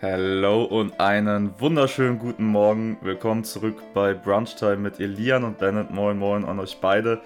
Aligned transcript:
Hallo 0.00 0.62
und 0.62 1.00
einen 1.00 1.60
wunderschönen 1.60 2.20
guten 2.20 2.44
Morgen. 2.44 2.98
Willkommen 3.00 3.42
zurück 3.42 3.82
bei 3.94 4.14
Brunchtime 4.14 4.76
mit 4.76 5.00
Elian 5.00 5.42
und 5.42 5.58
Bennett. 5.58 5.90
Moin 5.90 6.16
Moin 6.16 6.44
an 6.44 6.60
euch 6.60 6.78
beide. 6.80 7.20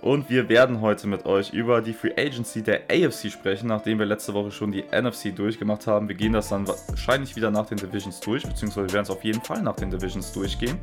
Und 0.00 0.30
wir 0.30 0.48
werden 0.48 0.80
heute 0.80 1.08
mit 1.08 1.26
euch 1.26 1.52
über 1.52 1.82
die 1.82 1.92
Free 1.92 2.12
Agency 2.16 2.62
der 2.62 2.82
AFC 2.88 3.32
sprechen, 3.32 3.66
nachdem 3.66 3.98
wir 3.98 4.06
letzte 4.06 4.32
Woche 4.32 4.52
schon 4.52 4.70
die 4.70 4.84
NFC 4.92 5.34
durchgemacht 5.34 5.88
haben. 5.88 6.08
Wir 6.08 6.14
gehen 6.14 6.32
das 6.32 6.50
dann 6.50 6.68
wahrscheinlich 6.68 7.34
wieder 7.34 7.50
nach 7.50 7.66
den 7.66 7.78
Divisions 7.78 8.20
durch, 8.20 8.44
beziehungsweise 8.44 8.92
werden 8.92 9.02
es 9.02 9.10
auf 9.10 9.24
jeden 9.24 9.42
Fall 9.42 9.60
nach 9.60 9.74
den 9.74 9.90
Divisions 9.90 10.32
durchgehen. 10.32 10.78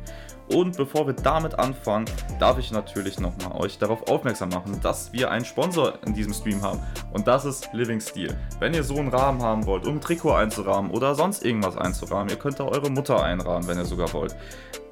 Und 0.48 0.76
bevor 0.76 1.06
wir 1.06 1.14
damit 1.14 1.58
anfangen, 1.58 2.04
darf 2.38 2.58
ich 2.58 2.70
natürlich 2.70 3.18
nochmal 3.18 3.58
euch 3.60 3.78
darauf 3.78 4.06
aufmerksam 4.08 4.50
machen, 4.50 4.78
dass 4.82 5.12
wir 5.14 5.30
einen 5.30 5.46
Sponsor 5.46 5.98
in 6.04 6.12
diesem 6.12 6.34
Stream 6.34 6.60
haben. 6.60 6.80
Und 7.12 7.26
das 7.26 7.46
ist 7.46 7.72
Living 7.72 8.00
Steel. 8.00 8.36
Wenn 8.60 8.74
ihr 8.74 8.84
so 8.84 8.96
einen 8.98 9.08
Rahmen 9.08 9.42
haben 9.42 9.64
wollt, 9.64 9.86
um 9.86 9.94
ein 9.94 10.00
Trikot 10.00 10.34
einzurahmen 10.34 10.90
oder 10.90 11.14
sonst 11.14 11.44
irgendwas 11.44 11.76
einzurahmen, 11.76 12.28
ihr 12.28 12.36
könnt 12.36 12.60
da 12.60 12.64
eure 12.64 12.90
Mutter 12.90 13.22
einrahmen, 13.22 13.66
wenn 13.66 13.78
ihr 13.78 13.86
sogar 13.86 14.12
wollt 14.12 14.36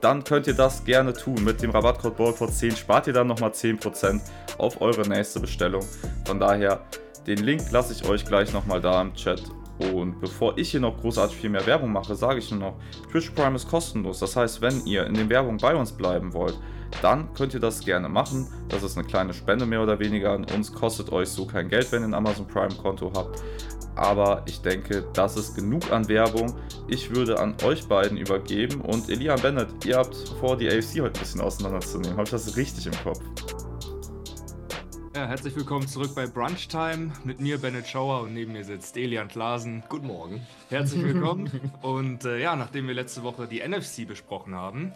dann 0.04 0.22
könnt 0.22 0.46
ihr 0.46 0.54
das 0.54 0.84
gerne 0.84 1.14
tun. 1.14 1.42
Mit 1.42 1.62
dem 1.62 1.70
Rabattcode 1.70 2.18
BALLCODE10 2.18 2.76
spart 2.76 3.06
ihr 3.06 3.14
dann 3.14 3.26
nochmal 3.26 3.50
10% 3.50 4.20
auf 4.58 4.82
eure 4.82 5.08
nächste 5.08 5.40
Bestellung. 5.40 5.82
Von 6.27 6.38
daher, 6.38 6.82
den 7.27 7.38
Link 7.38 7.70
lasse 7.70 7.94
ich 7.94 8.06
euch 8.06 8.27
gleich 8.27 8.52
nochmal 8.52 8.82
da 8.82 9.00
im 9.00 9.14
Chat. 9.14 9.42
Und 9.78 10.20
bevor 10.20 10.58
ich 10.58 10.70
hier 10.70 10.80
noch 10.80 11.00
großartig 11.00 11.36
viel 11.38 11.48
mehr 11.48 11.64
Werbung 11.64 11.90
mache, 11.90 12.14
sage 12.14 12.38
ich 12.38 12.50
nur 12.50 12.60
noch, 12.60 12.74
Twitch 13.10 13.30
Prime 13.30 13.56
ist 13.56 13.66
kostenlos. 13.66 14.18
Das 14.18 14.36
heißt, 14.36 14.60
wenn 14.60 14.84
ihr 14.84 15.06
in 15.06 15.14
den 15.14 15.30
Werbung 15.30 15.56
bei 15.56 15.74
uns 15.74 15.90
bleiben 15.90 16.34
wollt, 16.34 16.58
dann 17.03 17.33
könnt 17.34 17.55
ihr 17.55 17.61
das 17.61 17.80
gerne 17.80 18.09
machen. 18.09 18.48
Das 18.69 18.83
ist 18.83 18.97
eine 18.97 19.07
kleine 19.07 19.34
Spende 19.34 19.66
mehr 19.66 19.83
oder 19.83 19.98
weniger 19.98 20.33
an 20.33 20.45
uns, 20.45 20.73
kostet 20.73 21.11
euch 21.11 21.29
so 21.29 21.47
kein 21.47 21.69
Geld, 21.69 21.91
wenn 21.93 22.03
ihr 22.03 22.09
ein 22.09 22.15
Amazon 22.15 22.47
Prime 22.47 22.75
Konto 22.75 23.12
habt 23.15 23.43
aber 23.97 24.43
ich 24.47 24.61
denke, 24.61 25.07
das 25.12 25.37
ist 25.37 25.55
genug 25.55 25.91
an 25.93 26.09
Werbung. 26.09 26.55
Ich 26.89 27.15
würde 27.15 27.39
an 27.39 27.55
euch 27.65 27.87
beiden 27.87 28.17
übergeben 28.17 28.80
und 28.80 29.09
Elia 29.09 29.37
Bennett, 29.37 29.84
ihr 29.84 29.97
habt 29.97 30.17
vor, 30.41 30.56
die 30.56 30.69
AFC 30.69 31.01
heute 31.01 31.19
ein 31.19 31.20
bisschen 31.20 31.41
auseinanderzunehmen. 31.41 32.12
Habe 32.12 32.25
ich 32.25 32.31
das 32.31 32.56
richtig 32.56 32.86
im 32.86 32.92
Kopf? 33.03 33.20
Ja, 35.14 35.29
herzlich 35.29 35.55
willkommen 35.55 35.86
zurück 35.86 36.11
bei 36.17 36.27
Brunch 36.27 36.67
Time 36.67 37.12
mit 37.23 37.39
mir, 37.39 37.58
Bennett 37.58 37.86
Schauer, 37.86 38.23
und 38.23 38.34
neben 38.34 38.53
mir 38.53 38.64
sitzt 38.64 38.97
Elian 38.97 39.29
Klasen. 39.29 39.84
Guten 39.89 40.08
Morgen. 40.08 40.45
Herzlich 40.70 41.05
willkommen. 41.05 41.48
und 41.83 42.25
äh, 42.25 42.42
ja, 42.42 42.56
nachdem 42.56 42.89
wir 42.89 42.95
letzte 42.95 43.23
Woche 43.23 43.47
die 43.47 43.62
NFC 43.67 44.08
besprochen 44.08 44.56
haben 44.56 44.92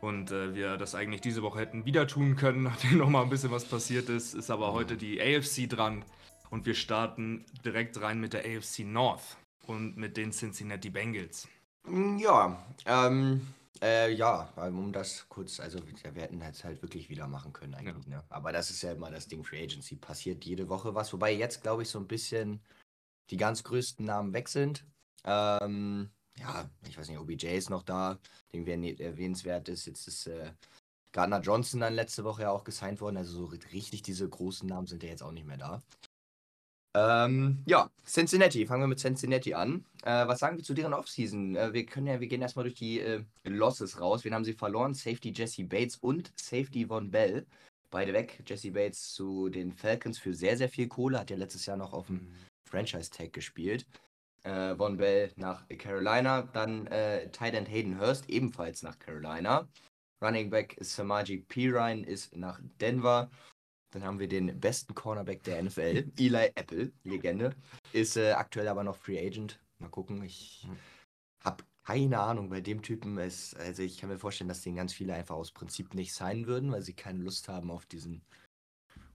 und 0.00 0.30
äh, 0.30 0.54
wir 0.54 0.76
das 0.76 0.94
eigentlich 0.94 1.20
diese 1.20 1.42
Woche 1.42 1.60
hätten 1.60 1.84
wieder 1.84 2.06
tun 2.06 2.36
können, 2.36 2.62
nachdem 2.64 2.98
nochmal 2.98 3.24
ein 3.24 3.30
bisschen 3.30 3.50
was 3.50 3.64
passiert 3.64 4.08
ist, 4.08 4.34
ist 4.34 4.50
aber 4.50 4.72
heute 4.72 4.96
die 4.96 5.20
AFC 5.20 5.68
dran. 5.68 6.04
Und 6.50 6.66
wir 6.66 6.74
starten 6.74 7.44
direkt 7.64 8.00
rein 8.00 8.20
mit 8.20 8.32
der 8.32 8.44
AFC 8.44 8.80
North 8.80 9.36
und 9.66 9.96
mit 9.96 10.16
den 10.16 10.32
Cincinnati 10.32 10.90
Bengals. 10.90 11.46
Mm, 11.86 12.18
ja, 12.18 12.66
ähm, 12.86 13.46
äh, 13.82 14.12
ja, 14.12 14.52
um 14.56 14.92
das 14.92 15.26
kurz, 15.28 15.60
also 15.60 15.78
wir 15.78 16.22
hätten 16.22 16.42
es 16.42 16.64
halt 16.64 16.82
wirklich 16.82 17.08
wieder 17.08 17.28
machen 17.28 17.52
können 17.52 17.74
eigentlich, 17.74 18.06
ja. 18.06 18.18
ne? 18.18 18.24
Aber 18.28 18.52
das 18.52 18.70
ist 18.70 18.82
ja 18.82 18.92
immer 18.92 19.10
das 19.10 19.28
Ding 19.28 19.44
Free 19.44 19.62
Agency, 19.62 19.96
passiert 19.96 20.44
jede 20.44 20.68
Woche 20.68 20.94
was, 20.94 21.12
wobei 21.12 21.32
jetzt 21.32 21.62
glaube 21.62 21.82
ich 21.82 21.88
so 21.88 21.98
ein 21.98 22.08
bisschen 22.08 22.60
die 23.30 23.36
ganz 23.36 23.62
größten 23.64 24.04
Namen 24.04 24.32
weg 24.32 24.48
sind. 24.48 24.84
Ähm, 25.24 26.10
ja, 26.40 26.68
ich 26.88 26.98
weiß 26.98 27.08
nicht, 27.08 27.18
OBJ 27.18 27.46
ist 27.56 27.70
noch 27.70 27.82
da, 27.82 28.18
den 28.52 28.66
wir 28.66 29.00
erwähnenswert 29.00 29.68
ist. 29.68 29.86
Jetzt 29.86 30.08
ist 30.08 30.26
äh, 30.26 30.52
Gardner 31.12 31.40
Johnson 31.40 31.80
dann 31.80 31.94
letzte 31.94 32.24
Woche 32.24 32.42
ja 32.42 32.50
auch 32.50 32.64
gesigned 32.64 33.00
worden, 33.00 33.18
also 33.18 33.32
so 33.32 33.44
richtig 33.72 34.02
diese 34.02 34.28
großen 34.28 34.68
Namen 34.68 34.86
sind 34.86 35.02
ja 35.02 35.10
jetzt 35.10 35.22
auch 35.22 35.32
nicht 35.32 35.46
mehr 35.46 35.58
da. 35.58 35.82
Ähm, 36.96 37.62
ja, 37.66 37.88
Cincinnati. 38.04 38.66
Fangen 38.66 38.82
wir 38.82 38.88
mit 38.88 38.98
Cincinnati 38.98 39.54
an. 39.54 39.84
Äh, 40.02 40.26
was 40.26 40.40
sagen 40.40 40.56
wir 40.56 40.64
zu 40.64 40.74
deren 40.74 40.92
Offseason? 40.92 41.54
Äh, 41.54 41.72
wir 41.72 41.86
können 41.86 42.08
ja, 42.08 42.18
wir 42.18 42.26
gehen 42.26 42.42
erstmal 42.42 42.64
durch 42.64 42.74
die 42.74 43.00
äh, 43.00 43.22
Losses 43.44 44.00
raus. 44.00 44.24
Wen 44.24 44.34
haben 44.34 44.44
sie 44.44 44.54
verloren? 44.54 44.94
Safety 44.94 45.32
Jesse 45.32 45.64
Bates 45.64 45.96
und 45.96 46.32
Safety 46.36 46.86
Von 46.86 47.10
Bell. 47.10 47.46
Beide 47.90 48.12
weg. 48.12 48.42
Jesse 48.44 48.72
Bates 48.72 49.12
zu 49.12 49.48
den 49.50 49.72
Falcons 49.72 50.18
für 50.18 50.34
sehr, 50.34 50.56
sehr 50.56 50.68
viel 50.68 50.88
Kohle. 50.88 51.20
Hat 51.20 51.30
ja 51.30 51.36
letztes 51.36 51.66
Jahr 51.66 51.76
noch 51.76 51.92
auf 51.92 52.08
dem 52.08 52.16
mhm. 52.16 52.34
Franchise-Tag 52.68 53.32
gespielt. 53.32 53.86
Äh, 54.42 54.74
Von 54.76 54.96
Bell 54.96 55.32
nach 55.36 55.66
Carolina. 55.68 56.42
Dann 56.42 56.86
äh, 56.86 57.30
Tight 57.30 57.54
Hayden 57.68 58.00
Hurst 58.00 58.28
ebenfalls 58.28 58.82
nach 58.82 58.98
Carolina. 58.98 59.68
Running 60.22 60.50
Back 60.50 60.76
Samaji 60.80 61.38
Pirine 61.38 62.06
ist 62.06 62.36
nach 62.36 62.60
Denver. 62.80 63.30
Dann 63.92 64.04
haben 64.04 64.18
wir 64.18 64.28
den 64.28 64.60
besten 64.60 64.94
Cornerback 64.94 65.42
der 65.42 65.62
NFL, 65.62 66.10
Eli 66.18 66.50
Apple, 66.54 66.92
Legende. 67.02 67.54
Ist 67.92 68.16
äh, 68.16 68.32
aktuell 68.32 68.68
aber 68.68 68.84
noch 68.84 68.96
Free 68.96 69.18
Agent. 69.18 69.60
Mal 69.78 69.88
gucken. 69.88 70.22
Ich 70.22 70.62
hm. 70.62 70.76
habe 71.44 71.64
keine 71.84 72.20
Ahnung 72.20 72.50
bei 72.50 72.60
dem 72.60 72.82
Typen. 72.82 73.18
Ist, 73.18 73.56
also 73.56 73.82
ich 73.82 73.98
kann 73.98 74.10
mir 74.10 74.18
vorstellen, 74.18 74.48
dass 74.48 74.62
den 74.62 74.76
ganz 74.76 74.92
viele 74.92 75.14
einfach 75.14 75.34
aus 75.34 75.50
Prinzip 75.50 75.94
nicht 75.94 76.14
sein 76.14 76.46
würden, 76.46 76.70
weil 76.70 76.82
sie 76.82 76.94
keine 76.94 77.22
Lust 77.22 77.48
haben 77.48 77.70
auf 77.70 77.86
diesen 77.86 78.22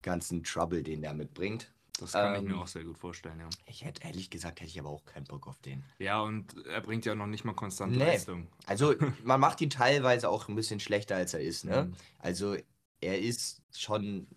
ganzen 0.02 0.44
Trouble, 0.44 0.84
den 0.84 1.02
der 1.02 1.14
mitbringt. 1.14 1.74
Das 2.00 2.14
kann 2.14 2.36
ähm, 2.36 2.42
ich 2.42 2.48
mir 2.48 2.56
ähm, 2.56 2.62
auch 2.62 2.68
sehr 2.68 2.84
gut 2.84 2.98
vorstellen, 2.98 3.40
ja. 3.40 3.50
Ich 3.66 3.84
hätte 3.84 4.04
ehrlich 4.04 4.30
gesagt, 4.30 4.60
hätte 4.60 4.70
ich 4.70 4.80
aber 4.80 4.90
auch 4.90 5.06
keinen 5.06 5.26
Bock 5.26 5.48
auf 5.48 5.60
den. 5.60 5.84
Ja, 6.00 6.22
und 6.22 6.66
er 6.66 6.82
bringt 6.82 7.06
ja 7.06 7.14
noch 7.14 7.28
nicht 7.28 7.44
mal 7.44 7.54
konstante 7.54 7.98
nee. 7.98 8.06
Leistung. 8.06 8.48
Also 8.66 8.96
man 9.24 9.40
macht 9.40 9.62
ihn 9.62 9.70
teilweise 9.70 10.30
auch 10.30 10.48
ein 10.48 10.56
bisschen 10.56 10.80
schlechter, 10.80 11.16
als 11.16 11.34
er 11.34 11.42
ist, 11.42 11.66
ne? 11.66 11.84
Mhm. 11.84 11.96
Also 12.20 12.56
er 13.02 13.20
ist 13.20 13.62
schon 13.76 14.28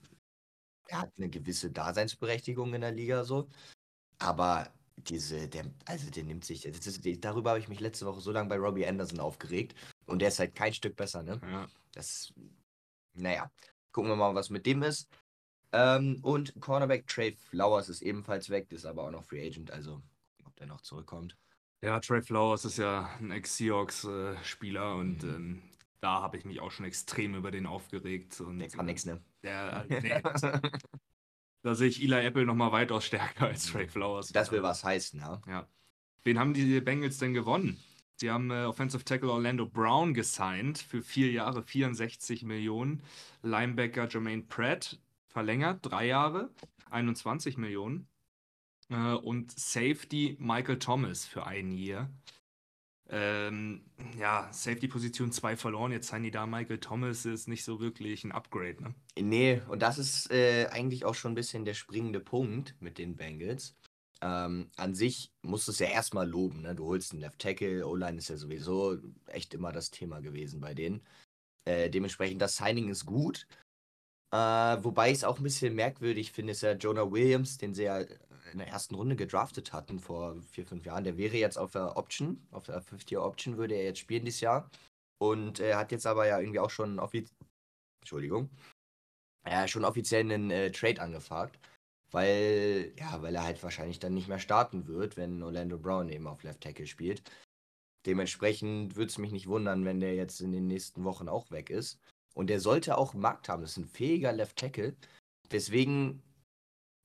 er 0.88 1.02
hat 1.02 1.12
eine 1.16 1.28
gewisse 1.28 1.70
Daseinsberechtigung 1.70 2.74
in 2.74 2.80
der 2.80 2.92
Liga 2.92 3.24
so. 3.24 3.48
Aber 4.18 4.72
diese, 4.96 5.48
der, 5.48 5.70
also 5.86 6.10
der 6.10 6.24
nimmt 6.24 6.44
sich, 6.44 6.64
ist, 6.64 7.24
darüber 7.24 7.50
habe 7.50 7.60
ich 7.60 7.68
mich 7.68 7.80
letzte 7.80 8.06
Woche 8.06 8.20
so 8.20 8.30
lange 8.30 8.48
bei 8.48 8.56
Robbie 8.56 8.86
Anderson 8.86 9.20
aufgeregt. 9.20 9.74
Und 10.06 10.20
der 10.20 10.28
ist 10.28 10.38
halt 10.38 10.54
kein 10.54 10.74
Stück 10.74 10.96
besser, 10.96 11.22
ne? 11.22 11.40
Ja. 11.42 11.66
Das, 11.92 12.32
naja, 13.14 13.50
gucken 13.92 14.10
wir 14.10 14.16
mal, 14.16 14.34
was 14.34 14.50
mit 14.50 14.66
dem 14.66 14.82
ist. 14.82 15.08
Ähm, 15.74 16.20
und 16.22 16.54
Cornerback 16.60 17.08
Trey 17.08 17.32
Flowers 17.32 17.88
ist 17.88 18.00
ebenfalls 18.00 18.48
weg, 18.48 18.70
ist 18.70 18.86
aber 18.86 19.02
auch 19.02 19.10
noch 19.10 19.24
Free 19.24 19.44
Agent, 19.44 19.72
also 19.72 20.00
ob 20.44 20.54
der 20.54 20.68
noch 20.68 20.82
zurückkommt. 20.82 21.36
Ja, 21.82 21.98
Trey 21.98 22.22
Flowers 22.22 22.64
ist 22.64 22.78
ja 22.78 23.10
ein 23.18 23.32
Ex-Seahawks-Spieler 23.32 24.92
äh, 24.92 25.00
und 25.00 25.24
mhm. 25.24 25.34
ähm, 25.34 25.62
da 26.00 26.22
habe 26.22 26.36
ich 26.36 26.44
mich 26.44 26.60
auch 26.60 26.70
schon 26.70 26.86
extrem 26.86 27.34
über 27.34 27.50
den 27.50 27.66
aufgeregt. 27.66 28.40
Und, 28.40 28.60
der 28.60 28.68
kann 28.68 28.86
nichts, 28.86 29.04
ne? 29.04 29.20
Der, 29.42 29.84
äh, 29.90 30.00
nee, 30.00 30.22
da 31.62 31.74
sehe 31.74 31.88
ich 31.88 32.00
Eli 32.00 32.24
Apple 32.24 32.46
nochmal 32.46 32.70
weitaus 32.70 33.06
stärker 33.06 33.46
als 33.46 33.66
Trey 33.66 33.88
Flowers. 33.88 34.28
Das 34.28 34.52
will 34.52 34.62
was 34.62 34.84
heißen, 34.84 35.18
ja. 35.18 35.42
Ja. 35.48 35.66
Wen 36.22 36.38
haben 36.38 36.54
die 36.54 36.80
Bengals 36.80 37.18
denn 37.18 37.34
gewonnen? 37.34 37.82
Sie 38.16 38.30
haben 38.30 38.50
äh, 38.52 38.64
Offensive 38.64 39.04
Tackle 39.04 39.32
Orlando 39.32 39.66
Brown 39.66 40.14
gesigned 40.14 40.78
für 40.78 41.02
vier 41.02 41.32
Jahre 41.32 41.64
64 41.64 42.44
Millionen. 42.44 43.02
Linebacker 43.42 44.08
Jermaine 44.08 44.42
Pratt 44.42 45.00
verlängert, 45.34 45.80
drei 45.82 46.06
Jahre, 46.06 46.50
21 46.90 47.58
Millionen. 47.58 48.08
Äh, 48.88 49.12
und 49.14 49.52
Safety 49.52 50.36
Michael 50.40 50.78
Thomas 50.78 51.26
für 51.26 51.46
ein 51.46 51.70
Jahr, 51.72 52.08
ähm, 53.10 53.84
ja, 54.18 54.48
Safety-Position 54.50 55.30
2 55.30 55.56
verloren. 55.56 55.92
Jetzt 55.92 56.08
seien 56.08 56.22
die 56.22 56.30
da. 56.30 56.46
Michael 56.46 56.78
Thomas 56.78 57.26
ist 57.26 57.48
nicht 57.48 57.64
so 57.64 57.80
wirklich 57.80 58.24
ein 58.24 58.32
Upgrade, 58.32 58.82
ne? 58.82 58.94
Nee, 59.18 59.60
und 59.68 59.82
das 59.82 59.98
ist 59.98 60.30
äh, 60.30 60.68
eigentlich 60.70 61.04
auch 61.04 61.14
schon 61.14 61.32
ein 61.32 61.36
bisschen 61.36 61.66
der 61.66 61.74
springende 61.74 62.20
Punkt 62.20 62.74
mit 62.80 62.96
den 62.96 63.16
Bengals. 63.16 63.76
Ähm, 64.22 64.70
an 64.76 64.94
sich 64.94 65.32
musst 65.42 65.68
du 65.68 65.72
es 65.72 65.80
ja 65.80 65.88
erstmal 65.88 66.26
loben, 66.26 66.62
ne? 66.62 66.74
Du 66.74 66.86
holst 66.86 67.12
einen 67.12 67.20
Left 67.20 67.40
Tackle, 67.40 67.86
O-Line 67.86 68.16
ist 68.16 68.30
ja 68.30 68.38
sowieso 68.38 68.96
echt 69.26 69.52
immer 69.52 69.70
das 69.70 69.90
Thema 69.90 70.20
gewesen 70.20 70.60
bei 70.60 70.72
denen. 70.72 71.02
Äh, 71.66 71.90
dementsprechend, 71.90 72.40
das 72.40 72.56
Signing 72.56 72.88
ist 72.88 73.04
gut. 73.04 73.46
Äh, 74.34 74.82
wobei 74.82 75.12
ich 75.12 75.18
es 75.18 75.24
auch 75.24 75.38
ein 75.38 75.44
bisschen 75.44 75.76
merkwürdig 75.76 76.32
finde, 76.32 76.52
ist 76.52 76.62
ja 76.62 76.72
Jonah 76.72 77.08
Williams, 77.12 77.56
den 77.56 77.72
sie 77.72 77.84
ja 77.84 78.00
in 78.00 78.58
der 78.58 78.66
ersten 78.66 78.96
Runde 78.96 79.14
gedraftet 79.14 79.72
hatten 79.72 80.00
vor 80.00 80.34
vier, 80.50 80.66
fünf 80.66 80.84
Jahren. 80.84 81.04
Der 81.04 81.16
wäre 81.16 81.36
jetzt 81.36 81.56
auf 81.56 81.70
der 81.70 81.96
Option, 81.96 82.44
auf 82.50 82.64
der 82.64 82.82
50-Year-Option 82.82 83.58
würde 83.58 83.76
er 83.76 83.84
jetzt 83.84 84.00
spielen 84.00 84.24
dieses 84.24 84.40
Jahr. 84.40 84.68
Und 85.18 85.60
er 85.60 85.78
hat 85.78 85.92
jetzt 85.92 86.04
aber 86.04 86.26
ja 86.26 86.40
irgendwie 86.40 86.58
auch 86.58 86.70
schon 86.70 86.98
offiziell, 86.98 87.36
Entschuldigung, 88.02 88.50
ja, 89.46 89.68
schon 89.68 89.84
offiziell 89.84 90.22
einen 90.22 90.50
äh, 90.50 90.72
Trade 90.72 91.00
angefragt. 91.00 91.60
Weil, 92.10 92.92
ja, 92.98 93.22
weil 93.22 93.36
er 93.36 93.44
halt 93.44 93.62
wahrscheinlich 93.62 94.00
dann 94.00 94.14
nicht 94.14 94.28
mehr 94.28 94.40
starten 94.40 94.88
wird, 94.88 95.16
wenn 95.16 95.44
Orlando 95.44 95.78
Brown 95.78 96.08
eben 96.08 96.26
auf 96.26 96.42
Left 96.42 96.60
Tackle 96.60 96.88
spielt. 96.88 97.22
Dementsprechend 98.04 98.96
würde 98.96 99.10
es 99.10 99.18
mich 99.18 99.30
nicht 99.30 99.46
wundern, 99.46 99.84
wenn 99.84 100.00
der 100.00 100.16
jetzt 100.16 100.40
in 100.40 100.50
den 100.50 100.66
nächsten 100.66 101.04
Wochen 101.04 101.28
auch 101.28 101.52
weg 101.52 101.70
ist. 101.70 102.00
Und 102.34 102.48
der 102.48 102.60
sollte 102.60 102.98
auch 102.98 103.14
Markt 103.14 103.48
haben. 103.48 103.62
Das 103.62 103.72
ist 103.72 103.76
ein 103.78 103.86
fähiger 103.86 104.32
Left 104.32 104.56
Tackle. 104.56 104.96
Deswegen 105.50 106.22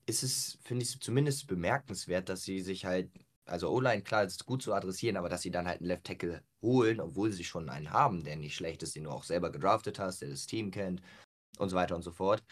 ist 0.06 0.22
es, 0.22 0.58
finde 0.62 0.82
ich, 0.82 1.00
zumindest 1.00 1.46
bemerkenswert, 1.46 2.28
dass 2.28 2.42
sie 2.42 2.60
sich 2.60 2.84
halt, 2.84 3.10
also 3.46 3.70
O-Line, 3.70 4.02
klar, 4.02 4.24
ist 4.24 4.44
gut 4.44 4.62
zu 4.62 4.74
adressieren, 4.74 5.16
aber 5.16 5.28
dass 5.28 5.42
sie 5.42 5.50
dann 5.50 5.66
halt 5.66 5.80
einen 5.80 5.88
Left 5.88 6.04
Tackle 6.04 6.42
holen, 6.62 7.00
obwohl 7.00 7.32
sie 7.32 7.44
schon 7.44 7.68
einen 7.68 7.92
haben, 7.92 8.24
der 8.24 8.36
nicht 8.36 8.56
schlecht 8.56 8.82
ist, 8.82 8.96
den 8.96 9.04
du 9.04 9.10
auch 9.10 9.24
selber 9.24 9.50
gedraftet 9.50 9.98
hast, 9.98 10.20
der 10.22 10.30
das 10.30 10.46
Team 10.46 10.70
kennt 10.70 11.00
und 11.58 11.68
so 11.68 11.76
weiter 11.76 11.94
und 11.94 12.02
so 12.02 12.10
fort. 12.10 12.42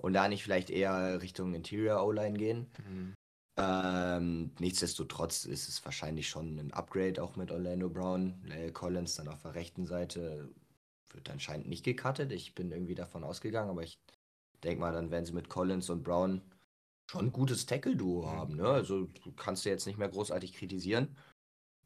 Und 0.00 0.12
da 0.12 0.28
nicht 0.28 0.44
vielleicht 0.44 0.70
eher 0.70 1.20
Richtung 1.20 1.54
Interior 1.54 2.04
O-Line 2.06 2.38
gehen. 2.38 2.70
Mhm. 2.86 3.14
Ähm, 3.58 4.52
nichtsdestotrotz 4.60 5.44
ist 5.44 5.68
es 5.68 5.84
wahrscheinlich 5.84 6.28
schon 6.28 6.58
ein 6.58 6.72
Upgrade 6.72 7.20
auch 7.20 7.34
mit 7.34 7.50
Orlando 7.50 7.88
Brown. 7.90 8.40
Lyle 8.44 8.72
Collins 8.72 9.16
dann 9.16 9.26
auf 9.26 9.42
der 9.42 9.56
rechten 9.56 9.84
Seite 9.84 10.48
wird 11.10 11.30
anscheinend 11.30 11.68
nicht 11.68 11.84
gecuttet. 11.84 12.32
Ich 12.32 12.54
bin 12.54 12.72
irgendwie 12.72 12.94
davon 12.94 13.24
ausgegangen, 13.24 13.70
aber 13.70 13.82
ich 13.82 13.98
denke 14.62 14.80
mal, 14.80 14.92
dann 14.92 15.10
werden 15.10 15.24
sie 15.24 15.32
mit 15.32 15.48
Collins 15.48 15.90
und 15.90 16.02
Brown 16.02 16.42
schon 17.10 17.26
ein 17.26 17.32
gutes 17.32 17.66
Tackle-Duo 17.66 18.26
haben. 18.30 18.56
Ne? 18.56 18.68
Also 18.68 19.08
kannst 19.36 19.64
du 19.64 19.70
jetzt 19.70 19.86
nicht 19.86 19.98
mehr 19.98 20.08
großartig 20.08 20.52
kritisieren. 20.52 21.16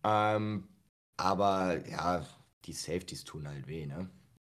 Ähm, 0.05 0.69
aber 1.17 1.87
ja, 1.89 2.27
die 2.65 2.73
Safeties 2.73 3.25
tun 3.25 3.47
halt 3.47 3.67
weh, 3.67 3.87
ne? 3.87 4.11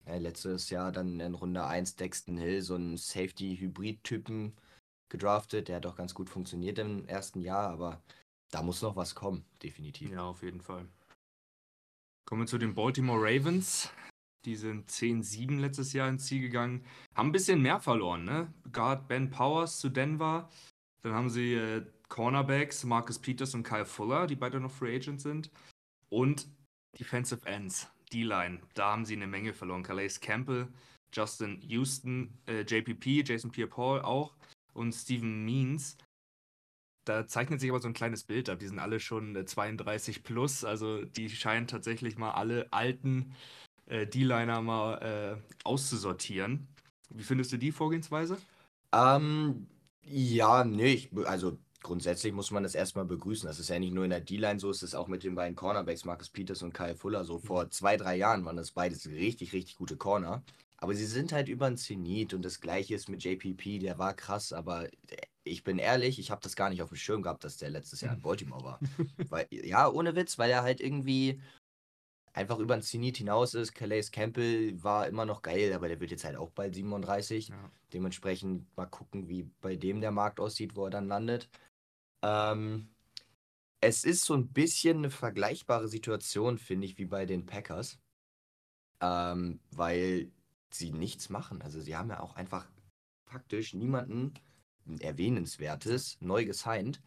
Ja, 0.07 0.17
letztes 0.17 0.71
Jahr 0.71 0.91
dann 0.91 1.21
in 1.21 1.35
Runde 1.35 1.65
1 1.65 1.97
Dexton 1.97 2.39
Hill, 2.39 2.63
so 2.63 2.75
einen 2.75 2.97
Safety-Hybrid-Typen 2.97 4.55
gedraftet. 5.11 5.69
Der 5.69 5.77
hat 5.77 5.87
auch 5.87 5.97
ganz 5.97 6.15
gut 6.15 6.31
funktioniert 6.31 6.79
im 6.79 7.07
ersten 7.07 7.41
Jahr, 7.41 7.69
aber 7.69 8.03
da 8.51 8.63
muss 8.63 8.83
noch 8.83 8.97
was 8.97 9.15
kommen, 9.15 9.45
definitiv. 9.63 10.11
Ja, 10.11 10.23
auf 10.23 10.43
jeden 10.43 10.63
Fall. 10.63 10.89
Kommen 12.27 12.43
wir 12.43 12.47
zu 12.47 12.59
den 12.59 12.75
Baltimore 12.75 13.21
Ravens. 13.21 13.91
Die 14.49 14.57
sind 14.57 14.91
10-7 14.91 15.61
letztes 15.61 15.93
Jahr 15.93 16.09
ins 16.09 16.25
Ziel 16.25 16.41
gegangen. 16.41 16.83
Haben 17.15 17.29
ein 17.29 17.33
bisschen 17.33 17.61
mehr 17.61 17.81
verloren, 17.81 18.25
ne? 18.25 18.51
Guard 18.73 19.07
Ben 19.07 19.29
Powers 19.29 19.79
zu 19.79 19.91
Denver. 19.91 20.49
Dann 21.03 21.13
haben 21.13 21.29
sie 21.29 21.53
äh, 21.53 21.85
Cornerbacks, 22.09 22.83
Marcus 22.85 23.19
Peters 23.19 23.55
und 23.55 23.63
Kyle 23.63 23.85
Fuller, 23.85 24.27
die 24.27 24.37
beide 24.37 24.59
noch 24.59 24.71
Free 24.71 24.97
Agent 24.97 25.21
sind. 25.21 25.51
Und 26.09 26.49
Defensive 26.99 27.47
Ends, 27.47 27.89
D-Line. 28.11 28.61
Da 28.73 28.93
haben 28.93 29.05
sie 29.05 29.17
eine 29.17 29.27
Menge 29.27 29.53
verloren. 29.53 29.83
Calais 29.83 30.19
Campbell, 30.19 30.69
Justin 31.13 31.61
Houston, 31.61 32.33
äh, 32.47 32.63
JPP, 32.63 33.29
Jason 33.29 33.51
Pierre-Paul 33.51 34.01
auch 34.01 34.35
und 34.73 34.95
Steven 34.95 35.45
Means. 35.45 35.99
Da 37.05 37.27
zeichnet 37.27 37.61
sich 37.61 37.69
aber 37.69 37.81
so 37.81 37.89
ein 37.89 37.93
kleines 37.93 38.25
Bild 38.25 38.49
ab. 38.49 38.61
Die 38.61 38.67
sind 38.67 38.79
alle 38.79 38.99
schon 38.99 39.47
32 39.47 40.23
plus. 40.23 40.65
Also 40.65 41.05
die 41.05 41.29
scheinen 41.29 41.67
tatsächlich 41.67 42.17
mal 42.17 42.31
alle 42.31 42.73
alten 42.73 43.35
äh, 43.89 44.07
D-Liner 44.07 44.61
mal 44.61 45.41
äh, 45.41 45.59
auszusortieren. 45.65 46.69
Wie 47.11 47.23
findest 47.23 47.53
du 47.53 47.57
die 47.57 47.73
Vorgehensweise? 47.73 48.39
Ähm, 48.93 49.67
ja, 50.03 50.65
nee, 50.65 50.93
ich, 50.93 51.11
also 51.27 51.59
grundsätzlich 51.83 52.33
muss 52.33 52.51
man 52.51 52.63
das 52.63 52.75
erstmal 52.75 53.05
begrüßen. 53.05 53.47
Das 53.47 53.59
ist 53.59 53.69
ja 53.69 53.79
nicht 53.79 53.93
nur 53.93 54.05
in 54.05 54.11
der 54.11 54.21
D-Line 54.21 54.61
so, 54.61 54.71
es 54.71 54.83
ist 54.83 54.95
auch 54.95 55.09
mit 55.09 55.25
den 55.25 55.35
beiden 55.35 55.57
Cornerbacks, 55.57 56.05
Marcus 56.05 56.29
Peters 56.29 56.63
und 56.63 56.75
Kyle 56.75 56.97
Fuller, 56.97 57.25
so 57.25 57.39
vor 57.39 57.71
zwei, 57.71 57.97
drei 57.97 58.17
Jahren 58.17 58.45
waren 58.45 58.57
das 58.57 58.73
beides 58.73 59.09
richtig, 59.09 59.53
richtig 59.53 59.77
gute 59.77 59.97
Corner. 59.97 60.43
Aber 60.81 60.95
sie 60.95 61.07
sind 61.07 61.33
halt 61.33 61.49
über 61.49 61.69
den 61.69 61.77
Zenit 61.77 62.35
und 62.35 62.45
das 62.45 62.61
gleiche 62.61 62.95
ist 62.95 63.09
mit 63.09 63.25
JPP, 63.25 63.81
der 63.81 63.99
war 63.99 64.15
krass, 64.15 64.53
aber 64.53 64.87
ich 65.43 65.65
bin 65.65 65.79
ehrlich, 65.79 66.19
ich 66.21 66.31
habe 66.31 66.41
das 66.41 66.55
gar 66.55 66.71
nicht 66.71 66.83
auf 66.83 66.91
dem 66.91 66.97
Schirm 66.97 67.23
gehabt, 67.23 67.43
dass 67.43 67.57
der 67.57 67.71
letztes 67.71 68.01
Jahr 68.01 68.15
in 68.15 68.21
Baltimore 68.23 68.65
war. 68.65 68.81
weil, 69.29 69.47
ja, 69.51 69.89
ohne 69.89 70.15
Witz, 70.15 70.39
weil 70.39 70.51
er 70.51 70.63
halt 70.63 70.81
irgendwie 70.81 71.41
einfach 72.33 72.59
über 72.59 72.77
den 72.77 72.83
Zenit 72.83 73.17
hinaus 73.19 73.55
ist. 73.55 73.75
Calais 73.75 74.11
Campbell 74.11 74.83
war 74.83 75.07
immer 75.07 75.25
noch 75.25 75.43
geil, 75.43 75.73
aber 75.73 75.89
der 75.89 76.01
wird 76.01 76.11
jetzt 76.11 76.25
halt 76.25 76.37
auch 76.37 76.51
bald 76.51 76.75
37. 76.75 77.49
Ja. 77.49 77.71
Dementsprechend 77.93 78.77
mal 78.77 78.87
gucken, 78.87 79.29
wie 79.29 79.45
bei 79.61 79.77
dem 79.77 80.01
der 80.01 80.11
Markt 80.11 80.41
aussieht, 80.41 80.77
wo 80.77 80.85
er 80.85 80.91
dann 80.91 81.09
landet. 81.09 81.49
Ähm, 82.23 82.89
es 83.81 84.05
ist 84.05 84.25
so 84.25 84.35
ein 84.35 84.49
bisschen 84.49 84.99
eine 84.99 85.11
vergleichbare 85.11 85.89
Situation, 85.89 86.59
finde 86.59 86.87
ich, 86.87 86.99
wie 86.99 87.07
bei 87.07 87.27
den 87.27 87.47
Packers. 87.47 87.99
Ähm, 89.01 89.61
weil 89.71 90.31
sie 90.71 90.93
nichts 90.93 91.29
machen. 91.29 91.63
Also 91.63 91.81
sie 91.81 91.97
haben 91.97 92.11
ja 92.11 92.21
auch 92.21 92.35
einfach 92.35 92.69
faktisch 93.25 93.75
niemanden 93.75 94.35
erwähnenswertes 95.01 96.19
neu 96.21 96.45
gesigned. 96.45 97.01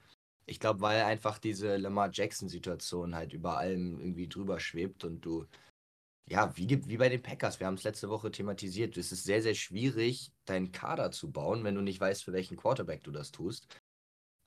Ich 0.46 0.60
glaube, 0.60 0.82
weil 0.82 1.04
einfach 1.04 1.38
diese 1.38 1.78
Lamar 1.78 2.10
Jackson-Situation 2.12 3.16
halt 3.16 3.34
über 3.34 3.58
allem 3.58 4.00
irgendwie 4.00 4.28
drüber 4.28 4.60
schwebt 4.60 5.04
und 5.04 5.22
du, 5.22 5.46
ja, 6.30 6.56
wie, 6.58 6.68
wie 6.88 6.98
bei 6.98 7.10
den 7.10 7.22
Packers, 7.22 7.60
wir 7.60 7.68
haben 7.68 7.76
es 7.76 7.84
letzte 7.84 8.10
Woche 8.10 8.32
thematisiert, 8.32 8.98
es 8.98 9.12
ist 9.12 9.24
sehr, 9.24 9.42
sehr 9.42 9.56
schwierig, 9.56 10.32
deinen 10.46 10.72
Kader 10.72 11.12
zu 11.12 11.32
bauen, 11.32 11.64
wenn 11.64 11.76
du 11.76 11.82
nicht 11.82 12.02
weißt, 12.02 12.24
für 12.24 12.34
welchen 12.34 12.58
Quarterback 12.58 13.04
du 13.04 13.12
das 13.12 13.32
tust. 13.32 13.68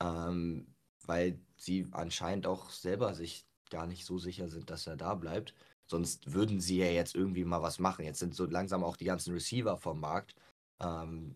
Ähm, 0.01 0.67
weil 1.07 1.39
sie 1.57 1.87
anscheinend 1.91 2.47
auch 2.47 2.69
selber 2.69 3.13
sich 3.13 3.45
gar 3.69 3.87
nicht 3.87 4.05
so 4.05 4.17
sicher 4.17 4.49
sind, 4.49 4.69
dass 4.69 4.87
er 4.87 4.97
da 4.97 5.15
bleibt. 5.15 5.53
Sonst 5.87 6.33
würden 6.33 6.59
sie 6.59 6.79
ja 6.79 6.87
jetzt 6.87 7.15
irgendwie 7.15 7.45
mal 7.45 7.61
was 7.61 7.79
machen. 7.79 8.05
Jetzt 8.05 8.19
sind 8.19 8.35
so 8.35 8.45
langsam 8.45 8.83
auch 8.83 8.97
die 8.97 9.05
ganzen 9.05 9.33
Receiver 9.33 9.77
vom 9.77 9.99
Markt. 9.99 10.35
Ähm, 10.81 11.35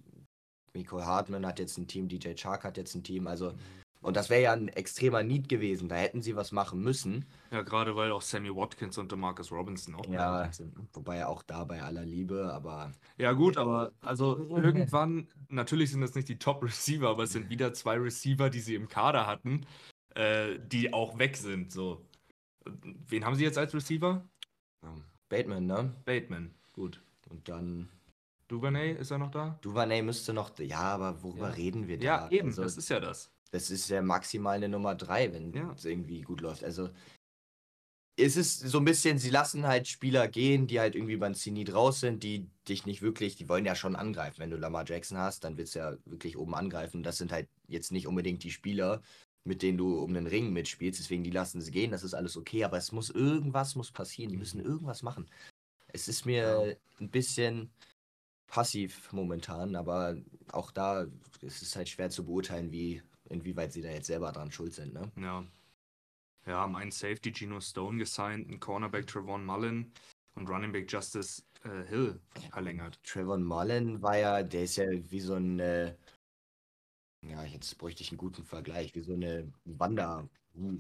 Miko 0.74 1.02
Hartman 1.04 1.46
hat 1.46 1.60
jetzt 1.60 1.78
ein 1.78 1.88
Team, 1.88 2.08
DJ 2.08 2.34
Chark 2.34 2.64
hat 2.64 2.78
jetzt 2.78 2.96
ein 2.96 3.04
Team. 3.04 3.28
Also, 3.28 3.54
und 4.02 4.16
das 4.16 4.30
wäre 4.30 4.42
ja 4.42 4.54
ein 4.54 4.70
extremer 4.70 5.24
Need 5.24 5.50
gewesen. 5.50 5.90
Da 5.90 5.96
hätten 5.96 6.22
sie 6.22 6.36
was 6.36 6.54
machen 6.54 6.82
müssen. 6.82 7.26
Ja, 7.52 7.64
gerade 7.64 7.96
weil 7.98 8.12
auch 8.12 8.22
Sammy 8.22 8.56
Watkins 8.56 8.98
und 8.98 9.14
Marcus 9.18 9.52
Robinson 9.52 9.96
auch 9.96 10.06
ja, 10.06 10.50
sind. 10.54 10.74
Wobei 10.94 11.26
auch 11.26 11.44
da 11.44 11.66
bei 11.66 11.82
aller 11.82 12.06
Liebe, 12.06 12.52
aber. 12.54 12.94
Ja, 13.18 13.34
gut, 13.34 13.58
aber 13.58 13.92
also 14.02 14.38
irgendwann, 14.50 15.28
natürlich 15.50 15.92
sind 15.92 16.02
das 16.02 16.16
nicht 16.16 16.30
die 16.30 16.40
Top-Receiver, 16.40 17.10
aber 17.10 17.24
es 17.24 17.34
sind 17.34 17.50
wieder 17.50 17.74
zwei 17.74 17.98
Receiver, 17.98 18.50
die 18.50 18.62
sie 18.62 18.76
im 18.76 18.88
Kader 18.88 19.28
hatten, 19.28 19.66
äh, 20.16 20.58
die 20.60 20.94
auch 20.94 21.20
weg 21.20 21.36
sind. 21.36 21.72
So. 21.72 22.06
Wen 23.08 23.26
haben 23.26 23.36
sie 23.36 23.44
jetzt 23.44 23.58
als 23.58 23.74
Receiver? 23.74 24.24
Bateman, 25.28 25.66
ne? 25.66 25.94
Bateman, 26.06 26.54
gut. 26.72 27.02
Und 27.30 27.50
dann. 27.50 27.90
Duvernay, 28.48 28.94
ist 28.94 29.12
er 29.12 29.20
noch 29.20 29.30
da? 29.30 29.60
Duvernay 29.62 30.02
müsste 30.02 30.34
noch. 30.34 30.58
Ja, 30.58 30.80
aber 30.80 31.22
worüber 31.22 31.50
ja. 31.50 31.54
reden 31.54 31.88
wir 31.88 32.00
da? 32.00 32.04
Ja, 32.04 32.32
eben, 32.32 32.48
also, 32.48 32.64
das 32.64 32.78
ist 32.78 32.90
ja 32.90 33.00
das. 33.00 33.32
Das 33.52 33.72
ist 33.72 33.90
ja 33.90 34.02
maximal 34.02 34.56
eine 34.56 34.70
Nummer 34.70 34.96
3, 34.96 35.34
wenn 35.34 35.54
ja. 35.54 35.72
es 35.74 35.86
irgendwie 35.86 36.22
gut 36.22 36.42
läuft. 36.42 36.64
Also. 36.64 36.90
Es 38.22 38.36
ist 38.36 38.60
so 38.60 38.80
ein 38.80 38.86
bisschen, 38.86 39.18
sie 39.18 39.30
lassen 39.30 39.66
halt 39.66 39.88
Spieler 39.88 40.28
gehen, 40.28 40.68
die 40.68 40.82
halt 40.82 40.94
irgendwie 40.94 41.16
beim 41.16 41.36
Zenit 41.36 41.74
raus 41.74 42.02
sind, 42.02 42.22
die 42.22 42.50
dich 42.68 42.86
nicht 42.86 43.02
wirklich, 43.02 43.38
die 43.38 43.48
wollen 43.48 43.66
ja 43.66 43.76
schon 43.76 43.96
angreifen. 43.96 44.40
Wenn 44.40 44.50
du 44.50 44.58
Lamar 44.58 44.84
Jackson 44.86 45.18
hast, 45.18 45.46
dann 45.46 45.56
willst 45.58 45.76
du 45.76 45.80
ja 45.80 45.98
wirklich 46.04 46.38
oben 46.38 46.54
angreifen. 46.54 47.02
Das 47.02 47.18
sind 47.18 47.32
halt 47.32 47.48
jetzt 47.68 47.94
nicht 47.94 48.08
unbedingt 48.08 48.44
die 48.44 48.52
Spieler, 48.52 49.02
mit 49.46 49.62
denen 49.62 49.78
du 49.78 50.00
um 50.00 50.14
den 50.14 50.28
Ring 50.28 50.52
mitspielst. 50.52 51.00
Deswegen, 51.00 51.24
die 51.24 51.32
lassen 51.32 51.62
sie 51.62 51.72
gehen, 51.72 51.92
das 51.92 52.04
ist 52.04 52.14
alles 52.14 52.36
okay, 52.36 52.66
aber 52.66 52.78
es 52.78 52.92
muss 52.92 53.10
irgendwas 53.10 53.76
muss 53.76 53.90
passieren. 53.90 54.32
Die 54.32 54.38
müssen 54.38 54.60
irgendwas 54.60 55.02
machen. 55.02 55.30
Es 55.88 56.10
ist 56.10 56.26
mir 56.26 56.78
ein 57.00 57.10
bisschen 57.10 57.72
passiv 58.50 59.12
momentan, 59.14 59.76
aber 59.76 60.18
auch 60.52 60.72
da 60.72 61.06
ist 61.42 61.62
es 61.62 61.76
halt 61.76 61.90
schwer 61.90 62.10
zu 62.10 62.26
beurteilen, 62.26 62.72
wie, 62.72 63.02
inwieweit 63.30 63.74
sie 63.74 63.82
da 63.82 63.90
jetzt 63.90 64.08
selber 64.08 64.32
dran 64.32 64.52
schuld 64.52 64.74
sind. 64.74 64.94
Ne? 64.94 65.12
Ja. 65.18 65.46
Ja, 66.46 66.62
haben 66.62 66.76
einen 66.76 66.92
Safety 66.92 67.32
Geno 67.32 67.60
Stone 67.60 68.00
gesigned, 68.00 68.48
einen 68.48 68.60
Cornerback 68.60 69.06
Trevon 69.08 69.46
Mullen 69.46 69.92
und 70.36 70.50
Running 70.50 70.72
Back 70.72 70.92
Justice 70.92 71.44
äh, 71.64 71.84
Hill 71.88 72.20
verlängert. 72.50 72.98
Trevon 73.04 73.44
Mullen 73.44 74.02
war 74.02 74.18
ja, 74.18 74.42
der 74.42 74.64
ist 74.64 74.78
ja 74.78 74.86
wie 74.90 75.20
so 75.20 75.36
ein 75.36 75.60
äh, 75.60 75.94
ja, 77.28 77.44
jetzt 77.44 77.78
bräuchte 77.78 78.02
ich 78.02 78.12
einen 78.12 78.18
guten 78.18 78.44
Vergleich, 78.44 78.96
wie 78.96 79.02
so 79.02 79.14
eine 79.14 79.52
Wanderhure 79.66 80.30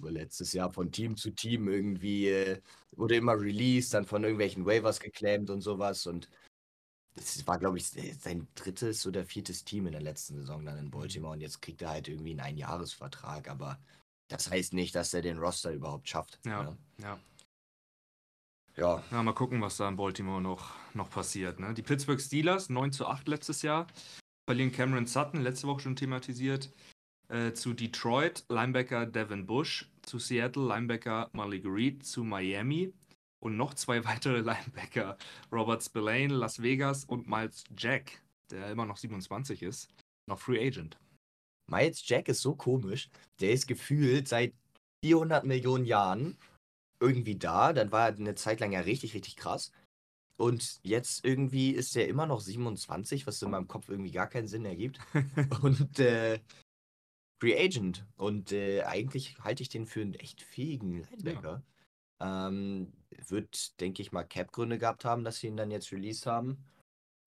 letztes 0.09 0.53
Jahr 0.53 0.71
von 0.71 0.91
Team 0.91 1.17
zu 1.17 1.31
Team 1.31 1.67
irgendwie 1.67 2.29
äh, 2.29 2.61
wurde 2.95 3.15
immer 3.15 3.39
released, 3.39 3.93
dann 3.93 4.05
von 4.05 4.23
irgendwelchen 4.23 4.65
Waivers 4.65 4.99
geclaimed 4.99 5.49
und 5.49 5.61
sowas 5.61 6.07
und 6.07 6.29
das 7.15 7.45
war, 7.47 7.59
glaube 7.59 7.77
ich, 7.77 7.87
sein 7.87 8.47
drittes 8.55 9.05
oder 9.05 9.25
viertes 9.25 9.65
Team 9.65 9.87
in 9.87 9.91
der 9.91 10.01
letzten 10.01 10.35
Saison 10.35 10.65
dann 10.65 10.77
in 10.77 10.85
mhm. 10.85 10.91
Baltimore 10.91 11.33
und 11.33 11.41
jetzt 11.41 11.61
kriegt 11.61 11.81
er 11.81 11.89
halt 11.89 12.07
irgendwie 12.07 12.31
einen 12.31 12.39
Einjahresvertrag, 12.41 13.49
aber 13.49 13.79
das 14.29 14.49
heißt 14.49 14.73
nicht, 14.73 14.95
dass 14.95 15.13
er 15.13 15.21
den 15.21 15.39
Roster 15.39 15.71
überhaupt 15.71 16.07
schafft. 16.07 16.39
Ja, 16.45 16.63
ne? 16.63 16.77
ja. 17.01 17.19
Ja. 18.77 19.03
ja. 19.11 19.23
mal 19.23 19.33
gucken, 19.33 19.61
was 19.61 19.77
da 19.77 19.89
in 19.89 19.97
Baltimore 19.97 20.41
noch, 20.41 20.73
noch 20.93 21.09
passiert. 21.09 21.59
Ne? 21.59 21.73
Die 21.73 21.81
Pittsburgh 21.81 22.21
Steelers, 22.21 22.69
9 22.69 22.91
zu 22.91 23.07
8 23.07 23.27
letztes 23.27 23.61
Jahr, 23.61 23.87
verlieren 24.47 24.71
Cameron 24.71 25.05
Sutton, 25.05 25.41
letzte 25.41 25.67
Woche 25.67 25.81
schon 25.81 25.95
thematisiert, 25.95 26.71
äh, 27.27 27.53
zu 27.53 27.73
Detroit, 27.73 28.45
Linebacker 28.49 29.05
Devin 29.05 29.45
Bush, 29.45 29.91
zu 30.03 30.19
Seattle, 30.19 30.65
Linebacker 30.67 31.29
Malik 31.33 31.65
Reed, 31.65 32.05
zu 32.05 32.23
Miami 32.23 32.93
und 33.39 33.57
noch 33.57 33.73
zwei 33.73 34.03
weitere 34.05 34.39
Linebacker, 34.39 35.17
Robert 35.51 35.83
Spillane, 35.83 36.33
Las 36.33 36.61
Vegas 36.61 37.05
und 37.05 37.27
Miles 37.27 37.63
Jack, 37.77 38.21
der 38.51 38.71
immer 38.71 38.85
noch 38.85 38.97
27 38.97 39.63
ist, 39.63 39.89
noch 40.27 40.39
Free 40.39 40.65
Agent. 40.65 40.97
Miles 41.69 42.07
Jack 42.07 42.27
ist 42.29 42.41
so 42.41 42.55
komisch, 42.55 43.09
der 43.39 43.51
ist 43.51 43.67
gefühlt 43.67 44.27
seit 44.27 44.53
400 45.03 45.45
Millionen 45.45 45.85
Jahren 45.85 46.37
irgendwie 47.01 47.37
da, 47.37 47.73
dann 47.73 47.91
war 47.91 48.09
er 48.09 48.15
eine 48.15 48.35
Zeit 48.35 48.59
lang 48.59 48.71
ja 48.71 48.81
richtig, 48.81 49.13
richtig 49.13 49.35
krass. 49.37 49.71
Und 50.37 50.79
jetzt 50.83 51.25
irgendwie 51.25 51.71
ist 51.71 51.95
er 51.97 52.07
immer 52.07 52.25
noch 52.25 52.39
27, 52.39 53.27
was 53.27 53.41
in 53.41 53.51
meinem 53.51 53.67
Kopf 53.67 53.89
irgendwie 53.89 54.11
gar 54.11 54.27
keinen 54.27 54.47
Sinn 54.47 54.65
ergibt. 54.65 54.99
und 55.61 55.99
äh, 55.99 56.39
Free 57.41 57.57
Agent. 57.57 58.05
Und 58.15 58.51
äh, 58.51 58.83
eigentlich 58.83 59.37
halte 59.39 59.63
ich 59.63 59.69
den 59.69 59.85
für 59.85 60.01
einen 60.01 60.13
echt 60.13 60.41
fähigen 60.41 60.91
Linebacker. 60.91 61.51
Ja. 61.51 61.63
Ähm, 62.21 62.93
wird, 63.27 63.79
denke 63.79 64.01
ich 64.01 64.11
mal, 64.11 64.23
Cap-Gründe 64.23 64.77
gehabt 64.77 65.05
haben, 65.05 65.23
dass 65.23 65.37
sie 65.37 65.47
ihn 65.47 65.57
dann 65.57 65.71
jetzt 65.71 65.91
released 65.91 66.25
haben. 66.25 66.63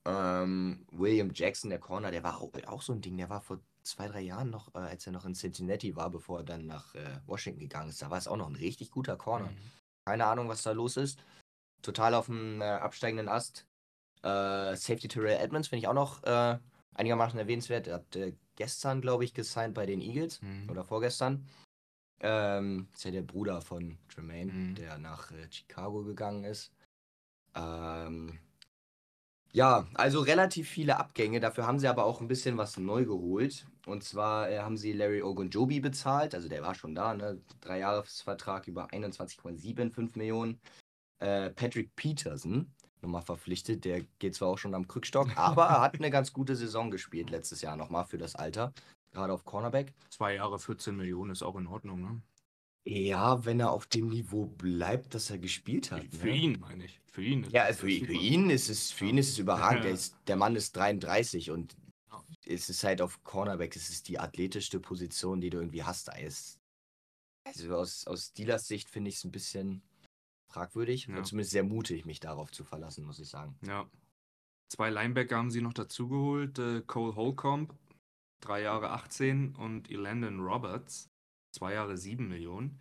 Ähm, 0.07 0.87
William 0.91 1.31
Jackson, 1.33 1.71
der 1.71 1.79
Corner, 1.79 2.11
der 2.11 2.23
war 2.23 2.41
auch, 2.41 2.51
auch 2.67 2.83
so 2.83 2.93
ein 2.93 3.01
Ding. 3.01 3.17
Der 3.17 3.29
war 3.31 3.41
vor 3.41 3.61
zwei, 3.83 4.09
drei 4.09 4.21
Jahren 4.21 4.51
noch, 4.51 4.75
äh, 4.75 4.79
als 4.79 5.07
er 5.07 5.13
noch 5.13 5.25
in 5.25 5.35
Cincinnati 5.35 5.97
war, 5.97 6.11
bevor 6.11 6.41
er 6.41 6.45
dann 6.45 6.67
nach 6.67 6.95
äh, 6.95 7.21
Washington 7.27 7.61
gegangen 7.61 7.91
ist. 7.91 8.03
Da 8.03 8.11
war 8.11 8.19
es 8.19 8.29
auch 8.29 8.37
noch 8.37 8.49
ein 8.49 8.57
richtig 8.57 8.91
guter 8.91 9.17
Corner. 9.17 9.51
Mhm. 9.51 9.71
Keine 10.07 10.27
Ahnung, 10.27 10.49
was 10.49 10.63
da 10.63 10.73
los 10.73 10.97
ist. 10.97 11.25
Total 11.83 12.15
auf 12.15 12.27
dem 12.27 12.61
äh, 12.61 12.65
absteigenden 12.65 13.29
Ast. 13.29 13.67
Äh, 14.23 14.77
Safety 14.77 15.09
Terrell 15.09 15.39
Edmonds 15.39 15.69
finde 15.69 15.81
ich 15.81 15.89
auch 15.89 15.95
noch 15.95 16.23
äh, 16.25 16.59
einigermaßen 16.95 17.39
erwähnenswert. 17.39 17.87
Er 17.87 17.95
hat 17.95 18.17
äh, 18.17 18.35
gestern, 18.57 19.01
glaube 19.01 19.25
ich, 19.25 19.35
gesigned 19.35 19.75
bei 19.75 19.87
den 19.87 20.01
Eagles. 20.01 20.41
Mhm. 20.43 20.69
Oder 20.71 20.85
vorgestern. 20.85 21.47
Ähm, 22.23 22.89
ist 22.95 23.05
ja 23.05 23.11
der 23.11 23.23
Bruder 23.23 23.61
von 23.61 23.99
Tremaine, 24.09 24.53
Mhm. 24.53 24.75
der 24.77 24.99
nach 24.99 25.31
äh, 25.33 25.49
Chicago 25.51 26.05
gegangen 26.05 26.45
ist. 26.45 26.73
Ähm, 27.55 28.39
ja, 29.53 29.87
also 29.95 30.21
relativ 30.21 30.69
viele 30.69 30.97
Abgänge. 30.99 31.41
Dafür 31.41 31.67
haben 31.67 31.79
sie 31.79 31.89
aber 31.89 32.05
auch 32.07 32.21
ein 32.21 32.29
bisschen 32.29 32.57
was 32.57 32.79
neu 32.79 33.05
geholt. 33.05 33.67
Und 33.87 34.03
zwar 34.05 34.49
äh, 34.51 34.61
haben 34.61 34.77
sie 34.79 34.93
Larry 34.93 35.23
Ogunjobi 35.23 35.81
bezahlt. 35.81 36.35
Also 36.35 36.49
der 36.49 36.63
war 36.63 36.75
schon 36.75 36.95
da, 36.95 37.13
ne? 37.15 37.41
Drei 37.61 37.81
Jahresvertrag 37.81 38.67
über 38.69 38.87
21,75 38.93 40.17
Millionen. 40.17 40.61
Äh, 41.19 41.51
Patrick 41.51 41.95
Peterson 41.97 42.73
nochmal 43.03 43.23
verpflichtet. 43.23 43.85
Der 43.85 44.03
geht 44.21 44.35
zwar 44.37 44.49
auch 44.49 44.59
schon 44.59 44.75
am 44.75 44.89
Krückstock, 44.89 45.37
aber 45.37 45.65
er 45.67 45.81
hat 45.83 45.97
eine 45.97 46.11
ganz 46.11 46.33
gute 46.33 46.57
Saison 46.57 46.91
gespielt 46.91 47.31
letztes 47.31 47.61
Jahr 47.63 47.77
nochmal 47.77 48.05
für 48.07 48.19
das 48.19 48.37
Alter. 48.37 48.73
Gerade 49.13 49.33
auf 49.33 49.45
Cornerback. 49.45 49.93
Zwei 50.11 50.35
Jahre 50.35 50.59
14 50.59 50.97
Millionen 50.97 51.31
ist 51.33 51.43
auch 51.43 51.57
in 51.57 51.67
Ordnung, 51.67 52.01
ne? 52.01 52.23
Ja, 52.85 53.45
wenn 53.45 53.61
er 53.61 53.71
auf 53.71 53.87
dem 53.87 54.09
Niveau 54.09 54.47
bleibt, 54.47 55.15
das 55.15 55.31
er 55.31 55.39
gespielt 55.39 55.93
hat. 55.93 56.05
Für 56.13 56.27
ne? 56.27 56.35
ihn, 56.37 56.61
meine 56.61 56.85
ich. 56.87 57.01
Für 57.13 57.23
ihn. 57.23 57.45
ist 57.45 57.53
Ja, 57.53 57.67
für, 57.67 57.75
für 57.87 58.13
ihn 58.13 58.51
ist 58.51 58.69
es, 58.71 58.91
für 58.91 59.05
ihn 59.05 59.19
ist 59.19 59.29
es 59.31 59.39
überragend. 59.39 59.81
Ja. 59.81 59.83
Der, 59.85 59.93
ist, 59.93 60.17
der 60.27 60.37
Mann 60.37 60.57
ist 60.57 60.75
33 60.77 61.51
und 61.53 61.77
Ja. 62.11 62.25
es 62.47 62.69
ist 62.69 62.83
halt 62.83 63.01
auf 63.01 63.23
Cornerback, 63.23 63.77
es 63.77 63.89
ist 63.91 64.09
die 64.09 64.19
athletischste 64.19 64.81
Position, 64.81 65.41
die 65.41 65.51
du 65.51 65.59
irgendwie 65.59 65.85
hast. 65.85 66.09
Da 66.09 66.13
ist- 66.17 66.59
Also 67.45 67.77
aus, 67.77 68.07
aus 68.07 68.29
Steelers 68.29 68.67
Sicht 68.67 68.89
finde 68.89 69.11
ich 69.11 69.17
es 69.17 69.25
ein 69.25 69.31
bisschen 69.31 69.83
fragwürdig 70.49 71.07
Ja. 71.07 71.19
und 71.19 71.27
zumindest 71.27 71.53
sehr 71.53 71.65
mutig, 71.65 72.05
mich 72.05 72.19
darauf 72.19 72.51
zu 72.51 72.65
verlassen, 72.65 73.05
muss 73.05 73.21
ich 73.21 73.29
sagen. 73.29 73.57
Ja. 73.65 73.89
Zwei 74.71 74.91
Linebacker 74.91 75.37
haben 75.37 75.51
sie 75.51 75.61
noch 75.61 75.75
dazugeholt. 75.75 76.59
Äh, 76.59 76.83
Cole 76.87 77.15
Holcomb, 77.15 77.75
drei 78.43 78.63
Jahre 78.63 78.91
18 78.91 79.55
und 79.57 79.91
Elandon 79.91 80.41
Roberts, 80.41 81.09
zwei 81.57 81.73
Jahre 81.75 81.97
7 81.97 82.29
Millionen. 82.29 82.79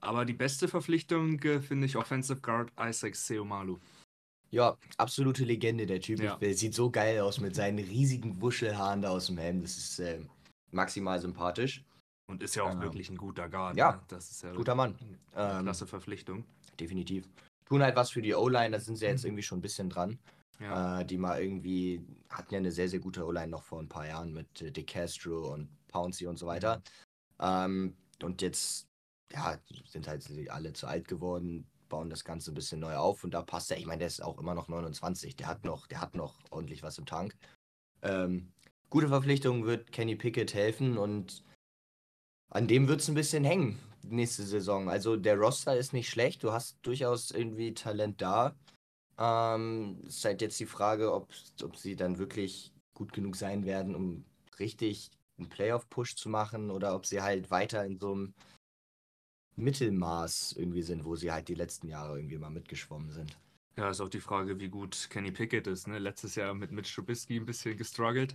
Aber 0.00 0.24
die 0.24 0.32
beste 0.34 0.68
Verpflichtung 0.68 1.38
äh, 1.42 1.60
finde 1.60 1.86
ich 1.86 1.96
Offensive 1.96 2.40
Guard 2.40 2.72
Isaac 2.80 3.16
Seomalu. 3.16 3.78
Ja, 4.50 4.76
absolute 4.96 5.44
Legende, 5.44 5.86
der 5.86 6.00
Typ. 6.00 6.20
Ja. 6.20 6.36
Der 6.36 6.54
sieht 6.54 6.74
so 6.74 6.90
geil 6.90 7.20
aus 7.20 7.38
mit 7.40 7.54
seinen 7.54 7.78
riesigen 7.78 8.40
Wuschelhaaren 8.40 9.02
da 9.02 9.10
aus 9.10 9.26
dem 9.26 9.38
Helm. 9.38 9.62
Das 9.62 9.76
ist 9.76 9.98
äh, 10.00 10.20
maximal 10.72 11.20
sympathisch. 11.20 11.84
Und 12.28 12.42
ist 12.42 12.54
ja 12.54 12.62
auch 12.64 12.74
Ja. 12.74 12.80
wirklich 12.80 13.10
ein 13.10 13.16
guter 13.16 13.48
Guard. 13.48 13.76
Ja. 13.76 13.92
Ne? 13.92 14.00
Das 14.08 14.30
ist 14.30 14.42
ja 14.42 14.52
Guter 14.52 14.74
Mann. 14.74 14.96
Ähm, 15.36 15.62
klasse 15.64 15.86
Verpflichtung. 15.86 16.44
definitiv. 16.78 17.28
Tun 17.66 17.82
halt 17.82 17.94
was 17.94 18.10
für 18.10 18.22
die 18.22 18.34
O-Line, 18.34 18.70
da 18.70 18.80
sind 18.80 18.96
sie 18.96 19.04
Mhm. 19.04 19.10
jetzt 19.10 19.24
irgendwie 19.24 19.42
schon 19.42 19.58
ein 19.58 19.62
bisschen 19.62 19.90
dran. 19.90 20.18
Ja. 20.60 21.00
Äh, 21.00 21.06
die 21.06 21.16
mal 21.16 21.42
irgendwie 21.42 22.04
hatten 22.28 22.54
ja 22.54 22.58
eine 22.58 22.70
sehr, 22.70 22.88
sehr 22.88 23.00
gute 23.00 23.26
O-Line 23.26 23.48
noch 23.48 23.62
vor 23.62 23.80
ein 23.80 23.88
paar 23.88 24.06
Jahren 24.06 24.32
mit 24.32 24.62
äh, 24.62 24.70
De 24.70 24.84
Castro 24.84 25.52
und 25.52 25.68
Pouncy 25.88 26.26
und 26.26 26.38
so 26.38 26.46
weiter. 26.46 26.82
Ähm, 27.40 27.96
und 28.22 28.42
jetzt, 28.42 28.86
ja, 29.32 29.58
sind 29.88 30.06
halt 30.06 30.28
alle 30.50 30.72
zu 30.72 30.86
alt 30.86 31.08
geworden, 31.08 31.66
bauen 31.88 32.10
das 32.10 32.24
Ganze 32.24 32.52
ein 32.52 32.54
bisschen 32.54 32.80
neu 32.80 32.94
auf 32.96 33.24
und 33.24 33.32
da 33.32 33.42
passt 33.42 33.70
er. 33.70 33.78
Ich 33.78 33.86
meine, 33.86 34.00
der 34.00 34.08
ist 34.08 34.22
auch 34.22 34.38
immer 34.38 34.54
noch 34.54 34.68
29. 34.68 35.36
Der 35.36 35.46
hat 35.46 35.64
noch, 35.64 35.86
der 35.86 36.00
hat 36.00 36.14
noch 36.14 36.38
ordentlich 36.50 36.82
was 36.82 36.98
im 36.98 37.06
Tank. 37.06 37.34
Ähm, 38.02 38.52
gute 38.90 39.08
Verpflichtung 39.08 39.64
wird 39.64 39.92
Kenny 39.92 40.14
Pickett 40.14 40.52
helfen 40.52 40.98
und 40.98 41.42
an 42.50 42.68
dem 42.68 42.86
wird 42.88 43.00
es 43.00 43.08
ein 43.08 43.14
bisschen 43.14 43.44
hängen 43.44 43.78
nächste 44.02 44.42
Saison. 44.42 44.88
Also 44.88 45.16
der 45.16 45.36
Roster 45.36 45.76
ist 45.76 45.92
nicht 45.92 46.08
schlecht, 46.08 46.42
du 46.42 46.52
hast 46.52 46.78
durchaus 46.82 47.30
irgendwie 47.30 47.74
Talent 47.74 48.20
da. 48.20 48.54
Ähm, 49.20 50.00
ist 50.06 50.24
halt 50.24 50.40
jetzt 50.40 50.58
die 50.58 50.66
Frage, 50.66 51.12
ob, 51.12 51.28
ob 51.62 51.76
sie 51.76 51.94
dann 51.94 52.18
wirklich 52.18 52.72
gut 52.94 53.12
genug 53.12 53.36
sein 53.36 53.66
werden, 53.66 53.94
um 53.94 54.24
richtig 54.58 55.10
einen 55.38 55.48
Playoff-Push 55.48 56.16
zu 56.16 56.28
machen 56.28 56.70
oder 56.70 56.94
ob 56.94 57.06
sie 57.06 57.20
halt 57.20 57.50
weiter 57.50 57.84
in 57.84 57.98
so 57.98 58.12
einem 58.12 58.34
Mittelmaß 59.56 60.54
irgendwie 60.56 60.82
sind, 60.82 61.04
wo 61.04 61.16
sie 61.16 61.30
halt 61.30 61.48
die 61.48 61.54
letzten 61.54 61.88
Jahre 61.88 62.18
irgendwie 62.18 62.38
mal 62.38 62.50
mitgeschwommen 62.50 63.10
sind. 63.10 63.36
ja, 63.76 63.90
ist 63.90 64.00
auch 64.00 64.08
die 64.08 64.20
Frage, 64.20 64.58
wie 64.58 64.68
gut 64.68 65.08
Kenny 65.10 65.32
Pickett 65.32 65.66
ist. 65.66 65.86
Ne? 65.86 65.98
Letztes 65.98 66.34
Jahr 66.34 66.54
mit 66.54 66.72
Mitch 66.72 66.94
Trubisky 66.94 67.36
ein 67.36 67.46
bisschen 67.46 67.76
gestruggelt. 67.76 68.34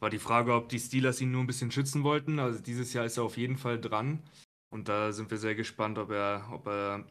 War 0.00 0.10
die 0.10 0.18
Frage, 0.18 0.54
ob 0.54 0.68
die 0.68 0.80
Steelers 0.80 1.20
ihn 1.20 1.32
nur 1.32 1.42
ein 1.42 1.46
bisschen 1.46 1.70
schützen 1.70 2.04
wollten. 2.04 2.38
Also 2.38 2.60
dieses 2.60 2.92
Jahr 2.92 3.04
ist 3.06 3.16
er 3.16 3.24
auf 3.24 3.36
jeden 3.36 3.56
Fall 3.56 3.80
dran. 3.80 4.22
Und 4.70 4.88
da 4.88 5.12
sind 5.12 5.30
wir 5.30 5.38
sehr 5.38 5.54
gespannt, 5.54 5.98
ob 5.98 6.10
er, 6.10 6.48
ob 6.50 6.66
er 6.66 7.04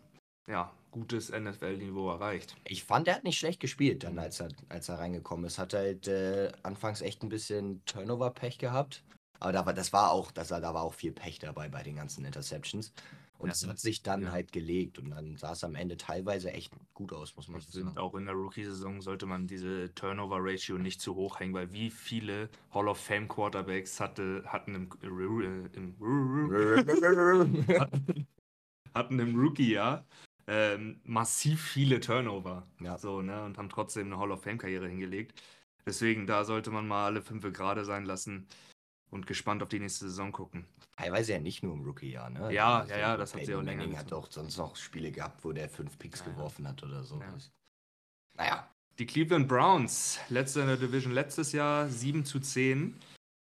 ja, 0.47 0.73
gutes 0.93 1.29
NFL-Niveau 1.29 2.09
erreicht. 2.09 2.55
Ich 2.65 2.83
fand, 2.85 3.07
er 3.09 3.15
hat 3.15 3.23
nicht 3.25 3.37
schlecht 3.39 3.59
gespielt, 3.59 4.03
dann 4.03 4.17
als 4.19 4.39
er, 4.39 4.49
als 4.69 4.87
er 4.87 4.99
reingekommen 4.99 5.45
ist. 5.45 5.57
Hat 5.57 5.73
halt 5.73 6.07
äh, 6.07 6.51
anfangs 6.63 7.01
echt 7.01 7.23
ein 7.23 7.29
bisschen 7.29 7.83
Turnover-Pech 7.85 8.59
gehabt. 8.59 9.03
Aber 9.39 9.51
da 9.51 9.65
war, 9.65 9.73
das 9.73 9.91
war 9.91 10.11
auch, 10.11 10.31
das, 10.31 10.47
da 10.49 10.61
war 10.73 10.83
auch 10.83 10.93
viel 10.93 11.11
Pech 11.11 11.39
dabei 11.39 11.67
bei 11.67 11.83
den 11.83 11.95
ganzen 11.97 12.23
Interceptions. 12.23 12.93
Und 13.39 13.49
es 13.49 13.67
hat 13.67 13.77
sich 13.79 14.03
dann 14.03 14.21
Ja. 14.21 14.31
halt 14.31 14.53
gelegt 14.53 14.99
und 14.99 15.09
dann 15.09 15.35
sah 15.35 15.51
es 15.51 15.65
am 15.65 15.75
Ende 15.75 15.97
teilweise 15.97 16.53
echt 16.53 16.71
gut 16.93 17.11
aus, 17.11 17.35
muss 17.35 17.49
man 17.49 17.59
Ich 17.59 17.67
so 17.67 17.83
sagen. 17.83 17.97
auch 17.97 18.15
in 18.15 18.25
der 18.25 18.35
Rookie-Saison 18.35 19.01
sollte 19.01 19.25
man 19.25 19.47
diese 19.47 19.93
Turnover-Ratio 19.95 20.77
nicht 20.77 21.01
zu 21.01 21.15
hoch 21.15 21.39
hängen, 21.41 21.53
weil 21.53 21.73
wie 21.73 21.89
viele 21.89 22.47
Hall 22.73 22.87
of 22.87 22.99
Fame-Quarterbacks 22.99 23.99
hatte, 23.99 24.43
hatten 24.45 24.75
im, 24.75 24.89
äh, 25.41 25.75
im, 25.75 25.95
hatten 28.93 29.19
im 29.19 29.35
Rookie-Jahr 29.37 30.05
ähm, 30.47 30.99
massiv 31.03 31.61
viele 31.61 31.99
Turnover. 31.99 32.67
Ja. 32.79 32.97
So, 32.97 33.21
ne? 33.21 33.43
Und 33.43 33.57
haben 33.57 33.69
trotzdem 33.69 34.07
eine 34.07 34.19
Hall 34.19 34.31
of 34.31 34.43
Fame-Karriere 34.43 34.87
hingelegt. 34.87 35.41
Deswegen, 35.85 36.27
da 36.27 36.45
sollte 36.45 36.71
man 36.71 36.87
mal 36.87 37.05
alle 37.05 37.21
fünf 37.21 37.43
gerade 37.53 37.85
sein 37.85 38.05
lassen 38.05 38.47
und 39.09 39.27
gespannt 39.27 39.61
auf 39.61 39.69
die 39.69 39.79
nächste 39.79 40.05
Saison 40.05 40.31
gucken. 40.31 40.65
Teilweise 40.97 41.33
ja 41.33 41.39
nicht 41.39 41.63
nur 41.63 41.73
im 41.73 41.83
Rookie-Jahr, 41.83 42.29
ne? 42.29 42.53
Ja, 42.53 42.79
Also 42.79 42.93
ja, 42.93 42.99
ja, 42.99 43.17
das 43.17 43.33
hat 43.33 43.45
sie 43.45 43.55
auch 43.55 43.61
länger 43.61 43.83
Manning 43.83 43.97
hat 43.97 44.13
auch 44.13 44.27
sonst 44.29 44.57
noch 44.57 44.75
Spiele 44.75 45.11
gehabt, 45.11 45.43
wo 45.43 45.51
der 45.51 45.69
fünf 45.69 45.97
Picks 45.97 46.19
ja. 46.21 46.31
geworfen 46.31 46.67
hat 46.67 46.83
oder 46.83 47.03
so. 47.03 47.19
Ja. 47.19 47.33
Naja, 48.35 48.69
Die 48.99 49.05
Cleveland 49.05 49.47
Browns, 49.47 50.19
letzte 50.29 50.61
in 50.61 50.67
der 50.67 50.77
Division 50.77 51.13
letztes 51.13 51.51
Jahr, 51.51 51.89
7 51.89 52.25
zu 52.25 52.39
10, 52.39 52.99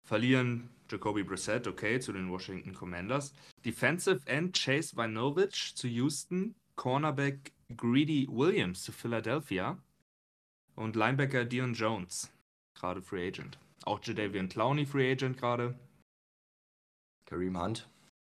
verlieren 0.08 0.70
Jacoby 0.90 1.24
Brissett, 1.24 1.68
okay, 1.68 2.00
zu 2.00 2.14
den 2.14 2.30
Washington 2.30 2.74
Commanders. 2.74 3.34
Defensive 3.64 4.22
End 4.26 4.56
Chase 4.56 4.96
Vinovich 4.96 5.76
zu 5.76 5.88
Houston, 5.88 6.56
Cornerback 6.76 7.52
Greedy 7.76 8.28
Williams 8.30 8.84
zu 8.84 8.92
Philadelphia 8.92 9.78
und 10.76 10.96
Linebacker 10.96 11.46
Dion 11.46 11.74
Jones, 11.74 12.32
gerade 12.78 13.02
Free 13.02 13.28
Agent. 13.28 13.58
Auch 13.86 14.00
Jadavian 14.04 14.50
Clowney 14.50 14.86
Free 14.86 15.12
Agent 15.12 15.38
gerade. 15.38 15.78
Kareem 17.28 17.60
Hunt. 17.60 17.90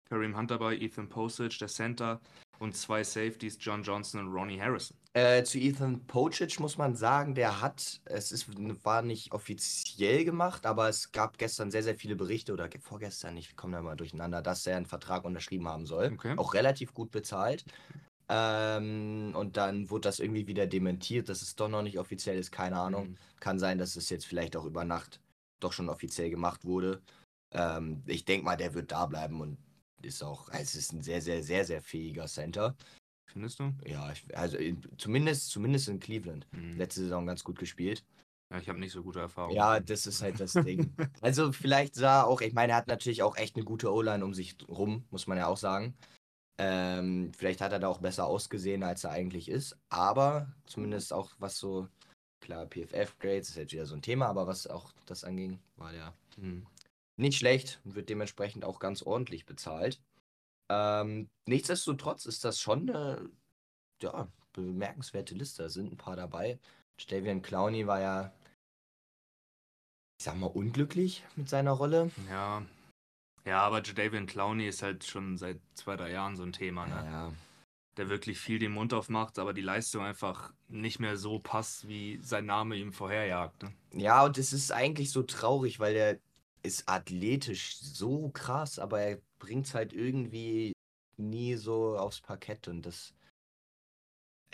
Kareem 0.09 0.37
Hunt 0.37 0.51
dabei, 0.51 0.77
Ethan 0.77 1.09
Postage, 1.09 1.57
der 1.59 1.67
Center 1.67 2.21
und 2.59 2.75
zwei 2.75 3.03
Safeties, 3.03 3.57
John 3.59 3.81
Johnson 3.81 4.19
und 4.21 4.33
Ronnie 4.33 4.59
Harrison. 4.59 4.95
Äh, 5.13 5.43
zu 5.43 5.57
Ethan 5.57 6.05
Pocic 6.05 6.59
muss 6.59 6.77
man 6.77 6.95
sagen, 6.95 7.33
der 7.35 7.61
hat, 7.61 8.01
es 8.05 8.31
ist, 8.31 8.47
war 8.83 9.01
nicht 9.01 9.31
offiziell 9.31 10.25
gemacht, 10.25 10.65
aber 10.65 10.89
es 10.89 11.11
gab 11.11 11.37
gestern 11.37 11.71
sehr, 11.71 11.83
sehr 11.83 11.95
viele 11.95 12.15
Berichte 12.15 12.53
oder 12.53 12.67
ge- 12.69 12.81
vorgestern, 12.81 13.37
ich 13.37 13.55
komme 13.55 13.77
da 13.77 13.81
mal 13.81 13.95
durcheinander, 13.95 14.41
dass 14.41 14.67
er 14.67 14.77
einen 14.77 14.85
Vertrag 14.85 15.23
unterschrieben 15.25 15.67
haben 15.67 15.85
soll. 15.85 16.11
Okay. 16.13 16.35
Auch 16.37 16.53
relativ 16.53 16.93
gut 16.93 17.11
bezahlt. 17.11 17.65
Ähm, 18.35 19.35
und 19.35 19.57
dann 19.57 19.91
wurde 19.91 20.07
das 20.07 20.17
irgendwie 20.19 20.47
wieder 20.47 20.65
dementiert, 20.65 21.29
dass 21.29 21.43
es 21.43 21.55
doch 21.55 21.69
noch 21.69 21.83
nicht 21.83 21.99
offiziell 21.99 22.37
ist, 22.39 22.51
keine 22.51 22.79
Ahnung. 22.79 23.09
Mhm. 23.09 23.17
Kann 23.39 23.59
sein, 23.59 23.77
dass 23.77 23.95
es 23.95 24.09
jetzt 24.09 24.25
vielleicht 24.25 24.55
auch 24.57 24.65
über 24.65 24.85
Nacht 24.85 25.19
doch 25.59 25.71
schon 25.71 25.87
offiziell 25.87 26.31
gemacht 26.31 26.65
wurde. 26.65 27.03
Ähm, 27.51 28.01
ich 28.07 28.25
denke 28.25 28.45
mal, 28.45 28.57
der 28.57 28.73
wird 28.73 28.91
da 28.91 29.05
bleiben 29.05 29.39
und 29.39 29.59
ist 30.01 30.23
auch, 30.23 30.49
es 30.49 30.73
ist 30.73 30.93
ein 30.93 31.03
sehr, 31.03 31.21
sehr, 31.21 31.43
sehr, 31.43 31.63
sehr 31.63 31.81
fähiger 31.81 32.25
Center. 32.25 32.75
Findest 33.31 33.59
du? 33.59 33.71
Ja, 33.85 34.11
ich, 34.11 34.25
also 34.35 34.57
in, 34.57 34.81
zumindest, 34.97 35.51
zumindest 35.51 35.87
in 35.89 35.99
Cleveland. 35.99 36.47
Mhm. 36.51 36.77
Letzte 36.77 37.01
Saison 37.01 37.27
ganz 37.27 37.43
gut 37.43 37.59
gespielt. 37.59 38.03
Ja, 38.51 38.57
ich 38.57 38.67
habe 38.67 38.79
nicht 38.79 38.93
so 38.93 39.03
gute 39.03 39.19
Erfahrungen. 39.19 39.55
Ja, 39.55 39.79
das 39.79 40.07
ist 40.07 40.23
halt 40.23 40.39
das 40.39 40.53
Ding. 40.53 40.91
Also 41.21 41.51
vielleicht 41.51 41.93
sah 41.93 42.23
auch, 42.23 42.41
ich 42.41 42.53
meine, 42.53 42.73
er 42.73 42.77
hat 42.77 42.87
natürlich 42.87 43.21
auch 43.21 43.37
echt 43.37 43.55
eine 43.55 43.65
gute 43.65 43.93
O-Line 43.93 44.25
um 44.25 44.33
sich 44.33 44.55
rum, 44.67 45.05
muss 45.11 45.27
man 45.27 45.37
ja 45.37 45.45
auch 45.45 45.57
sagen. 45.57 45.95
Ähm, 46.57 47.31
vielleicht 47.35 47.61
hat 47.61 47.71
er 47.71 47.79
da 47.79 47.87
auch 47.87 47.99
besser 47.99 48.25
ausgesehen, 48.25 48.83
als 48.83 49.03
er 49.03 49.11
eigentlich 49.11 49.49
ist. 49.49 49.77
Aber 49.89 50.53
zumindest 50.65 51.11
auch 51.13 51.31
was 51.39 51.57
so, 51.57 51.87
klar, 52.41 52.67
PFF-Grades 52.67 53.49
ist 53.49 53.55
jetzt 53.55 53.73
wieder 53.73 53.85
so 53.85 53.95
ein 53.95 54.01
Thema, 54.01 54.27
aber 54.27 54.47
was 54.47 54.67
auch 54.67 54.91
das 55.05 55.23
anging, 55.23 55.59
war 55.77 55.91
der 55.91 56.13
Mhm. 56.37 56.65
nicht 57.17 57.37
schlecht 57.37 57.79
und 57.85 57.95
wird 57.95 58.09
dementsprechend 58.09 58.65
auch 58.65 58.79
ganz 58.79 59.03
ordentlich 59.03 59.45
bezahlt. 59.45 60.01
Ähm, 60.71 61.29
nichtsdestotrotz 61.47 62.25
ist 62.25 62.43
das 62.43 62.59
schon 62.59 62.89
eine 62.89 63.29
ja, 64.01 64.27
bemerkenswerte 64.53 65.35
Liste. 65.35 65.63
Da 65.63 65.69
sind 65.69 65.91
ein 65.91 65.97
paar 65.97 66.15
dabei. 66.15 66.59
Stavian 66.99 67.41
Clowney 67.41 67.85
war 67.85 67.99
ja 68.01 68.33
ich 70.23 70.25
sag 70.25 70.37
mal, 70.37 70.47
unglücklich 70.47 71.25
mit 71.35 71.49
seiner 71.49 71.71
Rolle. 71.71 72.09
Ja. 72.29 72.63
Ja, 73.45 73.61
aber 73.61 73.81
Jadavian 73.83 74.25
Clowney 74.25 74.67
ist 74.67 74.81
halt 74.83 75.03
schon 75.03 75.37
seit 75.37 75.59
zwei, 75.75 75.95
drei 75.97 76.11
Jahren 76.11 76.35
so 76.35 76.43
ein 76.43 76.53
Thema, 76.53 76.85
ne? 76.85 76.95
Ja, 76.95 77.33
Der 77.97 78.09
wirklich 78.09 78.39
viel 78.39 78.57
den 78.57 78.71
Mund 78.71 78.93
aufmacht, 78.93 79.37
aber 79.37 79.53
die 79.53 79.61
Leistung 79.61 80.03
einfach 80.03 80.53
nicht 80.69 80.99
mehr 80.99 81.17
so 81.17 81.39
passt, 81.39 81.87
wie 81.87 82.19
sein 82.21 82.45
Name 82.45 82.75
ihm 82.77 82.93
vorherjagt. 82.93 83.63
Ne? 83.63 83.73
ja 83.93 84.23
und 84.25 84.37
es 84.37 84.53
ist 84.53 84.71
eigentlich 84.71 85.11
so 85.11 85.23
traurig, 85.23 85.79
weil 85.79 85.95
er 85.95 86.19
ist 86.63 86.87
athletisch 86.87 87.77
so 87.79 88.29
krass, 88.29 88.79
aber 88.79 89.01
er 89.01 89.21
bringt 89.39 89.67
es 89.67 89.73
halt 89.73 89.91
irgendwie 89.91 90.71
nie 91.17 91.55
so 91.55 91.97
aufs 91.97 92.21
Parkett 92.21 92.67
und 92.69 92.83
das. 92.85 93.13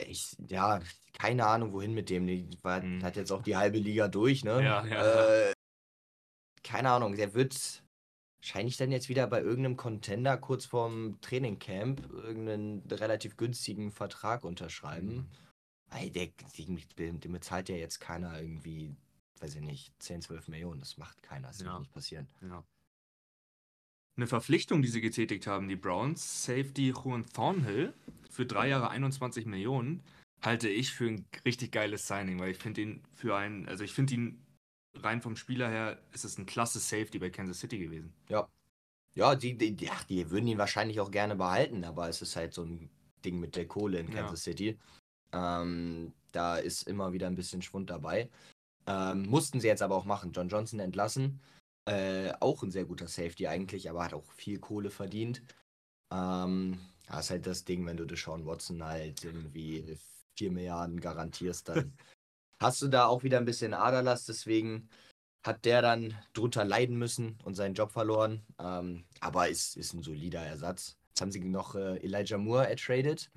Ich, 0.01 0.35
ja, 0.47 0.79
keine 1.13 1.45
Ahnung, 1.45 1.73
wohin 1.73 1.93
mit 1.93 2.09
dem. 2.09 2.25
Die 2.25 2.57
war, 2.63 2.81
Mhm. 2.81 3.03
hat 3.03 3.15
jetzt 3.17 3.31
auch 3.31 3.43
die 3.43 3.55
halbe 3.57 3.77
Liga 3.77 4.07
durch, 4.07 4.43
ne? 4.43 4.63
Ja, 4.63 4.85
ja. 4.85 5.49
Äh, 5.49 5.53
keine 6.63 6.89
Ahnung, 6.91 7.15
der 7.15 7.33
wird 7.33 7.83
wahrscheinlich 8.41 8.77
dann 8.77 8.91
jetzt 8.91 9.09
wieder 9.09 9.27
bei 9.27 9.41
irgendeinem 9.41 9.77
Contender 9.77 10.37
kurz 10.37 10.65
vorm 10.65 11.19
Trainingcamp 11.21 12.09
irgendeinen 12.11 12.81
relativ 12.89 13.37
günstigen 13.37 13.91
Vertrag 13.91 14.43
unterschreiben. 14.43 15.29
Weil 15.91 16.11
der, 16.11 16.29
dem, 16.97 17.19
dem 17.19 17.31
bezahlt 17.31 17.67
ja 17.69 17.75
jetzt 17.75 17.99
keiner 17.99 18.39
irgendwie, 18.39 18.95
weiß 19.39 19.55
ich 19.55 19.61
nicht, 19.61 19.91
10, 19.99 20.21
12 20.21 20.47
Millionen. 20.47 20.79
Das 20.79 20.97
macht 20.97 21.21
keiner. 21.23 21.47
Das 21.47 21.59
Ja. 21.61 21.67
wird 21.67 21.79
nicht 21.79 21.93
passieren. 21.93 22.27
Ja. 22.41 22.63
Eine 24.15 24.27
Verpflichtung, 24.27 24.81
die 24.81 24.87
sie 24.89 25.01
getätigt 25.01 25.47
haben, 25.47 25.67
die 25.67 25.75
Browns, 25.77 26.43
Safety 26.43 26.89
Juan 26.89 27.25
Thornhill 27.25 27.93
für 28.29 28.45
drei 28.45 28.67
Jahre 28.67 28.89
21 28.89 29.45
Millionen, 29.45 30.03
halte 30.41 30.69
ich 30.69 30.93
für 30.93 31.07
ein 31.07 31.25
richtig 31.45 31.71
geiles 31.71 32.05
Signing, 32.07 32.39
weil 32.39 32.51
ich 32.51 32.57
finde 32.57 32.81
ihn 32.81 33.03
für 33.13 33.35
einen, 33.35 33.67
also 33.67 33.83
ich 33.83 33.93
finde 33.93 34.13
ihn 34.13 34.45
rein 34.95 35.21
vom 35.21 35.35
Spieler 35.35 35.69
her, 35.69 35.99
ist 36.13 36.25
es 36.25 36.37
ein 36.37 36.45
klasse 36.45 36.79
Safety 36.79 37.19
bei 37.19 37.29
Kansas 37.29 37.59
City 37.59 37.77
gewesen. 37.79 38.13
Ja, 39.15 39.35
die, 39.35 39.57
die, 39.57 39.75
die, 39.75 39.89
ach, 39.89 40.03
die 40.03 40.29
würden 40.29 40.47
ihn 40.47 40.57
wahrscheinlich 40.57 40.99
auch 40.99 41.11
gerne 41.11 41.35
behalten, 41.35 41.83
aber 41.83 42.09
es 42.09 42.21
ist 42.21 42.35
halt 42.35 42.53
so 42.53 42.63
ein 42.63 42.89
Ding 43.25 43.39
mit 43.39 43.55
der 43.55 43.67
Kohle 43.67 43.99
in 43.99 44.07
Ja. 44.11 44.21
Kansas 44.21 44.43
City. 44.43 44.77
Ähm, 45.31 46.13
da 46.31 46.57
ist 46.57 46.87
immer 46.87 47.11
wieder 47.11 47.27
ein 47.27 47.35
bisschen 47.35 47.61
Schwund 47.61 47.89
dabei. 47.89 48.29
Ähm, 48.87 49.23
mussten 49.23 49.59
sie 49.59 49.67
jetzt 49.67 49.81
aber 49.81 49.95
auch 49.95 50.05
machen. 50.05 50.31
John 50.31 50.49
Johnson 50.49 50.79
entlassen. 50.79 51.39
Äh, 51.85 52.31
auch 52.39 52.63
ein 52.63 52.71
sehr 52.71 52.85
guter 52.85 53.07
Safety 53.07 53.47
eigentlich, 53.47 53.89
aber 53.89 54.03
hat 54.03 54.13
auch 54.13 54.31
viel 54.31 54.59
Kohle 54.59 54.89
verdient. 54.89 55.41
Ähm, 56.11 56.79
ja, 57.07 57.19
ist 57.19 57.29
halt 57.29 57.45
das 57.47 57.65
Ding, 57.65 57.85
wenn 57.85 57.97
du 57.97 58.05
Deshaun 58.05 58.45
Watson 58.45 58.83
halt 58.83 59.23
irgendwie 59.23 59.97
4 60.37 60.51
Milliarden 60.51 60.99
garantierst, 60.99 61.69
dann 61.69 61.93
hast 62.59 62.81
du 62.81 62.87
da 62.87 63.05
auch 63.07 63.23
wieder 63.23 63.37
ein 63.37 63.45
bisschen 63.45 63.73
Aderlass. 63.73 64.25
Deswegen 64.25 64.89
hat 65.43 65.65
der 65.65 65.81
dann 65.81 66.13
drunter 66.33 66.65
leiden 66.65 66.97
müssen 66.97 67.37
und 67.43 67.55
seinen 67.55 67.73
Job 67.73 67.91
verloren. 67.91 68.41
Ähm, 68.59 69.05
aber 69.21 69.47
ist, 69.49 69.77
ist 69.77 69.93
ein 69.93 70.03
solider 70.03 70.41
Ersatz. 70.45 70.97
Jetzt 71.09 71.21
haben 71.21 71.31
sie 71.31 71.39
noch 71.39 71.75
äh, 71.75 71.97
Elijah 71.97 72.37
Moore 72.37 72.69
ertradet. 72.69 73.31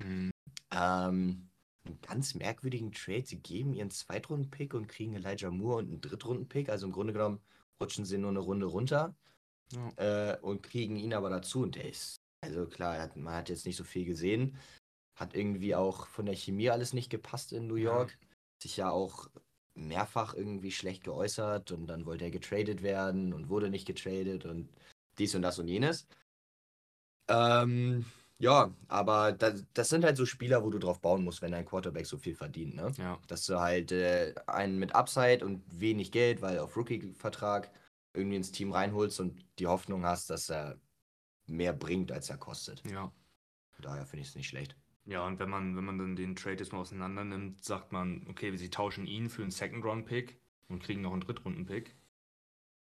Ähm, 0.71 1.49
einen 1.85 1.99
ganz 2.01 2.35
merkwürdigen 2.35 2.91
Trade. 2.91 3.25
Sie 3.25 3.39
geben 3.39 3.73
ihren 3.73 3.91
Zweitrunden-Pick 3.91 4.73
und 4.73 4.87
kriegen 4.87 5.15
Elijah 5.15 5.49
Moore 5.51 5.77
und 5.79 5.87
einen 5.89 6.01
Drittrunden-Pick. 6.01 6.69
Also 6.69 6.85
im 6.87 6.91
Grunde 6.91 7.13
genommen 7.13 7.39
rutschen 7.81 8.05
sie 8.05 8.17
nur 8.17 8.29
eine 8.29 8.39
Runde 8.39 8.65
runter 8.65 9.15
Ja. 9.71 10.31
äh, 10.31 10.37
und 10.41 10.63
kriegen 10.63 10.97
ihn 10.97 11.13
aber 11.13 11.29
dazu. 11.29 11.61
Und 11.61 11.75
der 11.75 11.89
ist, 11.89 12.17
also 12.41 12.65
klar, 12.67 12.99
hat, 12.99 13.15
man 13.15 13.33
hat 13.35 13.49
jetzt 13.49 13.65
nicht 13.65 13.75
so 13.77 13.83
viel 13.83 14.05
gesehen. 14.05 14.57
Hat 15.15 15.35
irgendwie 15.35 15.75
auch 15.75 16.07
von 16.07 16.25
der 16.25 16.35
Chemie 16.35 16.69
alles 16.69 16.93
nicht 16.93 17.09
gepasst 17.09 17.53
in 17.53 17.67
New 17.67 17.75
Ja. 17.75 18.07
Sich 18.63 18.77
ja 18.77 18.89
auch 18.89 19.29
mehrfach 19.75 20.33
irgendwie 20.33 20.71
schlecht 20.71 21.03
geäußert 21.03 21.71
und 21.73 21.87
dann 21.87 22.05
wollte 22.05 22.23
er 22.23 22.31
getradet 22.31 22.81
werden 22.81 23.33
und 23.33 23.49
wurde 23.49 23.69
nicht 23.69 23.85
getradet 23.85 24.45
und 24.45 24.69
dies 25.17 25.35
und 25.35 25.41
das 25.41 25.59
und 25.59 25.67
jenes. 25.67 26.07
Ähm, 27.27 28.05
ja, 28.37 28.73
aber 28.87 29.33
das, 29.33 29.65
das 29.73 29.89
sind 29.89 30.05
halt 30.05 30.15
so 30.15 30.25
Spieler, 30.25 30.63
wo 30.63 30.69
du 30.69 30.79
drauf 30.79 31.01
bauen 31.01 31.25
musst, 31.25 31.41
wenn 31.41 31.51
dein 31.51 31.65
Quarterback 31.65 32.05
so 32.05 32.17
viel 32.17 32.35
verdient, 32.35 32.75
ne? 32.75 32.93
Ja. 32.97 33.19
Dass 33.27 33.45
du 33.45 33.59
halt 33.59 33.91
äh, 33.91 34.33
einen 34.47 34.79
mit 34.79 34.95
Upside 34.95 35.45
und 35.45 35.61
wenig 35.69 36.13
Geld, 36.13 36.41
weil 36.41 36.59
auf 36.59 36.77
Rookie-Vertrag 36.77 37.69
irgendwie 38.13 38.37
ins 38.37 38.53
Team 38.53 38.71
reinholst 38.71 39.19
und 39.19 39.45
die 39.59 39.67
Hoffnung 39.67 40.05
hast, 40.05 40.29
dass 40.29 40.49
er 40.49 40.79
mehr 41.47 41.73
bringt, 41.73 42.13
als 42.13 42.29
er 42.29 42.37
kostet. 42.37 42.81
Ja. 42.89 43.11
Daher 43.81 44.05
finde 44.05 44.21
ich 44.21 44.29
es 44.29 44.35
nicht 44.35 44.47
schlecht. 44.47 44.77
Ja, 45.05 45.25
und 45.27 45.37
wenn 45.39 45.49
man, 45.49 45.75
wenn 45.75 45.83
man 45.83 45.97
dann 45.97 46.15
den 46.15 46.35
Trade 46.35 46.57
jetzt 46.57 46.71
mal 46.71 46.79
auseinander 46.79 47.23
nimmt, 47.25 47.63
sagt 47.63 47.91
man, 47.91 48.25
okay, 48.29 48.55
sie 48.55 48.69
tauschen 48.69 49.05
ihn 49.05 49.29
für 49.29 49.41
einen 49.41 49.51
Second-Round-Pick 49.51 50.37
und 50.69 50.81
kriegen 50.81 51.01
noch 51.01 51.11
einen 51.11 51.21
Drittrunden-Pick. 51.21 51.93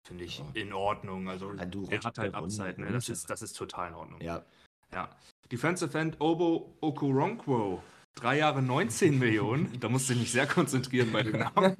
Finde 0.04 0.24
ich 0.24 0.38
Ja. 0.38 0.46
in 0.54 0.72
Ordnung. 0.72 1.28
Also 1.28 1.52
Ja, 1.52 1.66
du 1.66 1.86
er 1.88 2.00
hat 2.02 2.18
halt 2.18 2.34
Upside, 2.34 2.80
ne? 2.80 2.90
Das 2.90 3.08
ist, 3.08 3.30
das 3.30 3.42
ist 3.42 3.52
total 3.52 3.88
in 3.90 3.94
Ordnung. 3.94 4.20
Ja, 4.20 4.44
Ja. 4.92 5.14
Defensive 5.52 5.96
End 5.98 6.20
Obo 6.20 6.76
Okoronkwo. 6.80 7.82
Drei 8.16 8.38
Jahre 8.38 8.60
19 8.62 9.16
Millionen. 9.18 9.78
Da 9.78 9.88
musst 9.88 10.10
du 10.10 10.14
dich 10.14 10.32
sehr 10.32 10.46
konzentrieren 10.48 11.12
bei 11.12 11.22
den 11.22 11.38
Namen. 11.38 11.76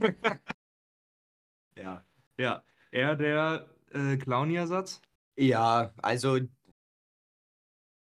ja. 1.76 2.04
Ja. 2.38 2.62
Er 2.92 3.16
der 3.16 3.68
äh, 3.92 4.16
Clowny-Ersatz? 4.16 5.00
Ja, 5.36 5.92
also 5.96 6.38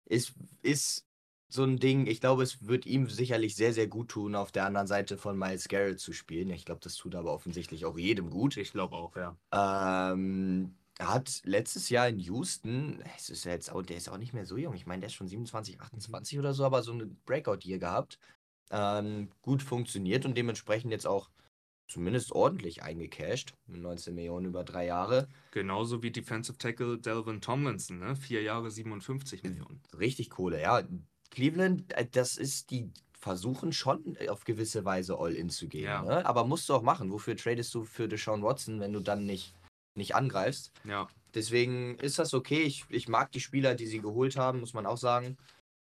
ist, 0.06 0.34
ist 0.62 1.08
so 1.54 1.63
ein 1.63 1.78
Ding, 1.78 2.08
ich 2.08 2.20
glaube, 2.20 2.44
es 2.44 2.68
wird 2.68 2.86
ihm 2.86 3.08
sicherlich 3.08 3.56
sehr, 3.56 3.74
sehr 3.74 3.88
gut 3.88 4.10
tun, 4.10 4.36
auf 4.36 4.52
der 4.52 4.66
anderen 4.66 4.88
Seite 4.88 5.18
von 5.18 5.38
Miles 5.38 5.68
Garrett 5.68 6.00
zu 6.00 6.12
spielen. 6.12 6.50
Ich 6.50 6.66
glaube, 6.66 6.82
das 6.82 6.96
tut 6.96 7.16
aber 7.16 7.32
offensichtlich 7.32 7.86
auch 7.86 7.98
jedem 7.98 8.30
gut. 8.30 8.58
Ich 8.58 8.72
glaube 8.72 8.96
auch, 8.96 9.16
ja. 9.16 9.36
Ähm, 9.52 10.76
hat 11.00 11.42
letztes 11.44 11.89
Jahr 11.89 12.08
in 12.08 12.20
Houston, 12.20 13.04
es 13.18 13.30
ist 13.30 13.46
ja 13.46 13.52
jetzt 13.52 13.72
auch, 13.72 13.82
der 13.82 13.98
ist 13.98 14.10
auch 14.10 14.18
nicht 14.18 14.34
mehr 14.34 14.46
so 14.46 14.58
jung, 14.58 14.74
ich 14.74 14.86
meine, 14.86 15.02
der 15.02 15.08
ist 15.08 15.13
schon 15.13 15.28
27, 15.28 15.80
28 15.80 16.39
oder 16.39 16.54
so, 16.54 16.66
aber 16.66 16.84
so 16.84 16.92
eine 16.92 17.06
Breakout-Year 17.06 17.80
gehabt. 17.80 18.20
Ähm, 18.72 19.30
gut 19.42 19.62
funktioniert 19.62 20.26
und 20.26 20.36
dementsprechend 20.36 20.92
jetzt 20.92 21.06
auch 21.06 21.30
zumindest 21.88 22.32
ordentlich 22.32 22.82
eingecashed. 22.82 23.54
Mit 23.68 23.82
19 23.82 24.16
Millionen 24.16 24.48
über 24.48 24.63
drei 24.63 24.88
Jahre. 24.88 25.28
Genauso 25.52 26.02
wie 26.02 26.12
Defensive 26.12 26.58
Tackle 26.58 26.98
Delvin 26.98 27.42
Tomlinson, 27.42 28.00
ne? 28.00 28.16
Vier 28.16 28.42
Jahre 28.42 28.72
57 28.72 29.44
Millionen. 29.44 29.82
Richtig 29.98 30.32
Kohle, 30.32 30.62
ja. 30.62 30.82
Cleveland, 31.34 31.91
äh, 31.93 32.06
das 32.10 32.38
ist, 32.38 32.69
die 32.72 32.89
versuchen 33.19 33.74
schon 33.74 34.15
äh, 34.17 34.30
auf 34.30 34.43
gewisse 34.43 34.86
Weise 34.86 35.17
All-In 35.17 35.50
zu 35.50 35.67
gehen. 35.67 35.86
Ja. 35.86 36.02
Ne? 36.04 36.26
Aber 36.26 36.46
musst 36.46 36.69
du 36.69 36.74
auch 36.74 36.82
machen. 36.84 37.12
Wofür 37.12 37.36
tradest 37.36 37.74
du 37.74 37.84
für 37.84 38.08
Deshaun 38.08 38.43
Watson, 38.43 38.80
wenn 38.80 38.93
du 38.93 39.00
dann 39.00 39.26
nicht, 39.26 39.56
nicht 39.96 40.15
angreifst? 40.15 40.72
Ja. 40.84 41.08
Deswegen 41.34 41.98
ist 42.00 42.19
das 42.19 42.34
okay. 42.34 42.62
Ich, 42.63 42.86
ich 42.89 43.08
mag 43.08 43.32
die 43.32 43.39
Spieler, 43.39 43.74
die 43.76 43.88
sie 43.88 44.00
geholt 44.00 44.38
haben, 44.38 44.60
muss 44.60 44.74
man 44.74 44.86
auch 44.86 44.98
sagen. 44.98 45.38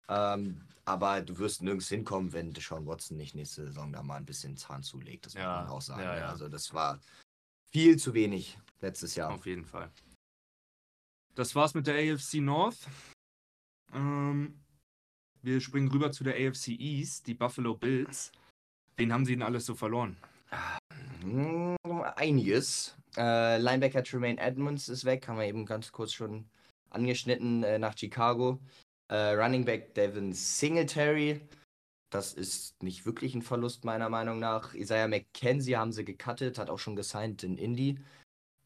Ähm, 0.07 0.62
aber 0.85 1.21
du 1.21 1.38
wirst 1.38 1.62
nirgends 1.62 1.89
hinkommen, 1.89 2.33
wenn 2.33 2.51
Deshaun 2.51 2.85
Watson 2.85 3.17
nicht 3.17 3.35
nächste 3.35 3.65
Saison 3.65 3.91
da 3.91 4.01
mal 4.03 4.15
ein 4.17 4.25
bisschen 4.25 4.57
Zahn 4.57 4.83
zulegt. 4.83 5.25
Das 5.25 5.33
Ja, 5.33 5.62
muss 5.62 5.67
man 5.67 5.77
auch 5.77 5.81
sagen. 5.81 6.01
ja, 6.03 6.13
ne? 6.13 6.19
ja. 6.21 6.29
Also 6.29 6.49
das 6.49 6.73
war 6.73 6.99
viel 7.71 7.97
zu 7.97 8.13
wenig 8.13 8.57
letztes 8.81 9.15
Jahr. 9.15 9.31
Auf 9.33 9.45
jeden 9.45 9.65
Fall. 9.65 9.89
Das 11.35 11.55
war's 11.55 11.73
mit 11.73 11.88
der 11.88 11.95
AFC 11.95 12.35
North. 12.35 12.77
Ähm, 13.93 14.59
wir 15.41 15.62
springen 15.62 15.89
rüber 15.91 16.12
zu 16.12 16.23
der 16.23 16.36
AFC 16.36 16.69
East, 16.69 17.28
die 17.28 17.34
Buffalo 17.34 17.75
Bills. 17.75 18.32
Wen 18.97 19.13
haben 19.13 19.25
sie 19.25 19.34
denn 19.34 19.43
alles 19.43 19.65
so 19.65 19.75
verloren? 19.75 20.17
Hm, 21.21 21.78
Einiges. 22.15 22.95
Äh, 23.17 23.58
Linebacker 23.58 24.04
Tremaine 24.04 24.39
Edmonds 24.39 24.89
ist 24.89 25.06
weg, 25.06 25.28
haben 25.28 25.39
wir 25.39 25.45
eben 25.45 25.65
ganz 25.65 25.91
kurz 25.91 26.13
schon 26.13 26.45
angeschnitten 26.89 27.63
äh, 27.63 27.80
nach 27.80 27.97
Chicago. 27.97 28.60
Äh, 29.08 29.34
Running 29.34 29.65
Back 29.65 29.95
Devin 29.95 30.34
Singletary. 30.34 31.41
Das 32.12 32.34
ist 32.34 32.82
nicht 32.82 33.06
wirklich 33.06 33.36
ein 33.36 33.41
Verlust, 33.41 33.86
meiner 33.86 34.10
Meinung 34.10 34.39
nach. 34.39 34.73
Isaiah 34.73 35.08
McKenzie 35.08 35.78
haben 35.78 35.91
sie 35.91 36.06
gecuttet, 36.06 36.58
hat 36.58 36.69
auch 36.69 36.80
schon 36.80 36.95
gesigned 36.95 37.43
in 37.43 37.58
Indy. 37.58 37.99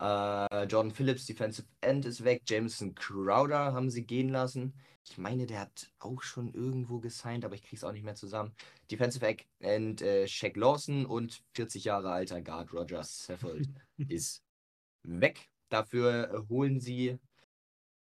Äh, 0.03 0.65
Jordan 0.65 0.91
Phillips, 0.91 1.25
Defensive 1.25 1.65
End, 1.79 2.05
ist 2.05 2.25
weg. 2.25 2.41
Jameson 2.45 2.93
Crowder 2.93 3.71
haben 3.71 3.89
sie 3.89 4.05
gehen 4.05 4.27
lassen. 4.29 4.73
Ich 5.05 5.17
meine, 5.17 5.45
der 5.47 5.61
hat 5.61 5.91
auch 5.99 6.21
schon 6.21 6.53
irgendwo 6.53 6.99
gesigned, 6.99 7.45
aber 7.45 7.55
ich 7.55 7.63
krieg's 7.63 7.85
auch 7.85 7.93
nicht 7.93 8.03
mehr 8.03 8.15
zusammen. 8.15 8.53
Defensive 8.91 9.37
End 9.59 10.01
äh, 10.01 10.27
Shaq 10.27 10.57
Lawson 10.57 11.05
und 11.05 11.41
40 11.53 11.85
Jahre 11.85 12.11
alter 12.11 12.41
Guard 12.41 12.73
Roger 12.73 13.01
Saffold 13.03 13.69
ist 14.09 14.43
weg. 15.03 15.49
Dafür 15.69 16.33
äh, 16.33 16.49
holen 16.49 16.81
sie, 16.81 17.17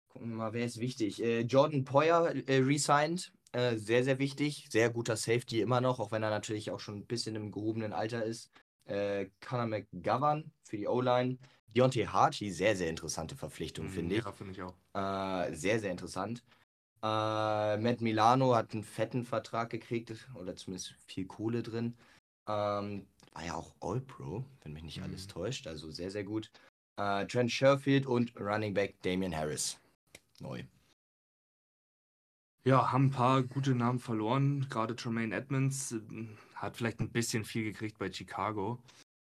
gucken 0.09 0.31
wir 0.31 0.35
mal, 0.35 0.53
wer 0.53 0.65
ist 0.65 0.79
wichtig? 0.81 1.23
Äh, 1.23 1.41
Jordan 1.41 1.85
Poyer 1.85 2.35
äh, 2.47 2.57
resigned. 2.57 3.31
Äh, 3.53 3.77
sehr, 3.77 4.03
sehr 4.03 4.19
wichtig. 4.19 4.67
Sehr 4.69 4.89
guter 4.89 5.15
Safety 5.15 5.61
immer 5.61 5.79
noch, 5.79 6.01
auch 6.01 6.11
wenn 6.11 6.23
er 6.23 6.29
natürlich 6.29 6.71
auch 6.71 6.81
schon 6.81 6.97
ein 6.97 7.05
bisschen 7.05 7.35
im 7.35 7.51
gehobenen 7.51 7.93
Alter 7.93 8.25
ist. 8.25 8.51
Äh, 8.85 9.29
Conor 9.41 9.67
McGovern 9.67 10.51
für 10.63 10.77
die 10.77 10.87
O-Line. 10.87 11.37
Deontay 11.75 12.05
Harty, 12.05 12.51
sehr, 12.51 12.75
sehr 12.75 12.89
interessante 12.89 13.35
Verpflichtung, 13.35 13.89
finde 13.89 14.15
ich. 14.15 14.23
Ja, 14.23 14.31
finde 14.31 14.53
ich 14.53 14.61
auch. 14.61 14.75
Äh, 14.93 15.53
sehr, 15.53 15.79
sehr 15.79 15.91
interessant. 15.91 16.43
Äh, 17.03 17.77
Matt 17.77 18.01
Milano 18.01 18.55
hat 18.55 18.73
einen 18.73 18.83
fetten 18.83 19.25
Vertrag 19.25 19.69
gekriegt, 19.69 20.13
oder 20.35 20.55
zumindest 20.55 20.93
viel 21.05 21.25
Kohle 21.25 21.61
drin. 21.61 21.95
Ähm, 22.47 23.05
war 23.33 23.45
ja 23.45 23.55
auch 23.55 23.75
All-Pro, 23.81 24.45
wenn 24.61 24.73
mich 24.73 24.83
nicht 24.83 25.01
alles 25.01 25.25
Mhm. 25.27 25.31
täuscht, 25.31 25.67
also 25.67 25.91
sehr, 25.91 26.09
sehr 26.09 26.23
gut. 26.23 26.49
Äh, 26.97 27.25
Trent 27.27 27.51
Sherfield 27.51 28.05
und 28.05 28.33
Running 28.39 28.73
Back 28.73 29.01
Damian 29.01 29.35
Harris. 29.35 29.77
Neu. 30.39 30.63
Ja, 32.63 32.91
haben 32.91 33.07
ein 33.07 33.11
paar 33.11 33.43
gute 33.43 33.75
Namen 33.75 33.99
verloren. 33.99 34.67
Gerade 34.69 34.95
Tremaine 34.95 35.35
Edmonds 35.35 35.91
äh, 35.91 36.01
hat 36.55 36.77
vielleicht 36.77 36.99
ein 36.99 37.11
bisschen 37.11 37.45
viel 37.45 37.63
gekriegt 37.63 37.97
bei 37.97 38.11
Chicago. 38.11 38.81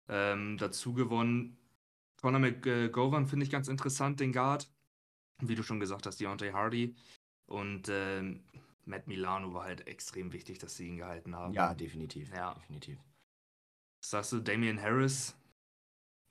Ähm, 0.08 0.58
dazu 0.58 0.92
gewonnen. 0.92 1.56
Conor 2.20 2.40
McGovern 2.40 3.26
finde 3.26 3.44
ich 3.44 3.50
ganz 3.50 3.68
interessant, 3.68 4.20
den 4.20 4.32
Guard. 4.32 4.70
Wie 5.40 5.54
du 5.54 5.62
schon 5.62 5.80
gesagt 5.80 6.06
hast, 6.06 6.20
Deontay 6.20 6.52
Hardy. 6.52 6.94
Und 7.46 7.88
ähm, 7.88 8.44
Matt 8.84 9.06
Milano 9.06 9.54
war 9.54 9.64
halt 9.64 9.86
extrem 9.86 10.32
wichtig, 10.32 10.58
dass 10.58 10.76
sie 10.76 10.88
ihn 10.88 10.98
gehalten 10.98 11.34
haben. 11.34 11.52
Ja, 11.54 11.74
definitiv. 11.74 12.30
Ja. 12.34 12.54
definitiv. 12.54 12.98
Sagst 14.04 14.32
du, 14.32 14.40
Damian 14.40 14.80
Harris, 14.80 15.36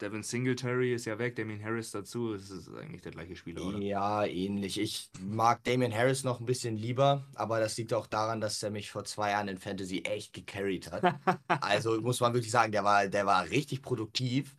Devin 0.01 0.23
Singletary 0.23 0.93
ist 0.93 1.05
ja 1.05 1.19
weg, 1.19 1.35
Damian 1.35 1.63
Harris 1.63 1.91
dazu, 1.91 2.33
es 2.33 2.49
ist 2.49 2.69
eigentlich 2.73 3.01
der 3.01 3.11
gleiche 3.11 3.35
Spieler, 3.35 3.63
oder? 3.65 3.79
Ja, 3.79 4.25
ähnlich. 4.25 4.79
Ich 4.79 5.09
mag 5.21 5.63
Damian 5.63 5.93
Harris 5.93 6.23
noch 6.23 6.39
ein 6.39 6.45
bisschen 6.45 6.75
lieber, 6.75 7.23
aber 7.35 7.59
das 7.59 7.77
liegt 7.77 7.93
auch 7.93 8.07
daran, 8.07 8.41
dass 8.41 8.61
er 8.63 8.71
mich 8.71 8.89
vor 8.89 9.03
zwei 9.03 9.31
Jahren 9.31 9.47
in 9.47 9.57
Fantasy 9.57 10.01
echt 10.03 10.33
gecarried 10.33 10.91
hat. 10.91 11.03
also 11.61 12.01
muss 12.01 12.19
man 12.19 12.33
wirklich 12.33 12.51
sagen, 12.51 12.71
der 12.71 12.83
war, 12.83 13.07
der 13.07 13.25
war 13.27 13.49
richtig 13.49 13.81
produktiv 13.83 14.55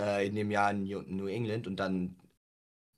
äh, 0.00 0.26
in 0.26 0.34
dem 0.34 0.50
Jahr 0.50 0.70
in 0.70 0.84
New 0.84 1.26
England 1.26 1.66
und 1.66 1.76
dann 1.76 2.16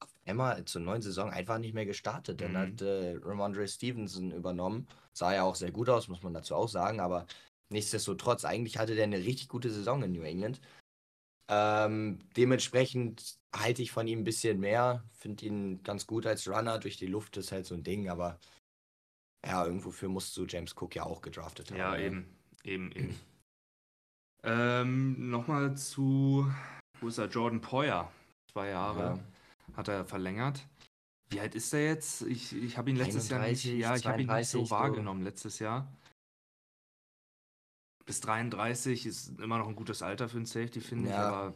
auf 0.00 0.08
einmal 0.24 0.64
zur 0.64 0.82
neuen 0.82 1.02
Saison 1.02 1.30
einfach 1.30 1.58
nicht 1.58 1.74
mehr 1.74 1.86
gestartet. 1.86 2.40
Dann 2.40 2.52
Mhm. 2.52 2.56
hat 2.56 2.82
äh, 2.82 3.16
Ramondre 3.22 3.68
Stevenson 3.68 4.32
übernommen. 4.32 4.88
Sah 5.12 5.34
ja 5.34 5.44
auch 5.44 5.54
sehr 5.54 5.70
gut 5.70 5.88
aus, 5.88 6.08
muss 6.08 6.22
man 6.22 6.34
dazu 6.34 6.54
auch 6.54 6.68
sagen, 6.68 7.00
aber 7.00 7.26
nichtsdestotrotz, 7.68 8.44
eigentlich 8.44 8.78
hatte 8.78 8.94
der 8.94 9.04
eine 9.04 9.18
richtig 9.18 9.48
gute 9.48 9.70
Saison 9.70 10.02
in 10.02 10.12
New 10.12 10.22
England. 10.22 10.60
Ähm, 11.48 12.18
dementsprechend 12.36 13.38
halte 13.54 13.82
ich 13.82 13.92
von 13.92 14.06
ihm 14.06 14.20
ein 14.20 14.24
bisschen 14.24 14.58
mehr. 14.60 15.04
Finde 15.12 15.46
ihn 15.46 15.82
ganz 15.82 16.06
gut 16.06 16.26
als 16.26 16.48
Runner. 16.48 16.78
Durch 16.78 16.96
die 16.96 17.06
Luft 17.06 17.36
ist 17.36 17.52
halt 17.52 17.66
so 17.66 17.74
ein 17.74 17.84
Ding, 17.84 18.08
aber 18.08 18.38
ja, 19.44 19.64
irgendwofür 19.64 20.08
musst 20.08 20.36
du 20.36 20.44
James 20.44 20.74
Cook 20.76 20.96
ja 20.96 21.04
auch 21.04 21.20
gedraftet 21.22 21.70
haben. 21.70 21.78
Ja, 21.78 21.92
ne? 21.92 22.04
eben, 22.04 22.36
eben, 22.64 22.92
eben. 22.92 23.20
ähm, 24.42 25.30
Nochmal 25.30 25.76
zu, 25.76 26.50
wo 27.00 27.08
ist 27.08 27.18
er? 27.18 27.28
Jordan 27.28 27.60
Poyer, 27.60 28.10
zwei 28.52 28.70
Jahre 28.70 29.16
Ja. 29.16 29.76
hat 29.76 29.88
er 29.88 30.04
verlängert. 30.04 30.66
Wie 31.28 31.40
alt 31.40 31.54
ist 31.54 31.72
er 31.72 31.84
jetzt? 31.84 32.22
Ich, 32.22 32.54
ich 32.54 32.76
habe 32.76 32.90
ihn 32.90 32.96
letztes 32.96 33.28
Jahr 33.28 33.40
nicht, 33.40 33.64
31, 33.66 33.78
ja, 33.80 33.96
ich 33.96 34.06
habe 34.06 34.22
ihn 34.22 34.28
nicht 34.28 34.48
so 34.48 34.58
32 34.58 34.68
so. 34.68 34.70
wahrgenommen 34.70 35.22
letztes 35.22 35.58
Jahr. 35.58 35.92
Bis 38.06 38.20
33 38.20 39.04
ist 39.04 39.38
immer 39.40 39.58
noch 39.58 39.68
ein 39.68 39.74
gutes 39.76 40.00
Alter 40.00 40.28
für 40.28 40.36
einen 40.36 40.46
Safety, 40.46 40.80
finde 40.80 41.08
ich, 41.08 41.14
Ja. 41.14 41.28
aber 41.28 41.54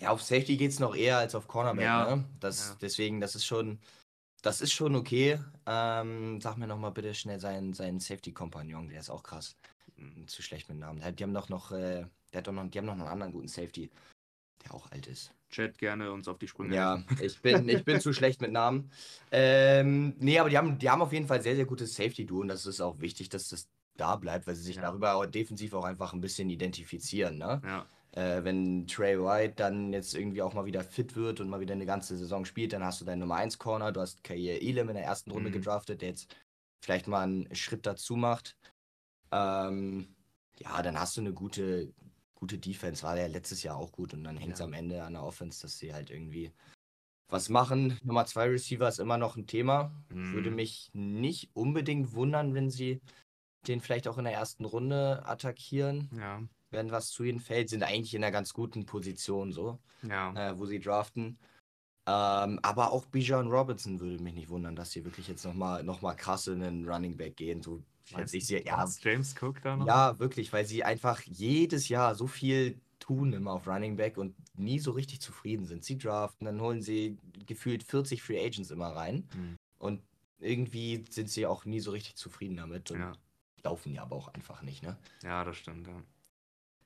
Ja, 0.00 0.10
auf 0.10 0.20
Safety 0.22 0.56
geht 0.56 0.72
es 0.72 0.80
noch 0.80 0.96
eher 0.96 1.18
als 1.18 1.34
auf 1.36 1.46
Cornerback, 1.46 1.84
Ja, 1.84 2.16
ne? 2.16 2.24
Das, 2.40 2.70
ja. 2.70 2.76
Deswegen, 2.80 3.20
das 3.20 3.36
ist 3.36 3.44
schon, 3.46 3.78
das 4.42 4.60
ist 4.60 4.72
schon 4.72 4.96
okay. 4.96 5.38
Ähm, 5.66 6.40
sag 6.40 6.56
mir 6.56 6.66
nochmal 6.66 6.90
bitte 6.90 7.14
schnell 7.14 7.38
seinen, 7.38 7.72
seinen 7.72 8.00
Safety-Kompagnon, 8.00 8.88
der 8.88 8.98
ist 9.00 9.10
auch 9.10 9.22
krass. 9.22 9.56
Hm, 9.96 10.26
Zu 10.26 10.42
schlecht 10.42 10.68
mit 10.68 10.78
Namen. 10.78 11.00
Die 11.16 11.22
haben 11.22 11.34
doch 11.34 11.48
noch, 11.48 11.70
äh, 11.70 12.04
der 12.32 12.38
hat 12.38 12.48
doch 12.48 12.52
noch, 12.52 12.68
die 12.68 12.78
haben 12.78 12.86
noch 12.86 12.94
einen 12.94 13.02
anderen 13.02 13.32
guten 13.32 13.46
Safety, 13.48 13.90
der 14.64 14.74
auch 14.74 14.90
alt 14.90 15.06
ist. 15.06 15.32
Chat 15.50 15.78
gerne 15.78 16.10
uns 16.10 16.26
auf 16.26 16.38
die 16.38 16.48
Sprünge. 16.48 16.74
Ja, 16.74 17.00
ich 17.20 17.40
bin, 17.42 17.68
ich 17.68 17.84
bin 17.84 18.00
zu 18.00 18.12
schlecht 18.12 18.40
mit 18.40 18.50
Namen. 18.50 18.90
Ähm, 19.30 20.14
nee, 20.18 20.38
aber 20.38 20.50
die 20.50 20.58
haben, 20.58 20.78
die 20.78 20.90
haben 20.90 21.02
auf 21.02 21.12
jeden 21.12 21.28
Fall 21.28 21.42
sehr, 21.42 21.54
sehr 21.54 21.66
gutes 21.66 21.94
Safety-Duo 21.94 22.40
und 22.40 22.48
das 22.48 22.66
ist 22.66 22.80
auch 22.80 22.98
wichtig, 23.00 23.28
dass 23.28 23.48
das 23.48 23.68
da 23.96 24.16
bleibt, 24.16 24.46
weil 24.46 24.54
sie 24.56 24.62
sich 24.62 24.76
Ja. 24.76 24.82
darüber 24.82 25.14
auch 25.16 25.26
defensiv 25.26 25.74
auch 25.74 25.84
einfach 25.84 26.12
ein 26.12 26.20
bisschen 26.20 26.50
identifizieren, 26.50 27.38
ne? 27.38 27.62
Ja, 27.62 27.88
Äh, 28.12 28.44
wenn 28.44 28.86
Trey 28.86 29.18
White 29.18 29.54
dann 29.56 29.92
jetzt 29.92 30.14
irgendwie 30.14 30.42
auch 30.42 30.52
mal 30.54 30.66
wieder 30.66 30.84
fit 30.84 31.16
wird 31.16 31.40
und 31.40 31.48
mal 31.48 31.60
wieder 31.60 31.74
eine 31.74 31.86
ganze 31.86 32.16
Saison 32.18 32.44
spielt, 32.44 32.72
dann 32.74 32.84
hast 32.84 33.00
du 33.00 33.04
deinen 33.06 33.20
Nummer 33.20 33.36
1 33.36 33.58
Corner, 33.58 33.90
du 33.92 34.00
hast 34.02 34.22
Kair 34.24 34.62
Elam 34.62 34.88
in 34.90 34.96
der 34.96 35.04
ersten 35.04 35.30
Runde 35.30 35.50
Mhm. 35.50 35.52
gedraftet, 35.52 36.02
der 36.02 36.10
jetzt 36.10 36.36
vielleicht 36.84 37.08
mal 37.08 37.22
einen 37.22 37.54
Schritt 37.54 37.86
dazu 37.86 38.16
macht. 38.16 38.56
Ähm, 39.32 40.16
ja, 40.58 40.82
dann 40.82 40.98
hast 40.98 41.16
du 41.16 41.20
eine 41.22 41.32
gute, 41.32 41.92
gute 42.34 42.58
Defense, 42.58 43.02
war 43.02 43.14
der 43.16 43.28
letztes 43.28 43.62
Jahr 43.62 43.76
auch 43.76 43.92
gut 43.92 44.14
und 44.14 44.24
dann 44.24 44.36
hängt 44.36 44.56
es 44.56 44.60
Ja. 44.60 44.66
am 44.66 44.72
Ende 44.74 45.02
an 45.04 45.14
der 45.14 45.24
Offense, 45.24 45.62
dass 45.62 45.78
sie 45.78 45.94
halt 45.94 46.10
irgendwie 46.10 46.52
was 47.28 47.48
machen. 47.48 47.98
Nummer 48.04 48.26
2 48.26 48.48
Receiver 48.48 48.88
ist 48.88 49.00
immer 49.00 49.18
noch 49.18 49.36
ein 49.36 49.46
Thema. 49.46 49.92
Würde 50.30 50.50
Mhm. 50.50 50.52
mich 50.52 50.90
nicht 50.94 51.50
unbedingt 51.54 52.12
wundern, 52.14 52.54
wenn 52.54 52.70
sie 52.70 53.00
den 53.68 53.80
vielleicht 53.80 54.08
auch 54.08 54.18
in 54.18 54.24
der 54.24 54.34
ersten 54.34 54.64
Runde 54.64 55.24
attackieren 55.26 56.10
ja, 56.18 56.42
wenn 56.72 56.90
was 56.90 57.10
zu 57.10 57.22
ihnen 57.22 57.38
fällt, 57.38 57.68
sind 57.68 57.82
eigentlich 57.82 58.14
in 58.14 58.24
einer 58.24 58.32
ganz 58.32 58.52
guten 58.52 58.86
Position 58.86 59.52
so, 59.52 59.78
ja. 60.02 60.32
äh, 60.34 60.58
wo 60.58 60.66
sie 60.66 60.80
draften. 60.80 61.38
Ähm, 62.06 62.58
aber 62.62 62.92
auch 62.92 63.04
Bijan 63.06 63.48
Robinson 63.48 64.00
würde 64.00 64.22
mich 64.22 64.34
nicht 64.34 64.48
wundern, 64.48 64.74
dass 64.74 64.90
sie 64.90 65.04
wirklich 65.04 65.28
jetzt 65.28 65.44
nochmal 65.44 65.84
noch 65.84 66.02
mal 66.02 66.14
krass 66.14 66.48
in 66.48 66.60
den 66.60 66.88
Running 66.88 67.16
Back 67.16 67.36
gehen. 67.36 67.62
So, 67.62 67.82
als 68.14 68.34
ich 68.34 68.46
sie, 68.46 68.56
ja, 68.64 68.88
James 69.00 69.34
Cook 69.40 69.62
da 69.62 69.76
noch? 69.76 69.86
ja, 69.86 70.18
wirklich, 70.18 70.52
weil 70.52 70.64
sie 70.64 70.82
einfach 70.82 71.20
jedes 71.22 71.88
Jahr 71.88 72.16
so 72.16 72.26
viel 72.26 72.80
tun 72.98 73.32
immer 73.32 73.52
auf 73.52 73.68
Running 73.68 73.96
Back 73.96 74.16
und 74.16 74.34
nie 74.58 74.78
so 74.80 74.92
richtig 74.92 75.20
zufrieden 75.20 75.66
sind. 75.66 75.84
Sie 75.84 75.98
draften, 75.98 76.46
dann 76.46 76.60
holen 76.60 76.82
sie 76.82 77.18
gefühlt 77.46 77.84
40 77.84 78.22
Free 78.22 78.44
Agents 78.44 78.70
immer 78.70 78.88
rein 78.88 79.28
Hm. 79.32 79.56
und 79.78 80.02
irgendwie 80.38 81.04
sind 81.08 81.28
sie 81.28 81.46
auch 81.46 81.64
nie 81.64 81.80
so 81.80 81.92
richtig 81.92 82.16
zufrieden 82.16 82.56
damit 82.56 82.90
und 82.90 82.98
Ja. 82.98 83.12
Laufen 83.64 83.92
ja 83.92 84.02
aber 84.02 84.16
auch 84.16 84.28
einfach 84.28 84.62
nicht, 84.62 84.82
ne? 84.82 84.96
Ja, 85.22 85.44
das 85.44 85.56
stimmt, 85.56 85.86
ja. 85.86 86.02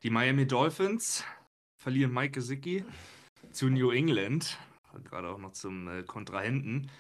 Die 0.03 0.11
Miami 0.11 0.47
Dolphins 0.47 1.25
verlieren 1.79 2.13
Mike 2.13 2.33
Gesicki 2.33 2.85
zu 3.53 3.69
New 3.69 3.91
England. 3.91 4.59
Gerade 5.05 5.29
auch 5.29 5.39
noch 5.39 5.53
zum 5.53 5.89
äh, 5.89 6.03
Kontrahenten. 6.03 6.91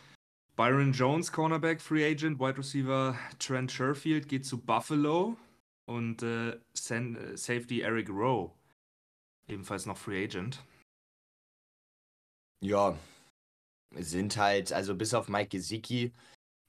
Byron 0.54 0.92
Jones, 0.92 1.32
Cornerback, 1.32 1.80
Free 1.80 2.04
Agent, 2.04 2.38
Wide 2.38 2.58
Receiver 2.58 3.18
Trent 3.38 3.70
Sherfield 3.70 4.28
geht 4.28 4.46
zu 4.46 4.58
Buffalo. 4.58 5.36
Und 5.86 6.22
äh, 6.22 6.50
äh, 6.50 7.36
Safety 7.36 7.82
Eric 7.82 8.08
Rowe, 8.08 8.52
ebenfalls 9.46 9.86
noch 9.86 9.96
Free 9.96 10.24
Agent. 10.24 10.64
Ja, 12.60 12.98
sind 13.94 14.36
halt, 14.36 14.72
also 14.72 14.96
bis 14.96 15.14
auf 15.14 15.28
Mike 15.28 15.50
Gesicki, 15.50 16.12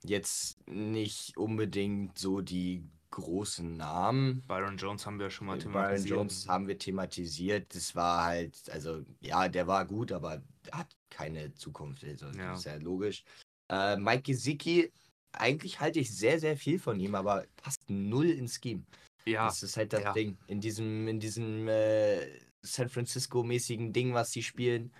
jetzt 0.03 0.67
nicht 0.67 1.35
unbedingt 1.37 2.17
so 2.19 2.41
die 2.41 2.83
großen 3.17 3.75
Namen. 3.77 4.43
Byron 4.47 4.77
Jones 4.77 5.05
haben 5.05 5.19
wir 5.19 5.31
schon 5.31 5.47
mal 5.47 5.57
Byron 5.57 5.73
thematisiert. 5.73 6.09
Jones 6.09 6.47
haben 6.47 6.67
wir 6.67 6.77
thematisiert. 6.77 7.73
Das 7.73 7.95
war 7.95 8.25
halt, 8.25 8.69
also 8.71 9.03
ja, 9.21 9.49
der 9.49 9.65
war 9.65 9.85
gut, 9.85 10.11
aber 10.11 10.43
hat 10.71 10.95
keine 11.09 11.53
Zukunft. 11.55 12.03
Also, 12.03 12.27
Ja. 12.27 12.51
Das 12.51 12.59
ist 12.59 12.65
ja 12.65 12.75
logisch. 12.75 13.23
Äh, 13.69 13.97
Mike 13.97 14.21
Gesicki, 14.21 14.91
eigentlich 15.31 15.79
halte 15.79 15.99
ich 15.99 16.15
sehr, 16.15 16.39
sehr 16.39 16.55
viel 16.55 16.77
von 16.77 16.99
ihm, 16.99 17.15
aber 17.15 17.45
passt 17.55 17.89
null 17.89 18.29
ins 18.29 18.59
Scheme. 18.61 18.83
Ja, 19.25 19.47
Das 19.47 19.63
ist 19.63 19.75
halt 19.77 19.93
das 19.93 20.03
ja. 20.03 20.13
Ding. 20.13 20.37
In 20.45 20.61
diesem, 20.61 21.07
in 21.07 21.19
diesem 21.19 21.67
äh, 21.67 22.39
San 22.61 22.87
Francisco-mäßigen 22.87 23.93
Ding, 23.93 24.13
was 24.13 24.31
sie 24.31 24.43
spielen, 24.43 24.93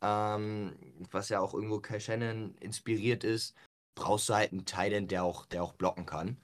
ähm, 0.00 0.76
was 1.10 1.28
ja 1.28 1.40
auch 1.40 1.54
irgendwo 1.54 1.80
Kai 1.80 1.98
Shannon 1.98 2.54
inspiriert 2.60 3.24
ist, 3.24 3.54
brauchst 3.96 4.28
du 4.28 4.34
halt 4.34 4.52
einen 4.52 4.64
Thailand, 4.64 5.10
der 5.10 5.24
auch, 5.24 5.44
der 5.46 5.64
auch 5.64 5.74
blocken 5.74 6.06
kann. 6.06 6.38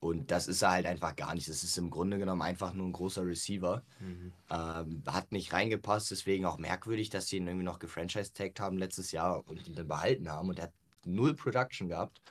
Und 0.00 0.30
das 0.30 0.48
ist 0.48 0.62
er 0.62 0.70
halt 0.70 0.86
einfach 0.86 1.14
gar 1.14 1.34
nicht. 1.34 1.48
Das 1.48 1.62
ist 1.62 1.76
im 1.76 1.90
Grunde 1.90 2.18
genommen 2.18 2.40
einfach 2.40 2.72
nur 2.72 2.86
ein 2.86 2.92
großer 2.92 3.26
Receiver. 3.26 3.82
Mhm. 4.00 4.32
Ähm, 4.48 5.02
hat 5.06 5.30
nicht 5.30 5.52
reingepasst, 5.52 6.10
deswegen 6.10 6.46
auch 6.46 6.56
merkwürdig, 6.56 7.10
dass 7.10 7.28
sie 7.28 7.36
ihn 7.36 7.46
irgendwie 7.46 7.66
noch 7.66 7.78
gefranchise-tagged 7.78 8.60
haben 8.60 8.78
letztes 8.78 9.12
Jahr 9.12 9.46
und 9.46 9.66
ihn 9.68 9.74
dann 9.74 9.86
behalten 9.86 10.30
haben. 10.30 10.48
Und 10.48 10.58
er 10.58 10.64
hat 10.64 10.72
null 11.04 11.34
Production 11.34 11.88
gehabt. 11.88 12.22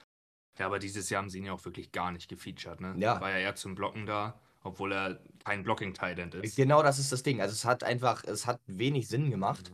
Ja, 0.58 0.66
aber 0.66 0.80
dieses 0.80 1.12
Jahr 1.12 1.22
haben 1.22 1.30
sie 1.30 1.38
ihn 1.38 1.46
ja 1.46 1.54
auch 1.54 1.64
wirklich 1.64 1.92
gar 1.92 2.12
nicht 2.12 2.28
gefeatured, 2.28 2.82
ne? 2.82 2.96
Ja. 2.98 3.22
War 3.22 3.30
ja 3.30 3.38
eher 3.38 3.56
zum 3.56 3.76
Blocken 3.76 4.08
da, 4.08 4.40
obwohl 4.64 4.92
er 4.92 5.22
kein 5.46 5.64
Blocking-Tight-End 5.64 6.36
ist. 6.36 6.56
Genau 6.56 6.82
das 6.82 6.98
ist 6.98 7.12
das 7.12 7.22
Ding. 7.22 7.40
Also 7.40 7.54
es 7.54 7.66
hat 7.66 7.84
einfach, 7.84 8.24
es 8.24 8.48
hat 8.48 8.60
wenig 8.66 9.08
Sinn 9.08 9.30
gemacht. 9.30 9.72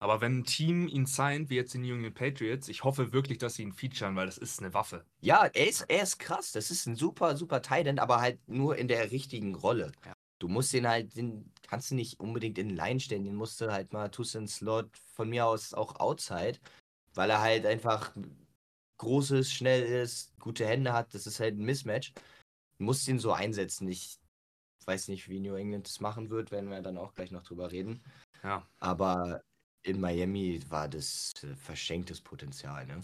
Aber 0.00 0.20
wenn 0.20 0.38
ein 0.38 0.44
Team 0.44 0.86
ihn 0.86 1.06
signed, 1.06 1.50
wie 1.50 1.56
jetzt 1.56 1.74
die 1.74 1.78
New 1.78 1.94
England 1.94 2.14
Patriots, 2.14 2.68
ich 2.68 2.84
hoffe 2.84 3.12
wirklich, 3.12 3.38
dass 3.38 3.54
sie 3.54 3.62
ihn 3.62 3.72
featuren, 3.72 4.14
weil 4.14 4.26
das 4.26 4.38
ist 4.38 4.60
eine 4.60 4.72
Waffe. 4.72 5.04
Ja, 5.20 5.46
er 5.46 5.68
ist, 5.68 5.82
er 5.88 6.02
ist 6.02 6.18
krass. 6.18 6.52
Das 6.52 6.70
ist 6.70 6.86
ein 6.86 6.94
super, 6.94 7.36
super 7.36 7.62
Titan, 7.62 7.98
aber 7.98 8.20
halt 8.20 8.38
nur 8.48 8.76
in 8.76 8.86
der 8.86 9.10
richtigen 9.10 9.54
Rolle. 9.56 9.92
Ja. 10.06 10.12
Du 10.38 10.46
musst 10.46 10.72
den 10.72 10.86
halt, 10.86 11.16
den 11.16 11.52
kannst 11.62 11.90
du 11.90 11.96
nicht 11.96 12.20
unbedingt 12.20 12.58
in 12.58 12.70
Line 12.70 13.00
stellen. 13.00 13.24
Den 13.24 13.34
musst 13.34 13.60
du 13.60 13.72
halt 13.72 13.92
mal, 13.92 14.08
tust 14.08 14.34
du 14.34 14.38
in 14.38 14.46
Slot 14.46 14.96
von 15.14 15.28
mir 15.28 15.46
aus 15.46 15.74
auch 15.74 15.98
outside, 15.98 16.60
weil 17.14 17.30
er 17.30 17.40
halt 17.40 17.66
einfach 17.66 18.14
groß 18.98 19.32
ist, 19.32 19.52
schnell 19.52 19.82
ist, 19.82 20.38
gute 20.38 20.64
Hände 20.64 20.92
hat. 20.92 21.12
Das 21.12 21.26
ist 21.26 21.40
halt 21.40 21.56
ein 21.56 21.64
Mismatch. 21.64 22.12
Du 22.78 22.84
musst 22.84 23.08
ihn 23.08 23.18
so 23.18 23.32
einsetzen. 23.32 23.88
Ich 23.88 24.20
weiß 24.86 25.08
nicht, 25.08 25.28
wie 25.28 25.40
New 25.40 25.54
England 25.54 25.86
das 25.86 25.98
machen 25.98 26.30
wird, 26.30 26.52
werden 26.52 26.70
wir 26.70 26.80
dann 26.82 26.98
auch 26.98 27.14
gleich 27.14 27.32
noch 27.32 27.42
drüber 27.42 27.72
reden. 27.72 28.00
Ja. 28.44 28.64
Aber 28.78 29.42
in 29.82 30.00
Miami 30.00 30.60
war 30.68 30.88
das 30.88 31.32
äh, 31.42 31.54
verschenktes 31.56 32.20
Potenzial, 32.20 32.86
ne? 32.86 33.00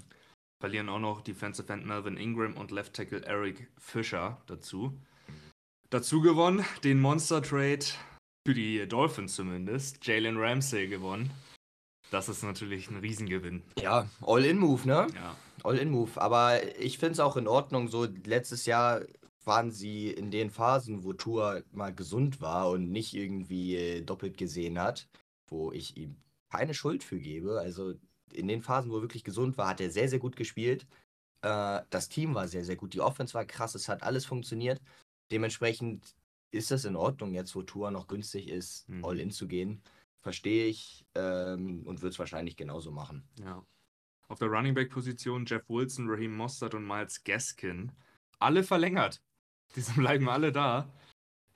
Verlieren 0.60 0.88
auch 0.88 0.98
noch 0.98 1.20
Defensive 1.20 1.70
End 1.72 1.84
Melvin 1.84 2.16
Ingram 2.16 2.56
und 2.56 2.70
Left 2.70 2.94
Tackle 2.94 3.24
Eric 3.24 3.68
Fischer 3.78 4.40
dazu. 4.46 4.98
Dazu 5.90 6.22
gewonnen, 6.22 6.64
den 6.82 7.00
Monster 7.00 7.42
Trade 7.42 7.84
für 8.46 8.54
die 8.54 8.86
Dolphins 8.88 9.34
zumindest. 9.34 10.04
Jalen 10.06 10.38
Ramsey 10.38 10.88
gewonnen. 10.88 11.30
Das 12.10 12.28
ist 12.28 12.42
natürlich 12.42 12.88
ein 12.90 12.96
Riesengewinn. 12.96 13.62
Ja, 13.78 14.08
All-In-Move, 14.22 14.86
ne? 14.86 15.06
Ja. 15.14 15.36
All-In-Move. 15.64 16.20
Aber 16.20 16.78
ich 16.78 16.98
finde 16.98 17.12
es 17.12 17.20
auch 17.20 17.36
in 17.36 17.48
Ordnung. 17.48 17.88
So, 17.88 18.06
letztes 18.24 18.66
Jahr 18.66 19.02
waren 19.44 19.70
sie 19.70 20.10
in 20.10 20.30
den 20.30 20.50
Phasen, 20.50 21.04
wo 21.04 21.12
Tour 21.12 21.62
mal 21.72 21.94
gesund 21.94 22.40
war 22.40 22.70
und 22.70 22.90
nicht 22.90 23.14
irgendwie 23.14 23.76
äh, 23.76 24.00
doppelt 24.00 24.38
gesehen 24.38 24.78
hat, 24.78 25.08
wo 25.48 25.72
ich 25.72 25.96
ihm 25.96 26.16
keine 26.56 26.74
Schuld 26.74 27.02
für 27.04 27.18
gebe. 27.18 27.58
Also 27.60 27.94
in 28.32 28.48
den 28.48 28.62
Phasen, 28.62 28.90
wo 28.90 28.96
er 28.96 29.02
wirklich 29.02 29.24
gesund 29.24 29.58
war, 29.58 29.68
hat 29.68 29.80
er 29.80 29.90
sehr, 29.90 30.08
sehr 30.08 30.18
gut 30.18 30.36
gespielt. 30.36 30.86
Äh, 31.42 31.82
das 31.90 32.08
Team 32.08 32.34
war 32.34 32.48
sehr, 32.48 32.64
sehr 32.64 32.76
gut. 32.76 32.94
Die 32.94 33.00
Offense 33.00 33.34
war 33.34 33.44
krass. 33.44 33.74
Es 33.74 33.88
hat 33.88 34.02
alles 34.02 34.24
funktioniert. 34.24 34.80
Dementsprechend 35.30 36.14
ist 36.50 36.70
das 36.70 36.84
in 36.84 36.96
Ordnung, 36.96 37.34
jetzt 37.34 37.54
wo 37.54 37.62
Tour 37.62 37.90
noch 37.90 38.06
günstig 38.06 38.48
ist, 38.48 38.88
Mhm. 38.88 39.04
All-In 39.04 39.30
zu 39.30 39.48
gehen. 39.48 39.82
Verstehe 40.20 40.66
ich 40.66 41.04
ähm, 41.14 41.82
und 41.84 42.00
würde 42.00 42.12
es 42.12 42.18
wahrscheinlich 42.18 42.56
genauso 42.56 42.90
machen. 42.90 43.28
Ja. 43.40 43.64
Auf 44.28 44.38
der 44.38 44.48
Running 44.48 44.74
Back 44.74 44.90
Position 44.90 45.44
Jeff 45.44 45.68
Wilson, 45.68 46.08
Raheem 46.08 46.34
Mostert 46.34 46.74
und 46.74 46.86
Miles 46.86 47.22
Gaskin. 47.24 47.92
Alle 48.38 48.62
verlängert. 48.62 49.20
Die 49.76 49.80
bleiben 50.00 50.28
alle 50.28 50.52
da. 50.52 50.90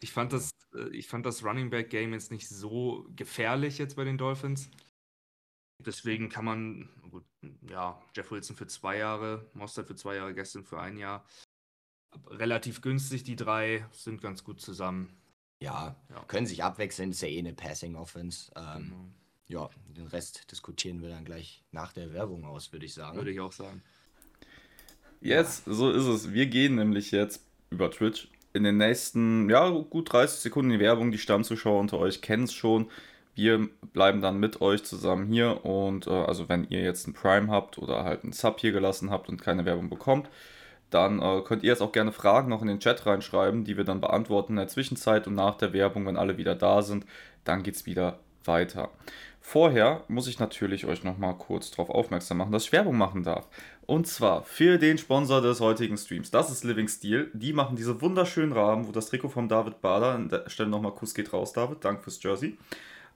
Ich 0.01 0.13
fand 0.13 0.33
das, 0.33 0.51
äh, 0.75 0.89
ich 0.91 1.09
fand 1.09 1.25
das 1.25 1.45
Running 1.45 1.71
Back 1.71 1.91
Game 1.91 2.13
jetzt 2.13 2.31
nicht 2.31 2.49
so 2.49 3.07
gefährlich 3.17 3.79
jetzt 3.79 3.97
bei 3.97 4.05
den 4.05 4.19
Dolphins. 4.19 4.71
Deswegen 5.85 6.29
kann 6.29 6.45
man, 6.45 6.89
gut, 7.11 7.25
ja, 7.69 8.01
Jeff 8.15 8.31
Wilson 8.31 8.57
für 8.57 8.67
zwei 8.67 8.99
Jahre, 8.99 9.49
Mostert 9.55 9.87
für 9.87 9.95
zwei 9.95 10.17
Jahre, 10.17 10.35
Gaskin 10.35 10.65
für 10.65 10.81
ein 10.81 10.97
Jahr. 10.97 11.25
Relativ 12.27 12.81
günstig, 12.83 13.23
die 13.23 13.37
drei 13.37 13.87
sind 13.93 14.21
ganz 14.21 14.43
gut 14.43 14.61
zusammen. 14.61 15.17
Ja, 15.61 15.97
Ja. 16.11 16.25
können 16.25 16.47
sich 16.47 16.65
abwechseln, 16.65 17.11
ist 17.11 17.21
ja 17.23 17.29
eh 17.29 17.39
eine 17.39 17.53
Passing-Offense. 17.55 18.51
Ähm, 18.57 19.13
Genau. 19.47 19.65
ja, 19.65 19.71
den 19.97 20.07
Rest 20.09 20.51
diskutieren 20.51 21.01
wir 21.03 21.11
dann 21.11 21.25
gleich 21.25 21.63
nach 21.71 21.93
der 21.93 22.13
Werbung 22.13 22.45
aus, 22.45 22.73
würde 22.73 22.87
ich 22.87 22.95
sagen. 22.95 23.17
Würde 23.17 23.31
ich 23.31 23.41
auch 23.41 23.53
sagen. 23.53 23.83
Yes, 25.21 25.63
so 25.67 25.91
ist 25.91 26.05
es. 26.07 26.33
Wir 26.33 26.47
gehen 26.47 26.77
nämlich 26.77 27.11
jetzt 27.11 27.45
über 27.71 27.91
Twitch 27.91 28.29
in 28.53 28.63
den 28.65 28.77
nächsten, 28.79 29.51
ja, 29.51 29.69
gut 29.69 30.13
30 30.13 30.39
Sekunden 30.41 30.71
die 30.71 30.79
Werbung. 30.81 31.11
Die 31.11 31.19
Stammzuschauer 31.19 31.81
unter 31.81 31.99
euch 31.99 32.23
kennen 32.23 32.45
es 32.45 32.53
schon. 32.55 32.91
Wir 33.39 33.69
bleiben 33.93 34.21
dann 34.21 34.41
mit 34.41 34.61
euch 34.61 34.83
zusammen 34.83 35.29
hier 35.29 35.65
und 35.65 36.09
äh, 36.09 36.11
also 36.11 36.49
wenn 36.49 36.67
ihr 36.71 36.83
jetzt 36.83 37.07
einen 37.07 37.15
Prime 37.15 37.53
habt 37.53 37.79
oder 37.79 38.03
halt 38.03 38.25
einen 38.25 38.33
Sub 38.33 38.59
hier 38.59 38.73
gelassen 38.73 39.13
habt 39.13 39.29
und 39.29 39.41
keine 39.41 39.65
Werbung 39.65 39.89
bekommt, 39.89 40.29
dann 40.91 41.23
äh, 41.23 41.43
könnt 41.43 41.63
ihr 41.63 41.69
jetzt 41.69 41.81
auch 41.81 41.93
gerne 41.93 42.11
Fragen 42.11 42.49
noch 42.49 42.63
in 42.63 42.67
den 42.67 42.81
Chat 42.81 43.07
reinschreiben, 43.07 43.63
die 43.63 43.77
wir 43.77 43.85
dann 43.85 44.01
beantworten 44.01 44.55
in 44.55 44.57
der 44.57 44.67
Zwischenzeit 44.67 45.29
und 45.29 45.37
nach 45.37 45.57
der 45.57 45.73
Werbung, 45.73 46.05
wenn 46.05 46.17
alle 46.17 46.37
wieder 46.37 46.57
da 46.57 46.83
sind, 46.83 47.07
dann 47.45 47.63
geht 47.63 47.77
es 47.77 47.87
wieder 47.87 48.19
weiter. 48.45 48.91
Vorher 49.41 50.03
muss 50.09 50.27
ich 50.27 50.41
natürlich 50.41 50.87
euch 50.87 51.05
nochmal 51.05 51.39
kurz 51.39 51.71
darauf 51.71 51.91
aufmerksam 51.91 52.39
machen, 52.39 52.51
dass 52.51 52.65
ich 52.65 52.73
Werbung 52.73 52.99
machen 52.99 53.23
darf. 53.23 53.47
Und 53.87 54.09
zwar 54.09 54.43
für 54.43 54.79
den 54.79 54.99
Sponsor 54.99 55.41
des 55.41 55.61
heutigen 55.61 55.97
Streams. 55.97 56.33
Das 56.33 56.51
ist 56.51 56.65
Living 56.65 56.89
Steel. 56.89 57.31
Die 57.35 57.53
machen 57.53 57.77
diese 57.77 58.03
wunderschönen 58.03 58.53
Rahmen, 58.53 58.89
wo 58.89 58.91
das 58.91 59.07
Trikot 59.07 59.29
von 59.29 59.49
David 59.49 59.81
Bader, 59.81 60.13
an 60.13 60.29
der 60.29 60.51
Stelle 60.51 60.71
nochmal 60.71 60.93
Kuss 60.93 61.15
geht 61.15 61.33
raus, 61.33 61.53
David. 61.53 61.85
Danke 61.85 62.03
fürs 62.03 62.21
Jersey. 62.21 62.59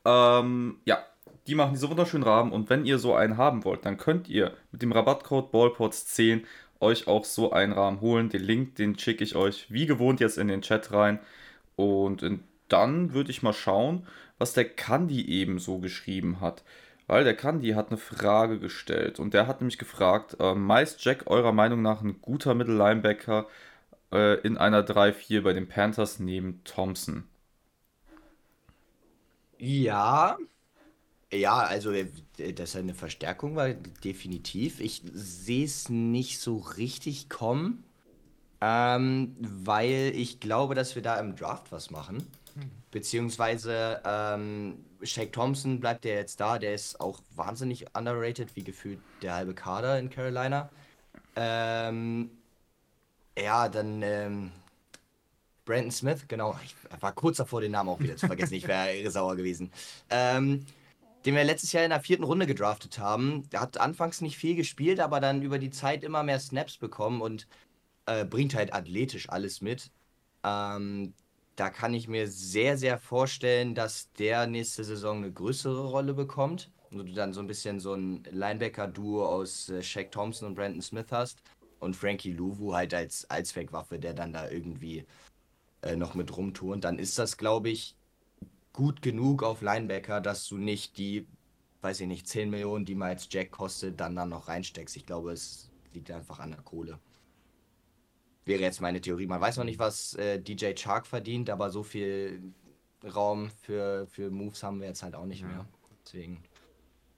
Ähm, 0.04 0.78
ja, 0.84 1.04
die 1.46 1.54
machen 1.54 1.74
diese 1.74 1.90
wunderschönen 1.90 2.24
Rahmen 2.24 2.52
und 2.52 2.70
wenn 2.70 2.84
ihr 2.84 2.98
so 2.98 3.14
einen 3.14 3.36
haben 3.36 3.64
wollt, 3.64 3.84
dann 3.84 3.98
könnt 3.98 4.28
ihr 4.28 4.52
mit 4.70 4.82
dem 4.82 4.92
Rabattcode 4.92 5.52
BallPods10 5.52 6.42
euch 6.80 7.06
auch 7.06 7.24
so 7.24 7.52
einen 7.52 7.72
Rahmen 7.72 8.00
holen. 8.00 8.28
Den 8.28 8.42
Link, 8.42 8.76
den 8.76 8.98
schicke 8.98 9.24
ich 9.24 9.36
euch 9.36 9.66
wie 9.70 9.86
gewohnt 9.86 10.20
jetzt 10.20 10.38
in 10.38 10.48
den 10.48 10.62
Chat 10.62 10.92
rein. 10.92 11.20
Und 11.76 12.22
in, 12.22 12.44
dann 12.68 13.12
würde 13.14 13.30
ich 13.30 13.42
mal 13.42 13.52
schauen, 13.52 14.06
was 14.38 14.52
der 14.52 14.68
Kandi 14.68 15.26
eben 15.26 15.58
so 15.58 15.78
geschrieben 15.78 16.40
hat. 16.40 16.64
Weil 17.06 17.24
der 17.24 17.36
Kandi 17.36 17.70
hat 17.70 17.88
eine 17.88 17.98
Frage 17.98 18.58
gestellt 18.58 19.18
und 19.20 19.34
der 19.34 19.46
hat 19.46 19.60
nämlich 19.60 19.78
gefragt, 19.78 20.36
äh, 20.40 20.54
meist 20.54 21.04
Jack 21.04 21.26
eurer 21.28 21.52
Meinung 21.52 21.82
nach 21.82 22.02
ein 22.02 22.20
guter 22.20 22.54
Mittellinebacker 22.54 23.46
äh, 24.12 24.40
in 24.40 24.56
einer 24.56 24.82
3-4 24.82 25.42
bei 25.42 25.52
den 25.52 25.68
Panthers 25.68 26.20
neben 26.20 26.62
Thompson? 26.64 27.24
Ja, 29.64 30.36
ja, 31.32 31.54
also 31.60 31.92
äh, 31.92 32.06
dass 32.54 32.74
er 32.74 32.80
eine 32.80 32.94
Verstärkung 32.94 33.56
war, 33.56 33.72
definitiv. 33.72 34.80
Ich 34.80 35.02
sehe 35.14 35.64
es 35.64 35.88
nicht 35.88 36.40
so 36.40 36.58
richtig 36.58 37.28
kommen, 37.30 37.84
ähm, 38.60 39.36
weil 39.40 40.12
ich 40.16 40.40
glaube, 40.40 40.74
dass 40.74 40.96
wir 40.96 41.02
da 41.02 41.18
im 41.20 41.36
Draft 41.36 41.72
was 41.72 41.90
machen. 41.90 42.26
Beziehungsweise 42.90 44.02
ähm, 44.04 44.84
Shake 45.02 45.32
Thompson 45.32 45.80
bleibt 45.80 46.04
ja 46.04 46.12
jetzt 46.12 46.40
da, 46.40 46.58
der 46.58 46.74
ist 46.74 47.00
auch 47.00 47.20
wahnsinnig 47.36 47.86
underrated, 47.96 48.56
wie 48.56 48.64
gefühlt 48.64 48.98
der 49.22 49.34
halbe 49.34 49.54
Kader 49.54 49.98
in 49.98 50.10
Carolina. 50.10 50.70
Ähm, 51.36 52.30
ja, 53.38 53.68
dann 53.68 54.02
ähm, 54.02 54.52
Brandon 55.64 55.90
Smith, 55.90 56.26
genau. 56.28 56.58
Ich 56.64 56.74
war 57.00 57.12
kurz 57.12 57.36
davor, 57.36 57.60
den 57.60 57.72
Namen 57.72 57.88
auch 57.88 58.00
wieder 58.00 58.16
zu 58.16 58.26
vergessen. 58.26 58.54
Ich 58.54 58.66
wäre 58.66 59.10
sauer 59.10 59.36
gewesen. 59.36 59.70
Ähm, 60.10 60.66
den 61.24 61.36
wir 61.36 61.44
letztes 61.44 61.72
Jahr 61.72 61.84
in 61.84 61.90
der 61.90 62.00
vierten 62.00 62.24
Runde 62.24 62.46
gedraftet 62.46 62.98
haben. 62.98 63.48
Der 63.50 63.60
hat 63.60 63.78
anfangs 63.78 64.20
nicht 64.20 64.36
viel 64.36 64.56
gespielt, 64.56 65.00
aber 65.00 65.20
dann 65.20 65.42
über 65.42 65.58
die 65.58 65.70
Zeit 65.70 66.02
immer 66.02 66.22
mehr 66.22 66.40
Snaps 66.40 66.78
bekommen 66.78 67.20
und 67.20 67.46
äh, 68.06 68.24
bringt 68.24 68.54
halt 68.54 68.74
athletisch 68.74 69.28
alles 69.28 69.60
mit. 69.60 69.90
Ähm, 70.42 71.14
da 71.56 71.70
kann 71.70 71.94
ich 71.94 72.08
mir 72.08 72.28
sehr, 72.28 72.76
sehr 72.76 72.98
vorstellen, 72.98 73.74
dass 73.74 74.10
der 74.14 74.46
nächste 74.46 74.84
Saison 74.84 75.18
eine 75.18 75.32
größere 75.32 75.86
Rolle 75.86 76.14
bekommt. 76.14 76.70
Und 76.90 77.06
du 77.06 77.12
dann 77.12 77.32
so 77.32 77.40
ein 77.40 77.46
bisschen 77.46 77.80
so 77.80 77.94
ein 77.94 78.24
Linebacker-Duo 78.30 79.24
aus 79.24 79.68
äh, 79.68 79.82
Shaq 79.82 80.10
Thompson 80.10 80.48
und 80.48 80.54
Brandon 80.54 80.82
Smith 80.82 81.06
hast. 81.10 81.40
Und 81.78 81.96
Frankie 81.96 82.32
Louvu 82.32 82.74
halt 82.74 82.94
als 82.94 83.28
Allzweckwaffe, 83.30 83.98
der 83.98 84.14
dann 84.14 84.32
da 84.32 84.48
irgendwie 84.48 85.04
äh, 85.82 85.96
noch 85.96 86.14
mit 86.14 86.36
rumturnt. 86.36 86.84
Dann 86.84 86.98
ist 86.98 87.18
das, 87.18 87.36
glaube 87.36 87.70
ich, 87.70 87.96
gut 88.72 89.02
genug 89.02 89.42
auf 89.42 89.62
Linebacker, 89.62 90.20
dass 90.20 90.46
du 90.48 90.58
nicht 90.58 90.98
die, 90.98 91.26
weiß 91.82 92.00
ich 92.00 92.08
nicht, 92.08 92.28
10 92.28 92.50
Millionen, 92.50 92.84
die 92.84 92.94
mal 92.94 93.10
als 93.10 93.28
Jack 93.30 93.50
kostet, 93.52 94.00
dann 94.00 94.16
dann 94.16 94.30
noch 94.30 94.48
reinsteckst. 94.48 94.96
Ich 94.96 95.06
glaube, 95.06 95.32
es 95.32 95.70
liegt 95.94 96.10
einfach 96.10 96.40
an 96.40 96.52
der 96.52 96.62
Kohle. 96.62 96.98
Wäre 98.44 98.62
jetzt 98.62 98.80
meine 98.80 99.00
Theorie. 99.00 99.26
Man 99.26 99.40
weiß 99.40 99.56
noch 99.58 99.64
nicht, 99.64 99.78
was 99.78 100.14
äh, 100.14 100.40
DJ 100.40 100.74
Chark 100.74 101.06
verdient, 101.06 101.48
aber 101.48 101.70
so 101.70 101.82
viel 101.84 102.42
Raum 103.04 103.50
für, 103.50 104.06
für 104.08 104.30
Moves 104.30 104.62
haben 104.62 104.80
wir 104.80 104.88
jetzt 104.88 105.02
halt 105.02 105.14
auch 105.14 105.26
nicht 105.26 105.42
Ja. 105.42 105.48
mehr. 105.48 105.66
Deswegen 106.04 106.42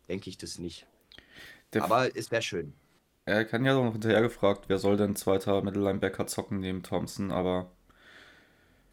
denke 0.09 0.31
ich 0.31 0.38
das 0.38 0.59
nicht. 0.59 0.87
Der 1.72 1.83
Aber 1.83 2.14
es 2.16 2.31
wäre 2.31 2.42
schön. 2.42 2.74
Er 3.27 3.44
kann 3.44 3.64
ja 3.66 3.74
noch 3.74 3.92
hinterher 3.92 4.22
gefragt, 4.22 4.64
wer 4.68 4.79
soll 4.79 4.96
denn 4.96 5.14
zweiter 5.16 5.62
Mittellinebacker 5.62 6.27
zocken 6.27 6.61
neben 6.61 6.83
Thompson, 6.83 7.31
aber 7.31 7.70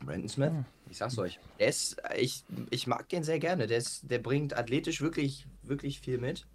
Brandon 0.05 0.29
Smith, 0.29 0.51
ich 0.89 0.97
sag's 0.97 1.17
euch. 1.17 1.39
Der 1.59 1.67
ist, 1.67 2.01
ich, 2.17 2.43
ich 2.69 2.87
mag 2.87 3.07
den 3.09 3.23
sehr 3.23 3.39
gerne. 3.39 3.67
Der, 3.67 3.77
ist, 3.77 4.09
der 4.09 4.19
bringt 4.19 4.55
athletisch 4.57 5.01
wirklich, 5.01 5.47
wirklich 5.63 5.99
viel 5.99 6.17
mit. 6.17 6.47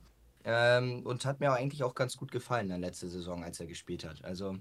Ähm, 0.44 1.04
und 1.04 1.24
hat 1.24 1.40
mir 1.40 1.52
auch 1.52 1.56
eigentlich 1.56 1.82
auch 1.82 1.94
ganz 1.94 2.16
gut 2.16 2.30
gefallen 2.30 2.66
in 2.66 2.80
der 2.80 2.90
letzten 2.90 3.08
Saison, 3.08 3.42
als 3.42 3.58
er 3.58 3.66
gespielt 3.66 4.04
hat. 4.04 4.24
Also 4.24 4.58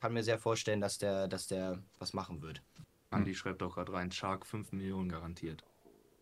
kann 0.00 0.12
mir 0.12 0.22
sehr 0.22 0.38
vorstellen, 0.38 0.80
dass 0.80 0.98
der, 0.98 1.28
dass 1.28 1.46
der 1.46 1.82
was 1.98 2.12
machen 2.12 2.42
wird. 2.42 2.62
Andi 3.10 3.34
schreibt 3.34 3.62
auch 3.62 3.74
gerade 3.74 3.92
rein, 3.92 4.12
Shark 4.12 4.46
5 4.46 4.72
Millionen 4.72 5.08
garantiert. 5.08 5.64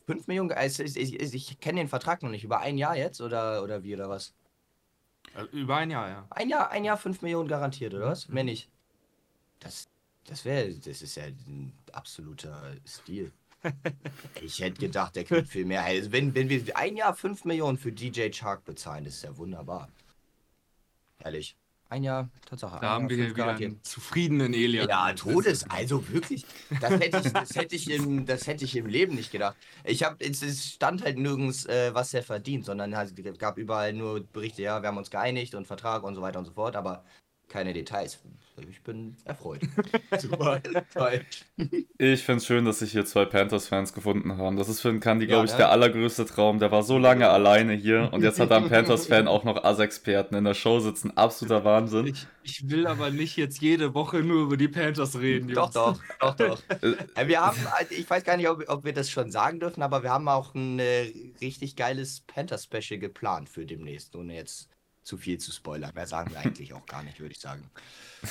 5 0.06 0.26
Millionen, 0.26 0.52
also 0.52 0.82
ich, 0.82 0.96
ich, 0.96 1.34
ich 1.34 1.60
kenne 1.60 1.80
den 1.80 1.88
Vertrag 1.88 2.22
noch 2.22 2.30
nicht. 2.30 2.44
Über 2.44 2.60
ein 2.60 2.78
Jahr 2.78 2.96
jetzt 2.96 3.20
oder, 3.20 3.62
oder 3.62 3.82
wie 3.82 3.94
oder 3.94 4.08
was? 4.08 4.34
Also 5.34 5.50
über 5.50 5.76
ein 5.76 5.90
Jahr, 5.90 6.08
ja. 6.08 6.26
Ein 6.30 6.48
Jahr, 6.48 6.70
ein 6.70 6.84
Jahr 6.84 6.96
5 6.96 7.22
Millionen 7.22 7.48
garantiert, 7.48 7.94
oder 7.94 8.06
was? 8.06 8.28
Mehr 8.28 8.44
nicht. 8.44 8.70
Das, 9.60 9.88
das 10.26 10.44
wäre, 10.44 10.72
das 10.72 11.02
ist 11.02 11.16
ja 11.16 11.24
ein 11.24 11.72
absoluter 11.92 12.74
Stil. 12.86 13.32
ich 14.42 14.60
hätte 14.60 14.80
gedacht, 14.80 15.16
der 15.16 15.24
kriegt 15.24 15.48
viel 15.48 15.64
mehr. 15.64 15.84
Also 15.84 16.12
wenn, 16.12 16.34
wenn 16.34 16.48
wir 16.48 16.76
ein 16.76 16.96
Jahr 16.96 17.14
5 17.14 17.44
Millionen 17.44 17.78
für 17.78 17.92
DJ 17.92 18.30
Chark 18.30 18.64
bezahlen, 18.64 19.04
das 19.04 19.14
ist 19.14 19.24
ja 19.24 19.36
wunderbar. 19.36 19.88
Ehrlich. 21.18 21.56
Ein 21.90 22.02
Jahr, 22.02 22.30
Tatsache. 22.46 22.80
Da 22.80 22.90
haben 22.90 23.08
wir 23.08 23.16
Jahr 23.16 23.26
hier 23.26 23.26
fünf 23.26 23.36
wieder 23.36 23.66
einen 23.66 23.84
zufriedenen 23.84 24.54
Elias. 24.54 24.88
Ja, 24.88 25.12
Todes, 25.12 25.68
also 25.70 26.08
wirklich. 26.08 26.44
Das 26.80 26.90
hätte 26.90 27.18
ich, 27.18 27.32
das 27.32 27.54
hätte 27.54 27.76
ich, 27.76 27.90
im, 27.90 28.26
das 28.26 28.46
hätte 28.46 28.64
ich 28.64 28.74
im 28.74 28.86
Leben 28.86 29.14
nicht 29.14 29.30
gedacht. 29.30 29.56
Ich 29.84 30.02
habe, 30.02 30.16
es, 30.24 30.72
stand 30.72 31.04
halt 31.04 31.18
nirgends, 31.18 31.66
äh, 31.66 31.94
was 31.94 32.12
er 32.14 32.22
verdient, 32.22 32.64
sondern 32.64 32.92
es 32.92 33.38
gab 33.38 33.58
überall 33.58 33.92
nur 33.92 34.20
Berichte, 34.24 34.62
ja, 34.62 34.82
wir 34.82 34.88
haben 34.88 34.96
uns 34.96 35.10
geeinigt 35.10 35.54
und 35.54 35.66
Vertrag 35.66 36.02
und 36.02 36.14
so 36.14 36.22
weiter 36.22 36.38
und 36.38 36.46
so 36.46 36.52
fort, 36.52 36.74
aber 36.74 37.04
keine 37.54 37.72
Details. 37.72 38.18
Ich 38.68 38.82
bin 38.82 39.16
erfreut. 39.24 39.60
Super. 40.18 40.60
Ich 41.98 42.22
finde 42.24 42.38
es 42.38 42.46
schön, 42.46 42.64
dass 42.64 42.80
sich 42.80 42.90
hier 42.90 43.04
zwei 43.04 43.26
Panthers-Fans 43.26 43.92
gefunden 43.92 44.36
haben. 44.38 44.56
Das 44.56 44.68
ist 44.68 44.80
für 44.80 44.88
einen 44.88 44.98
Kandi, 44.98 45.26
glaube 45.26 45.42
ja, 45.42 45.44
ich, 45.44 45.50
ne? 45.52 45.58
der 45.58 45.70
allergrößte 45.70 46.26
Traum. 46.26 46.58
Der 46.58 46.72
war 46.72 46.82
so 46.82 46.98
lange 46.98 47.28
alleine 47.28 47.74
hier 47.74 48.10
und 48.12 48.22
jetzt 48.22 48.40
hat 48.40 48.50
er 48.50 48.56
einen 48.56 48.68
Panthers-Fan 48.70 49.28
auch 49.28 49.44
noch 49.44 49.62
Ass-Experten 49.62 50.34
in 50.34 50.42
der 50.42 50.54
Show 50.54 50.80
sitzen. 50.80 51.16
Absoluter 51.16 51.64
Wahnsinn. 51.64 52.08
Ich, 52.08 52.26
ich, 52.42 52.68
will 52.68 52.88
aber 52.88 53.10
nicht 53.10 53.36
jetzt 53.36 53.60
jede 53.60 53.94
Woche 53.94 54.18
nur 54.18 54.42
über 54.42 54.56
die 54.56 54.68
Panthers 54.68 55.16
reden. 55.20 55.48
Jungs. 55.48 55.72
Doch, 55.72 55.96
doch, 56.18 56.34
doch, 56.34 56.34
doch. 56.34 56.62
Äh, 57.14 57.28
wir 57.28 57.40
haben, 57.40 57.58
also 57.78 57.94
ich 57.94 58.10
weiß 58.10 58.24
gar 58.24 58.36
nicht, 58.36 58.48
ob, 58.48 58.68
ob, 58.68 58.84
wir 58.84 58.92
das 58.92 59.10
schon 59.10 59.30
sagen 59.30 59.60
dürfen, 59.60 59.82
aber 59.82 60.02
wir 60.02 60.10
haben 60.10 60.26
auch 60.26 60.56
ein 60.56 60.80
äh, 60.80 61.12
richtig 61.40 61.76
geiles 61.76 62.22
Panthers-Special 62.22 62.98
geplant 62.98 63.48
für 63.48 63.64
demnächst, 63.64 64.16
ohne 64.16 64.34
jetzt 64.34 64.73
zu 65.04 65.16
viel 65.16 65.38
zu 65.38 65.52
spoilern. 65.52 65.92
Mehr 65.94 66.06
sagen 66.06 66.32
wir 66.32 66.40
eigentlich 66.40 66.72
auch 66.74 66.86
gar 66.86 67.02
nicht, 67.02 67.20
würde 67.20 67.32
ich 67.32 67.40
sagen. 67.40 67.70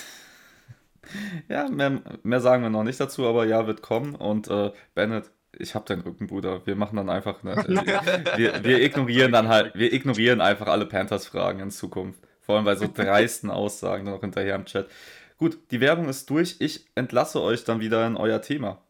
Ja, 1.50 1.68
mehr, 1.68 2.02
mehr 2.24 2.40
sagen 2.40 2.64
wir 2.64 2.70
noch 2.70 2.86
nicht 2.86 2.98
dazu, 2.98 3.28
aber 3.28 3.46
ja, 3.46 3.68
wird 3.68 3.82
kommen. 3.82 4.16
Und 4.16 4.48
äh, 4.48 4.72
Bennett, 4.96 5.32
ich 5.52 5.76
hab 5.76 5.86
deinen 5.86 6.02
Rücken, 6.02 6.28
Bruder. 6.28 6.66
Wir 6.66 6.78
machen 6.78 6.96
dann 6.96 7.10
einfach, 7.10 7.44
ne, 7.44 7.56
wir, 8.38 8.64
wir 8.64 8.82
ignorieren 8.82 9.34
dann 9.34 9.50
halt, 9.50 9.76
wir 9.76 9.92
ignorieren 9.92 10.40
einfach 10.40 10.68
alle 10.68 10.86
Panthers-Fragen 10.86 11.60
in 11.60 11.72
Zukunft. 11.72 12.22
Vor 12.42 12.56
allem 12.56 12.66
bei 12.66 12.76
so 12.76 12.90
dreisten 12.92 13.50
Aussagen 13.52 14.06
noch 14.06 14.22
hinterher 14.22 14.56
im 14.56 14.66
Chat. 14.66 14.90
Gut, 15.38 15.60
die 15.72 15.82
Werbung 15.82 16.08
ist 16.08 16.30
durch. 16.30 16.58
Ich 16.60 16.86
entlasse 16.96 17.42
euch 17.42 17.64
dann 17.64 17.80
wieder 17.80 18.06
in 18.08 18.16
euer 18.16 18.42
Thema. 18.42 18.82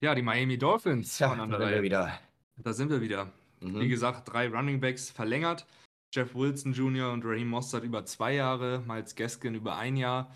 Ja, 0.00 0.14
die 0.14 0.22
Miami 0.22 0.58
Dolphins. 0.58 1.18
Ja, 1.18 1.34
da 1.34 1.58
sind 1.58 1.70
wir 1.70 1.82
wieder. 1.82 2.18
Da 2.56 2.72
sind 2.72 2.90
wir 2.90 3.00
wieder. 3.00 3.32
Mhm. 3.60 3.80
Wie 3.80 3.88
gesagt, 3.88 4.32
drei 4.32 4.48
Running 4.48 4.80
Backs 4.80 5.10
verlängert. 5.10 5.66
Jeff 6.14 6.34
Wilson 6.34 6.72
Jr. 6.72 7.12
und 7.12 7.24
Raheem 7.24 7.48
Mostert 7.48 7.82
über 7.82 8.04
zwei 8.04 8.34
Jahre, 8.34 8.84
Miles 8.86 9.16
Gaskin 9.16 9.56
über 9.56 9.76
ein 9.76 9.96
Jahr. 9.96 10.32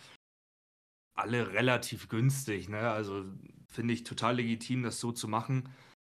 Alle 1.16 1.52
relativ 1.52 2.08
günstig, 2.08 2.68
ne? 2.68 2.90
Also 2.90 3.24
finde 3.68 3.94
ich 3.94 4.02
total 4.02 4.36
legitim, 4.36 4.82
das 4.82 4.98
so 4.98 5.12
zu 5.12 5.28
machen. 5.28 5.68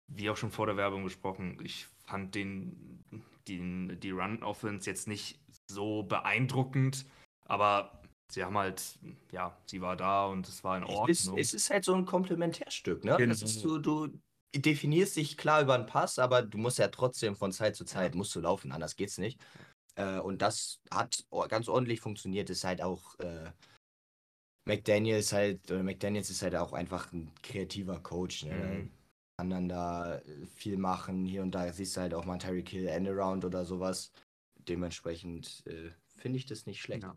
Wie 0.08 0.30
auch 0.30 0.38
schon 0.38 0.51
vor 0.51 0.67
der 0.67 0.78
Werbung 0.78 1.04
gesprochen. 1.04 1.58
Ich 1.63 1.88
fand 2.06 2.36
den, 2.36 3.04
den 3.47 3.99
die 3.99 4.12
Run-Offense 4.12 4.88
jetzt 4.88 5.08
nicht 5.08 5.39
so 5.67 6.04
beeindruckend, 6.04 7.08
aber 7.47 8.04
sie 8.32 8.43
haben 8.43 8.58
halt, 8.58 8.99
ja, 9.32 9.58
sie 9.65 9.82
war 9.82 9.95
da 9.95 10.28
und 10.28 10.47
es 10.47 10.63
war 10.63 10.78
in 10.78 10.84
Ordnung. 10.84 11.08
Es, 11.10 11.47
es 11.47 11.54
ist 11.56 11.69
halt 11.71 11.86
so 11.86 11.95
ein 11.95 12.06
Komplementärstück, 12.06 13.04
ne? 13.04 13.15
Genau. 13.17 13.30
Das 13.30 13.41
ist 13.41 13.62
so, 13.62 13.80
du, 13.80 14.10
definierst 14.61 15.15
dich 15.15 15.37
klar 15.37 15.61
über 15.61 15.75
einen 15.75 15.85
Pass, 15.85 16.19
aber 16.19 16.41
du 16.41 16.57
musst 16.57 16.79
ja 16.79 16.87
trotzdem 16.87 17.35
von 17.35 17.51
Zeit 17.51 17.75
zu 17.75 17.85
Zeit 17.85 18.15
musst 18.15 18.35
du 18.35 18.39
laufen, 18.39 18.71
anders 18.71 18.95
geht's 18.95 19.17
nicht. 19.17 19.39
Äh, 19.95 20.19
und 20.19 20.41
das 20.41 20.79
hat 20.91 21.25
ganz 21.49 21.67
ordentlich 21.67 22.01
funktioniert. 22.01 22.49
Ist 22.49 22.63
halt 22.63 22.81
auch 22.81 23.17
äh, 23.19 23.51
McDaniels 24.67 25.31
halt, 25.33 25.71
oder 25.71 25.83
McDaniels 25.83 26.29
ist 26.29 26.41
halt 26.41 26.55
auch 26.55 26.73
einfach 26.73 27.11
ein 27.13 27.31
kreativer 27.41 27.99
Coach. 27.99 28.45
Ne? 28.45 28.53
Mhm. 28.53 28.91
Kann 29.37 29.49
dann 29.49 29.69
da 29.69 30.17
äh, 30.17 30.45
viel 30.47 30.77
machen. 30.77 31.25
Hier 31.25 31.41
und 31.41 31.51
da 31.51 31.71
siehst 31.71 31.97
du 31.97 32.01
halt 32.01 32.13
auch 32.13 32.25
mal 32.25 32.37
Terry 32.37 32.63
Kill 32.63 32.87
Endaround 32.87 33.45
oder 33.45 33.65
sowas. 33.65 34.11
Dementsprechend 34.67 35.63
äh, 35.67 35.91
finde 36.07 36.37
ich 36.37 36.45
das 36.45 36.65
nicht 36.65 36.81
schlecht. 36.81 37.03
Ja. 37.03 37.15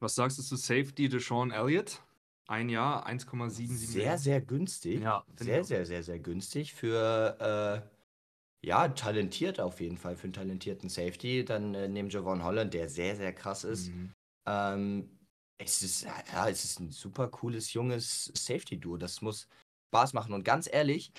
Was 0.00 0.14
sagst 0.14 0.38
du 0.38 0.42
zu 0.42 0.56
Safety 0.56 1.08
Deshaun 1.08 1.50
Elliott? 1.50 2.02
Ein 2.48 2.68
Jahr, 2.68 3.06
1,77 3.06 3.76
Sehr, 3.76 4.18
sehr 4.18 4.40
günstig. 4.40 5.00
Ja, 5.00 5.24
sehr, 5.36 5.64
sehr, 5.64 5.86
sehr, 5.86 6.02
sehr 6.02 6.18
günstig 6.18 6.74
für, 6.74 7.36
äh, 7.40 8.66
ja, 8.66 8.88
talentiert 8.88 9.60
auf 9.60 9.80
jeden 9.80 9.96
Fall, 9.96 10.16
für 10.16 10.24
einen 10.24 10.32
talentierten 10.32 10.88
Safety. 10.88 11.44
Dann 11.44 11.74
äh, 11.74 11.88
neben 11.88 12.10
Javon 12.10 12.42
Holland, 12.42 12.74
der 12.74 12.88
sehr, 12.88 13.16
sehr 13.16 13.32
krass 13.32 13.64
ist. 13.64 13.88
Mhm. 13.88 14.12
Ähm, 14.46 15.18
es 15.58 15.82
ist, 15.82 16.02
ja, 16.02 16.48
es 16.48 16.64
ist 16.64 16.80
ein 16.80 16.90
super 16.90 17.28
cooles, 17.28 17.72
junges 17.72 18.32
Safety-Duo. 18.34 18.96
Das 18.96 19.22
muss 19.22 19.48
Spaß 19.90 20.12
machen. 20.12 20.32
Und 20.32 20.44
ganz 20.44 20.68
ehrlich, 20.70 21.12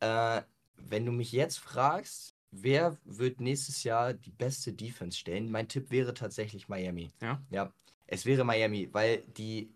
äh, 0.00 0.42
wenn 0.76 1.04
du 1.04 1.12
mich 1.12 1.32
jetzt 1.32 1.58
fragst, 1.58 2.34
wer 2.50 2.96
wird 3.04 3.40
nächstes 3.40 3.84
Jahr 3.84 4.14
die 4.14 4.30
beste 4.30 4.72
Defense 4.72 5.18
stellen? 5.18 5.50
Mein 5.50 5.68
Tipp 5.68 5.90
wäre 5.90 6.14
tatsächlich 6.14 6.68
Miami. 6.68 7.10
Ja. 7.20 7.42
Ja. 7.50 7.72
Es 8.06 8.26
wäre 8.26 8.44
Miami, 8.44 8.88
weil 8.92 9.22
die 9.36 9.72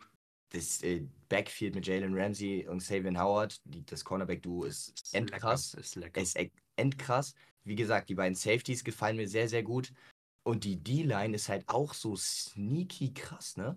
das 0.50 0.82
äh, 0.82 1.06
Backfield 1.28 1.74
mit 1.74 1.87
Jalen 1.87 2.14
Ramsey 2.14 2.66
und 2.68 2.80
Savian 2.80 3.20
Howard, 3.20 3.61
die, 3.64 3.85
das 3.85 4.04
Cornerback-Duo 4.04 4.64
ist, 4.64 5.00
ist 5.00 5.14
endkrass. 5.14 5.72
Lecker, 5.72 5.80
ist 5.85 5.96
lecker. 5.96 6.20
Ist 6.20 6.38
endkrass. 6.76 7.35
Wie 7.64 7.74
gesagt, 7.74 8.09
die 8.09 8.14
beiden 8.14 8.37
Safeties 8.37 8.85
gefallen 8.85 9.16
mir 9.16 9.28
sehr, 9.28 9.48
sehr 9.48 9.62
gut. 9.62 9.92
Und 10.44 10.62
die 10.62 10.76
D-Line 10.76 11.35
ist 11.35 11.48
halt 11.48 11.68
auch 11.68 11.92
so 11.92 12.14
sneaky 12.14 13.12
krass, 13.12 13.56
ne? 13.56 13.76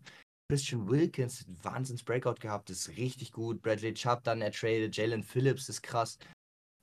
Christian 0.52 0.88
Wilkins 0.88 1.42
hat 1.42 1.64
Wahnsinns 1.64 2.04
Breakout 2.04 2.36
gehabt, 2.40 2.70
ist 2.70 2.90
richtig 2.98 3.32
gut. 3.32 3.62
Bradley 3.62 3.94
Chubb 3.94 4.24
dann 4.24 4.42
ertradet, 4.42 4.96
Jalen 4.96 5.24
Phillips 5.24 5.70
ist 5.70 5.82
krass. 5.82 6.18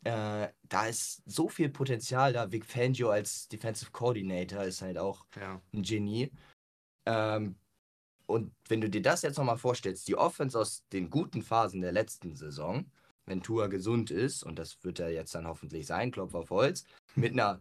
Äh, 0.05 0.49
da 0.69 0.87
ist 0.87 1.23
so 1.27 1.49
viel 1.49 1.69
Potenzial 1.69 2.33
da. 2.33 2.51
Vic 2.51 2.65
Fangio 2.65 3.11
als 3.11 3.49
Defensive 3.49 3.91
Coordinator 3.91 4.63
ist 4.63 4.83
halt 4.83 4.99
auch 4.99 5.27
ja. 5.35 5.61
ein 5.73 5.83
Genie. 5.83 6.31
Ähm, 7.07 7.57
und 8.27 8.53
wenn 8.69 8.81
du 8.81 8.91
dir 8.91 9.03
das 9.03 9.23
jetzt 9.23 9.39
nochmal 9.39 9.59
vorstellst, 9.59 10.09
die 10.09 10.17
Offense 10.17 10.59
aus 10.59 10.85
den 10.93 11.11
guten 11.11 11.43
Phasen 11.43 11.81
der 11.81 11.93
letzten 11.93 12.35
Saison, 12.35 12.91
wenn 13.25 13.43
Tua 13.43 13.67
gesund 13.69 14.11
ist, 14.11 14.43
und 14.43 14.59
das 14.59 14.83
wird 14.83 15.01
er 15.01 15.11
jetzt 15.11 15.35
dann 15.35 15.47
hoffentlich 15.47 15.87
sein, 15.87 16.11
Klopf 16.11 16.35
auf 16.35 16.51
Holz, 16.51 16.85
mit 17.15 17.33
einer 17.33 17.61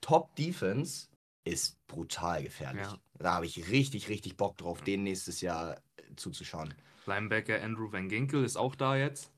Top-Defense 0.00 1.08
ist 1.44 1.84
brutal 1.86 2.42
gefährlich. 2.42 2.86
Ja. 2.86 2.98
Da 3.18 3.34
habe 3.34 3.46
ich 3.46 3.70
richtig, 3.70 4.08
richtig 4.08 4.36
Bock 4.36 4.56
drauf, 4.58 4.82
den 4.82 5.02
nächstes 5.02 5.40
Jahr 5.40 5.76
äh, 5.96 6.02
zuzuschauen. 6.16 6.74
Linebacker 7.06 7.62
Andrew 7.62 7.90
Van 7.90 8.08
Ginkel 8.08 8.44
ist 8.44 8.56
auch 8.56 8.74
da 8.74 8.96
jetzt. 8.96 9.32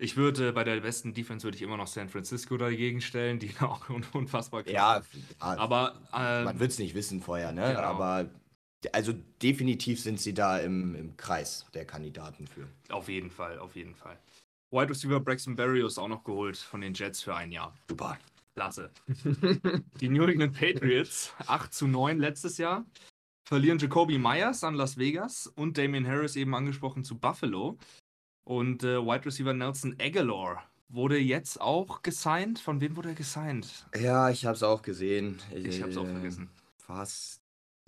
Ich 0.00 0.16
würde 0.16 0.52
bei 0.52 0.62
der 0.62 0.80
besten 0.80 1.12
Defense 1.12 1.44
würde 1.44 1.56
ich 1.56 1.62
immer 1.62 1.76
noch 1.76 1.88
San 1.88 2.08
Francisco 2.08 2.56
dagegen 2.56 3.00
stellen, 3.00 3.40
die 3.40 3.52
auch 3.60 3.88
unfassbar 4.12 4.62
krass. 4.62 4.72
Ja, 4.72 5.02
aber 5.38 6.00
ähm, 6.14 6.44
man 6.44 6.60
wird 6.60 6.70
es 6.70 6.78
nicht 6.78 6.94
wissen 6.94 7.20
vorher, 7.20 7.50
ne? 7.52 7.68
Genau. 7.68 7.80
Aber 7.80 8.30
also 8.92 9.12
definitiv 9.42 10.00
sind 10.00 10.20
sie 10.20 10.34
da 10.34 10.58
im, 10.58 10.94
im 10.94 11.16
Kreis 11.16 11.66
der 11.74 11.84
Kandidaten 11.84 12.46
für. 12.46 12.68
Auf 12.92 13.08
jeden 13.08 13.30
Fall, 13.30 13.58
auf 13.58 13.74
jeden 13.74 13.94
Fall. 13.94 14.18
Wide 14.70 14.90
Receiver 14.90 15.20
Braxton 15.20 15.56
Berrios 15.56 15.98
auch 15.98 16.08
noch 16.08 16.24
geholt 16.24 16.56
von 16.56 16.80
den 16.80 16.94
Jets 16.94 17.22
für 17.22 17.34
ein 17.34 17.50
Jahr. 17.50 17.74
Super. 17.88 18.18
Klasse. 18.54 18.90
Die 20.00 20.08
New 20.08 20.24
England 20.24 20.58
Patriots, 20.58 21.32
8 21.46 21.72
zu 21.72 21.86
9 21.86 22.18
letztes 22.18 22.58
Jahr, 22.58 22.84
verlieren 23.48 23.78
Jacoby 23.78 24.18
Myers 24.18 24.64
an 24.64 24.74
Las 24.74 24.98
Vegas 24.98 25.46
und 25.46 25.78
Damien 25.78 26.06
Harris 26.06 26.36
eben 26.36 26.54
angesprochen 26.54 27.04
zu 27.04 27.16
Buffalo. 27.16 27.78
Und 28.44 28.82
äh, 28.82 29.00
Wide 29.00 29.26
Receiver 29.26 29.54
Nelson 29.54 29.94
Aguilar 30.00 30.64
wurde 30.88 31.18
jetzt 31.18 31.60
auch 31.60 32.02
gesigned. 32.02 32.58
Von 32.58 32.80
wem 32.80 32.96
wurde 32.96 33.10
er 33.10 33.14
gesigned? 33.14 33.86
Ja, 33.98 34.28
ich 34.30 34.44
habe 34.44 34.56
es 34.56 34.62
auch 34.62 34.82
gesehen. 34.82 35.38
Ich, 35.54 35.66
ich 35.66 35.82
habe 35.82 35.92
es 35.92 35.96
auch 35.96 36.06
äh, 36.06 36.12
vergessen. 36.12 36.50
Fast 36.78 37.40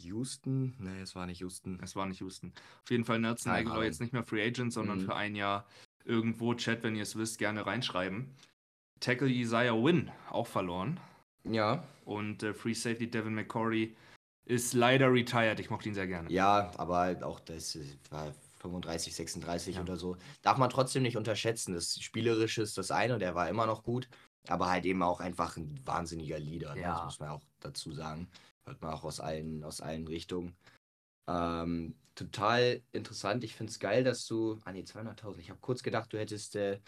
Houston? 0.04 0.74
Nee, 0.78 1.00
es 1.00 1.14
war 1.14 1.26
nicht 1.26 1.40
Houston. 1.40 1.78
Es 1.82 1.96
war 1.96 2.06
nicht 2.06 2.20
Houston. 2.20 2.52
Auf 2.82 2.90
jeden 2.90 3.04
Fall 3.04 3.18
Nelson 3.18 3.52
Aguilar 3.52 3.84
jetzt 3.84 4.00
nicht 4.00 4.12
mehr 4.12 4.24
Free 4.24 4.44
Agent, 4.44 4.72
sondern 4.72 4.98
mhm. 4.98 5.04
für 5.04 5.16
ein 5.16 5.34
Jahr 5.34 5.66
irgendwo, 6.04 6.54
Chat, 6.54 6.82
wenn 6.82 6.96
ihr 6.96 7.02
es 7.02 7.16
wisst, 7.16 7.38
gerne 7.38 7.66
reinschreiben. 7.66 8.34
Tackle 9.00 9.28
Isaiah 9.28 9.74
Wynn 9.74 10.10
auch 10.30 10.46
verloren. 10.46 11.00
Ja. 11.44 11.84
Und 12.04 12.42
äh, 12.42 12.52
Free 12.54 12.74
Safety 12.74 13.10
Devin 13.10 13.34
McCory 13.34 13.96
ist 14.44 14.74
leider 14.74 15.12
retired. 15.12 15.60
Ich 15.60 15.70
mochte 15.70 15.88
ihn 15.88 15.94
sehr 15.94 16.06
gerne. 16.06 16.30
Ja, 16.30 16.70
aber 16.76 17.16
auch 17.22 17.40
das 17.40 17.78
war 18.10 18.34
35, 18.60 19.14
36 19.14 19.76
ja. 19.76 19.82
oder 19.82 19.96
so. 19.96 20.16
Darf 20.42 20.58
man 20.58 20.70
trotzdem 20.70 21.02
nicht 21.02 21.16
unterschätzen. 21.16 21.72
Das 21.74 22.00
Spielerische 22.00 22.62
ist 22.62 22.76
das 22.76 22.90
eine, 22.90 23.18
der 23.18 23.34
war 23.34 23.48
immer 23.48 23.66
noch 23.66 23.82
gut. 23.82 24.08
Aber 24.48 24.70
halt 24.70 24.86
eben 24.86 25.02
auch 25.02 25.20
einfach 25.20 25.56
ein 25.56 25.78
wahnsinniger 25.84 26.38
Leader. 26.38 26.74
Ne? 26.74 26.82
Ja. 26.82 26.94
Das 26.94 27.04
muss 27.04 27.20
man 27.20 27.28
auch 27.30 27.42
dazu 27.60 27.92
sagen. 27.92 28.28
Hört 28.70 28.82
man 28.82 28.92
auch 28.92 29.02
aus 29.02 29.18
allen, 29.18 29.64
aus 29.64 29.80
allen 29.80 30.06
Richtungen. 30.06 30.54
Ähm, 31.28 31.96
total 32.14 32.80
interessant. 32.92 33.42
Ich 33.42 33.56
finde 33.56 33.72
es 33.72 33.80
geil, 33.80 34.04
dass 34.04 34.26
du. 34.26 34.60
Ah, 34.64 34.70
nee, 34.70 34.82
200.000. 34.82 35.38
Ich 35.40 35.50
habe 35.50 35.58
kurz 35.60 35.82
gedacht, 35.82 36.12
du 36.12 36.18
hättest 36.20 36.54
äh, 36.54 36.78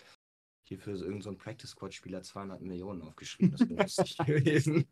hier 0.68 0.78
für 0.78 0.96
so 0.96 1.04
irgendeinen 1.04 1.36
so 1.36 1.42
Practice 1.42 1.70
Squad 1.70 1.92
Spieler 1.92 2.22
200 2.22 2.60
Millionen 2.60 3.02
aufgeschrieben. 3.02 3.50
Das 3.50 3.68
wäre 3.68 3.82
lustig 3.82 4.16
gewesen. 4.26 4.86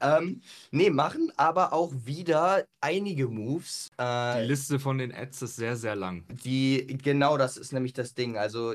Ähm, 0.00 0.42
nee, 0.72 0.90
machen 0.90 1.32
aber 1.38 1.72
auch 1.72 1.94
wieder 2.04 2.66
einige 2.82 3.28
Moves. 3.28 3.90
Äh, 3.96 4.42
die 4.42 4.48
Liste 4.48 4.78
von 4.78 4.98
den 4.98 5.14
Ads 5.14 5.40
ist 5.40 5.56
sehr, 5.56 5.76
sehr 5.76 5.96
lang. 5.96 6.26
Die, 6.44 6.86
genau, 7.02 7.38
das 7.38 7.56
ist 7.56 7.72
nämlich 7.72 7.94
das 7.94 8.12
Ding. 8.12 8.36
Also 8.36 8.74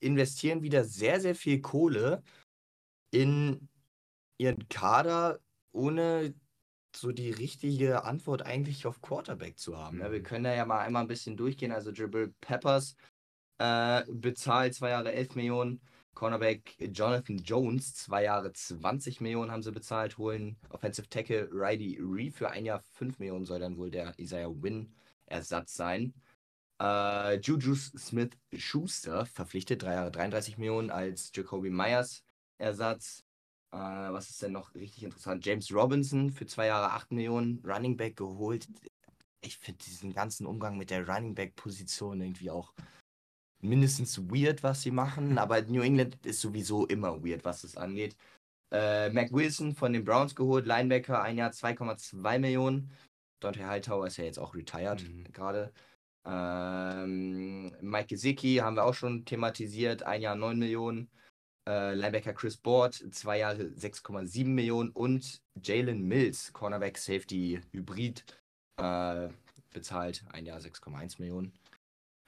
investieren 0.00 0.62
wieder 0.62 0.84
sehr, 0.84 1.20
sehr 1.20 1.34
viel 1.34 1.60
Kohle 1.60 2.22
in 3.10 3.68
ihren 4.38 4.66
Kader, 4.70 5.38
ohne 5.72 6.32
so 6.96 7.12
die 7.12 7.30
richtige 7.30 8.04
Antwort 8.04 8.42
eigentlich 8.42 8.86
auf 8.86 9.00
Quarterback 9.00 9.58
zu 9.58 9.76
haben. 9.76 9.98
Ne? 9.98 10.08
Mhm. 10.08 10.12
Wir 10.12 10.22
können 10.22 10.44
da 10.44 10.54
ja 10.54 10.64
mal 10.64 10.80
einmal 10.80 11.02
ein 11.02 11.08
bisschen 11.08 11.36
durchgehen. 11.36 11.72
Also 11.72 11.92
Dribble 11.92 12.34
Peppers 12.40 12.96
äh, 13.58 14.02
bezahlt 14.08 14.74
zwei 14.74 14.90
Jahre 14.90 15.12
11 15.12 15.34
Millionen. 15.36 15.80
Cornerback 16.14 16.76
Jonathan 16.78 17.38
Jones, 17.38 17.94
zwei 17.94 18.24
Jahre 18.24 18.52
20 18.52 19.20
Millionen 19.20 19.50
haben 19.50 19.62
sie 19.62 19.72
bezahlt, 19.72 20.16
holen 20.16 20.56
Offensive 20.70 21.08
Tackle 21.08 21.48
Riley 21.52 21.98
Reeve 22.00 22.32
für 22.32 22.50
ein 22.50 22.64
Jahr 22.64 22.80
5 22.92 23.18
Millionen 23.18 23.44
soll 23.44 23.58
dann 23.58 23.76
wohl 23.76 23.90
der 23.90 24.16
Isaiah 24.18 24.50
Wynn 24.62 24.94
Ersatz 25.26 25.74
sein. 25.74 26.14
Äh, 26.80 27.38
Juju 27.40 27.74
Smith 27.74 28.30
Schuster 28.56 29.26
verpflichtet, 29.26 29.82
drei 29.82 29.94
Jahre 29.94 30.10
33 30.10 30.58
Millionen 30.58 30.90
als 30.90 31.32
Jacoby 31.34 31.70
Myers 31.70 32.24
Ersatz. 32.58 33.23
Äh, 33.74 34.12
was 34.12 34.30
ist 34.30 34.40
denn 34.40 34.52
noch 34.52 34.72
richtig 34.74 35.02
interessant? 35.02 35.44
James 35.44 35.72
Robinson 35.74 36.30
für 36.30 36.46
zwei 36.46 36.66
Jahre 36.66 36.92
8 36.92 37.10
Millionen, 37.10 37.60
Running 37.64 37.96
Back 37.96 38.16
geholt. 38.16 38.68
Ich 39.40 39.58
finde 39.58 39.82
diesen 39.84 40.12
ganzen 40.14 40.46
Umgang 40.46 40.78
mit 40.78 40.90
der 40.90 41.08
Running 41.08 41.34
Back 41.34 41.56
Position 41.56 42.20
irgendwie 42.20 42.50
auch 42.50 42.72
mindestens 43.60 44.18
weird, 44.30 44.62
was 44.62 44.82
sie 44.82 44.92
machen, 44.92 45.38
aber 45.38 45.60
New 45.62 45.82
England 45.82 46.24
ist 46.24 46.40
sowieso 46.40 46.86
immer 46.86 47.24
weird, 47.24 47.44
was 47.44 47.62
das 47.62 47.76
angeht. 47.76 48.16
Äh, 48.70 49.10
Mac 49.10 49.32
Wilson 49.32 49.74
von 49.74 49.92
den 49.92 50.04
Browns 50.04 50.36
geholt, 50.36 50.66
Linebacker, 50.66 51.20
ein 51.22 51.38
Jahr 51.38 51.50
2,2 51.50 52.38
Millionen. 52.38 52.92
Dante 53.40 53.66
Hightower 53.66 54.06
ist 54.06 54.18
ja 54.18 54.24
jetzt 54.24 54.38
auch 54.38 54.54
retired 54.54 55.02
mhm. 55.02 55.24
gerade. 55.32 55.72
Ähm, 56.24 57.74
Mike 57.80 58.06
Gesicki 58.06 58.56
haben 58.56 58.76
wir 58.76 58.84
auch 58.84 58.94
schon 58.94 59.24
thematisiert, 59.24 60.04
ein 60.04 60.22
Jahr 60.22 60.36
9 60.36 60.58
Millionen. 60.58 61.10
Äh, 61.68 61.94
Linebacker 61.94 62.34
Chris 62.34 62.56
Board, 62.56 62.94
zwei 63.12 63.38
Jahre 63.38 63.62
6,7 63.62 64.46
Millionen. 64.46 64.90
Und 64.90 65.40
Jalen 65.62 66.02
Mills, 66.06 66.52
Cornerback 66.52 66.98
Safety 66.98 67.60
Hybrid, 67.72 68.24
äh, 68.80 69.28
bezahlt, 69.72 70.24
ein 70.30 70.46
Jahr 70.46 70.58
6,1 70.58 71.18
Millionen. 71.18 71.52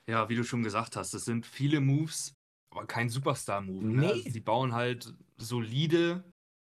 Ja, 0.08 0.28
wie 0.28 0.36
du 0.36 0.44
schon 0.44 0.62
gesagt 0.62 0.96
hast, 0.96 1.14
es 1.14 1.24
sind 1.24 1.46
viele 1.46 1.80
Moves, 1.80 2.34
aber 2.72 2.86
kein 2.86 3.08
Superstar-Move. 3.08 3.84
Ne? 3.84 4.00
Nee. 4.00 4.06
Also, 4.12 4.30
sie 4.30 4.40
bauen 4.40 4.72
halt 4.72 5.14
solide, 5.36 6.24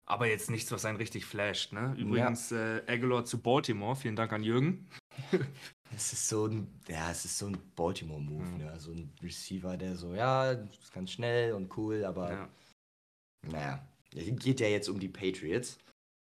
aber 0.05 0.27
jetzt 0.27 0.49
nichts, 0.49 0.71
was 0.71 0.85
einen 0.85 0.97
richtig 0.97 1.25
flasht. 1.25 1.71
Ne? 1.71 1.95
Übrigens, 1.97 2.49
ja. 2.49 2.77
äh, 2.77 2.83
Aguilar 2.87 3.25
zu 3.25 3.41
Baltimore. 3.41 3.95
Vielen 3.95 4.15
Dank 4.15 4.33
an 4.33 4.43
Jürgen. 4.43 4.89
Es 5.95 6.13
ist 6.13 6.27
so 6.27 6.47
ein, 6.47 6.67
ja, 6.87 7.11
es 7.11 7.25
ist 7.25 7.37
so 7.37 7.47
ein 7.47 7.57
Baltimore-Move, 7.75 8.45
mhm. 8.45 8.57
ne? 8.57 8.79
So 8.79 8.91
ein 8.91 9.11
Receiver, 9.21 9.77
der 9.77 9.95
so, 9.95 10.13
ja, 10.13 10.51
ist 10.51 10.93
ganz 10.93 11.11
schnell 11.11 11.53
und 11.53 11.75
cool, 11.77 12.05
aber 12.05 12.31
ja. 12.31 12.49
naja, 13.47 13.87
geht 14.11 14.59
ja 14.59 14.67
jetzt 14.67 14.89
um 14.89 14.99
die 14.99 15.09
Patriots. 15.09 15.77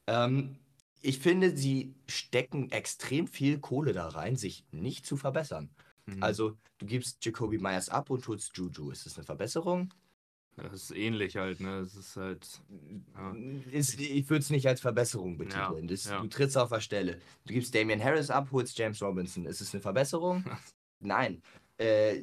Ähm, 0.09 0.59
ich 1.01 1.19
finde, 1.19 1.57
sie 1.57 1.95
stecken 2.07 2.71
extrem 2.71 3.27
viel 3.27 3.59
Kohle 3.59 3.93
da 3.93 4.09
rein, 4.09 4.37
sich 4.37 4.65
nicht 4.73 5.07
zu 5.07 5.17
verbessern. 5.17 5.71
Mhm. 6.07 6.23
Also, 6.23 6.57
du 6.79 6.87
gibst 6.87 7.25
Jacoby 7.25 7.59
Myers 7.59 7.89
ab 7.89 8.11
und 8.11 8.27
holst 8.29 8.57
Juju. 8.57 8.91
Ist 8.91 9.07
das 9.07 9.17
eine 9.17 9.25
Verbesserung? 9.25 9.93
Das 10.57 10.73
ist 10.73 10.91
ähnlich 10.93 11.37
halt, 11.37 11.61
ne? 11.61 11.81
Es 11.81 11.95
ist 11.95 12.17
halt. 12.17 12.63
Ja. 13.15 13.35
Ist, 13.71 14.01
ich 14.01 14.29
würde 14.31 14.41
es 14.41 14.51
nicht 14.51 14.67
als 14.67 14.81
Verbesserung 14.81 15.37
betiteln. 15.37 15.85
Ja, 15.85 15.91
das, 15.91 16.05
ja. 16.07 16.21
Du 16.21 16.29
trittst 16.29 16.57
auf 16.57 16.71
der 16.71 16.81
Stelle. 16.81 17.21
Du 17.45 17.53
gibst 17.53 17.75
Damian 17.75 18.03
Harris 18.03 18.31
ab, 18.31 18.49
holst 18.53 18.79
James 18.79 19.03
Robinson. 19.03 19.45
Ist 19.45 19.61
es 19.61 19.75
eine 19.75 19.83
Verbesserung? 19.83 20.45
Nein. 21.01 21.43
Äh, 21.77 22.23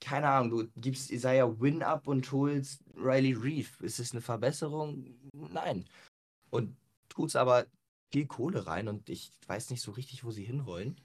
keine 0.00 0.28
Ahnung, 0.28 0.50
du 0.50 0.80
gibst 0.80 1.10
Isaiah 1.10 1.60
Win 1.60 1.82
ab 1.82 2.06
und 2.06 2.30
holst 2.30 2.84
Riley 2.94 3.32
Reeve. 3.32 3.84
Ist 3.84 3.98
es 3.98 4.12
eine 4.12 4.20
Verbesserung? 4.20 5.16
Nein. 5.32 5.86
Und 6.50 6.76
tust 7.08 7.36
aber 7.36 7.66
viel 8.12 8.26
Kohle 8.26 8.66
rein 8.66 8.86
und 8.86 9.08
ich 9.08 9.32
weiß 9.48 9.70
nicht 9.70 9.80
so 9.80 9.90
richtig, 9.92 10.22
wo 10.24 10.30
sie 10.30 10.44
hinwollen. 10.44 11.00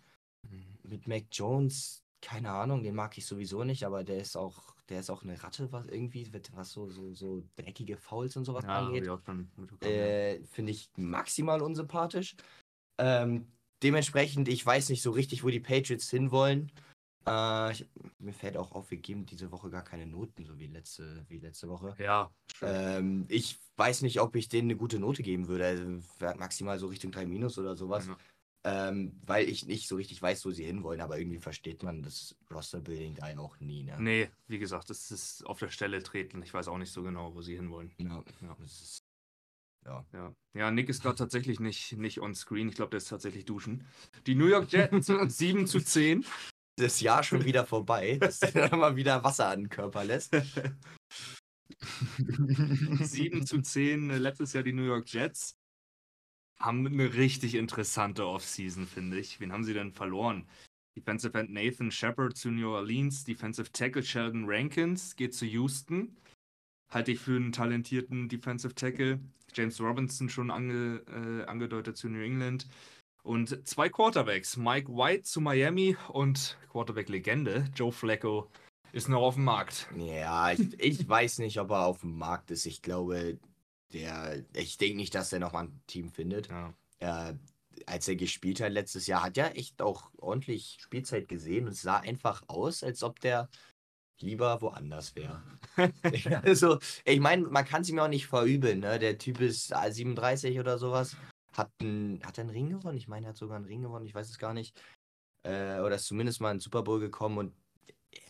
Mhm. 0.47 0.77
Mit 0.83 1.07
Mac 1.07 1.23
Jones 1.31 2.03
keine 2.21 2.51
Ahnung, 2.51 2.83
den 2.83 2.95
mag 2.95 3.17
ich 3.17 3.25
sowieso 3.25 3.63
nicht, 3.63 3.83
aber 3.83 4.03
der 4.03 4.17
ist 4.17 4.35
auch, 4.35 4.75
der 4.89 4.99
ist 4.99 5.09
auch 5.09 5.23
eine 5.23 5.41
Ratte, 5.41 5.71
was 5.71 5.87
irgendwie, 5.87 6.27
was 6.53 6.71
so, 6.71 6.89
so, 6.89 7.13
so 7.13 7.43
dreckige 7.55 7.97
Fouls 7.97 8.35
und 8.35 8.45
sowas 8.45 8.65
ja, 8.65 8.79
angeht. 8.79 9.07
Äh, 9.81 10.43
Finde 10.45 10.71
ich 10.71 10.89
maximal 10.97 11.61
unsympathisch. 11.61 12.35
Ähm, 12.97 13.47
dementsprechend, 13.81 14.47
ich 14.47 14.65
weiß 14.65 14.89
nicht 14.89 15.01
so 15.01 15.11
richtig, 15.11 15.43
wo 15.43 15.49
die 15.49 15.59
Patriots 15.59 16.09
hinwollen. 16.09 16.71
Äh, 17.25 17.71
ich, 17.71 17.87
mir 18.17 18.33
fällt 18.33 18.57
auch 18.57 18.71
auf, 18.73 18.91
wir 18.91 18.97
geben 18.97 19.25
diese 19.25 19.51
Woche 19.51 19.69
gar 19.69 19.83
keine 19.83 20.05
Noten, 20.05 20.45
so 20.45 20.57
wie 20.59 20.67
letzte, 20.67 21.25
wie 21.29 21.39
letzte 21.39 21.69
Woche. 21.69 21.95
Ja. 21.99 22.31
Ähm, 22.61 23.25
ich 23.29 23.57
weiß 23.77 24.01
nicht, 24.01 24.19
ob 24.19 24.35
ich 24.35 24.49
denen 24.49 24.69
eine 24.69 24.77
gute 24.77 24.99
Note 24.99 25.23
geben 25.23 25.47
würde. 25.47 25.65
Also, 25.65 26.37
maximal 26.37 26.77
so 26.79 26.87
Richtung 26.87 27.11
3 27.11 27.25
Minus 27.25 27.57
oder 27.57 27.75
sowas. 27.75 28.07
Ja 28.07 28.17
ähm, 28.65 29.17
weil 29.25 29.47
ich 29.47 29.65
nicht 29.65 29.87
so 29.87 29.95
richtig 29.95 30.21
weiß, 30.21 30.45
wo 30.45 30.51
sie 30.51 30.65
hinwollen, 30.65 30.99
aber 31.01 31.17
irgendwie 31.17 31.39
versteht 31.39 31.81
man 31.83 32.03
das 32.03 32.35
Roster-Building 32.51 33.15
da 33.15 33.29
ja 33.29 33.39
auch 33.39 33.57
nie. 33.59 33.83
Ne? 33.83 33.95
Nee, 33.99 34.29
wie 34.47 34.59
gesagt, 34.59 34.89
das 34.89 35.11
ist 35.11 35.45
auf 35.45 35.59
der 35.59 35.69
Stelle 35.69 36.03
treten. 36.03 36.41
Ich 36.43 36.53
weiß 36.53 36.67
auch 36.67 36.77
nicht 36.77 36.91
so 36.91 37.01
genau, 37.01 37.33
wo 37.33 37.41
sie 37.41 37.55
hinwollen. 37.55 37.93
Ja, 37.97 38.23
ja. 38.41 38.57
Ist, 38.63 38.99
ja. 39.85 40.05
ja. 40.13 40.35
ja. 40.53 40.71
Nick 40.71 40.89
ist 40.89 41.01
gerade 41.01 41.15
tatsächlich 41.15 41.61
nicht, 41.61 41.93
nicht 41.93 42.19
on 42.19 42.35
screen. 42.35 42.67
Ich 42.67 42.75
glaube, 42.75 42.91
der 42.91 42.97
ist 42.97 43.07
tatsächlich 43.07 43.45
duschen. 43.45 43.85
Die 44.27 44.35
New 44.35 44.47
York 44.47 44.69
Jets 44.71 45.07
7 45.37 45.65
zu 45.65 45.79
10. 45.79 46.25
Das 46.75 46.99
Jahr 47.01 47.23
schon 47.23 47.45
wieder 47.45 47.65
vorbei, 47.65 48.17
dass 48.19 48.39
der 48.39 48.75
mal 48.75 48.95
wieder 48.95 49.23
Wasser 49.23 49.49
an 49.49 49.61
den 49.61 49.69
Körper 49.69 50.03
lässt. 50.03 50.35
7 52.17 53.45
zu 53.45 53.61
10 53.61 54.09
äh, 54.09 54.17
letztes 54.17 54.51
Jahr 54.53 54.63
die 54.63 54.73
New 54.73 54.83
York 54.83 55.07
Jets 55.07 55.58
haben 56.61 56.85
eine 56.85 57.13
richtig 57.13 57.55
interessante 57.55 58.27
Offseason, 58.27 58.85
finde 58.85 59.19
ich. 59.19 59.39
Wen 59.39 59.51
haben 59.51 59.63
sie 59.63 59.73
denn 59.73 59.91
verloren? 59.91 60.45
Defensive 60.95 61.37
End 61.37 61.51
Nathan 61.51 61.91
Shepard 61.91 62.35
zu 62.35 62.51
New 62.51 62.69
Orleans, 62.69 63.23
Defensive 63.23 63.71
Tackle 63.71 64.03
Sheldon 64.03 64.45
Rankins 64.47 65.15
geht 65.15 65.33
zu 65.33 65.45
Houston. 65.45 66.17
Halte 66.91 67.11
ich 67.11 67.19
für 67.19 67.35
einen 67.35 67.51
talentierten 67.51 68.27
Defensive 68.27 68.75
Tackle. 68.75 69.19
James 69.53 69.79
Robinson 69.79 70.29
schon 70.29 70.51
ange, 70.51 71.01
äh, 71.07 71.45
angedeutet 71.45 71.97
zu 71.97 72.09
New 72.09 72.21
England. 72.21 72.67
Und 73.23 73.67
zwei 73.67 73.89
Quarterbacks, 73.89 74.57
Mike 74.57 74.91
White 74.91 75.23
zu 75.23 75.41
Miami 75.41 75.95
und 76.09 76.57
Quarterback-Legende 76.69 77.65
Joe 77.75 77.91
Flacco 77.91 78.49
ist 78.91 79.09
noch 79.09 79.21
auf 79.21 79.35
dem 79.35 79.43
Markt. 79.43 79.87
Ja, 79.95 80.51
ich, 80.51 80.79
ich 80.79 81.07
weiß 81.07 81.39
nicht, 81.39 81.59
ob 81.59 81.71
er 81.71 81.85
auf 81.85 82.01
dem 82.01 82.17
Markt 82.17 82.49
ist. 82.51 82.65
Ich 82.65 82.81
glaube, 82.81 83.37
der, 83.93 84.43
ich 84.53 84.77
denke 84.77 84.97
nicht, 84.97 85.15
dass 85.15 85.33
er 85.33 85.39
nochmal 85.39 85.65
ein 85.65 85.81
Team 85.87 86.09
findet. 86.09 86.49
Ja. 86.49 86.73
Äh, 86.99 87.35
als 87.85 88.07
er 88.07 88.15
gespielt 88.15 88.61
hat 88.61 88.71
letztes 88.71 89.07
Jahr, 89.07 89.23
hat 89.23 89.37
er 89.37 89.57
echt 89.57 89.81
auch 89.81 90.11
ordentlich 90.17 90.77
Spielzeit 90.81 91.27
gesehen 91.27 91.67
und 91.67 91.75
sah 91.75 91.97
einfach 91.97 92.43
aus, 92.47 92.83
als 92.83 93.03
ob 93.03 93.19
der 93.19 93.49
lieber 94.19 94.61
woanders 94.61 95.15
wäre. 95.15 95.41
also, 96.43 96.79
ich 97.05 97.19
meine, 97.19 97.47
man 97.47 97.65
kann 97.65 97.81
es 97.81 97.89
ihm 97.89 97.99
auch 97.99 98.09
nicht 98.09 98.27
verübeln, 98.27 98.79
ne? 98.79 98.99
Der 98.99 99.17
Typ 99.17 99.39
ist 99.39 99.73
37 99.73 100.59
oder 100.59 100.77
sowas. 100.77 101.15
Hat, 101.53 101.71
ein, 101.81 102.21
hat 102.23 102.37
er 102.37 102.43
einen 102.43 102.51
Ring 102.51 102.69
gewonnen? 102.69 102.97
Ich 102.97 103.07
meine, 103.07 103.27
er 103.27 103.29
hat 103.29 103.37
sogar 103.37 103.57
einen 103.57 103.65
Ring 103.65 103.81
gewonnen, 103.81 104.05
ich 104.05 104.13
weiß 104.13 104.29
es 104.29 104.37
gar 104.37 104.53
nicht. 104.53 104.79
Äh, 105.43 105.79
oder 105.79 105.95
ist 105.95 106.05
zumindest 106.05 106.41
mal 106.41 106.51
in 106.51 106.57
den 106.57 106.61
Super 106.61 106.83
Bowl 106.83 106.99
gekommen 106.99 107.37
und 107.37 107.55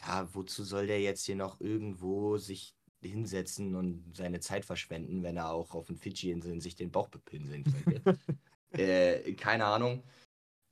ja, 0.01 0.28
wozu 0.34 0.64
soll 0.64 0.88
der 0.88 1.01
jetzt 1.01 1.26
hier 1.26 1.36
noch 1.36 1.60
irgendwo 1.60 2.38
sich 2.38 2.76
hinsetzen 3.02 3.76
und 3.76 4.04
seine 4.14 4.39
Zeit 4.39 4.66
verschwenden, 4.66 5.24
wenn 5.24 5.38
er 5.38 5.52
auch 5.52 5.74
auf 5.74 5.88
den 5.88 5.97
Fidschi-Inseln 5.97 6.60
sich 6.60 6.76
den 6.76 6.91
Bauch 6.91 7.08
bepinseln 7.08 7.64
könnte. 7.64 8.18
äh, 8.72 9.34
keine 9.34 9.66
Ahnung. 9.66 10.04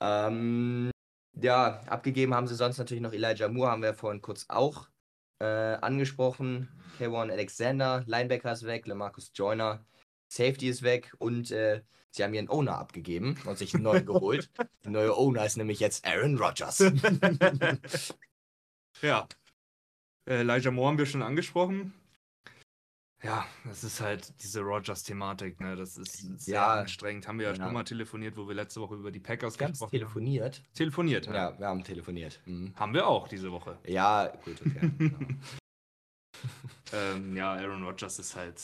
Ähm, 0.02 0.92
ja, 1.34 1.82
abgegeben 1.88 2.34
haben 2.34 2.48
sie 2.48 2.56
sonst 2.56 2.78
natürlich 2.78 3.02
noch 3.02 3.14
Elijah 3.14 3.48
Moore, 3.48 3.72
haben 3.72 3.84
wir 3.84 3.94
vorhin 3.94 4.22
kurz 4.22 4.46
auch 4.50 4.90
äh, 5.40 5.46
angesprochen. 5.46 6.70
K1 7.00 7.32
Alexander, 7.32 8.04
Linebacker 8.08 8.52
ist 8.52 8.66
weg, 8.66 8.88
Lamarcus 8.88 9.32
Joyner, 9.34 9.86
Safety 10.28 10.68
ist 10.68 10.82
weg 10.82 11.14
und 11.20 11.52
äh, 11.52 11.84
sie 12.10 12.24
haben 12.24 12.34
ihren 12.34 12.50
Owner 12.50 12.78
abgegeben 12.78 13.38
und 13.46 13.58
sich 13.58 13.74
einen 13.74 13.84
neuen 13.84 14.06
geholt. 14.06 14.50
Der 14.84 14.92
neue 14.92 15.16
Owner 15.16 15.46
ist 15.46 15.58
nämlich 15.58 15.80
jetzt 15.80 16.06
Aaron 16.06 16.38
Rodgers. 16.38 16.80
ja. 19.02 19.28
Äh, 20.26 20.42
Elijah 20.42 20.72
Moore 20.72 20.90
haben 20.90 20.98
wir 20.98 21.06
schon 21.06 21.22
angesprochen. 21.22 21.94
Ja, 23.24 23.47
das 23.65 23.84
ist 23.84 23.99
halt 23.99 24.32
diese 24.43 24.61
Rogers-Thematik, 24.61 25.59
ne? 25.59 25.76
Das 25.76 25.97
ist 25.97 26.39
sehr 26.39 26.53
ja, 26.53 26.74
anstrengend. 26.76 27.28
Haben 27.28 27.39
wir 27.39 27.47
ja, 27.47 27.53
ja, 27.53 27.63
schon 27.63 27.74
mal 27.74 27.84
telefoniert, 27.84 28.38
wo 28.38 28.47
wir 28.47 28.53
letzte 28.53 28.80
Woche 28.80 28.95
über 28.95 29.11
die 29.11 29.20
Packers 29.20 29.59
wir 29.59 29.68
gesprochen 29.68 29.91
telefoniert. 29.91 30.57
haben. 30.57 30.74
Telefoniert? 30.76 31.26
Ja. 31.26 31.34
ja, 31.34 31.59
wir 31.59 31.68
haben 31.68 31.84
telefoniert. 31.84 32.39
Mhm. 32.45 32.74
Haben 32.76 32.93
wir 32.93 33.07
auch 33.07 33.28
diese 33.28 33.51
Woche. 33.51 33.80
Ja, 33.88 34.28
gut, 34.45 34.61
okay. 34.61 34.91
ähm, 36.93 37.36
ja, 37.36 37.53
Aaron 37.53 37.84
Rodgers 37.84 38.20
ist 38.20 38.36
halt. 38.36 38.61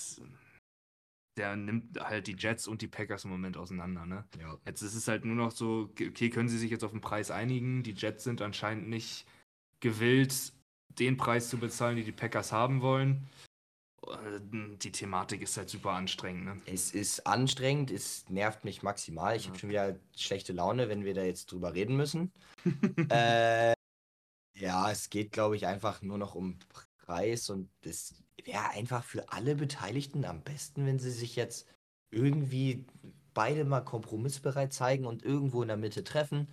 Der 1.36 1.56
nimmt 1.56 2.00
halt 2.00 2.28
die 2.28 2.36
Jets 2.38 2.68
und 2.68 2.84
die 2.84 2.88
Packers 2.88 3.26
im 3.26 3.32
Moment 3.32 3.58
auseinander, 3.58 4.06
ne? 4.06 4.24
Ja. 4.40 4.56
Jetzt 4.68 4.84
ist 4.84 4.94
es 4.94 5.08
halt 5.08 5.26
nur 5.26 5.36
noch 5.36 5.50
so, 5.50 5.90
okay, 6.00 6.30
können 6.30 6.48
sie 6.48 6.60
sich 6.60 6.70
jetzt 6.70 6.84
auf 6.84 6.92
den 6.92 7.02
Preis 7.02 7.32
einigen? 7.32 7.82
Die 7.82 7.94
Jets 7.94 8.24
sind 8.24 8.40
anscheinend 8.40 8.88
nicht 8.88 9.26
gewillt, 9.80 10.54
den 11.00 11.18
Preis 11.18 11.50
zu 11.50 11.58
bezahlen, 11.58 11.96
die 11.96 12.04
die 12.04 12.12
Packers 12.12 12.52
haben 12.52 12.82
wollen 12.84 13.28
die 14.52 14.92
Thematik 14.92 15.42
ist 15.42 15.58
halt 15.58 15.70
super 15.70 15.92
anstrengend. 15.92 16.46
Ne? 16.46 16.62
Es 16.66 16.92
ist 16.92 17.26
anstrengend, 17.26 17.92
es 17.92 18.28
nervt 18.30 18.66
mich 18.66 18.84
maximal. 18.84 19.36
Ich 19.36 19.44
ja. 19.44 19.50
habe 19.50 19.60
schon 19.60 19.70
wieder 19.70 19.96
schlechte 20.16 20.54
Laune, 20.54 20.90
wenn 20.90 21.06
wir 21.06 21.14
da 21.14 21.24
jetzt 21.24 21.52
drüber 21.52 21.74
reden 21.74 21.96
müssen. 21.96 22.32
äh, 23.10 23.74
ja, 24.56 24.92
es 24.92 25.10
geht, 25.10 25.32
glaube 25.32 25.56
ich, 25.56 25.66
einfach 25.66 26.02
nur 26.02 26.18
noch 26.18 26.36
um 26.36 26.60
Preis 26.98 27.50
und 27.50 27.70
es 27.82 28.16
wäre 28.44 28.70
einfach 28.70 29.04
für 29.04 29.32
alle 29.32 29.56
Beteiligten 29.56 30.26
am 30.26 30.42
besten, 30.42 30.86
wenn 30.86 31.00
sie 31.00 31.12
sich 31.12 31.36
jetzt 31.36 31.68
irgendwie 32.12 32.86
beide 33.34 33.66
mal 33.66 33.82
kompromissbereit 33.82 34.74
zeigen 34.74 35.06
und 35.06 35.24
irgendwo 35.24 35.62
in 35.62 35.70
der 35.70 35.78
Mitte 35.78 36.04
treffen. 36.04 36.48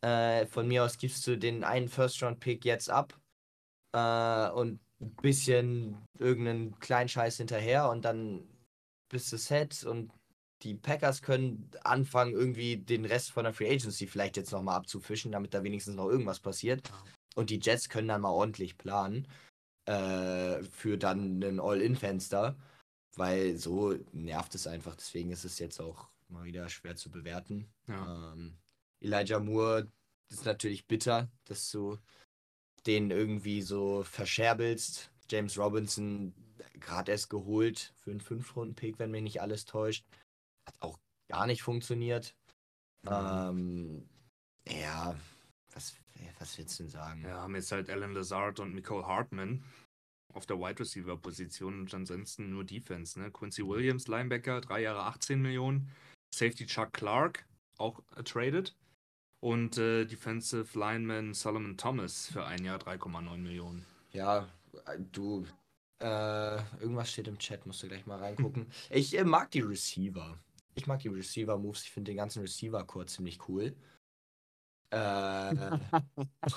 Äh, 0.00 0.46
von 0.46 0.66
mir 0.66 0.84
aus 0.84 0.98
gibst 0.98 1.26
du 1.26 1.38
den 1.38 1.64
einen 1.64 1.88
First-Round-Pick 1.88 2.64
jetzt 2.64 2.90
ab 2.90 3.20
äh, 3.92 4.50
und 4.50 4.80
ein 5.02 5.14
bisschen 5.16 5.96
irgendeinen 6.18 6.78
kleinen 6.78 7.08
Scheiß 7.08 7.36
hinterher 7.36 7.90
und 7.90 8.04
dann 8.04 8.48
bist 9.08 9.32
du 9.32 9.36
set 9.36 9.84
und 9.84 10.12
die 10.62 10.74
Packers 10.74 11.22
können 11.22 11.70
anfangen, 11.82 12.32
irgendwie 12.32 12.76
den 12.76 13.04
Rest 13.04 13.32
von 13.32 13.44
der 13.44 13.52
Free 13.52 13.68
Agency 13.68 14.06
vielleicht 14.06 14.36
jetzt 14.36 14.52
nochmal 14.52 14.76
abzufischen, 14.76 15.32
damit 15.32 15.54
da 15.54 15.64
wenigstens 15.64 15.96
noch 15.96 16.08
irgendwas 16.08 16.38
passiert. 16.38 16.92
Und 17.34 17.50
die 17.50 17.58
Jets 17.60 17.88
können 17.88 18.08
dann 18.08 18.20
mal 18.20 18.30
ordentlich 18.30 18.78
planen 18.78 19.26
äh, 19.86 20.62
für 20.62 20.98
dann 20.98 21.42
ein 21.42 21.58
All-In-Fenster, 21.58 22.56
weil 23.16 23.56
so 23.56 23.94
nervt 24.12 24.54
es 24.54 24.66
einfach. 24.66 24.94
Deswegen 24.94 25.30
ist 25.32 25.44
es 25.44 25.58
jetzt 25.58 25.80
auch 25.80 26.08
mal 26.28 26.44
wieder 26.44 26.68
schwer 26.68 26.94
zu 26.94 27.10
bewerten. 27.10 27.68
Ja. 27.88 28.32
Ähm, 28.32 28.58
Elijah 29.00 29.40
Moore 29.40 29.90
ist 30.30 30.44
natürlich 30.44 30.86
bitter, 30.86 31.28
dass 31.44 31.70
du 31.70 31.98
den 32.86 33.10
irgendwie 33.10 33.62
so 33.62 34.02
verscherbelst. 34.04 35.10
James 35.30 35.58
Robinson 35.58 36.34
gerade 36.74 37.12
erst 37.12 37.30
geholt 37.30 37.94
für 37.98 38.10
einen 38.10 38.20
Fünf-Runden-Pick, 38.20 38.98
wenn 38.98 39.10
mich 39.10 39.22
nicht 39.22 39.40
alles 39.40 39.64
täuscht. 39.64 40.04
Hat 40.66 40.74
auch 40.80 40.98
gar 41.28 41.46
nicht 41.46 41.62
funktioniert. 41.62 42.34
Mhm. 43.04 43.10
Ähm, 43.12 44.08
ja, 44.68 45.16
was, 45.72 45.94
was 46.38 46.58
willst 46.58 46.78
du 46.78 46.84
denn 46.84 46.90
sagen? 46.90 47.22
Ja, 47.22 47.42
haben 47.42 47.54
jetzt 47.54 47.72
halt 47.72 47.88
Alan 47.90 48.12
Lazard 48.14 48.60
und 48.60 48.74
Nicole 48.74 49.06
Hartman 49.06 49.64
auf 50.34 50.46
der 50.46 50.58
Wide 50.58 50.80
Receiver 50.80 51.16
Position 51.16 51.80
und 51.80 51.94
ansonsten 51.94 52.50
nur 52.50 52.64
Defense. 52.64 53.18
Ne? 53.18 53.30
Quincy 53.30 53.66
Williams, 53.66 54.08
Linebacker, 54.08 54.60
drei 54.60 54.82
Jahre 54.82 55.02
18 55.04 55.40
Millionen. 55.40 55.90
Safety 56.34 56.66
Chuck 56.66 56.92
Clark, 56.92 57.46
auch 57.76 58.02
uh, 58.16 58.22
traded. 58.22 58.74
Und 59.42 59.76
äh, 59.76 60.04
Defensive 60.04 60.78
Lineman 60.78 61.34
Solomon 61.34 61.76
Thomas 61.76 62.28
für 62.28 62.44
ein 62.44 62.64
Jahr 62.64 62.78
3,9 62.78 63.38
Millionen. 63.38 63.84
Ja, 64.12 64.48
du, 65.10 65.44
äh, 65.98 66.56
irgendwas 66.80 67.10
steht 67.10 67.26
im 67.26 67.38
Chat, 67.38 67.66
musst 67.66 67.82
du 67.82 67.88
gleich 67.88 68.06
mal 68.06 68.20
reingucken. 68.20 68.70
ich 68.88 69.18
äh, 69.18 69.24
mag 69.24 69.50
die 69.50 69.62
Receiver. 69.62 70.38
Ich 70.76 70.86
mag 70.86 71.00
die 71.00 71.08
Receiver-Moves. 71.08 71.82
Ich 71.82 71.90
finde 71.90 72.12
den 72.12 72.18
ganzen 72.18 72.42
Receiver-Core 72.42 73.06
ziemlich 73.06 73.48
cool. 73.48 73.74
Äh, 74.92 75.54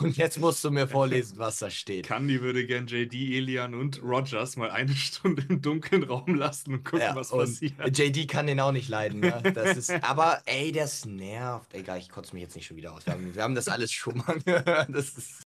und 0.02 0.18
jetzt 0.18 0.40
musst 0.40 0.62
du 0.66 0.70
mir 0.70 0.90
vorlesen, 0.90 1.38
was 1.38 1.60
da 1.60 1.70
steht. 1.70 2.08
Candy 2.08 2.42
würde 2.42 2.66
gern 2.66 2.86
JD, 2.86 3.14
Elian 3.14 3.74
und 3.74 4.04
Rogers 4.04 4.58
mal 4.58 4.72
eine 4.72 4.94
Stunde 4.94 5.46
im 5.48 5.62
dunklen 5.62 6.04
Raum 6.04 6.36
lassen 6.36 6.74
und 6.74 6.84
gucken, 6.84 7.00
ja, 7.00 7.16
was 7.16 7.30
passiert. 7.30 7.74
JD 7.98 8.28
kann 8.28 8.48
den 8.48 8.60
auch 8.60 8.74
nicht 8.74 8.90
leiden. 8.90 9.22
Ne? 9.22 9.42
Das 9.54 9.78
ist, 9.78 9.90
aber 10.04 10.42
ey, 10.46 10.74
das 10.74 11.06
nervt. 11.06 11.74
Egal, 11.74 11.98
ich 12.00 12.10
kotze 12.10 12.34
mich 12.34 12.44
jetzt 12.44 12.58
nicht 12.58 12.66
schon 12.66 12.76
wieder 12.76 12.94
aus. 12.94 13.06
Wir 13.06 13.14
haben, 13.14 13.34
wir 13.34 13.42
haben 13.42 13.56
das 13.56 13.70
alles 13.70 13.94
schon 13.94 14.18
mal 14.18 14.38
gehört. 14.46 14.90
Das 14.90 15.18
ist. 15.18 15.44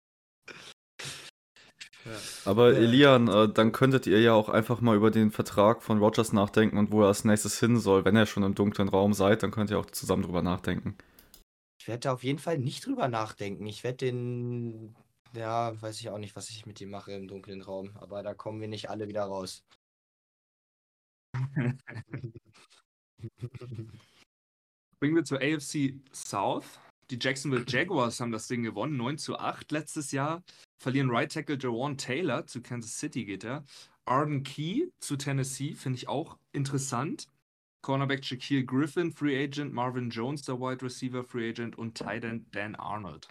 Aber 2.46 2.72
ja. 2.72 2.78
Elian, 2.78 3.28
äh, 3.28 3.50
dann 3.52 3.72
könntet 3.72 4.06
ihr 4.06 4.22
ja 4.22 4.34
auch 4.34 4.50
einfach 4.50 4.80
mal 4.80 4.96
über 4.96 5.10
den 5.10 5.32
Vertrag 5.32 5.82
von 5.82 5.98
Rogers 5.98 6.34
nachdenken 6.34 6.78
und 6.78 6.92
wo 6.92 7.02
er 7.02 7.08
als 7.08 7.26
nächstes 7.26 7.60
hin 7.60 7.80
soll. 7.80 8.06
Wenn 8.06 8.16
ihr 8.16 8.28
schon 8.28 8.44
im 8.44 8.54
dunklen 8.54 8.90
Raum 8.90 9.14
seid, 9.14 9.42
dann 9.42 9.50
könnt 9.50 9.72
ihr 9.72 9.80
auch 9.80 9.88
zusammen 9.88 10.22
drüber 10.22 10.44
nachdenken. 10.44 10.96
Ich 11.86 11.88
werde 11.88 12.00
da 12.00 12.14
auf 12.14 12.24
jeden 12.24 12.40
Fall 12.40 12.58
nicht 12.58 12.84
drüber 12.88 13.08
nachdenken. 13.10 13.68
Ich 13.68 13.84
werde 13.84 13.98
den, 13.98 14.96
ja, 15.36 15.80
weiß 15.80 16.00
ich 16.00 16.10
auch 16.10 16.18
nicht, 16.18 16.36
was 16.36 16.50
ich 16.50 16.66
mit 16.66 16.82
ihm 16.82 16.90
mache 16.90 17.12
im 17.12 17.28
dunklen 17.28 17.62
Raum, 17.62 17.96
aber 17.98 18.24
da 18.24 18.34
kommen 18.34 18.60
wir 18.60 18.68
nicht 18.68 18.90
alle 18.90 19.08
wieder 19.08 19.26
raus. 19.26 19.64
Bringen 25.00 25.16
wir 25.16 25.26
zur 25.26 25.42
AFC 25.42 25.94
South. 26.12 26.80
Die 27.12 27.20
Jacksonville 27.22 27.66
Jaguars 27.68 28.20
haben 28.20 28.32
das 28.32 28.48
Ding 28.48 28.64
gewonnen, 28.64 28.98
9 28.98 29.20
zu 29.20 29.38
8 29.38 29.72
letztes 29.72 30.12
Jahr. 30.12 30.42
Verlieren 30.82 31.12
Right 31.12 31.32
Tackle 31.32 31.60
Jawan 31.60 32.00
Taylor, 32.00 32.48
zu 32.48 32.64
Kansas 32.64 32.98
City 32.98 33.26
geht 33.26 33.44
er. 33.44 33.64
Arden 34.06 34.42
Key 34.42 34.88
zu 35.02 35.18
Tennessee, 35.18 35.76
finde 35.76 35.98
ich 35.98 36.08
auch 36.08 36.40
interessant. 36.52 37.28
Cornerback 37.86 38.26
Shaquille 38.26 38.66
Griffin, 38.66 39.12
Free 39.12 39.44
Agent, 39.44 39.72
Marvin 39.72 40.10
Jones, 40.10 40.42
der 40.42 40.60
Wide 40.60 40.84
Receiver, 40.84 41.24
Free 41.24 41.52
Agent 41.52 41.78
und 41.78 41.94
Titan 41.94 42.44
Dan 42.52 42.74
Arnold. 42.74 43.28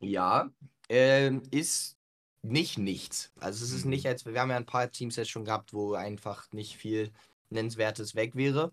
Ja, 0.00 0.50
äh, 0.90 1.32
ist 1.52 1.96
nicht 2.42 2.76
nichts. 2.76 3.32
Also 3.38 3.64
es 3.64 3.70
ist 3.70 3.84
mhm. 3.84 3.90
nicht, 3.90 4.06
als 4.08 4.26
wir 4.26 4.38
haben 4.40 4.50
ja 4.50 4.56
ein 4.56 4.66
paar 4.66 4.90
Teams 4.90 5.14
jetzt 5.14 5.30
schon 5.30 5.44
gehabt, 5.44 5.72
wo 5.72 5.94
einfach 5.94 6.50
nicht 6.50 6.76
viel 6.76 7.12
Nennenswertes 7.50 8.16
weg 8.16 8.34
wäre. 8.34 8.72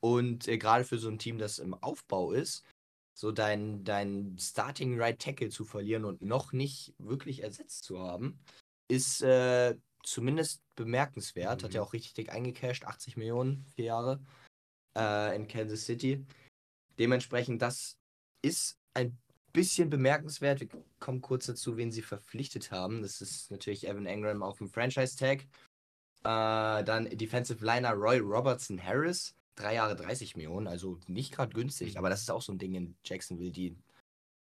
Und 0.00 0.46
äh, 0.46 0.58
gerade 0.58 0.84
für 0.84 0.98
so 0.98 1.08
ein 1.08 1.18
Team, 1.18 1.38
das 1.38 1.58
im 1.58 1.72
Aufbau 1.72 2.32
ist, 2.32 2.66
so 3.14 3.32
dein, 3.32 3.82
dein 3.82 4.36
Starting 4.38 5.00
Right 5.00 5.18
Tackle 5.18 5.48
zu 5.48 5.64
verlieren 5.64 6.04
und 6.04 6.20
noch 6.20 6.52
nicht 6.52 6.92
wirklich 6.98 7.42
ersetzt 7.42 7.84
zu 7.84 7.98
haben, 7.98 8.38
ist 8.88 9.22
äh, 9.22 9.74
zumindest 10.02 10.62
bemerkenswert. 10.76 11.60
Mhm. 11.60 11.64
Hat 11.64 11.74
ja 11.74 11.80
mhm. 11.80 11.86
auch 11.86 11.92
richtig 11.92 12.14
dick 12.14 12.32
eingecashed, 12.32 12.86
80 12.86 13.16
Millionen, 13.16 13.64
vier 13.74 13.86
Jahre 13.86 14.20
äh, 14.96 15.34
in 15.36 15.48
Kansas 15.48 15.84
City. 15.84 16.24
Dementsprechend, 16.98 17.62
das 17.62 17.96
ist 18.42 18.78
ein 18.94 19.18
bisschen 19.52 19.90
bemerkenswert. 19.90 20.60
Wir 20.60 20.68
kommen 20.98 21.20
kurz 21.20 21.46
dazu, 21.46 21.76
wen 21.76 21.90
sie 21.90 22.02
verpflichtet 22.02 22.70
haben. 22.70 23.02
Das 23.02 23.20
ist 23.20 23.50
natürlich 23.50 23.86
Evan 23.86 24.06
Engram 24.06 24.42
auf 24.42 24.58
dem 24.58 24.68
Franchise-Tag. 24.68 25.46
Äh, 26.22 26.84
dann 26.84 27.08
Defensive 27.10 27.64
Liner 27.64 27.92
Roy 27.92 28.18
Robertson 28.18 28.82
Harris. 28.82 29.34
Drei 29.56 29.74
Jahre 29.74 29.96
30 29.96 30.36
Millionen, 30.36 30.68
also 30.68 30.98
nicht 31.06 31.34
gerade 31.34 31.52
günstig, 31.52 31.92
mhm. 31.92 31.98
aber 31.98 32.08
das 32.08 32.20
ist 32.22 32.30
auch 32.30 32.40
so 32.40 32.52
ein 32.52 32.58
Ding 32.58 32.74
in 32.74 32.96
Jacksonville, 33.04 33.50
die 33.50 33.76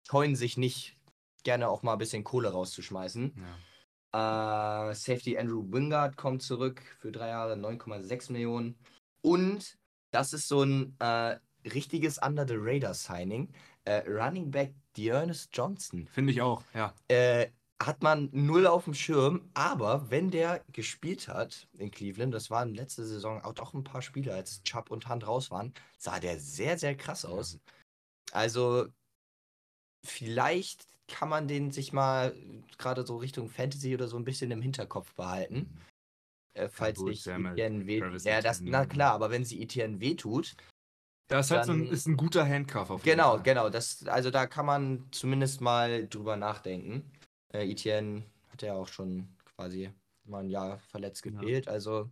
scheuen 0.08 0.36
sich 0.36 0.58
nicht 0.58 0.96
gerne 1.44 1.68
auch 1.68 1.84
mal 1.84 1.94
ein 1.94 1.98
bisschen 1.98 2.24
Kohle 2.24 2.50
rauszuschmeißen. 2.50 3.34
Ja. 3.36 3.58
Äh, 4.14 4.94
Safety 4.94 5.38
Andrew 5.38 5.64
Wingard 5.72 6.18
kommt 6.18 6.42
zurück 6.42 6.82
für 7.00 7.12
drei 7.12 7.30
Jahre 7.30 7.54
9,6 7.54 8.32
Millionen. 8.32 8.78
Und 9.22 9.78
das 10.12 10.34
ist 10.34 10.48
so 10.48 10.64
ein 10.64 10.96
äh, 11.00 11.38
richtiges 11.70 12.18
Under 12.18 12.48
the 12.48 12.56
Radar 12.58 12.94
Signing. 12.94 13.54
Äh, 13.86 14.04
Running 14.08 14.52
Back 14.52 14.74
Dearness 14.98 15.50
Johnson. 15.52 16.08
Finde 16.08 16.34
ich 16.34 16.42
auch, 16.42 16.64
ja. 16.74 16.94
Hat 17.82 18.04
man 18.04 18.30
null 18.32 18.68
auf 18.68 18.84
dem 18.84 18.94
Schirm, 18.94 19.50
aber 19.56 20.12
wenn 20.12 20.30
der 20.30 20.64
gespielt 20.72 21.28
hat 21.28 21.68
in 21.80 21.90
Cleveland, 21.90 22.32
das 22.32 22.52
waren 22.52 22.76
letzte 22.76 23.04
Saison 23.08 23.42
auch 23.42 23.54
doch 23.54 23.74
ein 23.74 23.84
paar 23.84 24.04
Spiele, 24.04 24.36
als 24.36 24.62
Chubb 24.62 24.92
und 24.92 25.08
Hand 25.08 25.26
raus 25.26 25.50
waren, 25.50 25.74
sah 25.98 26.20
der 26.20 26.40
sehr, 26.40 26.78
sehr 26.78 26.96
krass 26.96 27.26
aus. 27.26 27.54
Ja. 27.54 27.60
Also, 28.34 28.86
vielleicht 30.06 30.86
kann 31.12 31.30
man 31.30 31.48
den 31.48 31.72
sich 31.72 31.94
mal 31.94 32.36
gerade 32.78 33.06
so 33.06 33.18
Richtung 33.18 33.50
Fantasy 33.50 33.94
oder 33.94 34.08
so 34.08 34.18
ein 34.18 34.24
bisschen 34.24 34.50
im 34.52 34.62
Hinterkopf 34.62 35.14
behalten. 35.14 35.56
Mhm. 35.56 35.82
Äh, 36.54 36.70
falls 36.70 37.00
ja, 37.00 37.06
gut, 37.06 37.16
sich 37.16 37.28
Etienne 37.28 37.86
wehtut. 37.86 38.24
Ja, 38.24 38.42
das, 38.42 38.62
na 38.62 38.86
klar, 38.86 39.14
aber 39.14 39.30
wenn 39.30 39.46
sie 39.46 39.62
Etienne 39.62 40.00
wehtut. 40.00 40.56
Das 41.28 41.50
halt 41.50 41.66
so 41.66 41.72
ein, 41.72 41.88
ist 41.88 42.08
ein 42.08 42.18
guter 42.18 42.46
Handcuff 42.46 42.90
auf 42.90 43.06
jeden 43.06 43.18
Genau, 43.18 43.36
Fall. 43.36 43.44
genau. 43.44 43.70
Das, 43.70 44.06
also 44.08 44.32
da 44.32 44.48
kann 44.48 44.66
man 44.66 45.08
zumindest 45.12 45.62
mal 45.62 46.08
drüber 46.08 46.36
nachdenken. 46.36 47.10
Äh, 47.54 47.70
Etienne 47.70 48.24
hat 48.50 48.62
ja 48.62 48.74
auch 48.74 48.88
schon 48.88 49.30
quasi 49.56 49.92
mal 50.26 50.44
ein 50.44 50.50
Jahr 50.50 50.80
verletzt 50.80 51.24
gefehlt. 51.24 51.68
Ja. 51.68 51.72
Also 51.72 52.10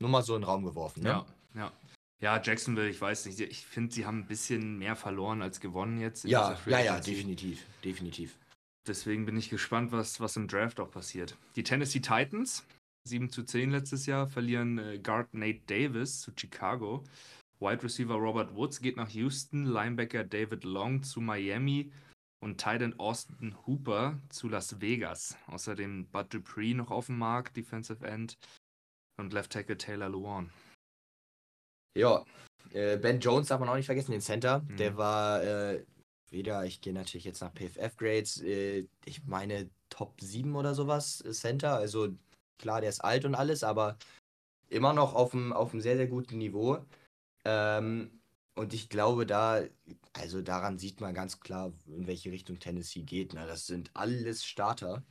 nur 0.00 0.10
mal 0.10 0.22
so 0.22 0.34
in 0.34 0.42
den 0.42 0.48
Raum 0.48 0.64
geworfen. 0.64 1.02
Ne? 1.02 1.10
Ja, 1.10 1.26
ja. 1.54 1.72
Ja, 2.20 2.40
Jacksonville, 2.40 2.88
ich 2.88 3.00
weiß 3.00 3.26
nicht. 3.26 3.40
Ich 3.40 3.64
finde, 3.64 3.94
sie 3.94 4.04
haben 4.04 4.20
ein 4.20 4.26
bisschen 4.26 4.78
mehr 4.78 4.94
verloren 4.94 5.40
als 5.40 5.58
gewonnen 5.60 6.00
jetzt. 6.00 6.24
Ja, 6.24 6.58
ja, 6.66 6.80
ja, 6.80 7.00
definitiv. 7.00 7.64
Definitiv. 7.82 8.36
Deswegen 8.86 9.24
bin 9.24 9.36
ich 9.36 9.48
gespannt, 9.48 9.92
was, 9.92 10.20
was 10.20 10.36
im 10.36 10.48
Draft 10.48 10.80
auch 10.80 10.90
passiert. 10.90 11.36
Die 11.56 11.62
Tennessee 11.62 12.00
Titans, 12.00 12.64
7 13.08 13.30
zu 13.30 13.42
10 13.42 13.70
letztes 13.70 14.06
Jahr, 14.06 14.26
verlieren 14.26 14.78
äh, 14.78 14.98
Guard 14.98 15.32
Nate 15.32 15.60
Davis 15.66 16.20
zu 16.20 16.32
Chicago. 16.36 17.04
Wide 17.58 17.82
Receiver 17.82 18.14
Robert 18.14 18.54
Woods 18.54 18.80
geht 18.80 18.96
nach 18.96 19.10
Houston, 19.10 19.66
Linebacker 19.66 20.24
David 20.24 20.64
Long 20.64 21.02
zu 21.02 21.20
Miami 21.20 21.90
und 22.42 22.56
Titan 22.56 22.98
Austin 22.98 23.54
Hooper 23.66 24.18
zu 24.30 24.48
Las 24.48 24.80
Vegas. 24.80 25.36
Außerdem 25.46 26.06
Bud 26.06 26.32
Dupree 26.32 26.74
noch 26.74 26.90
auf 26.90 27.06
dem 27.06 27.18
Markt, 27.18 27.56
Defensive 27.56 28.06
End 28.06 28.38
und 29.18 29.32
Left 29.32 29.52
Tackle 29.52 29.76
Taylor 29.76 30.08
Luan. 30.08 30.50
Ja, 31.96 32.24
äh, 32.72 32.96
Ben 32.98 33.20
Jones 33.20 33.48
darf 33.48 33.60
man 33.60 33.68
auch 33.68 33.76
nicht 33.76 33.86
vergessen, 33.86 34.12
den 34.12 34.20
Center. 34.20 34.60
Mhm. 34.60 34.76
Der 34.76 34.96
war 34.96 35.42
äh, 35.42 35.84
weder, 36.30 36.64
ich 36.64 36.80
gehe 36.80 36.92
natürlich 36.92 37.24
jetzt 37.24 37.40
nach 37.40 37.52
PFF-Grades, 37.52 38.42
äh, 38.42 38.86
ich 39.04 39.24
meine 39.24 39.70
Top 39.88 40.20
7 40.20 40.54
oder 40.54 40.74
sowas, 40.74 41.20
äh, 41.24 41.32
Center. 41.32 41.76
Also 41.76 42.08
klar, 42.58 42.80
der 42.80 42.90
ist 42.90 43.00
alt 43.00 43.24
und 43.24 43.34
alles, 43.34 43.64
aber 43.64 43.98
immer 44.68 44.92
noch 44.92 45.14
auf 45.14 45.34
einem 45.34 45.52
auf 45.52 45.72
sehr, 45.72 45.96
sehr 45.96 46.06
guten 46.06 46.38
Niveau. 46.38 46.78
Ähm, 47.44 48.20
und 48.54 48.74
ich 48.74 48.88
glaube, 48.88 49.26
da, 49.26 49.62
also 50.12 50.42
daran 50.42 50.78
sieht 50.78 51.00
man 51.00 51.14
ganz 51.14 51.40
klar, 51.40 51.72
in 51.86 52.06
welche 52.06 52.30
Richtung 52.30 52.58
Tennessee 52.58 53.02
geht. 53.02 53.32
Ne? 53.34 53.46
Das 53.46 53.66
sind 53.66 53.90
alles 53.94 54.44
Starter. 54.44 55.02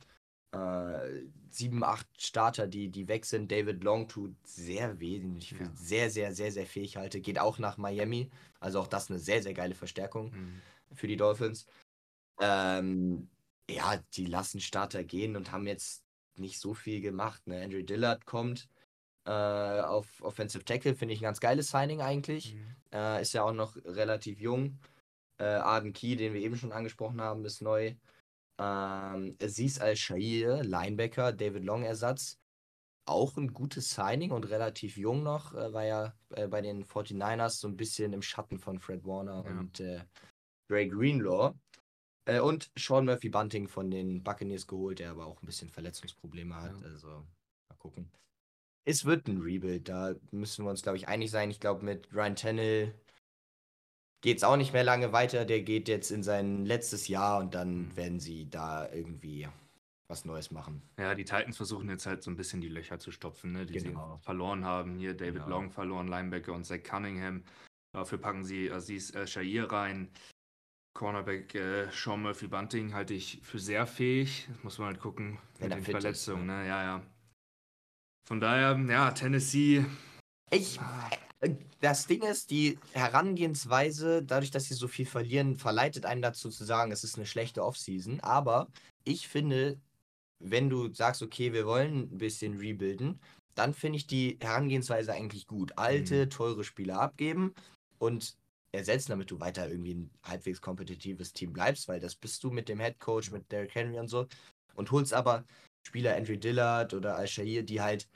Äh, 0.52 1.22
sieben, 1.48 1.84
acht 1.84 2.06
Starter, 2.20 2.66
die, 2.66 2.88
die 2.88 3.08
weg 3.08 3.24
sind. 3.24 3.50
David 3.50 3.84
Long 3.84 4.08
tut 4.08 4.34
sehr 4.44 4.98
weh, 5.00 5.18
den 5.20 5.36
ich 5.36 5.54
für 5.54 5.64
Ja. 5.64 5.70
sehr, 5.74 6.10
sehr, 6.10 6.34
sehr, 6.34 6.52
sehr 6.52 6.66
fähig 6.66 6.96
halte. 6.96 7.20
Geht 7.20 7.38
auch 7.38 7.58
nach 7.58 7.76
Miami. 7.76 8.30
Also 8.58 8.80
auch 8.80 8.86
das 8.88 9.10
eine 9.10 9.18
sehr, 9.18 9.42
sehr 9.42 9.54
geile 9.54 9.74
Verstärkung 9.74 10.30
Mhm. 10.32 10.62
für 10.94 11.06
die 11.06 11.16
Dolphins. 11.16 11.66
Ähm, 12.40 13.28
ja, 13.70 13.98
die 14.14 14.26
lassen 14.26 14.60
Starter 14.60 15.04
gehen 15.04 15.36
und 15.36 15.52
haben 15.52 15.66
jetzt 15.66 16.02
nicht 16.36 16.58
so 16.58 16.74
viel 16.74 17.00
gemacht. 17.00 17.46
Ne? 17.46 17.62
Andrew 17.62 17.82
Dillard 17.82 18.26
kommt 18.26 18.68
äh, 19.26 19.30
auf 19.30 20.22
Offensive 20.22 20.64
Tackle, 20.64 20.94
finde 20.94 21.14
ich 21.14 21.20
ein 21.20 21.24
ganz 21.24 21.40
geiles 21.40 21.70
Signing 21.70 22.00
eigentlich. 22.00 22.54
Mhm. 22.54 22.76
Äh, 22.92 23.22
ist 23.22 23.34
ja 23.34 23.42
auch 23.44 23.52
noch 23.52 23.76
relativ 23.84 24.40
jung. 24.40 24.78
Äh, 25.38 25.44
Arden 25.44 25.92
Key, 25.92 26.16
den 26.16 26.32
wir 26.32 26.40
eben 26.40 26.56
schon 26.56 26.72
angesprochen 26.72 27.20
haben, 27.20 27.44
ist 27.44 27.60
neu. 27.62 27.94
Ähm, 28.60 29.36
Aziz 29.42 29.80
Al-Shair, 29.80 30.62
Linebacker, 30.64 31.32
David 31.32 31.64
Long 31.64 31.82
Ersatz. 31.82 32.38
Auch 33.06 33.36
ein 33.36 33.52
gutes 33.52 33.94
Signing 33.94 34.30
und 34.30 34.48
relativ 34.50 34.96
jung 34.96 35.22
noch. 35.22 35.54
Äh, 35.54 35.72
war 35.72 35.84
ja 35.84 36.14
äh, 36.30 36.46
bei 36.46 36.60
den 36.60 36.84
49ers 36.84 37.58
so 37.60 37.68
ein 37.68 37.76
bisschen 37.76 38.12
im 38.12 38.22
Schatten 38.22 38.58
von 38.58 38.78
Fred 38.78 39.04
Warner 39.04 39.44
Ja. 39.44 39.58
und 39.58 39.80
äh, 39.80 40.04
Dre 40.68 40.86
Greenlaw. 40.88 41.54
Äh, 42.26 42.40
und 42.40 42.70
Sean 42.78 43.06
Murphy 43.06 43.30
Bunting 43.30 43.66
von 43.66 43.90
den 43.90 44.22
Buccaneers 44.22 44.66
geholt, 44.66 44.98
der 44.98 45.10
aber 45.10 45.26
auch 45.26 45.42
ein 45.42 45.46
bisschen 45.46 45.70
Verletzungsprobleme 45.70 46.54
hat. 46.54 46.72
Ja. 46.80 46.86
Also 46.88 47.08
mal 47.08 47.76
gucken. 47.78 48.12
Es 48.84 49.04
wird 49.04 49.26
ein 49.28 49.40
Rebuild, 49.40 49.88
da 49.88 50.14
müssen 50.30 50.64
wir 50.64 50.70
uns, 50.70 50.82
glaube 50.82 50.96
ich, 50.96 51.08
einig 51.08 51.30
sein. 51.30 51.50
Ich 51.50 51.60
glaube, 51.60 51.84
mit 51.84 52.12
Ryan 52.14 52.36
Tannehill 52.36 52.94
geht 54.20 54.38
es 54.38 54.44
auch 54.44 54.56
nicht 54.56 54.72
mehr 54.72 54.84
lange 54.84 55.12
weiter. 55.12 55.44
Der 55.44 55.62
geht 55.62 55.88
jetzt 55.88 56.10
in 56.10 56.22
sein 56.22 56.64
letztes 56.66 57.08
Jahr 57.08 57.38
und 57.38 57.54
dann 57.54 57.94
werden 57.96 58.20
sie 58.20 58.48
da 58.50 58.90
irgendwie 58.92 59.48
was 60.08 60.24
Neues 60.24 60.50
machen. 60.50 60.82
Ja, 60.98 61.14
die 61.14 61.24
Titans 61.24 61.56
versuchen 61.56 61.88
jetzt 61.88 62.04
halt 62.06 62.22
so 62.22 62.30
ein 62.30 62.36
bisschen 62.36 62.60
die 62.60 62.68
Löcher 62.68 62.98
zu 62.98 63.12
stopfen, 63.12 63.52
ne, 63.52 63.64
die 63.66 63.74
Genau. 63.74 64.16
sie 64.18 64.24
verloren 64.24 64.64
haben. 64.64 64.98
Hier 64.98 65.14
David 65.14 65.34
Genau. 65.34 65.48
Long 65.48 65.70
verloren, 65.70 66.08
Linebacker 66.08 66.52
und 66.52 66.64
Zach 66.64 66.82
Cunningham. 66.82 67.44
Dafür 67.92 68.18
packen 68.18 68.44
sie 68.44 68.70
Aziz 68.72 69.14
äh, 69.14 69.26
Shair 69.26 69.70
rein. 69.70 70.10
Cornerback 70.94 71.54
äh, 71.54 71.88
Sean 71.92 72.22
Murphy 72.22 72.48
Bunting 72.48 72.92
halte 72.92 73.14
ich 73.14 73.38
für 73.42 73.60
sehr 73.60 73.86
fähig. 73.86 74.48
Das 74.48 74.64
muss 74.64 74.78
man 74.78 74.88
halt 74.88 75.00
gucken 75.00 75.38
Wenn 75.58 75.68
mit 75.68 75.78
den 75.78 75.84
fit 75.84 75.94
ist, 75.96 76.02
Verletzungen. 76.02 76.46
ne? 76.46 76.62
Ne? 76.62 76.68
Ja, 76.68 76.82
ja. 76.82 77.02
Von 78.26 78.40
daher, 78.40 78.76
ja, 78.88 79.10
Tennessee. 79.12 79.84
Ich, 80.50 80.78
äh, 80.78 81.16
das 81.80 82.06
Ding 82.06 82.22
ist, 82.22 82.50
die 82.50 82.78
Herangehensweise, 82.92 84.22
dadurch, 84.22 84.50
dass 84.50 84.64
sie 84.64 84.74
so 84.74 84.88
viel 84.88 85.06
verlieren, 85.06 85.56
verleitet 85.56 86.04
einen 86.04 86.22
dazu 86.22 86.50
zu 86.50 86.64
sagen, 86.64 86.92
es 86.92 87.04
ist 87.04 87.16
eine 87.16 87.26
schlechte 87.26 87.64
Offseason. 87.64 88.20
Aber 88.20 88.68
ich 89.04 89.28
finde, 89.28 89.78
wenn 90.38 90.68
du 90.68 90.92
sagst, 90.92 91.22
okay, 91.22 91.52
wir 91.52 91.66
wollen 91.66 92.12
ein 92.12 92.18
bisschen 92.18 92.58
rebuilden, 92.58 93.20
dann 93.54 93.74
finde 93.74 93.96
ich 93.96 94.06
die 94.06 94.38
Herangehensweise 94.40 95.12
eigentlich 95.12 95.46
gut. 95.46 95.76
Alte, 95.76 96.28
teure 96.28 96.64
Spieler 96.64 97.00
abgeben 97.00 97.54
und 97.98 98.36
ersetzen, 98.72 99.10
damit 99.10 99.30
du 99.30 99.40
weiter 99.40 99.68
irgendwie 99.68 99.94
ein 99.94 100.10
halbwegs 100.22 100.60
kompetitives 100.60 101.32
Team 101.32 101.52
bleibst, 101.52 101.88
weil 101.88 102.00
das 102.00 102.14
bist 102.14 102.44
du 102.44 102.50
mit 102.50 102.68
dem 102.68 102.80
Head 102.80 103.00
Coach, 103.00 103.30
mit 103.30 103.50
Derrick 103.50 103.74
Henry 103.74 103.98
und 103.98 104.08
so. 104.08 104.26
Und 104.74 104.90
holst 104.90 105.12
aber 105.12 105.44
Spieler 105.86 106.16
Andrew 106.16 106.36
Dillard 106.36 106.94
oder 106.94 107.16
Al-Shahir, 107.16 107.62
die 107.62 107.80
halt 107.80 108.08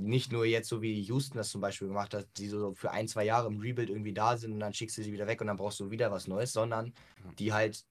nicht 0.00 0.32
nur 0.32 0.44
jetzt 0.44 0.68
so 0.68 0.82
wie 0.82 1.00
Houston 1.02 1.38
das 1.38 1.50
zum 1.50 1.60
Beispiel 1.60 1.88
gemacht 1.88 2.14
hat, 2.14 2.26
die 2.38 2.48
so 2.48 2.74
für 2.74 2.90
ein, 2.90 3.08
zwei 3.08 3.24
Jahre 3.24 3.48
im 3.48 3.60
Rebuild 3.60 3.90
irgendwie 3.90 4.12
da 4.12 4.36
sind 4.36 4.52
und 4.52 4.60
dann 4.60 4.74
schickst 4.74 4.98
du 4.98 5.02
sie 5.02 5.12
wieder 5.12 5.26
weg 5.26 5.40
und 5.40 5.46
dann 5.46 5.56
brauchst 5.56 5.80
du 5.80 5.90
wieder 5.90 6.10
was 6.10 6.26
Neues, 6.26 6.52
sondern 6.52 6.92
Ja. 7.24 7.32
die 7.38 7.52
halt 7.52 7.84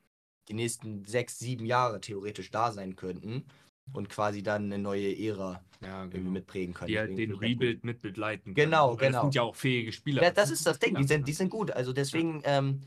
die 0.47 0.53
nächsten 0.53 1.05
sechs, 1.05 1.37
sieben 1.39 1.65
Jahre 1.65 2.01
theoretisch 2.01 2.49
da 2.51 2.71
sein 2.71 2.95
könnten 2.95 3.45
und 3.93 4.09
quasi 4.09 4.41
dann 4.43 4.65
eine 4.65 4.79
neue 4.79 5.15
Ära 5.17 5.63
Ja, 5.81 6.01
irgendwie 6.01 6.17
genau. 6.19 6.31
mitprägen 6.31 6.73
können. 6.73 6.87
Die 6.87 6.97
halt 6.97 7.17
den. 7.17 7.31
Rebuild 7.33 7.83
mit 7.83 8.01
begleiten. 8.01 8.53
Genau, 8.53 8.91
Weil 8.91 8.97
Das 8.97 9.07
genau. 9.07 9.21
sind 9.23 9.35
ja 9.35 9.41
auch 9.43 9.55
fähige 9.55 9.91
Spieler. 9.91 10.23
Ja, 10.23 10.31
das 10.31 10.49
ist 10.51 10.65
das 10.65 10.79
Ding, 10.79 10.95
die 10.95 11.01
Ja. 11.03 11.07
sind, 11.07 11.27
die 11.27 11.33
sind 11.33 11.49
gut. 11.49 11.71
Also 11.71 11.93
deswegen, 11.93 12.41
ähm, 12.45 12.81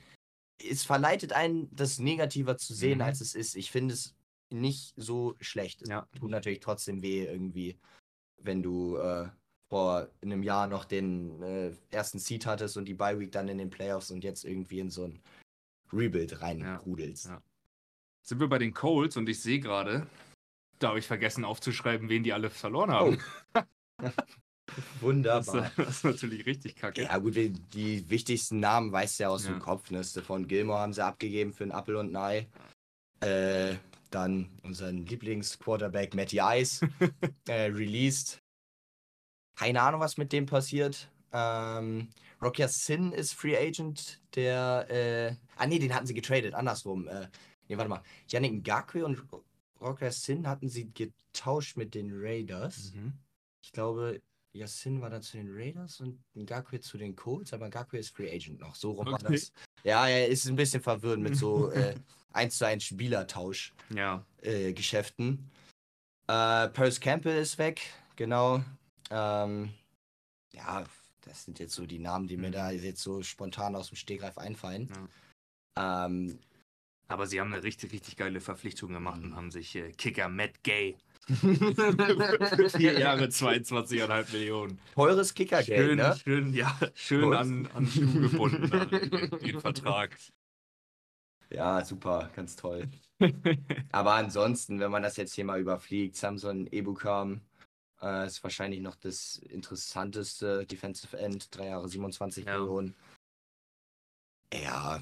es 0.62 0.84
verleitet 0.84 1.32
einen, 1.32 1.74
das 1.74 1.98
negativer 1.98 2.56
zu 2.56 2.74
sehen, 2.74 2.98
Mhm. 2.98 3.04
als 3.04 3.20
es 3.20 3.34
ist. 3.34 3.56
Ich 3.56 3.70
finde 3.70 3.94
es 3.94 4.14
nicht 4.50 4.92
so 4.96 5.34
schlecht. 5.40 5.82
Es 5.82 5.88
Ja. 5.88 6.06
tut 6.18 6.30
natürlich 6.30 6.60
trotzdem 6.60 7.02
weh, 7.02 7.24
irgendwie, 7.24 7.78
wenn 8.44 8.62
du 8.62 8.96
äh, 8.96 9.28
vor 9.68 10.08
einem 10.22 10.42
Jahr 10.42 10.66
noch 10.66 10.84
den 10.84 11.42
äh, 11.42 11.72
ersten 11.90 12.18
Seed 12.18 12.46
hattest 12.46 12.76
und 12.76 12.84
die 12.86 12.94
Bye 12.94 13.18
Week 13.18 13.32
dann 13.32 13.48
in 13.48 13.58
den 13.58 13.70
Playoffs 13.70 14.10
und 14.10 14.22
jetzt 14.24 14.44
irgendwie 14.44 14.80
in 14.80 14.90
so 14.90 15.04
ein 15.04 15.20
Rebuild 15.92 16.40
reinrudelst. 16.42 17.26
Ja. 17.26 17.42
Sind 18.22 18.40
wir 18.40 18.48
bei 18.48 18.58
den 18.58 18.72
Colts 18.74 19.16
und 19.16 19.28
ich 19.28 19.40
sehe 19.40 19.60
gerade, 19.60 20.06
da 20.78 20.88
habe 20.88 20.98
ich 20.98 21.06
vergessen 21.06 21.44
aufzuschreiben, 21.44 22.08
wen 22.08 22.22
die 22.22 22.32
alle 22.32 22.50
verloren 22.50 22.90
haben. 22.90 23.18
Das, 24.74 25.02
Wunderbar. 25.02 25.70
das 25.76 25.88
ist 25.96 26.04
natürlich 26.04 26.46
richtig 26.46 26.76
kacke. 26.76 27.02
Ja, 27.02 27.18
gut, 27.18 27.36
die, 27.36 27.50
die 27.50 28.08
wichtigsten 28.08 28.58
Namen 28.58 28.90
weißt 28.90 29.18
du 29.18 29.24
ja 29.24 29.28
aus 29.28 29.44
Ja. 29.44 29.50
dem 29.50 29.60
Kopf. 29.60 29.90
Ne? 29.90 30.02
Stefan 30.02 30.48
Gilmore 30.48 30.78
haben 30.78 30.94
sie 30.94 31.04
abgegeben 31.04 31.52
für 31.52 31.64
einen 31.64 31.72
Apfel 31.72 31.96
und 31.96 32.16
ein 32.16 32.16
Ei. 32.16 32.48
Äh, 33.20 33.76
dann 34.14 34.50
unseren 34.62 35.06
Lieblingsquarterback 35.06 36.14
Matty 36.14 36.40
Ice 36.40 36.86
äh, 37.48 37.64
released. 37.66 38.42
Keine 39.56 39.82
Ahnung, 39.82 40.00
was 40.00 40.16
mit 40.16 40.32
dem 40.32 40.46
passiert. 40.46 41.10
Ähm, 41.32 42.08
Rocky 42.40 42.66
Sin 42.68 43.12
ist 43.12 43.34
Free 43.34 43.56
Agent, 43.56 44.20
der. 44.34 44.86
Äh, 44.90 45.36
ah, 45.56 45.66
nee, 45.66 45.78
den 45.78 45.94
hatten 45.94 46.06
sie 46.06 46.14
getradet, 46.14 46.54
andersrum. 46.54 47.08
Äh, 47.08 47.28
nee, 47.68 47.76
warte 47.76 47.90
mal. 47.90 48.02
Yannick 48.28 48.66
Ngakwe 48.66 49.04
und 49.04 49.22
Rocky 49.80 50.10
Sin 50.10 50.46
hatten 50.46 50.68
sie 50.68 50.92
getauscht 50.92 51.76
mit 51.76 51.94
den 51.94 52.10
Raiders. 52.12 52.92
Mhm. 52.94 53.14
Ich 53.62 53.72
glaube, 53.72 54.20
Yassin 54.54 55.00
war 55.00 55.10
dann 55.10 55.22
zu 55.22 55.38
den 55.38 55.48
Raiders 55.50 56.00
und 56.00 56.22
Ngakwe 56.34 56.80
zu 56.80 56.98
den 56.98 57.16
Colts, 57.16 57.52
aber 57.52 57.68
Ngakwe 57.68 57.98
ist 57.98 58.14
Free 58.14 58.30
Agent 58.30 58.60
noch. 58.60 58.74
So 58.74 58.92
rum 58.92 59.06
war 59.06 59.14
Okay. 59.14 59.32
das. 59.32 59.52
Ja, 59.84 60.06
er 60.06 60.28
ist 60.28 60.46
ein 60.46 60.56
bisschen 60.56 60.82
verwirrend 60.82 61.22
mit 61.22 61.36
so 61.36 61.70
äh, 61.72 61.94
1 62.32 62.58
zu 62.58 62.66
1 62.66 62.84
Spielertausch 62.84 63.72
Ja, 63.94 64.24
äh, 64.42 64.72
Geschäften. 64.72 65.50
Äh, 66.28 66.68
Campbell 67.00 67.40
ist 67.40 67.58
weg, 67.58 67.80
genau. 68.16 68.62
Ähm, 69.10 69.72
ja, 70.52 70.84
das 71.22 71.44
sind 71.44 71.58
jetzt 71.58 71.74
so 71.74 71.86
die 71.86 71.98
Namen, 71.98 72.26
die 72.26 72.36
mir 72.36 72.48
Mhm. 72.48 72.52
da 72.52 72.70
jetzt 72.70 73.02
so 73.02 73.22
spontan 73.22 73.76
aus 73.76 73.88
dem 73.88 73.96
Stegreif 73.96 74.38
einfallen. 74.38 74.90
Ähm, 75.78 76.38
aber 77.08 77.26
sie 77.26 77.40
haben 77.40 77.52
eine 77.52 77.62
richtig, 77.62 77.92
richtig 77.92 78.16
geile 78.16 78.40
Verpflichtung 78.40 78.92
gemacht 78.92 79.20
Mhm. 79.20 79.24
und 79.26 79.36
haben 79.36 79.50
sich 79.50 79.74
äh, 79.76 79.92
Kicker 79.92 80.28
Matt 80.28 80.62
Gay 80.62 80.96
für 81.26 82.68
vier 82.76 82.98
Jahre 82.98 83.26
22,5 83.26 84.32
Millionen. 84.32 84.78
Teures 84.94 85.34
Kickergeld, 85.34 85.86
Schön, 85.86 85.96
ne? 85.98 86.16
schön, 86.16 86.52
ja, 86.54 86.76
schön 86.94 87.32
an, 87.34 87.68
an 87.74 87.86
Schuh 87.86 88.20
gebunden, 88.20 88.68
da, 88.70 88.84
den, 88.86 89.30
den 89.38 89.60
Vertrag. 89.60 90.16
Ja, 91.52 91.84
super, 91.84 92.30
ganz 92.34 92.56
toll. 92.56 92.88
Aber 93.92 94.14
ansonsten, 94.14 94.80
wenn 94.80 94.90
man 94.90 95.02
das 95.02 95.16
jetzt 95.16 95.34
hier 95.34 95.44
mal 95.44 95.60
überfliegt, 95.60 96.16
Samson 96.16 96.66
Ebukam 96.72 97.40
äh, 98.00 98.26
ist 98.26 98.42
wahrscheinlich 98.42 98.80
noch 98.80 98.96
das 98.96 99.36
interessanteste 99.36 100.66
Defensive 100.66 101.16
End, 101.18 101.54
drei 101.54 101.68
Jahre 101.68 101.88
27 101.88 102.46
Ja. 102.46 102.58
Millionen. 102.58 102.94
Ja, 104.52 105.00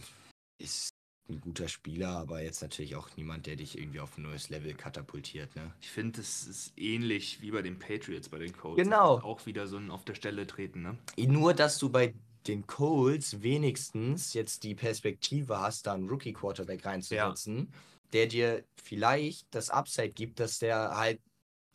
ist 0.58 0.90
ein 1.28 1.40
guter 1.40 1.68
Spieler, 1.68 2.10
aber 2.10 2.42
jetzt 2.42 2.62
natürlich 2.62 2.96
auch 2.96 3.08
niemand, 3.16 3.46
der 3.46 3.56
dich 3.56 3.78
irgendwie 3.78 4.00
auf 4.00 4.18
ein 4.18 4.22
neues 4.22 4.48
Level 4.48 4.74
katapultiert, 4.74 5.54
ne? 5.54 5.72
Ich 5.80 5.90
finde, 5.90 6.20
es 6.20 6.46
ist 6.46 6.72
ähnlich 6.76 7.40
wie 7.40 7.52
bei 7.52 7.62
den 7.62 7.78
Patriots, 7.78 8.28
bei 8.28 8.38
den 8.38 8.56
Colts. 8.56 8.82
Genau. 8.82 9.20
Auch 9.20 9.46
wieder 9.46 9.66
so 9.66 9.76
ein 9.76 9.90
auf 9.90 10.04
der 10.04 10.14
Stelle 10.14 10.46
treten, 10.46 10.82
ne? 10.82 10.98
Nur, 11.16 11.54
dass 11.54 11.78
du 11.78 11.88
bei 11.88 12.14
den 12.46 12.66
Colts 12.66 13.42
wenigstens 13.42 14.32
jetzt 14.34 14.62
die 14.62 14.74
Perspektive 14.74 15.60
hast, 15.60 15.86
da 15.86 15.94
einen 15.94 16.08
Rookie-Quarterback 16.08 16.84
reinzusetzen, 16.84 17.72
der 18.12 18.26
dir 18.26 18.64
vielleicht 18.82 19.46
das 19.54 19.70
Upside 19.70 20.10
gibt, 20.10 20.40
dass 20.40 20.58
der 20.58 20.96
halt, 20.96 21.20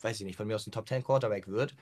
weiß 0.00 0.20
ich 0.20 0.26
nicht, 0.26 0.36
von 0.36 0.46
mir 0.46 0.56
aus 0.56 0.66
ein 0.66 0.72
Top-10 0.72 1.02
Quarterback 1.02 1.46
wird. 1.46 1.74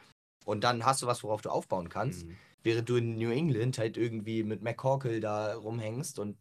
Und 0.45 0.63
dann 0.63 0.85
hast 0.85 1.03
du 1.03 1.07
was, 1.07 1.23
worauf 1.23 1.41
du 1.41 1.51
aufbauen 1.51 1.89
kannst. 1.89 2.27
Mhm. 2.27 2.37
Während 2.63 2.89
du 2.89 2.97
in 2.97 3.17
New 3.17 3.31
England 3.31 3.79
halt 3.79 3.97
irgendwie 3.97 4.43
mit 4.43 4.63
McCorkle 4.63 5.21
da 5.21 5.55
rumhängst. 5.55 6.19
Und 6.19 6.39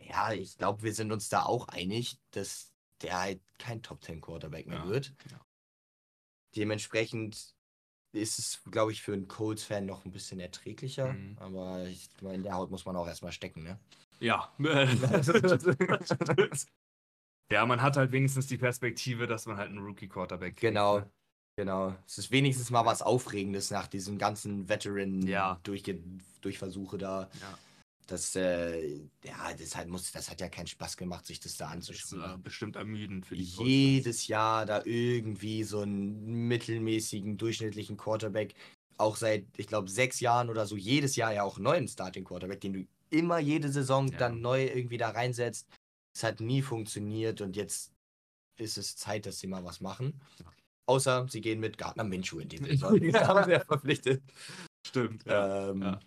ja, 0.00 0.32
ich 0.32 0.56
glaube, 0.56 0.82
wir 0.82 0.94
sind 0.94 1.12
uns 1.12 1.28
da 1.28 1.44
auch 1.44 1.68
einig, 1.68 2.18
dass 2.30 2.72
der 3.02 3.20
halt 3.20 3.40
kein 3.58 3.82
Top-10 3.82 4.20
Quarterback 4.20 4.66
mehr 4.66 4.78
Ja, 4.78 4.88
wird. 4.88 5.14
ja. 5.30 5.40
Dementsprechend 6.56 7.54
ist 8.14 8.38
es, 8.38 8.62
glaube 8.70 8.92
ich, 8.92 9.02
für 9.02 9.12
einen 9.12 9.28
Colts-Fan 9.28 9.84
noch 9.86 10.04
ein 10.04 10.12
bisschen 10.12 10.40
erträglicher. 10.40 11.12
Mhm. 11.12 11.36
Aber 11.40 11.84
ich 11.86 12.08
meine, 12.22 12.36
in 12.36 12.42
der 12.44 12.54
Haut 12.54 12.70
muss 12.70 12.84
man 12.86 12.96
auch 12.96 13.06
erstmal 13.06 13.32
stecken, 13.32 13.62
ne? 13.64 13.78
Ja. 14.20 14.52
ja, 17.50 17.66
man 17.66 17.82
hat 17.82 17.96
halt 17.96 18.12
wenigstens 18.12 18.46
die 18.46 18.58
Perspektive, 18.58 19.26
dass 19.26 19.46
man 19.46 19.56
halt 19.56 19.70
einen 19.70 19.84
Rookie-Quarterback 19.84 20.56
Genau. 20.56 20.98
ne? 21.00 21.10
Genau. 21.56 21.94
Es 22.06 22.18
ist 22.18 22.30
wenigstens 22.32 22.70
mal 22.70 22.84
was 22.84 23.00
Aufregendes 23.02 23.70
nach 23.70 23.86
diesem 23.86 24.18
ganzen 24.18 24.66
Ja. 25.26 25.60
Veteran-Durchversuche 25.64 26.98
da. 26.98 27.28
Ja. 27.40 27.58
Das, 28.06 28.36
äh, 28.36 28.96
ja, 29.24 29.54
das, 29.58 29.76
halt 29.76 29.88
muss, 29.88 30.12
das 30.12 30.30
hat 30.30 30.40
ja 30.40 30.48
keinen 30.50 30.66
Spaß 30.66 30.96
gemacht, 30.98 31.24
sich 31.24 31.40
das 31.40 31.56
da 31.56 31.74
Das 31.74 31.88
ist 31.88 32.12
anzuschauen. 32.12 32.34
äh, 32.34 32.38
bestimmt 32.42 32.76
ermüdend 32.76 33.24
für 33.24 33.34
die. 33.34 33.42
Jedes 33.44 34.26
Jahr 34.26 34.66
da 34.66 34.82
irgendwie 34.84 35.64
so 35.64 35.80
einen 35.80 36.46
mittelmäßigen, 36.48 37.38
durchschnittlichen 37.38 37.96
Quarterback. 37.96 38.54
Auch 38.98 39.16
seit, 39.16 39.46
ich 39.56 39.66
glaube, 39.66 39.88
sechs 39.88 40.20
Jahren 40.20 40.50
oder 40.50 40.66
so, 40.66 40.76
jedes 40.76 41.16
Jahr 41.16 41.32
ja 41.32 41.42
auch 41.44 41.56
einen 41.56 41.64
neuen 41.64 41.88
Starting 41.88 42.24
Quarterback, 42.24 42.60
den 42.60 42.72
du 42.74 42.86
immer 43.10 43.38
jede 43.38 43.70
Saison 43.72 44.08
Ja. 44.08 44.18
dann 44.18 44.40
neu 44.40 44.64
irgendwie 44.66 44.98
da 44.98 45.08
reinsetzt. 45.10 45.66
Es 46.14 46.22
hat 46.22 46.40
nie 46.40 46.62
funktioniert 46.62 47.40
und 47.40 47.56
jetzt 47.56 47.90
ist 48.60 48.76
es 48.78 48.96
Zeit, 48.96 49.24
dass 49.26 49.38
sie 49.38 49.46
mal 49.46 49.64
was 49.64 49.80
machen. 49.80 50.20
Außer 50.86 51.26
sie 51.30 51.40
gehen 51.40 51.58
mit 51.58 51.78
Gardner 51.78 52.04
Minshew 52.04 52.38
in 52.40 52.48
die 52.50 52.58
Saison. 52.92 53.00
Den 53.00 53.14
haben 53.16 53.44
sie 53.46 53.52
ja 53.52 53.60
verpflichtet. 53.64 54.22
Stimmt, 54.86 55.24
ja. 55.24 55.70
Ähm, 55.70 55.82
Ja. 55.82 56.00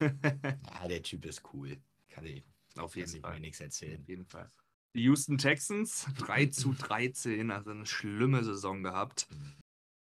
ja, 0.00 0.88
der 0.88 1.02
Typ 1.02 1.24
ist 1.24 1.42
cool. 1.52 1.76
Kann 2.08 2.26
ich, 2.26 2.44
Auf 2.76 2.96
jeden 2.96 3.20
Fall. 3.20 3.40
nichts 3.40 3.60
erzählen. 3.60 4.00
Auf 4.00 4.08
jeden 4.08 4.26
Fall. 4.26 4.50
Die 4.94 5.02
Houston 5.02 5.38
Texans 5.38 6.06
3 6.18 6.46
zu 6.46 6.72
13, 6.72 7.50
also 7.50 7.70
eine 7.70 7.86
schlimme 7.86 8.44
Saison 8.44 8.82
gehabt. 8.82 9.28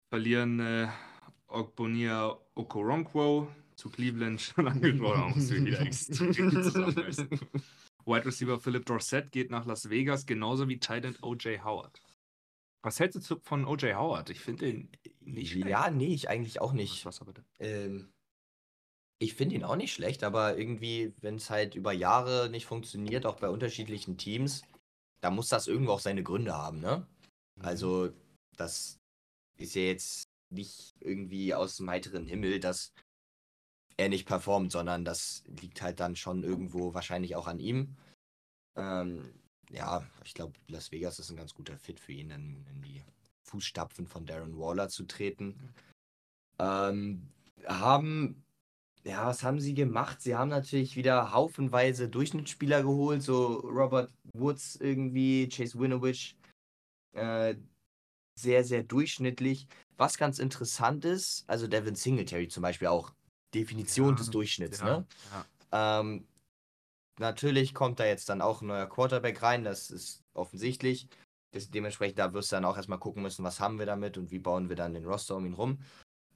Verlieren 0.09 0.59
äh, 0.59 0.87
Ogbonia 1.47 2.37
Okoronkwo 2.55 3.47
zu 3.75 3.89
Cleveland 3.89 4.41
schon 4.41 4.67
angesprochen. 4.67 5.35
Wide 8.05 8.25
Receiver 8.25 8.59
Philip 8.59 8.85
Dorsett 8.85 9.31
geht 9.31 9.49
nach 9.49 9.65
Las 9.65 9.89
Vegas, 9.89 10.25
genauso 10.25 10.67
wie 10.69 10.79
Titan 10.79 11.15
O.J. 11.21 11.63
Howard. 11.63 12.01
Was 12.83 12.99
hältst 12.99 13.29
du 13.31 13.39
von 13.41 13.65
O.J. 13.65 13.95
Howard? 13.95 14.29
Ich 14.29 14.41
finde 14.41 14.65
den 14.65 14.89
nicht 15.21 15.53
schlecht. 15.53 15.67
Ja, 15.67 15.89
nee, 15.89 16.13
ich 16.13 16.29
eigentlich 16.29 16.61
auch 16.61 16.71
nicht. 16.73 17.03
Was, 17.05 17.19
was 17.19 17.25
bitte? 17.25 17.43
Ähm, 17.57 18.13
ich 19.19 19.33
finde 19.33 19.55
ihn 19.55 19.63
auch 19.63 19.75
nicht 19.75 19.93
schlecht, 19.93 20.23
aber 20.23 20.57
irgendwie, 20.57 21.13
wenn 21.21 21.35
es 21.35 21.49
halt 21.49 21.75
über 21.75 21.93
Jahre 21.93 22.49
nicht 22.49 22.65
funktioniert, 22.65 23.25
auch 23.25 23.37
bei 23.37 23.49
unterschiedlichen 23.49 24.17
Teams, 24.17 24.63
da 25.21 25.31
muss 25.31 25.49
das 25.49 25.67
irgendwo 25.67 25.93
auch 25.93 25.99
seine 25.99 26.23
Gründe 26.23 26.53
haben, 26.53 26.79
ne? 26.79 27.07
Mhm. 27.55 27.65
Also, 27.65 28.09
das 28.57 28.99
ist 29.57 29.75
ja 29.75 29.83
jetzt 29.83 30.27
nicht 30.51 30.93
irgendwie 30.99 31.53
aus 31.53 31.77
dem 31.77 31.89
heiteren 31.89 32.27
Himmel, 32.27 32.59
dass 32.59 32.93
er 33.97 34.09
nicht 34.09 34.27
performt, 34.27 34.71
sondern 34.71 35.05
das 35.05 35.43
liegt 35.61 35.81
halt 35.81 35.99
dann 35.99 36.15
schon 36.15 36.43
irgendwo 36.43 36.93
wahrscheinlich 36.93 37.35
auch 37.35 37.47
an 37.47 37.59
ihm. 37.59 37.95
Ähm, 38.75 39.33
ja, 39.69 40.05
ich 40.23 40.33
glaube, 40.33 40.53
Las 40.67 40.91
Vegas 40.91 41.19
ist 41.19 41.29
ein 41.29 41.37
ganz 41.37 41.53
guter 41.53 41.77
Fit 41.77 41.99
für 41.99 42.11
ihn, 42.11 42.29
in, 42.29 42.65
in 42.67 42.81
die 42.81 43.03
Fußstapfen 43.43 44.05
von 44.07 44.25
Darren 44.25 44.57
Waller 44.57 44.89
zu 44.89 45.03
treten. 45.05 45.73
Ähm, 46.59 47.29
haben, 47.65 48.44
ja, 49.05 49.27
was 49.27 49.43
haben 49.43 49.59
sie 49.59 49.75
gemacht? 49.75 50.21
Sie 50.21 50.35
haben 50.35 50.49
natürlich 50.49 50.95
wieder 50.95 51.31
haufenweise 51.31 52.09
Durchschnittsspieler 52.09 52.81
geholt, 52.81 53.21
so 53.21 53.59
Robert 53.59 54.11
Woods 54.33 54.75
irgendwie, 54.77 55.47
Chase 55.47 55.79
Winovich, 55.79 56.35
äh, 57.13 57.55
sehr, 58.37 58.63
sehr 58.63 58.83
durchschnittlich. 58.83 59.67
Was 59.97 60.17
ganz 60.17 60.39
interessant 60.39 61.05
ist, 61.05 61.47
also 61.47 61.67
Devin 61.67 61.95
Singletary 61.95 62.47
zum 62.47 62.63
Beispiel 62.63 62.87
auch, 62.87 63.13
Definition 63.53 64.09
Ja, 64.09 64.15
des 64.15 64.31
Durchschnitts, 64.31 64.79
ja, 64.79 64.85
ne? 64.85 65.05
ja. 65.71 65.99
Ähm, 66.01 66.27
natürlich 67.19 67.73
kommt 67.73 67.99
da 67.99 68.05
jetzt 68.05 68.27
dann 68.27 68.41
auch 68.41 68.61
ein 68.61 68.67
neuer 68.67 68.87
Quarterback 68.87 69.41
rein, 69.41 69.63
das 69.63 69.91
ist 69.91 70.23
offensichtlich. 70.33 71.07
Das, 71.51 71.69
dementsprechend, 71.69 72.19
da 72.19 72.33
wirst 72.33 72.51
du 72.51 72.57
dann 72.57 72.65
auch 72.65 72.75
erstmal 72.75 72.99
gucken 72.99 73.21
müssen, 73.21 73.45
was 73.45 73.61
haben 73.61 73.79
wir 73.79 73.85
damit 73.85 74.17
und 74.17 74.31
wie 74.31 74.39
bauen 74.39 74.67
wir 74.67 74.75
dann 74.75 74.93
den 74.93 75.05
Roster 75.05 75.37
um 75.37 75.45
ihn 75.45 75.53
rum. 75.53 75.79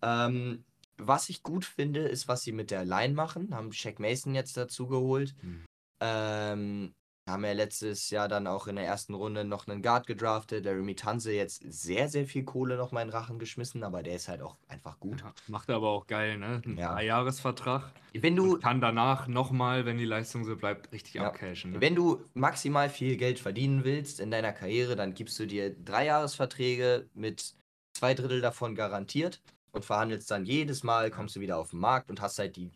Ähm, 0.01 0.63
was 0.99 1.29
ich 1.29 1.43
gut 1.43 1.65
finde, 1.65 2.01
ist, 2.01 2.27
was 2.27 2.43
sie 2.43 2.51
mit 2.51 2.71
der 2.71 2.85
Line 2.85 3.13
machen. 3.13 3.53
Haben 3.55 3.71
Shaq 3.71 3.99
Mason 3.99 4.35
jetzt 4.35 4.57
dazu 4.57 4.87
geholt. 4.87 5.33
Mhm. 5.41 5.65
Ähm, 6.01 6.93
haben 7.27 7.45
ja 7.45 7.51
letztes 7.51 8.09
Jahr 8.09 8.27
dann 8.27 8.47
auch 8.47 8.65
in 8.67 8.75
der 8.75 8.85
ersten 8.85 9.13
Runde 9.13 9.43
noch 9.43 9.67
einen 9.67 9.83
Guard 9.83 10.07
gedraftet. 10.07 10.65
Der 10.65 10.75
Remy 10.75 10.95
Tanze 10.95 11.31
jetzt 11.31 11.61
sehr, 11.63 12.09
sehr 12.09 12.25
viel 12.25 12.43
Kohle 12.43 12.75
noch 12.75 12.91
mal 12.91 13.01
in 13.03 13.09
den 13.09 13.13
Rachen 13.13 13.37
geschmissen, 13.37 13.83
aber 13.83 14.01
der 14.01 14.15
ist 14.15 14.27
halt 14.27 14.41
auch 14.41 14.57
einfach 14.67 14.99
gut. 14.99 15.21
Ja, 15.21 15.33
macht 15.47 15.69
er 15.69 15.75
aber 15.75 15.89
auch 15.89 16.07
geil, 16.07 16.37
ne? 16.37 16.61
Ein 16.65 16.77
Ja. 16.77 16.93
Dreijahresvertrag. 16.93 17.91
Wenn 18.13 18.35
du, 18.35 18.53
Und 18.55 18.63
kann 18.63 18.81
danach 18.81 19.27
nochmal, 19.27 19.85
wenn 19.85 19.97
die 19.97 20.05
Leistung 20.05 20.43
so 20.43 20.55
bleibt, 20.55 20.91
richtig 20.91 21.15
Ja. 21.15 21.27
abcashen. 21.27 21.73
Ne? 21.73 21.81
Wenn 21.81 21.93
du 21.93 22.23
maximal 22.33 22.89
viel 22.89 23.15
Geld 23.15 23.37
verdienen 23.39 23.83
willst 23.83 24.19
in 24.19 24.31
deiner 24.31 24.51
Karriere, 24.51 24.95
dann 24.95 25.13
gibst 25.13 25.37
du 25.39 25.45
dir 25.45 25.69
Dreijahresverträge 25.69 27.09
mit 27.13 27.53
zwei 27.93 28.15
Drittel 28.15 28.41
davon 28.41 28.73
garantiert 28.73 29.41
und 29.79 29.85
verhandelst 29.85 30.29
dann 30.29 30.45
jedes 30.45 30.83
Mal, 30.83 31.09
kommst 31.09 31.37
du 31.37 31.39
wieder 31.39 31.57
auf 31.57 31.69
den 31.69 31.79
Markt 31.79 32.09
und 32.09 32.19
hast 32.19 32.37
halt 32.37 32.57
die 32.57 32.69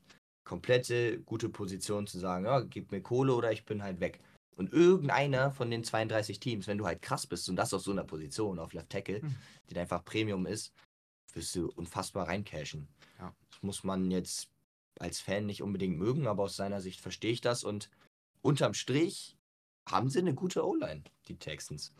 komplette 0.45 1.19
gute 1.19 1.49
Position 1.49 2.07
zu 2.07 2.17
sagen, 2.17 2.45
ja, 2.45 2.61
gib 2.61 2.91
mir 2.93 3.01
Kohle 3.01 3.33
oder 3.33 3.51
ich 3.51 3.65
bin 3.65 3.83
halt 3.83 3.99
weg. 3.99 4.21
Und 4.55 4.71
irgendeiner 4.71 5.51
von 5.51 5.69
den 5.69 5.83
32 5.83 6.39
Teams, 6.39 6.67
wenn 6.67 6.77
du 6.77 6.85
halt 6.85 7.01
krass 7.01 7.27
bist 7.27 7.49
und 7.49 7.57
das 7.57 7.73
auf 7.73 7.81
so 7.81 7.91
einer 7.91 8.05
Position, 8.05 8.57
auf 8.57 8.71
Left 8.71 8.89
Tackle, 8.89 9.21
Hm. 9.21 9.35
die 9.69 9.77
einfach 9.77 10.05
Premium 10.05 10.45
ist, 10.45 10.71
wirst 11.33 11.53
du 11.55 11.69
unfassbar 11.75 12.29
reincashen. 12.29 12.87
Ja. 13.19 13.33
Das 13.51 13.63
muss 13.63 13.83
man 13.83 14.09
jetzt 14.09 14.47
als 14.99 15.19
Fan 15.19 15.45
nicht 15.45 15.61
unbedingt 15.61 15.97
mögen, 15.97 16.25
aber 16.27 16.43
aus 16.43 16.55
seiner 16.55 16.79
Sicht 16.79 17.01
verstehe 17.01 17.31
ich 17.33 17.41
das 17.41 17.65
und 17.65 17.89
unterm 18.41 18.73
Strich 18.73 19.35
haben 19.89 20.09
sie 20.09 20.19
eine 20.19 20.33
gute 20.33 20.65
O-Line, 20.65 21.03
die 21.27 21.35
Texans. 21.35 21.91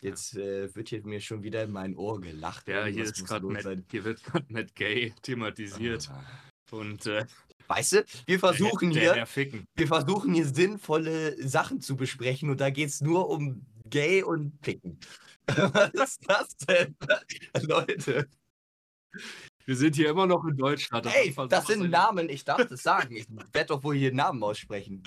Jetzt 0.00 0.36
äh, 0.36 0.74
wird 0.74 0.88
hier 0.90 1.04
mir 1.04 1.20
schon 1.20 1.42
wieder 1.42 1.64
in 1.64 1.72
mein 1.72 1.96
Ohr 1.96 2.20
gelacht. 2.20 2.68
Ja, 2.68 2.84
hier, 2.86 3.04
ist 3.04 3.26
grad 3.26 3.42
Matt, 3.42 3.62
sein. 3.62 3.84
hier 3.90 4.04
wird 4.04 4.22
gerade 4.22 4.46
Matt 4.48 4.74
Gay 4.74 5.12
thematisiert. 5.22 6.08
Ah. 6.10 6.24
Und 6.70 7.06
äh, 7.06 7.26
Weißt 7.68 7.92
du, 7.92 8.04
wir 8.26 8.38
versuchen 8.38 8.90
der, 8.92 9.02
hier, 9.02 9.12
Der 9.14 9.26
Ficken. 9.26 9.66
wir 9.76 9.86
versuchen 9.86 10.34
hier 10.34 10.46
sinnvolle 10.46 11.36
Sachen 11.46 11.80
zu 11.80 11.96
besprechen 11.96 12.48
und 12.50 12.60
da 12.60 12.70
geht 12.70 12.88
es 12.88 13.00
nur 13.00 13.28
um 13.28 13.66
Gay 13.90 14.22
und 14.22 14.60
Picken. 14.60 14.98
Was 15.46 15.90
ist 15.92 16.24
das 16.26 16.56
denn? 16.56 16.96
Leute. 17.62 18.28
Wir 19.68 19.76
sind 19.76 19.96
hier 19.96 20.08
immer 20.08 20.26
noch 20.26 20.46
in 20.46 20.56
Deutschland. 20.56 21.04
Ey, 21.14 21.34
das 21.50 21.66
sind 21.66 21.90
Namen, 21.90 22.30
ich 22.30 22.42
darf 22.42 22.66
das 22.66 22.82
sagen. 22.82 23.14
Ich 23.16 23.26
werde 23.52 23.66
doch 23.66 23.84
wohl 23.84 23.96
hier 23.96 24.14
Namen 24.14 24.42
aussprechen. 24.42 25.02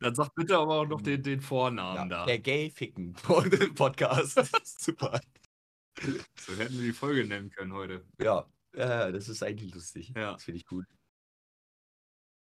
Dann 0.00 0.14
sag 0.14 0.34
bitte 0.34 0.56
aber 0.56 0.76
auch 0.76 0.86
noch 0.86 1.02
den, 1.02 1.22
den 1.22 1.42
Vornamen 1.42 2.10
Ja, 2.10 2.20
da. 2.20 2.24
der 2.24 2.38
Gay 2.38 2.70
Ficken 2.70 3.12
Podcast. 3.74 4.40
Super. 4.64 5.20
So 6.00 6.54
hätten 6.56 6.78
wir 6.78 6.82
die 6.82 6.92
Folge 6.94 7.26
nennen 7.26 7.50
können 7.50 7.74
heute. 7.74 8.06
Ja, 8.18 8.46
ja, 8.74 9.12
das 9.12 9.28
ist 9.28 9.42
eigentlich 9.42 9.74
lustig. 9.74 10.14
Ja. 10.16 10.32
Das 10.32 10.44
finde 10.44 10.60
ich 10.60 10.64
gut. 10.66 10.86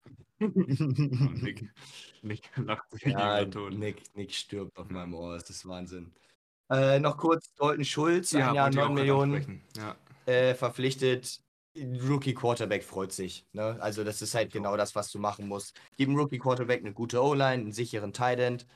Nick, 0.40 1.74
Nick 2.24 2.50
lacht 2.58 2.92
sich 2.92 3.04
ja, 3.04 3.46
tot. 3.46 3.72
Nick, 3.72 4.04
Nick 4.18 4.34
stirbt 4.34 4.78
auf 4.78 4.90
meinem 4.90 5.14
Ohr, 5.14 5.36
das 5.36 5.50
ist 5.50 5.66
Wahnsinn. 5.66 6.12
Äh, 6.70 7.00
noch 7.00 7.16
kurz, 7.16 7.54
Dalton 7.54 7.86
Schulz, 7.86 8.32
Ja, 8.32 8.50
ein 8.50 8.74
Jahr 8.74 8.90
wollte 8.90 9.06
ich 9.06 9.12
auch 9.12 9.26
9 9.26 9.32
grad 9.32 9.48
Millionen. 9.48 9.62
Ja. 9.78 9.96
Äh, 10.32 10.56
verpflichtet. 10.56 11.42
Rookie 11.78 12.34
Quarterback 12.34 12.84
freut 12.84 13.14
sich. 13.14 13.46
Ne? 13.54 13.78
Also 13.82 14.04
das 14.04 14.22
ist 14.22 14.36
halt 14.36 14.52
genau 14.52 14.76
das, 14.76 14.94
was 14.96 15.10
du 15.12 15.20
machen 15.20 15.48
musst. 15.48 15.80
Gib 15.98 16.10
einem 16.10 16.18
Rookie 16.18 16.40
Quarterback 16.40 16.82
eine 16.82 16.94
gute 16.94 17.22
O-Line, 17.22 17.64
einen 17.64 17.72
sicheren 17.72 18.12
Tight 18.12 18.40
End, 18.40 18.68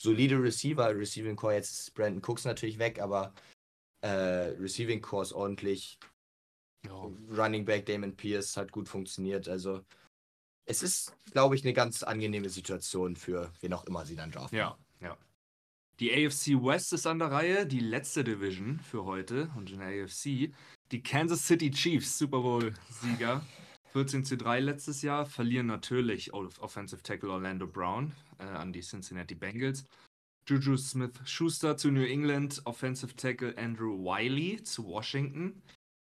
solide 0.00 0.36
Receiver. 0.42 0.94
Receiving 0.94 1.36
Core 1.36 1.54
jetzt 1.54 1.72
ist 1.72 1.94
Brandon 1.94 2.22
Cooks 2.22 2.44
natürlich 2.44 2.78
weg, 2.78 3.00
aber 3.00 3.32
äh, 4.02 4.52
Receiving 4.58 5.00
Core 5.00 5.22
ist 5.22 5.32
ordentlich. 5.32 5.98
Ja. 6.86 7.10
Running 7.30 7.64
Back 7.64 7.86
Damon 7.86 8.16
Pierce 8.16 8.56
hat 8.56 8.72
gut 8.72 8.88
funktioniert. 8.88 9.48
Also 9.48 9.82
es 10.66 10.82
ist, 10.82 11.16
glaube 11.32 11.54
ich, 11.54 11.64
eine 11.64 11.72
ganz 11.72 12.02
angenehme 12.02 12.48
Situation 12.48 13.16
für 13.16 13.52
wen 13.60 13.72
auch 13.72 13.84
immer 13.84 14.04
sie 14.04 14.16
dann 14.16 14.30
draften. 14.30 14.58
Ja. 14.58 14.76
Die 16.00 16.10
AFC 16.12 16.60
West 16.62 16.92
ist 16.92 17.06
an 17.06 17.18
der 17.18 17.30
Reihe, 17.30 17.66
die 17.66 17.80
letzte 17.80 18.24
Division 18.24 18.80
für 18.80 19.04
heute 19.04 19.50
und 19.56 19.70
in 19.70 19.78
der 19.78 20.04
AFC. 20.04 20.52
Die 20.90 21.02
Kansas 21.02 21.46
City 21.46 21.70
Chiefs, 21.70 22.18
Super 22.18 22.40
Bowl-Sieger, 22.40 23.44
14 23.92 24.24
zu 24.24 24.36
3 24.36 24.60
letztes 24.60 25.02
Jahr, 25.02 25.26
verlieren 25.26 25.66
natürlich 25.66 26.32
Off- 26.32 26.58
Offensive 26.60 27.02
Tackle 27.02 27.30
Orlando 27.30 27.66
Brown 27.66 28.12
äh, 28.38 28.44
an 28.44 28.72
die 28.72 28.80
Cincinnati 28.80 29.34
Bengals. 29.34 29.84
Juju 30.48 30.76
Smith 30.76 31.20
Schuster 31.24 31.76
zu 31.76 31.90
New 31.92 32.04
England, 32.04 32.62
Offensive 32.64 33.14
Tackle 33.14 33.56
Andrew 33.56 33.96
Wiley 34.02 34.62
zu 34.64 34.84
Washington. 34.86 35.62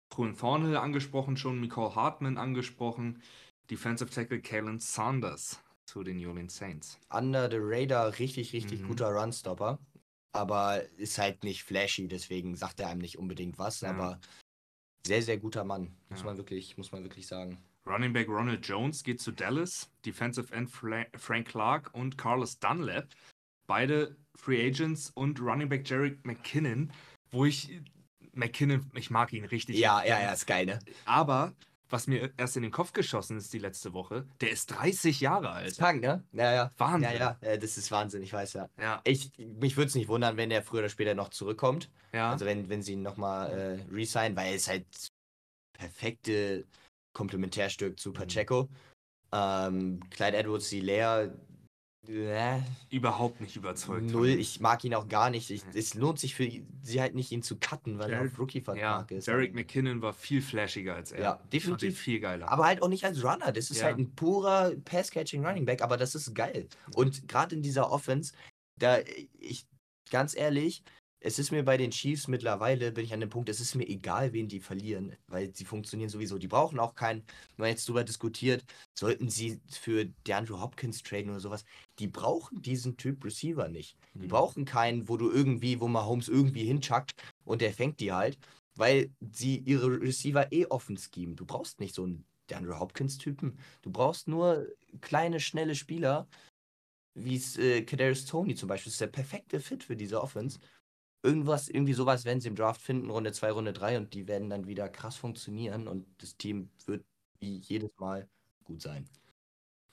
Truan 0.09 0.35
Thornhill 0.35 0.77
angesprochen 0.77 1.37
schon, 1.37 1.59
Nicole 1.61 1.93
Hartman 1.93 2.37
angesprochen. 2.37 3.21
Defensive 3.69 4.09
Tackle 4.09 4.41
Kalen 4.41 4.79
Saunders 4.79 5.61
zu 5.85 6.03
den 6.03 6.17
New 6.17 6.29
Orleans 6.29 6.55
Saints. 6.55 6.99
Under 7.09 7.49
the 7.49 7.57
Radar 7.59 8.17
richtig, 8.19 8.53
richtig 8.53 8.81
Mhm. 8.81 8.87
guter 8.87 9.07
Runstopper. 9.09 9.79
Aber 10.33 10.83
ist 10.97 11.17
halt 11.17 11.43
nicht 11.43 11.63
flashy, 11.63 12.07
deswegen 12.07 12.55
sagt 12.55 12.79
er 12.81 12.89
einem 12.89 12.99
nicht 13.01 13.17
unbedingt 13.17 13.57
was. 13.57 13.81
Ja. 13.81 13.91
Aber 13.91 14.19
sehr, 15.07 15.21
sehr 15.21 15.37
guter 15.37 15.63
Mann, 15.63 15.95
muss 16.09 16.19
Ja. 16.19 16.25
man 16.25 16.37
wirklich, 16.37 16.77
muss 16.77 16.91
man 16.91 17.03
wirklich 17.03 17.25
sagen. 17.27 17.57
Running 17.87 18.13
Back 18.13 18.27
Ronald 18.27 18.67
Jones 18.67 19.03
geht 19.03 19.21
zu 19.21 19.31
Dallas. 19.31 19.89
Defensive 20.05 20.53
End 20.53 20.69
Fra 20.69 21.05
Frank 21.15 21.47
Clark 21.49 21.91
und 21.93 22.17
Carlos 22.17 22.59
Dunlap. 22.59 23.07
Beide 23.67 24.15
Free 24.35 24.67
Agents 24.67 25.11
und 25.11 25.39
Running 25.39 25.69
Back 25.69 25.87
Jerry 25.89 26.17
McKinnon, 26.23 26.91
wo 27.31 27.45
ich 27.45 27.79
McKinnon, 28.33 28.89
ich 28.95 29.09
mag 29.11 29.31
ihn 29.33 29.45
richtig. 29.45 29.77
Ja, 29.77 30.03
ja, 30.03 30.19
ja, 30.19 30.33
ist 30.33 30.47
geil, 30.47 30.65
ne? 30.65 30.79
Aber 31.05 31.53
was 31.89 32.07
mir 32.07 32.31
erst 32.37 32.57
in 32.57 32.63
den 32.63 32.71
Kopf 32.71 32.93
geschossen 32.93 33.37
ist 33.37 33.53
die 33.53 33.59
letzte 33.59 33.93
Woche, 33.93 34.27
der 34.41 34.51
ist 34.51 34.67
30 34.67 35.19
Jahre 35.21 35.51
alt. 35.51 35.67
Ist 35.67 35.79
krank, 35.79 36.01
ne? 36.01 36.23
Ja, 36.33 36.53
ja. 36.53 36.71
Wahnsinn. 36.77 37.11
Ja, 37.11 37.17
ja, 37.17 37.37
äh, 37.41 37.59
das 37.59 37.77
ist 37.77 37.91
Wahnsinn, 37.91 38.23
ich 38.23 38.33
weiß 38.33 38.53
ja. 38.53 38.69
Ja, 38.79 39.01
Ich, 39.03 39.31
mich 39.37 39.77
würde 39.77 39.87
es 39.89 39.95
nicht 39.95 40.07
wundern, 40.07 40.37
wenn 40.37 40.49
der 40.49 40.63
früher 40.63 40.79
oder 40.79 40.89
später 40.89 41.13
noch 41.13 41.29
zurückkommt. 41.29 41.89
ja. 42.13 42.31
Also 42.31 42.45
wenn, 42.45 42.69
wenn 42.69 42.81
sie 42.81 42.93
ihn 42.93 43.01
nochmal 43.01 43.51
äh, 43.51 43.93
resignen, 43.93 44.35
weil 44.35 44.47
er 44.49 44.55
ist 44.55 44.67
halt 44.67 44.85
perfekte 45.77 46.65
Komplementärstück 47.13 47.99
zu 47.99 48.11
Pacheco. 48.13 48.69
Ähm, 49.31 49.99
Clyde 50.09 50.37
Edwards, 50.37 50.69
die 50.69 50.79
Leer, 50.81 51.33
äh, 52.09 52.59
überhaupt 52.89 53.41
nicht 53.41 53.55
überzeugt. 53.55 54.09
null. 54.11 54.29
Ich 54.29 54.59
mag 54.59 54.83
ihn 54.83 54.93
auch 54.95 55.07
gar 55.07 55.29
nicht. 55.29 55.49
Ich, 55.51 55.63
es 55.73 55.93
lohnt 55.93 56.19
sich 56.19 56.35
für 56.35 56.49
sie 56.83 57.01
halt 57.01 57.15
nicht, 57.15 57.31
ihn 57.31 57.41
zu 57.43 57.57
cutten, 57.57 57.97
weil 57.99 58.11
er 58.11 58.17
Jared- 58.19 58.31
auf 58.33 58.39
Rookie-Vertrag 58.39 59.11
ja, 59.11 59.17
ist. 59.17 59.27
Derek 59.27 59.53
McKinnon 59.53 60.01
war 60.01 60.13
viel 60.13 60.41
flashiger 60.41 60.95
als 60.95 61.11
er. 61.11 61.21
Ja, 61.23 61.39
definitiv. 61.51 61.99
Viel 61.99 62.19
geiler. 62.19 62.49
Aber 62.49 62.65
halt 62.65 62.81
auch 62.81 62.87
nicht 62.89 63.03
als 63.05 63.23
Runner. 63.23 63.51
Das 63.51 63.69
ist 63.71 63.79
Ja. 63.79 63.85
halt 63.85 63.97
ein 63.97 64.13
purer 64.15 64.71
Pass-Catching 64.85 65.45
Running 65.45 65.65
Back, 65.65 65.81
aber 65.81 65.97
das 65.97 66.15
ist 66.15 66.33
geil. 66.33 66.67
Und 66.95 67.27
gerade 67.27 67.55
in 67.55 67.61
dieser 67.61 67.91
Offense, 67.91 68.33
da 68.79 68.99
ich 69.39 69.65
ganz 70.11 70.35
ehrlich, 70.35 70.83
es 71.25 71.39
ist 71.39 71.49
mir 71.51 71.63
bei 71.65 71.75
den 71.75 71.89
Chiefs 71.89 72.27
mittlerweile, 72.27 72.91
bin 72.91 73.03
ich 73.03 73.11
an 73.11 73.19
dem 73.19 73.29
Punkt, 73.29 73.49
es 73.49 73.59
ist 73.59 73.73
mir 73.73 73.87
egal, 73.87 74.31
wen 74.31 74.47
die 74.47 74.59
verlieren, 74.59 75.15
weil 75.25 75.55
sie 75.55 75.65
funktionieren 75.65 76.09
sowieso. 76.09 76.37
Die 76.37 76.47
brauchen 76.47 76.77
auch 76.79 76.93
keinen, 76.93 77.21
wenn 77.57 77.63
man 77.63 77.69
jetzt 77.69 77.89
drüber 77.89 78.03
diskutiert, 78.03 78.63
sollten 78.93 79.27
sie 79.29 79.59
für 79.67 80.05
DeAndre 80.27 80.61
Hopkins 80.61 81.01
traden 81.01 81.31
oder 81.31 81.39
sowas. 81.39 81.65
Die 81.97 82.07
brauchen 82.07 82.61
diesen 82.61 82.95
Typ 82.97 83.25
Receiver 83.25 83.67
nicht. 83.69 83.97
Die 84.21 84.27
Mhm. 84.27 84.29
brauchen 84.29 84.65
keinen, 84.65 85.09
wo 85.09 85.17
du 85.17 85.31
irgendwie, 85.31 85.79
wo 85.81 85.87
Mahomes 85.87 86.27
irgendwie 86.27 86.63
hinchuckt 86.63 87.15
und 87.43 87.61
der 87.61 87.73
fängt 87.73 87.99
die 88.01 88.11
halt, 88.11 88.37
weil 88.75 89.09
sie 89.33 89.57
ihre 89.57 89.99
Receiver 89.99 90.51
eh 90.51 90.67
offen 90.67 90.95
schemen. 90.97 91.35
Du 91.35 91.45
brauchst 91.47 91.79
nicht 91.79 91.95
so 91.95 92.03
einen 92.03 92.23
DeAndre 92.51 92.79
Hopkins-Typen. 92.79 93.57
Du 93.81 93.91
brauchst 93.91 94.27
nur 94.27 94.67
kleine, 95.01 95.39
schnelle 95.39 95.73
Spieler, 95.73 96.27
wie 97.15 97.35
es 97.37 97.57
äh, 97.57 97.81
Kadarius 97.83 98.25
Tony 98.25 98.55
zum 98.55 98.67
Beispiel. 98.67 98.89
Das 98.89 98.95
ist 98.95 99.01
der 99.01 99.07
perfekte 99.07 99.59
Fit 99.59 99.83
für 99.83 99.95
diese 99.95 100.21
Offense. 100.21 100.59
Irgendwas, 101.25 101.69
irgendwie 101.69 101.93
sowas 101.93 102.23
werden 102.23 102.39
sie 102.39 102.49
im 102.49 102.55
Draft 102.55 102.81
finden, 102.81 103.09
Runde 103.09 103.31
2, 103.31 103.51
Runde 103.51 103.73
3 103.73 103.97
und 103.97 104.13
die 104.13 104.27
werden 104.27 104.49
dann 104.49 104.67
wieder 104.67 104.87
krass 104.89 105.15
funktionieren 105.15 105.87
und 105.87 106.05
das 106.19 106.37
Team 106.37 106.69
wird 106.85 107.03
wie 107.39 107.57
jedes 107.57 107.91
Mal 107.97 108.29
gut 108.63 108.81
sein. 108.81 109.09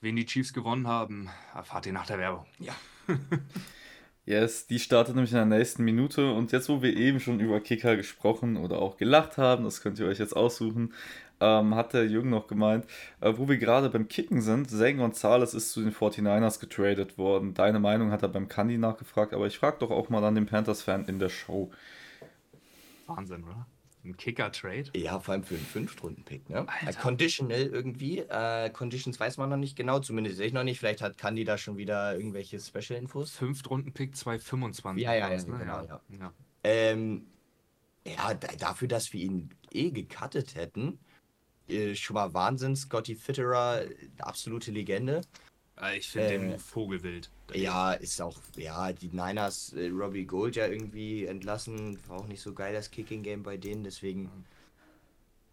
Wen 0.01 0.17
die 0.17 0.27
Chiefs 0.27 0.53
gewonnen 0.53 0.87
haben, 0.87 1.31
erfahrt 1.55 1.87
ihr 1.87 1.93
nach 1.93 2.07
der 2.07 2.19
Werbung. 2.19 2.47
Ja. 2.59 2.75
Yes, 4.25 4.69
die 4.69 4.79
startet 4.79 5.17
nämlich 5.17 5.33
in 5.33 5.39
der 5.39 5.59
nächsten 5.59 5.83
Minute 5.83 6.33
und 6.33 6.53
jetzt, 6.53 6.69
wo 6.69 6.81
wir 6.81 6.97
eben 6.97 7.19
schon 7.19 7.41
über 7.41 7.61
Kicker 7.61 7.97
gesprochen 7.97 8.57
oder 8.57 8.81
auch 8.81 8.97
gelacht 8.97 9.37
haben, 9.37 9.65
das 9.65 9.81
könnt 9.81 9.99
ihr 9.99 10.07
euch 10.07 10.21
jetzt 10.21 10.37
aussuchen, 10.37 10.95
ähm, 11.43 11.75
hat 11.75 11.93
der 11.93 12.07
Jürgen 12.07 12.31
noch 12.31 12.47
gemeint, 12.47 12.87
äh, 13.21 13.33
wo 13.37 13.49
wir 13.49 13.59
gerade 13.59 13.91
beim 13.91 14.09
Kicken 14.09 14.41
sind, 14.41 14.71
Zane 14.71 14.97
Gonzalez 14.97 15.55
ist 15.55 15.73
zu 15.73 15.83
den 15.83 15.93
49ers 15.93 16.61
getradet 16.61 17.19
worden. 17.19 17.53
Deine 17.53 17.81
Meinung 17.81 18.13
hat 18.13 18.23
er 18.23 18.29
beim 18.29 18.49
Candy 18.49 18.79
nachgefragt, 18.79 19.35
aber 19.35 19.47
ich 19.47 19.59
frage 19.59 19.79
doch 19.81 19.91
auch 19.91 20.09
mal 20.09 20.25
an 20.25 20.37
den 20.37 20.47
Panthers-Fan 20.47 21.07
in 21.07 21.19
der 21.19 21.29
Show. 21.29 21.71
Wahnsinn, 23.07 23.45
oder? 23.45 23.67
Ein 24.05 24.17
Kicker-Trade. 24.17 24.91
Ja, 24.97 25.21
vor 25.21 25.33
allem 25.33 25.45
für 25.45 25.55
einen 25.55 25.65
Fünftrunden-Pick, 25.65 26.51
ne? 26.51 26.67
Alter. 26.69 26.99
Äh, 26.99 27.03
Conditional 27.03 27.61
irgendwie. 27.61 28.19
Äh, 28.19 28.71
Conditions 28.71 29.19
weiß 29.19 29.37
man 29.37 29.49
noch 29.49 29.57
nicht 29.57 29.77
genau, 29.77 30.01
zumindest 30.01 30.39
sehe 30.39 30.47
ich 30.47 30.53
noch 30.53 30.65
nicht. 30.65 30.81
Vielleicht 30.81 31.03
hat 31.03 31.19
Kandi 31.19 31.45
da 31.45 31.57
schon 31.57 31.77
wieder 31.77 32.17
irgendwelche 32.17 32.59
Special-Infos. 32.59 33.31
Fünftrunden-Pick 33.31 34.17
225. 34.17 35.05
Ja, 35.05 35.15
ja, 35.15 35.31
ja, 35.31 35.37
ne? 35.37 35.59
genau, 35.59 35.85
ja. 35.85 36.01
ja. 36.19 36.33
Ähm, 36.65 37.27
ja, 38.05 38.35
da, 38.35 38.49
dafür, 38.59 38.89
dass 38.89 39.13
wir 39.13 39.21
ihn 39.21 39.51
eh 39.71 39.91
gecuttet 39.91 40.57
hätten, 40.57 40.99
äh, 41.73 41.95
schon 41.95 42.15
mal 42.15 42.33
Wahnsinn. 42.35 42.77
Scotty 42.77 43.15
Fitterer, 43.15 43.83
absolute 44.19 44.71
Legende. 44.71 45.23
Äh, 45.81 45.99
Ich 45.99 46.09
finde 46.09 46.35
Äh, 46.35 46.39
den 46.39 46.59
Vogelwild. 46.59 47.31
Ja, 47.55 47.93
ist 47.93 48.21
auch, 48.23 48.39
ja, 48.57 48.93
die 48.93 49.09
Niners, 49.09 49.73
äh, 49.75 49.89
Robbie 49.89 50.25
Gold 50.25 50.57
ja 50.57 50.67
irgendwie 50.67 51.27
entlassen. 51.27 51.99
War 52.09 52.19
auch 52.21 52.27
nicht 52.27 52.41
so 52.43 52.53
geil, 52.55 52.73
das 52.73 52.91
Kicking-Game 52.91 53.43
bei 53.43 53.57
denen. 53.57 53.85
Deswegen 53.85 54.31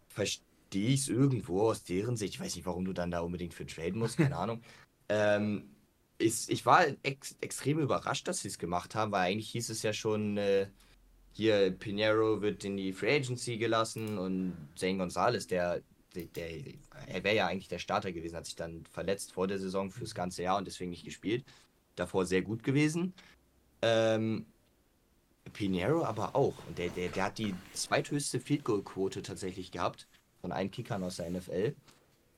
verstehe 0.08 0.88
ich 0.94 1.00
es 1.00 1.08
irgendwo 1.08 1.62
aus 1.68 1.82
deren 1.84 2.16
Sicht. 2.16 2.34
Ich 2.34 2.40
weiß 2.40 2.54
nicht, 2.56 2.66
warum 2.66 2.84
du 2.84 2.92
dann 2.92 3.10
da 3.10 3.20
unbedingt 3.20 3.54
für 3.54 3.66
traden 3.66 3.98
musst, 3.98 4.16
keine 4.18 4.36
Ahnung. 4.38 4.62
Ähm, 5.08 5.70
ist, 6.18 6.50
ich 6.50 6.66
war 6.66 6.84
ex 7.02 7.34
extrem 7.40 7.78
überrascht, 7.78 8.28
dass 8.28 8.40
sie 8.40 8.48
es 8.48 8.58
gemacht 8.58 8.94
haben, 8.94 9.10
weil 9.12 9.30
eigentlich 9.30 9.50
hieß 9.50 9.70
es 9.70 9.82
ja 9.82 9.92
schon, 9.92 10.36
äh, 10.36 10.66
hier 11.32 11.70
Pinheiro 11.70 12.42
wird 12.42 12.64
in 12.64 12.76
die 12.76 12.92
Free 12.92 13.16
Agency 13.16 13.56
gelassen 13.56 14.18
und 14.18 14.54
Zane 14.76 14.98
Gonzalez, 14.98 15.46
der, 15.46 15.80
der, 16.14 16.24
der 16.24 16.50
er 17.06 17.24
wäre 17.24 17.36
ja 17.36 17.46
eigentlich 17.46 17.68
der 17.68 17.78
Starter 17.78 18.12
gewesen, 18.12 18.36
hat 18.36 18.46
sich 18.46 18.56
dann 18.56 18.84
verletzt 18.90 19.32
vor 19.32 19.46
der 19.46 19.58
Saison 19.58 19.90
fürs 19.90 20.14
ganze 20.14 20.42
Jahr 20.42 20.58
und 20.58 20.66
deswegen 20.66 20.90
nicht 20.90 21.04
gespielt. 21.04 21.44
Davor 21.96 22.26
sehr 22.26 22.42
gut 22.42 22.62
gewesen. 22.62 23.14
Ähm, 23.82 24.46
Pinheiro 25.52 26.04
aber 26.04 26.36
auch. 26.36 26.54
Und 26.66 26.78
der, 26.78 26.88
der, 26.90 27.08
der 27.08 27.24
hat 27.24 27.38
die 27.38 27.54
zweithöchste 27.72 28.40
Field 28.40 28.64
Goal 28.64 28.82
Quote 28.82 29.22
tatsächlich 29.22 29.70
gehabt 29.70 30.06
von 30.40 30.52
allen 30.52 30.70
Kickern 30.70 31.02
aus 31.02 31.16
der 31.16 31.30
NFL. 31.30 31.74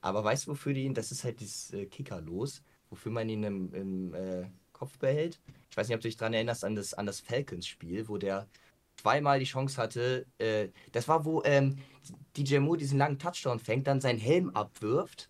Aber 0.01 0.25
weißt 0.25 0.47
du, 0.47 0.53
wofür 0.53 0.75
die 0.75 0.85
ihn, 0.85 0.95
das 0.95 1.12
ist 1.12 1.25
halt 1.25 1.41
dieses 1.41 1.73
äh, 1.73 1.87
Kickerlos, 1.87 2.62
wofür 2.91 3.12
man 3.12 3.29
ihn 3.29 3.45
im, 3.45 3.75
im 3.75 4.14
äh, 4.14 4.47
Kopf 4.73 4.99
behält. 4.99 5.39
Ich 5.70 5.77
weiß 5.77 5.89
nicht, 5.89 5.95
ob 5.95 6.01
du 6.01 6.09
dich 6.09 6.16
daran 6.16 6.35
erinnerst 6.35 6.64
an 6.64 6.75
das, 6.75 6.95
an 6.95 7.07
das 7.07 7.20
Falcons-Spiel, 7.20 8.09
wo 8.09 8.18
der 8.18 8.49
zweimal 8.97 9.39
die 9.39 9.45
Chance 9.45 9.81
hatte. 9.81 10.27
Äh, 10.39 10.68
das 10.91 11.07
war, 11.07 11.25
wo 11.25 11.43
ähm, 11.45 11.79
DJ 12.37 12.59
Moore 12.59 12.79
diesen 12.79 12.99
langen 12.99 13.19
Touchdown 13.19 13.59
fängt, 13.59 13.87
dann 13.87 14.01
seinen 14.01 14.19
Helm 14.19 14.51
abwirft. 14.51 15.29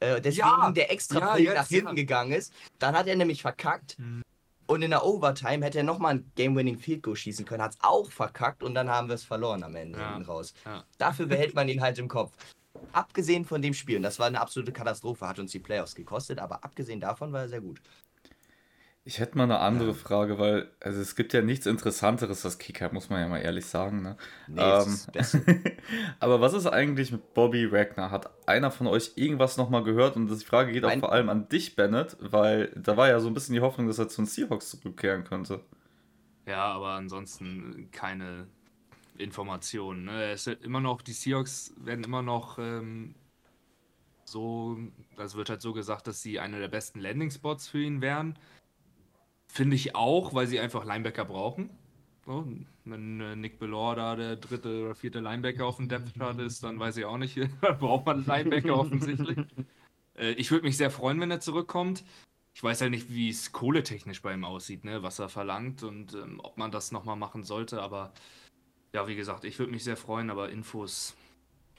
Äh, 0.00 0.20
deswegen 0.20 0.46
Ja, 0.46 0.70
der 0.70 0.90
extra 0.92 1.36
ja, 1.36 1.44
jetzt, 1.50 1.54
nach 1.54 1.68
hinten 1.68 1.88
ja. 1.88 1.94
gegangen 1.94 2.32
ist. 2.32 2.52
Dann 2.78 2.96
hat 2.96 3.06
er 3.06 3.16
nämlich 3.16 3.42
verkackt. 3.42 3.98
Mhm. 3.98 4.22
Und 4.66 4.82
in 4.82 4.90
der 4.90 5.04
Overtime 5.04 5.64
hätte 5.64 5.78
er 5.78 5.84
nochmal 5.84 6.16
ein 6.16 6.30
Game-Winning 6.36 6.76
Field 6.78 7.02
Goal 7.02 7.16
schießen 7.16 7.46
können, 7.46 7.62
hat 7.62 7.72
es 7.72 7.78
auch 7.80 8.10
verkackt 8.10 8.62
und 8.62 8.74
dann 8.74 8.90
haben 8.90 9.08
wir 9.08 9.14
es 9.14 9.24
verloren 9.24 9.62
am 9.62 9.74
Ende 9.74 9.98
Ja. 9.98 10.18
raus. 10.18 10.52
Ja. 10.66 10.84
Dafür 10.98 11.24
behält 11.26 11.54
man 11.54 11.68
ihn 11.70 11.80
halt 11.80 11.98
im 11.98 12.06
Kopf. 12.06 12.32
Abgesehen 12.92 13.46
von 13.46 13.62
dem 13.62 13.72
Spiel, 13.72 13.96
und 13.96 14.02
das 14.02 14.18
war 14.18 14.26
eine 14.26 14.40
absolute 14.40 14.72
Katastrophe, 14.72 15.26
hat 15.26 15.38
uns 15.38 15.52
die 15.52 15.58
Playoffs 15.58 15.94
gekostet, 15.94 16.38
aber 16.38 16.62
abgesehen 16.64 17.00
davon 17.00 17.32
war 17.32 17.40
er 17.42 17.48
sehr 17.48 17.62
gut. 17.62 17.80
Ich 19.08 19.20
hätte 19.20 19.38
mal 19.38 19.44
eine 19.44 19.60
andere 19.60 19.94
Frage, 19.94 20.38
weil 20.38 20.70
also 20.80 21.00
es 21.00 21.16
gibt 21.16 21.32
ja 21.32 21.40
nichts 21.40 21.64
Interessanteres 21.64 22.44
als 22.44 22.58
Kicker, 22.58 22.92
muss 22.92 23.08
man 23.08 23.22
ja 23.22 23.28
mal 23.28 23.38
ehrlich 23.38 23.64
sagen. 23.64 24.02
Ne? 24.02 24.18
Nee, 24.48 24.60
Ähm, 24.60 24.98
ist. 25.14 25.38
Aber 26.20 26.42
was 26.42 26.52
ist 26.52 26.66
eigentlich 26.66 27.10
mit 27.10 27.32
Bobby 27.32 27.72
Wagner? 27.72 28.10
Hat 28.10 28.28
einer 28.46 28.70
von 28.70 28.86
euch 28.86 29.12
irgendwas 29.14 29.56
nochmal 29.56 29.82
gehört? 29.82 30.16
Und 30.16 30.28
die 30.28 30.44
Frage 30.44 30.72
geht 30.72 30.84
auch 30.84 30.90
Nein. 30.90 31.00
vor 31.00 31.10
allem 31.10 31.30
an 31.30 31.48
dich, 31.48 31.74
Bennett, 31.74 32.18
weil 32.20 32.70
da 32.76 32.98
war 32.98 33.08
ja 33.08 33.18
so 33.18 33.28
ein 33.28 33.32
bisschen 33.32 33.54
die 33.54 33.62
Hoffnung, 33.62 33.86
dass 33.86 33.98
er 33.98 34.08
zu 34.08 34.20
den 34.20 34.26
Seahawks 34.26 34.72
zurückkehren 34.72 35.24
könnte. 35.24 35.62
Ja, 36.44 36.66
aber 36.66 36.90
ansonsten 36.90 37.88
keine 37.90 38.46
Informationen. 39.16 40.04
Ne? 40.04 40.32
Es 40.32 40.44
wird 40.44 40.62
immer 40.62 40.80
noch, 40.80 41.00
die 41.00 41.12
Seahawks 41.12 41.72
werden 41.78 42.04
immer 42.04 42.20
noch 42.20 42.58
ähm, 42.58 43.14
so, 44.26 44.76
das 45.16 45.34
wird 45.34 45.48
halt 45.48 45.62
so 45.62 45.72
gesagt, 45.72 46.08
dass 46.08 46.20
sie 46.20 46.40
einer 46.40 46.58
der 46.58 46.68
besten 46.68 47.00
Landing-Spots 47.00 47.68
für 47.68 47.80
ihn 47.80 48.02
wären. 48.02 48.38
Finde 49.50 49.76
ich 49.76 49.94
auch, 49.94 50.34
weil 50.34 50.46
sie 50.46 50.60
einfach 50.60 50.84
Linebacker 50.84 51.24
brauchen. 51.24 51.70
So, 52.26 52.46
wenn 52.84 53.20
äh, 53.20 53.36
Nick 53.36 53.58
Bellore 53.58 53.96
da 53.96 54.16
der 54.16 54.36
dritte 54.36 54.84
oder 54.84 54.94
vierte 54.94 55.20
Linebacker 55.20 55.64
auf 55.66 55.76
dem 55.76 55.88
Depth 55.88 56.14
Chart 56.18 56.38
ist, 56.40 56.62
dann 56.62 56.78
weiß 56.78 56.98
ich 56.98 57.04
auch 57.04 57.18
nicht, 57.18 57.38
braucht 57.60 58.06
man 58.06 58.24
Linebacker 58.24 58.78
offensichtlich. 58.78 59.38
Äh, 60.18 60.32
ich 60.32 60.50
würde 60.50 60.66
mich 60.66 60.76
sehr 60.76 60.90
freuen, 60.90 61.20
wenn 61.20 61.30
er 61.30 61.38
zurückkommt. 61.38 62.02
Ich 62.52 62.60
weiß 62.64 62.80
halt 62.80 62.90
nicht, 62.90 63.08
wie 63.08 63.30
es 63.30 63.52
kohletechnisch 63.52 64.20
bei 64.20 64.34
ihm 64.34 64.44
aussieht, 64.44 64.84
ne? 64.84 65.00
was 65.04 65.20
er 65.20 65.28
verlangt 65.28 65.84
und 65.84 66.12
ähm, 66.14 66.40
ob 66.42 66.58
man 66.58 66.72
das 66.72 66.90
nochmal 66.90 67.14
machen 67.14 67.44
sollte. 67.44 67.80
Aber 67.80 68.12
ja, 68.92 69.06
wie 69.06 69.14
gesagt, 69.14 69.44
ich 69.44 69.60
würde 69.60 69.70
mich 69.70 69.84
sehr 69.84 69.96
freuen, 69.96 70.28
aber 70.28 70.50
Infos 70.50 71.14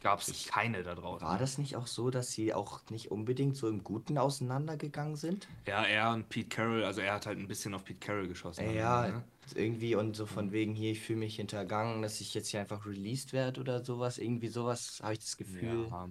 gab 0.02 0.22
es 0.22 0.48
keine 0.48 0.84
da 0.84 0.96
draußen. 0.96 1.28
War 1.28 1.38
das 1.38 1.58
nicht 1.58 1.76
auch 1.76 1.88
so, 1.88 2.10
dass 2.10 2.32
sie 2.32 2.54
auch 2.54 2.82
nicht 2.90 3.12
unbedingt 3.12 3.56
so 3.56 3.68
im 3.68 3.84
Guten 3.84 4.18
auseinandergegangen 4.18 5.16
sind? 5.16 5.48
Ja, 5.68 5.84
er 5.84 6.12
und 6.12 6.30
Pete 6.30 6.50
Carroll, 6.50 6.84
also 6.84 7.02
er 7.02 7.14
hat 7.14 7.26
halt 7.26 7.38
ein 7.38 7.48
bisschen 7.48 7.74
auf 7.74 7.84
Pete 7.84 8.00
Carroll 8.00 8.28
geschossen. 8.28 8.76
Ja, 8.76 9.06
Ende, 9.06 9.18
ne? 9.18 9.24
irgendwie 9.56 9.96
und 9.96 10.16
so 10.16 10.26
von 10.26 10.52
wegen 10.52 10.74
hier, 10.74 10.92
ich 10.92 11.02
fühle 11.02 11.20
mich 11.20 11.36
hintergangen, 11.36 12.02
dass 12.02 12.22
ich 12.22 12.34
jetzt 12.34 12.50
hier 12.50 12.60
einfach 12.60 12.86
released 12.86 13.34
werde 13.34 13.62
oder 13.62 13.84
sowas. 13.84 14.18
Irgendwie 14.18 14.48
sowas 14.48 15.00
habe 15.02 15.14
ich 15.14 15.20
das 15.20 15.38
Gefühl, 15.38 15.88
Ja, 15.90 16.10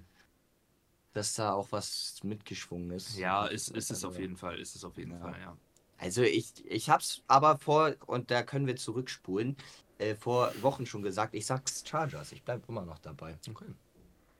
dass 1.14 1.34
da 1.34 1.52
auch 1.52 1.72
was 1.72 2.20
mitgeschwungen 2.22 2.90
ist. 2.90 3.18
ja 3.18 3.46
ist, 3.46 3.70
ist 3.70 3.90
es 3.90 4.04
auf 4.04 4.18
jeden 4.18 4.36
Fall, 4.36 4.58
ist 4.60 4.76
es 4.76 4.84
auf 4.84 4.96
jeden 4.98 5.12
Ja. 5.12 5.18
Fall, 5.18 5.40
ja. 5.40 5.56
Also 5.98 6.22
ich, 6.22 6.52
ich 6.64 6.90
hab's 6.90 7.22
aber 7.26 7.58
vor, 7.58 7.94
und 8.06 8.30
da 8.30 8.44
können 8.44 8.68
wir 8.68 8.76
zurückspulen, 8.76 9.56
äh, 9.98 10.14
vor 10.14 10.52
Wochen 10.62 10.86
schon 10.86 11.02
gesagt, 11.02 11.34
ich 11.34 11.46
sag's 11.46 11.84
Chargers, 11.86 12.32
ich 12.32 12.42
bleib 12.42 12.68
immer 12.68 12.84
noch 12.84 12.98
dabei. 12.98 13.36
Okay. 13.48 13.66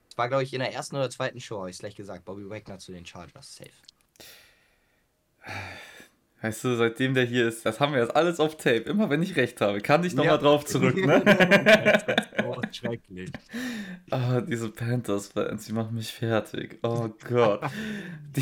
Es 0.09 0.17
war, 0.17 0.27
glaube 0.27 0.43
ich, 0.43 0.53
in 0.53 0.59
der 0.59 0.73
ersten 0.73 0.95
oder 0.95 1.09
zweiten 1.09 1.39
Show, 1.39 1.59
habe 1.59 1.69
ich 1.69 1.77
gleich 1.79 1.95
gesagt, 1.95 2.25
Bobby 2.25 2.49
Wagner 2.49 2.79
zu 2.79 2.91
den 2.91 3.05
Chargers, 3.05 3.55
safe. 3.57 3.69
Weißt 6.41 6.63
du, 6.63 6.75
seitdem 6.77 7.13
der 7.15 7.25
hier 7.25 7.49
ist, 7.49 7.65
das 7.65 7.81
haben 7.81 7.91
wir 7.93 7.99
jetzt 7.99 8.15
alles 8.15 8.39
auf 8.39 8.55
Tape. 8.55 8.77
Immer 8.83 9.09
wenn 9.09 9.21
ich 9.21 9.35
recht 9.35 9.59
habe, 9.59 9.81
kann 9.81 10.05
ich 10.05 10.13
nochmal 10.13 10.35
Ja. 10.35 10.37
drauf 10.37 10.63
zurück, 10.65 10.95
ne? 10.95 11.21
Oh, 12.45 12.61
schrecklich. 12.71 13.29
Ah, 14.09 14.39
diese 14.41 14.69
Panthers-Fans, 14.69 15.65
die 15.65 15.73
machen 15.73 15.95
mich 15.95 16.11
fertig. 16.13 16.79
Oh 16.81 17.09
Gott. 17.27 17.61
Die, 18.35 18.41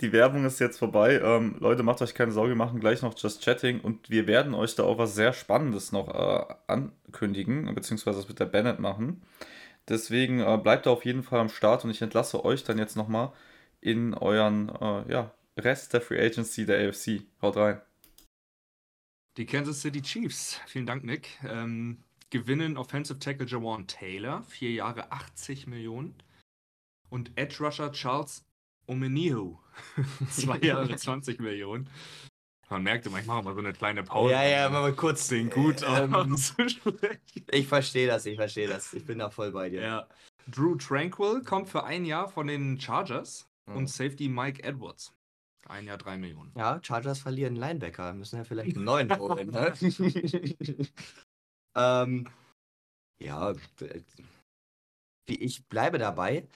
die 0.00 0.12
Werbung 0.12 0.44
ist 0.44 0.60
jetzt 0.60 0.78
vorbei. 0.78 1.20
Ähm, 1.22 1.56
Leute, 1.60 1.82
macht 1.82 2.02
euch 2.02 2.14
keine 2.14 2.32
Sorge, 2.32 2.50
wir 2.50 2.56
machen 2.56 2.80
gleich 2.80 3.02
noch 3.02 3.14
Just 3.16 3.42
Chatting 3.42 3.80
und 3.80 4.10
wir 4.10 4.26
werden 4.26 4.54
euch 4.54 4.74
da 4.74 4.84
auch 4.84 4.98
was 4.98 5.14
sehr 5.14 5.32
Spannendes 5.32 5.92
noch 5.92 6.08
äh, 6.08 6.54
ankündigen, 6.66 7.74
beziehungsweise 7.74 8.18
das 8.18 8.28
mit 8.28 8.40
der 8.40 8.46
Bennett 8.46 8.80
machen. 8.80 9.22
Deswegen 9.88 10.40
äh, 10.40 10.58
bleibt 10.62 10.86
da 10.86 10.90
auf 10.90 11.04
jeden 11.04 11.22
Fall 11.22 11.40
am 11.40 11.48
Start 11.48 11.84
und 11.84 11.90
ich 11.90 12.02
entlasse 12.02 12.44
euch 12.44 12.64
dann 12.64 12.78
jetzt 12.78 12.96
nochmal 12.96 13.32
in 13.80 14.14
euren 14.14 14.70
äh, 14.70 15.12
ja, 15.12 15.34
Rest 15.58 15.92
der 15.92 16.00
Free 16.00 16.24
Agency 16.24 16.66
der 16.66 16.88
AFC. 16.88 17.22
Haut 17.42 17.56
rein. 17.56 17.80
Die 19.36 19.46
Kansas 19.46 19.82
City 19.82 20.00
Chiefs, 20.00 20.60
vielen 20.66 20.86
Dank, 20.86 21.04
Nick, 21.04 21.38
ähm, 21.44 22.04
gewinnen 22.30 22.76
Offensive 22.76 23.18
Tackle 23.18 23.46
Jawan 23.46 23.86
Taylor, 23.86 24.42
vier 24.44 24.70
Jahre 24.70 25.10
80 25.12 25.66
Millionen. 25.66 26.14
Und 27.10 27.32
Edge 27.36 27.56
Rusher 27.60 27.92
Charles 27.92 28.44
Omenihu, 28.86 29.58
zwei 30.30 30.58
Jahre 30.58 30.94
20 30.96 31.40
Millionen. 31.40 31.88
Man 32.70 32.82
merkte, 32.82 33.10
manchmal 33.10 33.36
machen 33.42 33.46
wir 33.46 33.54
so 33.54 33.60
eine 33.60 33.72
kleine 33.74 34.02
Pause. 34.02 34.32
Ja, 34.32 34.42
ja, 34.42 34.68
mal 34.70 34.92
kurz. 34.94 35.28
Sehen 35.28 35.50
gut 35.50 35.82
Ähm, 35.86 36.14
auszusprechen. 36.14 37.20
Ich 37.50 37.68
verstehe 37.68 38.06
das, 38.08 38.24
ich 38.26 38.36
verstehe 38.36 38.66
das. 38.68 38.92
Ich 38.94 39.04
bin 39.04 39.18
da 39.18 39.30
voll 39.30 39.52
bei 39.52 39.68
dir. 39.68 39.82
Ja. 39.82 40.08
Drew 40.50 40.74
Tranquil 40.74 41.42
kommt 41.42 41.68
für 41.68 41.84
ein 41.84 42.04
Jahr 42.04 42.28
von 42.28 42.46
den 42.46 42.80
Chargers 42.80 43.48
Mhm. 43.66 43.76
und 43.76 43.86
Safety 43.88 44.28
Mike 44.28 44.62
Edwards. 44.62 45.14
Ein 45.68 45.86
Jahr 45.86 45.96
drei 45.96 46.18
Millionen. 46.18 46.52
Ja, 46.54 46.78
Chargers 46.82 47.20
verlieren 47.20 47.56
Linebacker. 47.56 48.12
Müssen 48.12 48.36
ja 48.36 48.44
vielleicht 48.44 48.76
einen 48.76 48.84
neuen 48.84 49.08
holen, 49.18 49.48
ne? 49.50 49.72
ähm, 51.76 52.28
ja, 53.22 53.52
äh, 53.80 54.00
ich 55.26 55.64
bleibe 55.68 55.96
dabei. 55.98 56.46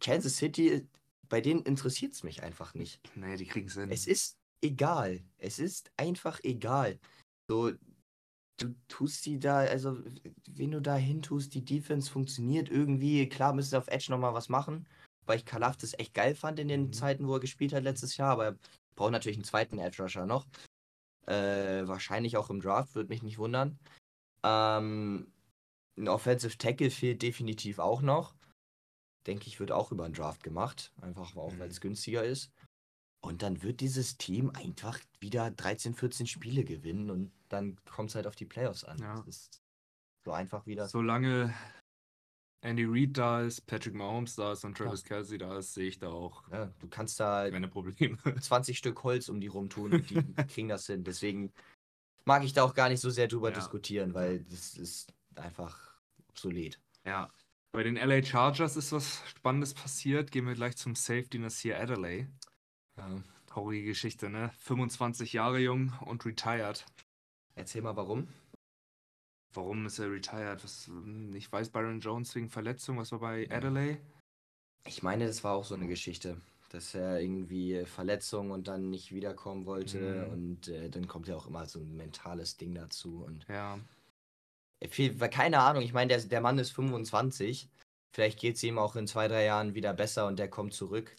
Kansas 0.00 0.36
City, 0.36 0.86
bei 1.28 1.40
denen 1.40 1.62
interessiert 1.62 2.12
es 2.12 2.22
mich 2.22 2.42
einfach 2.42 2.74
nicht. 2.74 3.00
Nee, 3.14 3.36
die 3.36 3.46
kriegen 3.46 3.68
es 3.68 3.74
hin. 3.74 3.90
Es 3.90 4.06
ist 4.06 4.36
egal. 4.62 5.22
Es 5.38 5.58
ist 5.58 5.90
einfach 5.96 6.40
egal. 6.42 6.98
So, 7.48 7.72
du 8.58 8.74
tust 8.88 9.26
die 9.26 9.38
da, 9.38 9.58
also, 9.58 9.98
wen 10.48 10.70
du 10.70 10.80
da 10.80 10.96
hin 10.96 11.22
tust, 11.22 11.54
die 11.54 11.64
Defense 11.64 12.10
funktioniert 12.10 12.68
irgendwie. 12.68 13.28
Klar 13.28 13.52
müssen 13.52 13.70
sie 13.70 13.78
auf 13.78 13.88
Edge 13.88 14.06
nochmal 14.10 14.34
was 14.34 14.48
machen, 14.48 14.86
weil 15.26 15.38
ich 15.38 15.44
Kalaf 15.44 15.76
das 15.76 15.98
echt 15.98 16.14
geil 16.14 16.34
fand 16.34 16.58
in 16.58 16.68
den 16.68 16.86
Mhm. 16.86 16.92
Zeiten, 16.92 17.28
wo 17.28 17.34
er 17.34 17.40
gespielt 17.40 17.72
hat 17.72 17.84
letztes 17.84 18.16
Jahr, 18.16 18.32
aber 18.32 18.44
er 18.44 18.58
braucht 18.96 19.12
natürlich 19.12 19.36
einen 19.36 19.44
zweiten 19.44 19.78
Edge 19.78 20.02
Rusher 20.02 20.26
noch. 20.26 20.46
Äh, 21.26 21.86
wahrscheinlich 21.88 22.36
auch 22.36 22.50
im 22.50 22.60
Draft, 22.60 22.94
würde 22.94 23.08
mich 23.08 23.22
nicht 23.22 23.38
wundern. 23.38 23.78
Ähm, 24.44 25.32
ein 25.98 26.08
Offensive 26.08 26.56
Tackle 26.56 26.90
fehlt 26.90 27.22
definitiv 27.22 27.78
auch 27.78 28.00
noch. 28.00 28.35
Denke 29.26 29.46
ich, 29.48 29.58
wird 29.60 29.72
auch 29.72 29.92
über 29.92 30.04
einen 30.04 30.14
Draft 30.14 30.42
gemacht. 30.42 30.92
Einfach 31.00 31.34
auch, 31.36 31.52
Mhm. 31.52 31.58
weil 31.58 31.68
es 31.68 31.80
günstiger 31.80 32.24
ist. 32.24 32.50
Und 33.20 33.42
dann 33.42 33.62
wird 33.62 33.80
dieses 33.80 34.18
Team 34.18 34.50
einfach 34.50 35.00
wieder 35.20 35.50
13, 35.50 35.94
14 35.94 36.26
Spiele 36.26 36.64
gewinnen 36.64 37.10
und 37.10 37.32
dann 37.48 37.76
kommt 37.84 38.10
es 38.10 38.14
halt 38.14 38.26
auf 38.26 38.36
die 38.36 38.44
Playoffs 38.44 38.84
an. 38.84 38.98
Ja. 38.98 39.16
Das 39.16 39.26
ist 39.26 39.62
so 40.24 40.32
einfach 40.32 40.66
wieder. 40.66 40.86
Solange 40.88 41.52
Andy 42.60 42.84
Reid 42.84 43.16
da 43.16 43.42
ist, 43.42 43.66
Patrick 43.66 43.94
Mahomes 43.94 44.34
da 44.36 44.52
ist 44.52 44.64
und 44.64 44.76
Travis 44.76 45.04
Kelsey 45.04 45.38
da 45.38 45.58
ist, 45.58 45.74
sehe 45.74 45.88
ich 45.88 45.98
da 45.98 46.08
auch 46.08 46.48
Ja, 46.50 46.66
du 46.80 46.88
kannst 46.88 47.18
da 47.20 47.48
keine 47.50 47.68
Probleme. 47.68 48.18
20 48.40 48.78
Stück 48.78 49.02
Holz 49.02 49.28
um 49.28 49.40
die 49.40 49.46
rumtun 49.48 49.92
und 49.92 50.10
die 50.10 50.14
kriegen 50.48 50.68
das 50.68 50.86
hin. 50.86 51.04
Deswegen 51.04 51.52
mag 52.24 52.44
ich 52.44 52.52
da 52.52 52.64
auch 52.64 52.74
gar 52.74 52.88
nicht 52.88 53.00
so 53.00 53.10
sehr 53.10 53.28
drüber 53.28 53.50
Ja. 53.50 53.54
diskutieren, 53.56 54.14
weil 54.14 54.40
das 54.44 54.74
ist 54.76 55.12
einfach 55.36 55.96
obsolet. 56.28 56.80
Ja. 57.04 57.30
Bei 57.76 57.82
den 57.82 57.96
LA 57.96 58.22
Chargers 58.22 58.74
ist 58.76 58.92
was 58.92 59.20
Spannendes 59.28 59.74
passiert. 59.74 60.30
Gehen 60.32 60.46
wir 60.46 60.54
gleich 60.54 60.78
zum 60.78 60.94
Safety 60.94 61.38
Nasir 61.38 61.78
Adelaide. 61.78 62.26
Ja. 62.96 63.22
Traurige 63.44 63.88
Geschichte, 63.88 64.30
ne? 64.30 64.50
25 64.60 65.34
Jahre 65.34 65.58
jung 65.58 65.92
und 66.06 66.24
retired. 66.24 66.86
Erzähl 67.54 67.82
mal 67.82 67.94
warum. 67.94 68.28
Warum 69.52 69.84
ist 69.84 69.98
er 69.98 70.10
retired? 70.10 70.64
Was, 70.64 70.90
ich 71.34 71.52
weiß 71.52 71.68
Byron 71.68 72.00
Jones 72.00 72.34
wegen 72.34 72.48
Verletzung, 72.48 72.96
was 72.96 73.12
war 73.12 73.18
bei 73.18 73.46
Adelaide? 73.50 74.00
Ich 74.86 75.02
meine, 75.02 75.26
das 75.26 75.44
war 75.44 75.52
auch 75.54 75.66
so 75.66 75.74
eine 75.74 75.86
Geschichte, 75.86 76.40
dass 76.70 76.94
er 76.94 77.20
irgendwie 77.20 77.84
Verletzung 77.84 78.52
und 78.52 78.68
dann 78.68 78.88
nicht 78.88 79.12
wiederkommen 79.12 79.66
wollte 79.66 80.24
Mhm. 80.28 80.32
und 80.32 80.68
äh, 80.68 80.88
dann 80.88 81.06
kommt 81.08 81.28
ja 81.28 81.36
auch 81.36 81.46
immer 81.46 81.66
so 81.66 81.80
ein 81.80 81.94
mentales 81.94 82.56
Ding 82.56 82.74
dazu 82.74 83.22
und 83.22 83.46
Ja. 83.50 83.78
Viel, 84.90 85.16
keine 85.16 85.60
Ahnung, 85.60 85.82
ich 85.82 85.92
meine, 85.92 86.08
der, 86.08 86.20
der 86.22 86.40
Mann 86.40 86.58
ist 86.58 86.72
25, 86.72 87.68
vielleicht 88.12 88.38
geht 88.38 88.56
es 88.56 88.62
ihm 88.62 88.78
auch 88.78 88.96
in 88.96 89.06
zwei, 89.06 89.28
drei 89.28 89.44
Jahren 89.44 89.74
wieder 89.74 89.92
besser 89.94 90.26
und 90.26 90.38
der 90.38 90.48
kommt 90.48 90.74
zurück. 90.74 91.14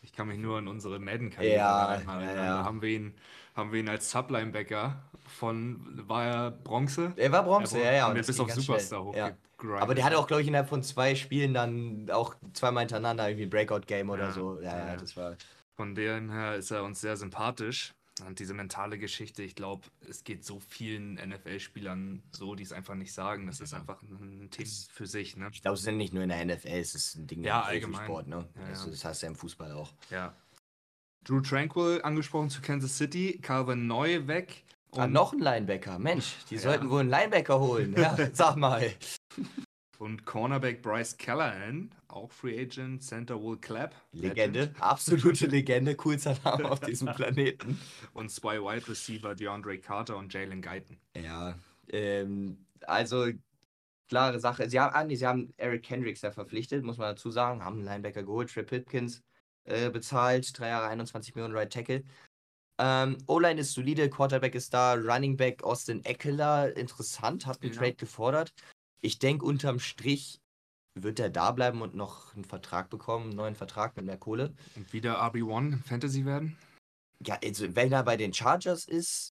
Ich 0.00 0.12
kann 0.12 0.28
mich 0.28 0.38
nur 0.38 0.58
an 0.58 0.68
unsere 0.68 0.98
Madden-Karriere 0.98 1.56
Ja, 1.56 1.94
erinnern. 1.94 2.20
ja, 2.20 2.34
ja. 2.34 2.64
haben 2.64 2.82
wir 2.82 2.88
ihn, 2.88 3.14
haben 3.54 3.72
wir 3.72 3.80
ihn 3.80 3.88
als 3.88 4.10
Sublinebacker 4.10 5.02
von, 5.26 6.08
war 6.08 6.24
er 6.24 6.50
Bronze? 6.52 7.12
Er 7.16 7.32
war 7.32 7.42
Bronze, 7.42 7.78
ja, 7.80 7.92
ja. 7.92 8.02
Haben 8.04 8.16
und 8.18 8.26
bis 8.26 8.36
ging 8.36 8.44
auf 8.46 8.52
Superstar 8.52 9.00
ja. 9.00 9.04
hochgegrindet. 9.04 9.82
Aber 9.82 9.94
der 9.94 10.04
hatte 10.04 10.18
auch, 10.18 10.26
glaube 10.26 10.42
ich, 10.42 10.48
innerhalb 10.48 10.68
von 10.68 10.82
zwei 10.82 11.14
Spielen 11.14 11.52
dann 11.52 12.08
auch 12.10 12.36
zweimal 12.52 12.82
hintereinander 12.82 13.28
irgendwie 13.28 13.46
ein 13.46 13.50
Breakout-Game 13.50 14.08
oder 14.10 14.26
Ja, 14.26 14.32
so. 14.32 14.60
Ja, 14.60 14.78
ja, 14.78 14.86
ja. 14.88 14.96
das 14.96 15.16
war. 15.16 15.36
Von 15.76 15.94
dem 15.94 16.30
her 16.30 16.56
ist 16.56 16.70
er 16.70 16.84
uns 16.84 17.00
sehr 17.00 17.16
sympathisch. 17.16 17.92
Und 18.26 18.38
diese 18.38 18.54
mentale 18.54 18.98
Geschichte, 18.98 19.42
ich 19.42 19.54
glaube, 19.54 19.86
es 20.08 20.24
geht 20.24 20.44
so 20.44 20.60
vielen 20.60 21.14
NFL-Spielern 21.14 22.22
so, 22.32 22.54
die 22.54 22.62
es 22.62 22.72
einfach 22.72 22.94
nicht 22.94 23.12
sagen. 23.12 23.46
Das 23.46 23.60
ist 23.60 23.74
einfach 23.74 24.02
ein 24.02 24.48
Thema 24.50 24.68
für 24.92 25.06
sich, 25.06 25.36
ne? 25.36 25.48
Ich 25.52 25.62
glaube, 25.62 25.74
es 25.76 25.80
ist 25.86 25.92
nicht 25.92 26.12
nur 26.12 26.22
in 26.22 26.28
der 26.28 26.44
NFL, 26.44 26.68
es 26.68 26.94
ist 26.94 27.14
ein 27.16 27.26
Ding 27.26 27.44
Ja, 27.44 27.68
im. 27.70 27.90
Profisport, 27.92 28.26
ne? 28.26 28.48
Ja, 28.56 28.62
also, 28.66 28.90
das 28.90 29.04
heißt 29.04 29.22
ja 29.22 29.28
im 29.28 29.36
Fußball 29.36 29.72
auch. 29.72 29.92
Ja. 30.10 30.34
Drew 31.24 31.40
Tranquil 31.40 32.00
angesprochen 32.02 32.50
zu 32.50 32.60
Kansas 32.62 32.96
City, 32.96 33.38
Calvin 33.42 33.86
Neu 33.86 34.26
weg. 34.26 34.64
Ah, 34.96 35.06
noch 35.06 35.32
ein 35.34 35.40
Linebacker. 35.40 35.98
Mensch, 35.98 36.36
die 36.48 36.54
Ja. 36.54 36.60
sollten 36.62 36.88
wohl 36.90 37.00
einen 37.00 37.10
Linebacker 37.10 37.60
holen. 37.60 37.94
Ja, 37.96 38.16
sag 38.32 38.56
mal. 38.56 38.90
Und 39.98 40.24
Cornerback 40.24 40.80
Bryce 40.80 41.16
Callahan, 41.16 41.92
auch 42.06 42.30
Free 42.30 42.60
Agent, 42.60 43.02
Center 43.02 43.42
Will 43.42 43.56
Clapp. 43.58 43.96
Legende, 44.12 44.60
Legend. 44.60 44.80
absolute 44.80 45.46
Legende, 45.48 45.96
coolster 45.96 46.36
Name 46.44 46.70
auf 46.70 46.78
diesem 46.80 47.08
Planeten. 47.14 47.80
Und 48.14 48.30
zwei 48.30 48.60
Wide 48.60 48.86
Receiver, 48.88 49.34
DeAndre 49.34 49.78
Carter 49.78 50.16
und 50.16 50.32
Jalen 50.32 50.62
Guyton. 50.62 50.98
Ja, 51.16 51.56
ähm, 51.88 52.64
also 52.82 53.26
klare 54.08 54.38
Sache. 54.38 54.70
Sie 54.70 54.78
haben, 54.78 54.94
ah, 54.94 55.02
nee, 55.02 55.16
sie 55.16 55.26
haben 55.26 55.52
Eric 55.56 55.82
Kendricks 55.82 56.22
ja 56.22 56.30
verpflichtet, 56.30 56.84
muss 56.84 56.96
man 56.98 57.08
dazu 57.16 57.30
sagen. 57.32 57.64
Haben 57.64 57.78
einen 57.78 57.84
Linebacker 57.84 58.22
geholt, 58.22 58.52
Trey 58.52 58.62
Pipkins 58.62 59.22
äh, 59.64 59.90
bezahlt, 59.90 60.56
drei 60.58 60.68
Jahre 60.68 60.86
21 60.88 61.34
Millionen 61.34 61.56
Right 61.56 61.72
Tackle. 61.72 62.04
Ähm, 62.78 63.18
O-Line 63.26 63.60
ist 63.60 63.72
solide, 63.72 64.08
Quarterback 64.08 64.54
ist 64.54 64.72
da, 64.72 64.94
Running 64.94 65.36
Back 65.36 65.64
Austin 65.64 66.04
Eckler, 66.04 66.76
interessant, 66.76 67.46
hat 67.46 67.60
einen 67.62 67.72
Ja. 67.72 67.78
Trade 67.80 67.94
gefordert. 67.94 68.54
Ich 69.00 69.18
denke, 69.18 69.44
unterm 69.44 69.78
Strich 69.80 70.40
wird 70.94 71.20
er 71.20 71.30
da 71.30 71.52
bleiben 71.52 71.82
und 71.82 71.94
noch 71.94 72.34
einen 72.34 72.44
Vertrag 72.44 72.90
bekommen, 72.90 73.26
einen 73.26 73.36
neuen 73.36 73.54
Vertrag 73.54 73.96
mit 73.96 74.06
mehr 74.06 74.18
Kohle. 74.18 74.54
Und 74.74 74.92
wieder 74.92 75.22
RB1 75.22 75.72
im 75.72 75.82
Fantasy 75.84 76.24
werden. 76.24 76.56
Ja, 77.24 77.38
also 77.42 77.74
wenn 77.76 77.92
er 77.92 78.02
bei 78.02 78.16
den 78.16 78.34
Chargers 78.34 78.84
ist, 78.86 79.34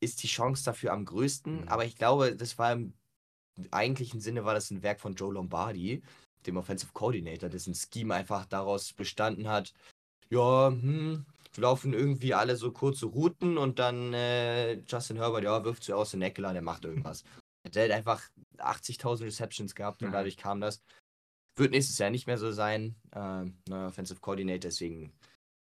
ist 0.00 0.22
die 0.22 0.28
Chance 0.28 0.64
dafür 0.64 0.92
am 0.92 1.04
größten. 1.04 1.62
Mhm. 1.62 1.68
Aber 1.68 1.84
ich 1.84 1.96
glaube, 1.96 2.36
das 2.36 2.58
war 2.58 2.72
im 2.72 2.92
eigentlichen 3.70 4.20
Sinne 4.20 4.44
war 4.44 4.54
das 4.54 4.70
ein 4.70 4.82
Werk 4.82 5.00
von 5.00 5.14
Joe 5.14 5.32
Lombardi, 5.32 6.02
dem 6.46 6.56
Offensive 6.56 6.92
Coordinator, 6.92 7.48
dessen 7.48 7.74
Scheme 7.74 8.14
einfach 8.14 8.46
daraus 8.46 8.92
bestanden 8.92 9.48
hat, 9.48 9.72
ja, 10.30 10.68
hm, 10.68 11.24
wir 11.54 11.62
laufen 11.62 11.92
irgendwie 11.92 12.34
alle 12.34 12.56
so 12.56 12.72
kurze 12.72 13.06
Routen 13.06 13.58
und 13.58 13.78
dann 13.78 14.12
äh, 14.12 14.74
Justin 14.86 15.16
Herbert, 15.16 15.44
ja, 15.44 15.64
wirft 15.64 15.84
sie 15.84 15.92
aus 15.92 16.10
den 16.10 16.22
Eckler, 16.22 16.52
der 16.52 16.62
macht 16.62 16.84
irgendwas. 16.84 17.24
Der 17.74 17.84
hat 17.84 17.90
einfach 17.92 18.22
80.000 18.58 19.24
Receptions 19.24 19.74
gehabt 19.74 20.02
und 20.02 20.08
Mhm. 20.08 20.12
dadurch 20.12 20.36
kam 20.36 20.60
das. 20.60 20.82
Wird 21.56 21.70
nächstes 21.70 21.98
Jahr 21.98 22.10
nicht 22.10 22.26
mehr 22.26 22.38
so 22.38 22.52
sein. 22.52 22.96
Ähm, 23.12 23.58
neuer 23.68 23.88
Offensive 23.88 24.20
Coordinator, 24.20 24.58
deswegen 24.70 25.12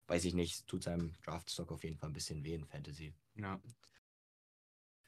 weiß 0.08 0.26
ich 0.26 0.34
nicht, 0.34 0.68
tut 0.68 0.84
seinem 0.84 1.14
Draftstock 1.24 1.72
auf 1.72 1.84
jeden 1.84 1.97
Fall 1.97 2.10
ein 2.10 2.14
bisschen 2.14 2.43
weh 2.43 2.53
in 2.53 2.66
Fantasy. 2.66 3.14
Ja. 3.36 3.60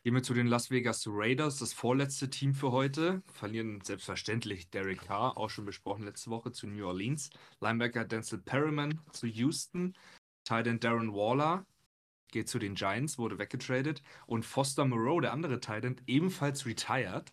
Gehen 0.04 0.16
wir 0.16 0.24
zu 0.24 0.34
den 0.34 0.48
Las 0.48 0.72
Vegas 0.72 1.04
Raiders, 1.08 1.60
das 1.60 1.74
vorletzte 1.74 2.30
Team 2.30 2.54
für 2.54 2.72
heute. 2.72 3.22
Verlieren 3.34 3.82
selbstverständlich 3.82 4.70
Derek 4.70 5.02
Carr, 5.02 5.38
auch 5.38 5.50
schon 5.50 5.66
besprochen 5.66 6.04
letzte 6.06 6.30
Woche, 6.30 6.52
zu 6.54 6.66
New 6.66 6.88
Orleans. 6.88 7.30
Linebacker 7.60 8.06
Denzel 8.06 8.39
Perryman 8.39 9.02
zu 9.12 9.28
Houston. 9.28 9.93
Tight 10.45 10.68
End 10.68 10.84
Darren 10.86 11.12
Waller 11.14 11.66
geht 12.30 12.49
zu 12.49 12.59
den 12.59 12.75
Giants, 12.75 13.17
wurde 13.17 13.38
weggetradet. 13.39 14.01
Und 14.25 14.43
Foster 14.45 14.86
Moreau, 14.86 15.19
der 15.19 15.34
andere 15.34 15.59
Tight 15.59 15.86
End, 15.86 16.03
ebenfalls 16.07 16.65
retired, 16.65 17.32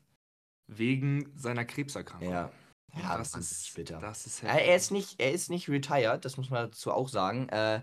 wegen 0.67 1.31
seiner 1.37 1.65
Krebserkrankung. 1.65 2.29
Ja, 2.31 2.51
ja 2.97 3.19
das 3.19 3.35
wahnsinnig 3.35 3.51
ist 3.51 3.75
bitter. 3.75 4.01
Das 4.01 4.27
ist 4.27 4.43
Ja, 4.43 4.55
er 4.55 4.77
ist 4.77 4.91
nicht, 4.91 5.21
er 5.21 5.33
ist 5.33 5.51
nicht 5.51 5.69
retired, 5.69 6.25
das 6.25 6.37
muss 6.37 6.51
man 6.51 6.71
dazu 6.71 6.93
auch 6.93 7.09
sagen. 7.09 7.49
Äh, 7.51 7.83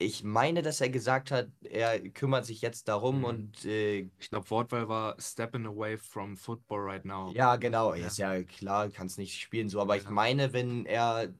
Ich 0.00 0.22
meine, 0.22 0.62
dass 0.62 0.80
er 0.80 0.90
gesagt 0.90 1.32
hat, 1.32 1.48
er 1.64 1.98
kümmert 2.10 2.46
sich 2.46 2.60
jetzt 2.62 2.86
darum 2.86 3.18
Mhm. 3.18 3.24
und 3.24 3.64
äh, 3.64 4.08
Ich 4.20 4.30
glaube, 4.30 4.48
Wortwahl 4.50 4.88
war 4.88 5.16
stepping 5.20 5.66
away 5.66 5.96
from 5.96 6.36
football 6.36 6.78
right 6.80 7.04
now. 7.04 7.32
ja, 7.34 7.56
genau, 7.56 7.94
Ja. 7.94 8.06
ist 8.06 8.16
ja 8.18 8.42
klar, 8.44 8.90
kann 8.90 9.08
es 9.08 9.18
nicht 9.18 9.40
spielen 9.40 9.68
so, 9.68 9.80
aber 9.80 9.96
ich 9.96 10.04
Ja. 10.04 10.10
meine, 10.10 10.52
wenn 10.52 10.86
er 10.86 11.34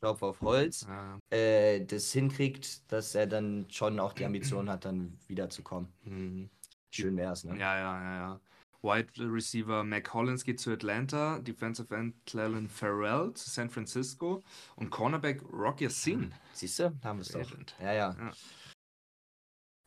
Klopf 0.00 0.22
auf 0.22 0.40
Holz 0.40 0.86
Äh, 1.30 1.76
äh, 1.76 1.84
das 1.84 2.12
hinkriegt, 2.12 2.90
dass 2.92 3.14
er 3.14 3.26
dann 3.26 3.66
schon 3.70 3.98
auch 4.00 4.12
die 4.12 4.24
Ambition 4.24 4.70
hat, 4.70 4.84
dann 4.84 5.18
wiederzukommen. 5.26 5.92
mhm. 6.04 6.50
Schön 6.90 7.16
wär's, 7.16 7.44
ne? 7.44 7.58
Ja, 7.58 7.76
ja, 7.76 8.02
ja, 8.02 8.16
ja. 8.16 8.40
Wide 8.82 9.12
Receiver 9.18 9.82
Mac 9.84 10.14
Hollins 10.14 10.44
geht 10.44 10.60
zu 10.60 10.70
Atlanta, 10.70 11.40
Defensive 11.40 11.94
End 11.94 12.14
Clellan 12.24 12.68
Farrell 12.68 13.32
zu 13.34 13.50
San 13.50 13.68
Francisco 13.68 14.42
und 14.76 14.90
Cornerback 14.90 15.42
Rocky 15.52 15.90
Sin. 15.90 16.32
Siehst 16.52 16.78
du, 16.78 16.90
da 17.02 17.08
haben 17.08 17.18
wir 17.18 17.22
es 17.22 17.28
doch. 17.28 17.80
Ja, 17.80 17.92
ja. 17.92 18.16
Ja. 18.18 18.32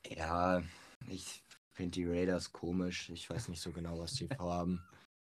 Ja, 0.07 0.63
ich 1.07 1.43
finde 1.71 1.91
die 1.91 2.05
Raiders 2.05 2.51
komisch. 2.51 3.09
Ich 3.09 3.29
weiß 3.29 3.47
nicht 3.49 3.61
so 3.61 3.71
genau, 3.71 3.99
was 3.99 4.13
die 4.13 4.27
vorhaben. 4.37 4.83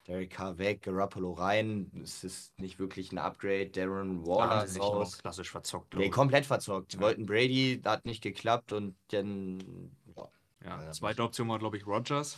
Derek 0.07 0.31
Carr 0.31 0.57
weg, 0.57 0.81
Garoppolo 0.81 1.31
rein. 1.31 1.89
Es 2.03 2.23
ist 2.25 2.59
nicht 2.59 2.77
wirklich 2.77 3.11
ein 3.13 3.17
Upgrade. 3.17 3.67
Darren 3.69 4.25
Waller 4.25 4.51
Ah, 4.51 4.61
ist 4.63 4.77
raus. 4.79 5.17
klassisch 5.17 5.49
verzockt. 5.51 5.95
Nee, 5.95 6.09
komplett 6.09 6.45
verzockt. 6.45 6.95
Ja. 6.95 6.99
wollten 6.99 7.25
Brady, 7.25 7.81
hat 7.85 8.05
nicht 8.05 8.21
geklappt 8.21 8.73
und 8.73 8.97
dann 9.11 9.91
ja, 10.15 10.29
Ja, 10.65 10.83
Ja, 10.83 10.91
zweite 10.91 11.23
Option 11.23 11.47
war, 11.47 11.59
glaube 11.59 11.77
ich, 11.77 11.87
Rogers. 11.87 12.37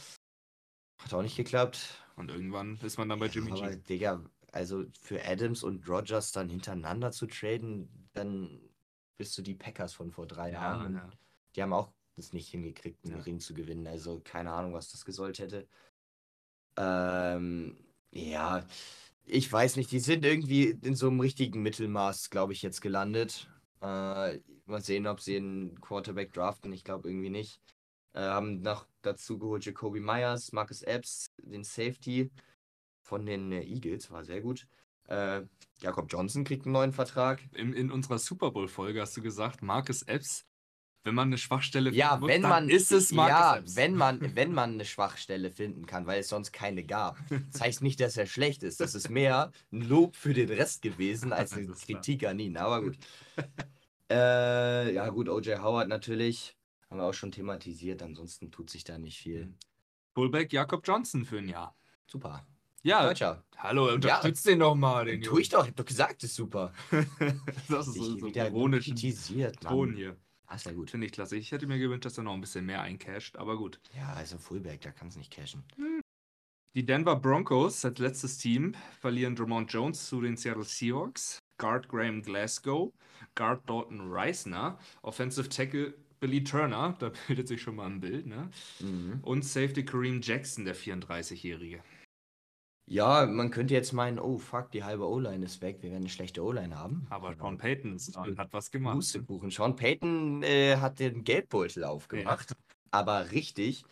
hat 0.99 1.13
auch 1.13 1.23
nicht 1.23 1.37
geklappt. 1.37 2.03
Und 2.15 2.29
irgendwann 2.29 2.79
ist 2.83 2.97
man 2.97 3.09
dann 3.09 3.19
bei 3.19 3.27
Jimmy 3.27 3.51
Aber 3.51 3.71
G. 3.71 3.77
Digga, 3.77 4.23
also 4.51 4.85
für 5.01 5.23
Adams 5.25 5.63
und 5.63 5.87
Rogers 5.89 6.31
dann 6.31 6.49
hintereinander 6.49 7.11
zu 7.11 7.25
traden, 7.25 7.89
dann 8.13 8.61
bist 9.17 9.37
du 9.37 9.41
die 9.41 9.55
Packers 9.55 9.93
von 9.93 10.11
vor 10.11 10.27
drei 10.27 10.51
Jahren. 10.51 10.79
Ja, 10.81 10.87
und 10.87 10.95
ja. 10.95 11.09
Die 11.55 11.61
haben 11.63 11.73
auch 11.73 11.91
das 12.15 12.31
nicht 12.31 12.47
hingekriegt, 12.49 13.03
einen 13.05 13.17
Ja. 13.17 13.23
Ring 13.23 13.39
zu 13.39 13.53
gewinnen. 13.53 13.87
Also 13.87 14.21
keine 14.23 14.51
Ahnung, 14.53 14.73
was 14.73 14.91
das 14.91 15.03
gesollt 15.03 15.39
hätte. 15.39 15.67
Ähm, 16.77 17.77
ja, 18.11 18.65
ich 19.25 19.51
weiß 19.51 19.75
nicht. 19.77 19.91
Die 19.91 19.99
sind 19.99 20.25
irgendwie 20.25 20.77
in 20.81 20.95
so 20.95 21.07
einem 21.07 21.19
richtigen 21.19 21.61
Mittelmaß, 21.61 22.29
glaube 22.29 22.53
ich, 22.53 22.61
jetzt 22.61 22.81
gelandet. 22.81 23.49
Äh, 23.81 24.39
mal 24.65 24.81
sehen, 24.81 25.07
ob 25.07 25.21
sie 25.21 25.37
einen 25.37 25.79
Quarterback 25.81 26.33
draften. 26.33 26.71
Ich 26.73 26.83
glaube 26.83 27.09
irgendwie 27.09 27.29
nicht. 27.29 27.61
Äh, 28.13 28.21
haben 28.21 28.61
noch 28.61 28.87
dazu 29.01 29.37
geholt 29.37 29.65
Jacoby 29.65 29.99
Myers, 29.99 30.51
Marcus 30.53 30.81
Epps, 30.83 31.31
den 31.37 31.63
Safety 31.63 32.31
von 33.01 33.25
den 33.25 33.51
äh, 33.51 33.61
Eagles, 33.63 34.09
war 34.11 34.23
sehr 34.23 34.41
gut. 34.41 34.67
Äh, 35.07 35.43
Jakob 35.79 36.07
Johnson 36.09 36.43
kriegt 36.43 36.65
einen 36.65 36.73
neuen 36.73 36.93
Vertrag. 36.93 37.41
In, 37.53 37.73
in 37.73 37.91
unserer 37.91 38.17
Super 38.17 38.51
Bowl-Folge 38.51 39.01
hast 39.01 39.15
du 39.17 39.21
gesagt, 39.21 39.61
Marcus 39.61 40.01
Epps, 40.03 40.45
wenn 41.05 41.15
man 41.15 41.27
eine 41.29 41.37
Schwachstelle 41.37 41.91
Ja, 41.91 42.09
finden 42.09 42.21
muss, 42.21 42.29
wenn 42.29 42.41
man 42.41 42.69
ist 42.69 42.91
es 42.91 43.11
Marcus 43.11 43.29
ja, 43.39 43.55
Epps. 43.57 43.75
wenn 43.75 43.95
man 43.95 44.35
wenn 44.35 44.51
man 44.53 44.73
eine 44.73 44.85
Schwachstelle 44.85 45.51
finden 45.51 45.85
kann, 45.85 46.07
weil 46.07 46.19
es 46.19 46.29
sonst 46.29 46.51
keine 46.51 46.83
gab. 46.83 47.17
Das 47.51 47.61
heißt 47.61 47.81
nicht, 47.83 47.99
dass 47.99 48.17
er 48.17 48.25
schlecht 48.25 48.63
ist. 48.63 48.81
Das 48.81 48.95
ist 48.95 49.09
mehr 49.09 49.51
ein 49.71 49.81
Lob 49.81 50.15
für 50.15 50.33
den 50.33 50.49
Rest 50.49 50.81
gewesen 50.81 51.31
als 51.31 51.53
eine 51.57 51.67
klar. 51.67 51.77
Kritik 51.77 52.25
an 52.25 52.39
ihn. 52.39 52.57
Aber 52.57 52.81
gut. 52.81 52.97
äh, 54.11 54.93
ja 54.93 55.07
gut, 55.09 55.29
OJ 55.29 55.57
Howard 55.59 55.87
natürlich 55.87 56.57
haben 56.89 56.97
wir 56.99 57.05
auch 57.05 57.13
schon 57.13 57.31
thematisiert. 57.31 58.01
Ansonsten 58.01 58.51
tut 58.51 58.69
sich 58.71 58.83
da 58.83 58.97
nicht 58.97 59.19
viel. 59.19 59.45
Mhm. 59.45 59.57
Fullback 60.15 60.51
Jakob 60.53 60.87
Johnson 60.87 61.23
für 61.23 61.37
ein 61.37 61.49
Jahr. 61.49 61.75
Super. 62.07 62.47
Ja, 62.81 63.03
Deutscher. 63.07 63.43
hallo, 63.57 63.93
unterstützt 63.93 64.45
den 64.45 64.59
doch 64.59 64.75
mal, 64.75 65.05
den 65.05 65.21
Tu 65.21 65.39
ich 65.39 65.49
doch. 65.49 65.63
Ich 65.63 65.69
hab 65.69 65.75
doch 65.75 65.85
gesagt, 65.85 66.23
ist 66.23 66.35
super. 66.35 66.71
Das 67.67 67.87
ist 67.87 67.95
so, 67.95 68.13
Ich 68.15 68.19
so 68.21 68.27
wieder 68.27 68.47
ironischen 68.47 68.93
kritisiert, 68.95 69.59
Ton 69.61 69.95
hier. 69.95 70.17
Ah, 70.47 70.55
ist 70.55 70.65
ja 70.65 70.73
gut. 70.73 70.91
Finde 70.91 71.07
ich 71.07 71.11
klasse. 71.13 71.37
Ich 71.37 71.51
hätte 71.51 71.67
mir 71.67 71.79
gewünscht, 71.79 72.05
dass 72.05 72.17
er 72.17 72.23
noch 72.23 72.33
ein 72.33 72.41
bisschen 72.41 72.65
mehr 72.65 72.81
eincasht, 72.81 73.37
aber 73.37 73.57
gut. 73.57 73.79
Ja, 73.95 74.13
also 74.13 74.37
Fullback, 74.37 74.81
da 74.81 74.91
kann 74.91 75.07
es 75.07 75.15
nicht 75.15 75.31
cashen. 75.31 75.63
Die 76.75 76.85
Denver 76.85 77.15
Broncos 77.15 77.85
als 77.85 77.99
letztes 77.99 78.37
Team 78.37 78.75
verlieren 78.99 79.35
Drummond 79.35 79.71
Jones 79.71 80.07
zu 80.07 80.21
den 80.21 80.35
Seattle 80.35 80.65
Seahawks, 80.65 81.39
Guard 81.57 81.87
Graham 81.87 82.21
Glasgow, 82.21 82.91
Guard 83.33 83.67
Dalton 83.69 84.11
Reisner, 84.11 84.77
Offensive 85.01 85.47
Tackle 85.47 85.93
Billy 86.19 86.43
Turner, 86.43 86.95
da 86.99 87.11
bildet 87.27 87.47
sich 87.47 87.61
schon 87.61 87.77
mal 87.77 87.87
ein 87.87 88.01
Bild, 88.01 88.25
ne? 88.25 88.49
Mhm. 88.79 89.19
Und 89.21 89.45
Safety 89.45 89.85
Kareem 89.85 90.21
Jackson, 90.21 90.65
der 90.65 90.75
34-Jährige. 90.75 91.81
Ja, 92.87 93.25
man 93.25 93.49
könnte 93.49 93.73
jetzt 93.73 93.93
meinen, 93.93 94.19
oh 94.19 94.37
fuck, 94.37 94.69
die 94.71 94.83
halbe 94.83 95.07
O-Line 95.09 95.43
ist 95.43 95.61
weg, 95.61 95.77
wir 95.81 95.89
werden 95.89 96.03
eine 96.03 96.09
schlechte 96.09 96.43
O-Line 96.43 96.77
haben. 96.77 97.07
Aber 97.09 97.33
Sean 97.35 97.57
Payton 97.57 97.95
ist 97.95 98.15
da 98.15 98.21
und 98.23 98.37
hat 98.37 98.53
was 98.53 98.69
gemacht. 98.69 98.95
Pustekuchen. 98.95 99.49
Sean 99.49 99.75
Payton 99.75 100.43
äh, 100.43 100.77
hat 100.77 100.99
den 100.99 101.23
Geldbeutel 101.23 101.83
aufgemacht, 101.83 102.53
aber 102.91 103.31
richtig. 103.31 103.83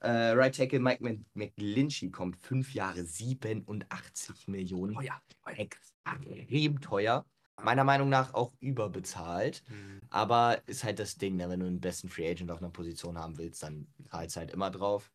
Äh, 0.00 0.32
right 0.32 0.54
Tackle 0.54 0.80
Mike 0.80 1.02
Mc- 1.02 1.24
McGlinchey 1.34 2.10
kommt 2.10 2.36
fünf 2.36 2.74
Jahre 2.74 3.04
87 3.04 4.48
Millionen. 4.48 5.00
Ja. 5.00 5.20
Extrem 5.56 6.80
teuer. 6.80 7.24
Meiner 7.62 7.84
Meinung 7.84 8.08
nach 8.08 8.34
auch 8.34 8.52
überbezahlt. 8.60 9.62
Hm. 9.68 10.00
Aber 10.10 10.60
ist 10.66 10.82
halt 10.84 10.98
das 10.98 11.16
Ding, 11.16 11.36
ne? 11.36 11.48
wenn 11.48 11.60
du 11.60 11.66
einen 11.66 11.80
besten 11.80 12.08
Free 12.08 12.28
Agent 12.28 12.50
auf 12.50 12.58
einer 12.58 12.70
Position 12.70 13.16
haben 13.16 13.38
willst, 13.38 13.62
dann 13.62 13.86
zahlst 14.10 14.36
halt 14.36 14.50
immer 14.50 14.70
drauf. 14.70 15.10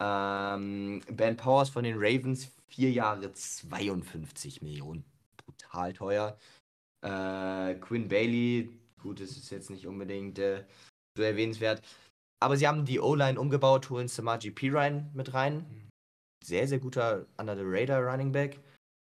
Ähm, 0.00 1.00
ben 1.10 1.36
Powers 1.36 1.70
von 1.70 1.84
den 1.84 1.94
Ravens, 1.96 2.50
vier 2.68 2.90
Jahre 2.90 3.32
52 3.32 4.62
Millionen. 4.62 5.04
Brutal 5.36 5.92
teuer. 5.92 6.38
Äh, 7.02 7.74
Quinn 7.76 8.08
Bailey, 8.08 8.70
gut, 9.00 9.20
das 9.20 9.30
ist 9.30 9.50
jetzt 9.50 9.70
nicht 9.70 9.86
unbedingt 9.86 10.38
äh, 10.38 10.64
so 11.16 11.22
erwähnenswert. 11.22 11.82
Aber 12.40 12.56
sie 12.56 12.66
haben 12.66 12.84
die 12.84 13.00
O-Line 13.00 13.40
umgebaut, 13.40 13.88
holen 13.90 14.08
Samaji 14.08 14.50
Pirine 14.50 15.10
mit 15.14 15.32
rein. 15.32 15.88
Sehr, 16.44 16.68
sehr 16.68 16.78
guter 16.78 17.26
Under 17.38 17.56
the 17.56 17.62
Radar 17.64 18.02
Running 18.02 18.32
Back. 18.32 18.56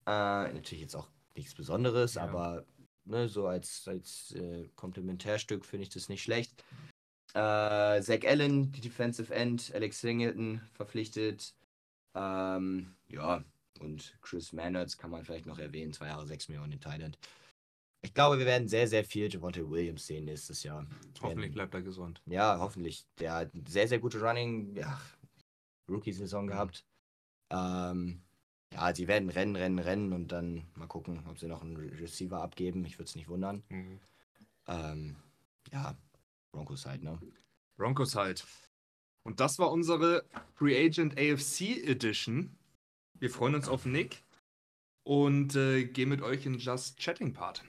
Äh, 0.08 0.54
natürlich 0.54 0.82
jetzt 0.82 0.96
auch 0.96 1.08
nichts 1.36 1.54
Besonderes, 1.54 2.16
Ja. 2.16 2.24
aber 2.24 2.66
ne, 3.06 3.30
so 3.30 3.48
als, 3.48 3.88
als 3.88 4.32
äh, 4.34 4.68
Komplementärstück 4.76 5.66
finde 5.66 5.84
ich 5.84 5.90
das 5.90 6.10
nicht 6.10 6.24
schlecht. 6.24 6.64
Äh, 7.34 8.02
Zach 8.02 8.24
Allen, 8.26 8.72
die 8.72 8.82
Defensive 8.82 9.34
End, 9.34 9.72
Alex 9.74 10.02
Singleton 10.02 10.62
verpflichtet. 10.74 11.54
Ähm, 12.14 12.96
ja, 13.08 13.44
und 13.80 14.18
Chris 14.22 14.54
Manners 14.54 14.98
kann 14.98 15.12
man 15.12 15.24
vielleicht 15.24 15.46
noch 15.46 15.60
erwähnen, 15.60 15.94
zwei 15.94 16.08
Jahre, 16.08 16.28
sechs 16.28 16.50
Millionen 16.50 16.74
in 16.74 16.82
Thailand. 16.82 17.18
Ich 18.04 18.14
glaube, 18.14 18.40
wir 18.40 18.46
werden 18.46 18.68
sehr, 18.68 18.88
sehr 18.88 19.04
viel 19.06 19.32
Javante 19.32 19.70
Williams 19.70 20.08
sehen 20.08 20.26
nächstes 20.26 20.64
Jahr. 20.64 20.88
Hoffentlich 21.22 21.46
Werden- 21.50 21.54
bleibt 21.54 21.74
er 21.76 21.82
gesund. 21.84 22.22
ja, 22.26 22.58
hoffentlich. 22.60 23.06
Der 23.20 23.34
hat 23.34 23.52
sehr, 23.68 23.88
sehr 23.88 24.00
gute 24.00 24.20
Running, 24.22 24.76
ja, 24.76 25.00
Rookie-Saison 25.90 26.48
gehabt. 26.48 26.86
Ähm, 27.52 28.24
ja, 28.74 28.96
sie 28.96 29.08
werden 29.08 29.30
rennen, 29.30 29.56
rennen, 29.56 29.80
rennen 29.80 30.14
und 30.14 30.30
dann 30.32 30.66
mal 30.76 30.88
gucken, 30.88 31.22
ob 31.28 31.38
sie 31.38 31.48
noch 31.48 31.62
einen 31.62 31.76
Re- 31.76 32.00
Receiver 32.00 32.42
abgeben. 32.42 32.86
Ich 32.86 32.98
würde 32.98 33.10
es 33.10 33.16
nicht 33.16 33.28
wundern. 33.28 33.64
Mhm. 33.70 34.00
Ähm, 34.68 35.16
ja, 35.72 35.96
Broncos 36.52 36.86
halt, 36.86 37.04
ne? 37.04 37.20
Broncos 37.78 38.16
halt. 38.16 38.46
Und 39.24 39.40
das 39.40 39.60
war 39.60 39.72
unsere 39.72 40.24
Free 40.56 40.78
Agent 40.86 41.18
AFC 41.18 41.84
Edition. 41.86 42.56
Wir 43.20 43.30
freuen 43.30 43.56
uns 43.56 43.68
auf 43.68 43.86
Nick 43.86 44.24
und 45.04 45.56
äh, 45.56 45.84
gehen 45.86 46.10
mit 46.10 46.22
euch 46.22 46.46
in 46.46 46.58
Just 46.58 46.98
Chatting 47.00 47.34
Part. 47.34 47.64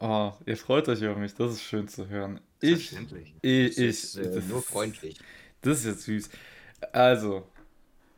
Oh, 0.00 0.32
ihr 0.46 0.56
freut 0.56 0.88
euch 0.88 1.00
über 1.00 1.16
mich, 1.16 1.34
das 1.34 1.52
ist 1.52 1.62
schön 1.62 1.86
zu 1.88 2.08
hören. 2.08 2.40
Ich, 2.60 2.90
Selbstverständlich. 2.90 3.34
ich, 3.42 3.68
Das 3.70 3.78
ich, 3.78 3.84
ist, 3.88 4.16
äh, 4.16 4.34
das- 4.34 4.46
nur 4.46 4.62
freundlich. 4.62 5.18
Das 5.60 5.78
ist 5.78 5.84
jetzt 5.84 6.02
süß. 6.02 6.30
Also, 6.92 7.46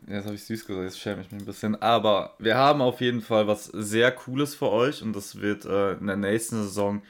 jetzt 0.07 0.24
habe 0.24 0.34
ich 0.34 0.44
süß 0.44 0.66
gesagt, 0.66 0.84
jetzt 0.84 0.98
schäme 0.98 1.20
ich 1.22 1.30
mich 1.30 1.42
ein 1.42 1.46
bisschen. 1.46 1.74
Aber 1.82 2.34
wir 2.38 2.57
haben 2.57 2.80
auf 2.80 3.00
jeden 3.02 3.20
Fall 3.20 3.46
was 3.46 3.66
sehr 3.66 4.12
Cooles 4.12 4.55
für 4.55 4.70
euch 4.70 5.02
und 5.02 5.12
das 5.14 5.40
wird 5.40 5.66
äh, 5.66 5.92
in 5.94 6.07
der 6.07 6.16
nächsten 6.16 6.57
Saison 6.62 7.02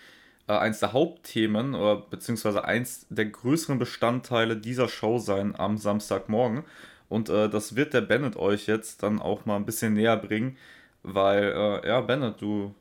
äh, 0.49 0.53
eins 0.53 0.81
der 0.81 0.93
Hauptthemen 0.93 1.75
oder 1.75 1.97
beziehungsweise 1.97 2.65
eins 2.65 3.07
der 3.11 3.27
größeren 3.27 3.79
Bestandteile 3.79 4.57
dieser 4.57 4.89
Show 4.89 5.19
sein 5.19 5.55
am 5.57 5.79
Samstagmorgen. 5.79 6.65
Und 7.09 7.29
äh, 7.29 7.49
das 7.49 7.77
wird 7.77 7.95
der 7.95 8.01
Bennett 8.03 8.37
euch 8.37 8.67
jetzt 8.67 9.03
dann 9.03 9.21
auch 9.21 9.47
mal 9.47 9.57
ein 9.57 9.67
bisschen 9.67 9.95
näher 9.95 10.17
bringen, 10.17 10.57
weil, 11.03 11.53
äh, 11.85 11.89
ja, 11.89 12.01
Bennett, 12.01 12.41
du, 12.41 12.75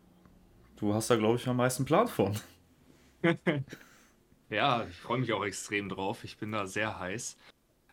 du 0.78 0.94
hast 0.94 1.10
da, 1.10 1.16
glaube 1.18 1.38
ich, 1.38 1.48
am 1.48 1.58
meisten 1.58 1.86
Plan 1.86 2.08
von. 2.08 2.34
Ja, 4.50 4.86
ich 4.88 4.98
freue 4.98 5.20
mich 5.20 5.34
auch 5.34 5.44
extrem 5.44 5.90
drauf. 5.90 6.24
Ich 6.24 6.38
bin 6.38 6.52
da 6.52 6.68
sehr 6.68 7.00
heiß. 7.00 7.38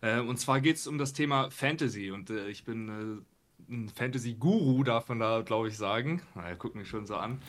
Äh, 0.03 0.21
und 0.21 0.39
zwar 0.39 0.61
geht 0.61 0.77
es 0.77 0.87
um 0.87 0.99
das 0.99 1.13
Thema 1.15 1.51
Fantasy. 1.51 2.11
Und 2.11 2.31
äh, 2.31 2.49
ich 2.49 2.65
bin 2.65 3.25
äh, 3.69 3.73
ein 3.73 3.89
Fantasy-Guru, 3.89 4.83
darf 4.85 5.09
man 5.09 5.21
da, 5.21 5.41
glaube 5.43 5.69
ich, 5.69 5.79
sagen. 5.79 6.23
Na, 6.35 6.49
er 6.49 6.57
guckt 6.57 6.75
mich 6.77 6.89
schon 6.89 7.07
so 7.07 7.17
an. 7.17 7.41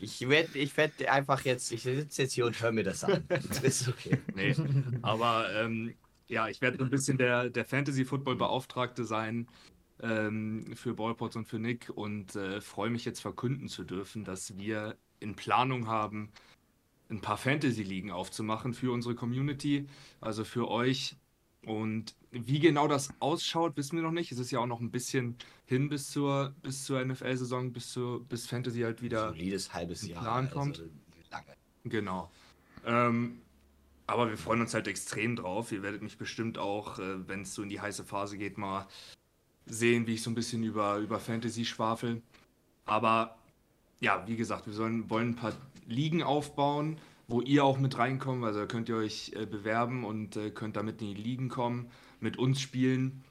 Ich 0.00 0.28
werde 0.28 0.58
ich 0.58 0.76
werd 0.76 1.06
einfach 1.06 1.44
jetzt, 1.44 1.72
ich 1.72 1.82
sitze 1.82 2.22
jetzt 2.22 2.32
hier 2.32 2.46
und 2.46 2.60
höre 2.60 2.72
mir 2.72 2.84
das 2.84 3.04
an. 3.04 3.24
Das 3.28 3.60
ist 3.60 3.88
okay. 3.88 4.18
Nee, 4.34 4.54
aber 5.02 5.52
ähm, 5.54 5.94
ja, 6.28 6.48
ich 6.48 6.60
werde 6.60 6.78
so 6.78 6.84
ein 6.84 6.90
bisschen 6.90 7.18
der, 7.18 7.50
der 7.50 7.64
Fantasy-Football-Beauftragte 7.64 9.04
sein 9.04 9.48
ähm, 10.02 10.74
für 10.76 10.94
Ballpots 10.94 11.36
und 11.36 11.46
für 11.46 11.58
Nick 11.58 11.90
und 11.94 12.36
äh, 12.36 12.60
freue 12.60 12.90
mich 12.90 13.04
jetzt 13.04 13.20
verkünden 13.20 13.68
zu 13.68 13.84
dürfen, 13.84 14.24
dass 14.24 14.56
wir 14.56 14.96
in 15.20 15.34
Planung 15.34 15.88
haben, 15.88 16.30
ein 17.10 17.20
paar 17.20 17.38
Fantasy-Ligen 17.38 18.10
aufzumachen 18.10 18.74
für 18.74 18.92
unsere 18.92 19.14
Community, 19.14 19.88
also 20.20 20.44
für 20.44 20.68
euch. 20.68 21.16
Und 21.64 22.14
wie 22.30 22.60
genau 22.60 22.88
das 22.88 23.10
ausschaut, 23.20 23.76
wissen 23.76 23.96
wir 23.96 24.02
noch 24.02 24.12
nicht. 24.12 24.32
Es 24.32 24.38
ist 24.38 24.50
ja 24.50 24.60
auch 24.60 24.66
noch 24.66 24.80
ein 24.80 24.90
bisschen 24.90 25.36
hin 25.66 25.88
bis 25.88 26.10
zur, 26.10 26.54
bis 26.62 26.84
zur 26.84 27.04
NFL-Saison, 27.04 27.72
bis, 27.72 27.98
bis 28.28 28.46
Fantasy 28.46 28.80
halt 28.80 29.02
wieder 29.02 29.28
Solides 29.28 29.74
halbes 29.74 30.06
Jahr 30.06 30.22
Plan 30.22 30.44
also 30.46 30.58
kommt. 30.58 30.82
lange. 31.30 31.54
Genau. 31.84 32.30
Ähm, 32.86 33.40
aber 34.06 34.30
wir 34.30 34.38
freuen 34.38 34.62
uns 34.62 34.72
halt 34.72 34.88
extrem 34.88 35.36
drauf. 35.36 35.72
Ihr 35.72 35.82
werdet 35.82 36.02
mich 36.02 36.16
bestimmt 36.16 36.58
auch, 36.58 36.98
äh, 36.98 37.28
wenn 37.28 37.42
es 37.42 37.54
so 37.54 37.62
in 37.62 37.68
die 37.68 37.80
heiße 37.80 38.04
Phase 38.04 38.38
geht, 38.38 38.56
mal 38.56 38.86
sehen, 39.66 40.06
wie 40.06 40.14
ich 40.14 40.22
so 40.22 40.30
ein 40.30 40.34
bisschen 40.34 40.62
über, 40.62 40.96
über 40.96 41.20
Fantasy 41.20 41.64
schwafel. 41.64 42.22
Aber 42.86 43.36
ja, 44.00 44.26
wie 44.26 44.36
gesagt, 44.36 44.66
wir 44.66 44.72
sollen, 44.72 45.10
wollen 45.10 45.30
ein 45.30 45.36
paar 45.36 45.52
Ligen 45.86 46.22
aufbauen, 46.22 46.98
wo 47.28 47.40
ihr 47.40 47.64
auch 47.64 47.78
mit 47.78 47.98
reinkommt. 47.98 48.44
Also 48.44 48.66
könnt 48.66 48.88
ihr 48.88 48.96
euch 48.96 49.32
äh, 49.36 49.46
bewerben 49.46 50.04
und 50.04 50.36
äh, 50.36 50.50
könnt 50.50 50.76
damit 50.76 51.00
in 51.00 51.14
die 51.14 51.22
Ligen 51.22 51.48
kommen, 51.48 51.90
mit 52.20 52.38
uns 52.38 52.60
spielen. 52.60 53.22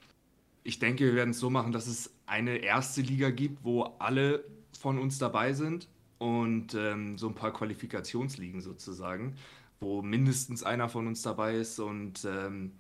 Ich 0.64 0.80
denke, 0.80 1.06
wir 1.06 1.16
werden 1.16 1.32
es 1.32 1.40
so 1.40 1.50
machen, 1.50 1.72
dass 1.72 1.88
es 1.88 2.12
eine 2.26 2.58
erste 2.58 3.02
Liga 3.02 3.30
gibt, 3.30 3.64
wo 3.64 3.84
alle 4.00 4.44
von 4.80 5.00
uns 5.00 5.18
dabei 5.18 5.54
sind 5.54 5.88
und 6.18 6.74
ähm, 6.74 7.18
so 7.18 7.28
ein 7.28 7.36
paar 7.36 7.54
Qualifikationsligen 7.54 8.62
sozusagen 8.62 9.36
wo 9.80 10.02
mindestens 10.02 10.64
einer 10.64 10.90
von 10.90 11.08
uns 11.08 11.22
dabei 11.22 11.56
ist 11.56 11.80
und 11.80 12.26
ähm, 12.26 12.74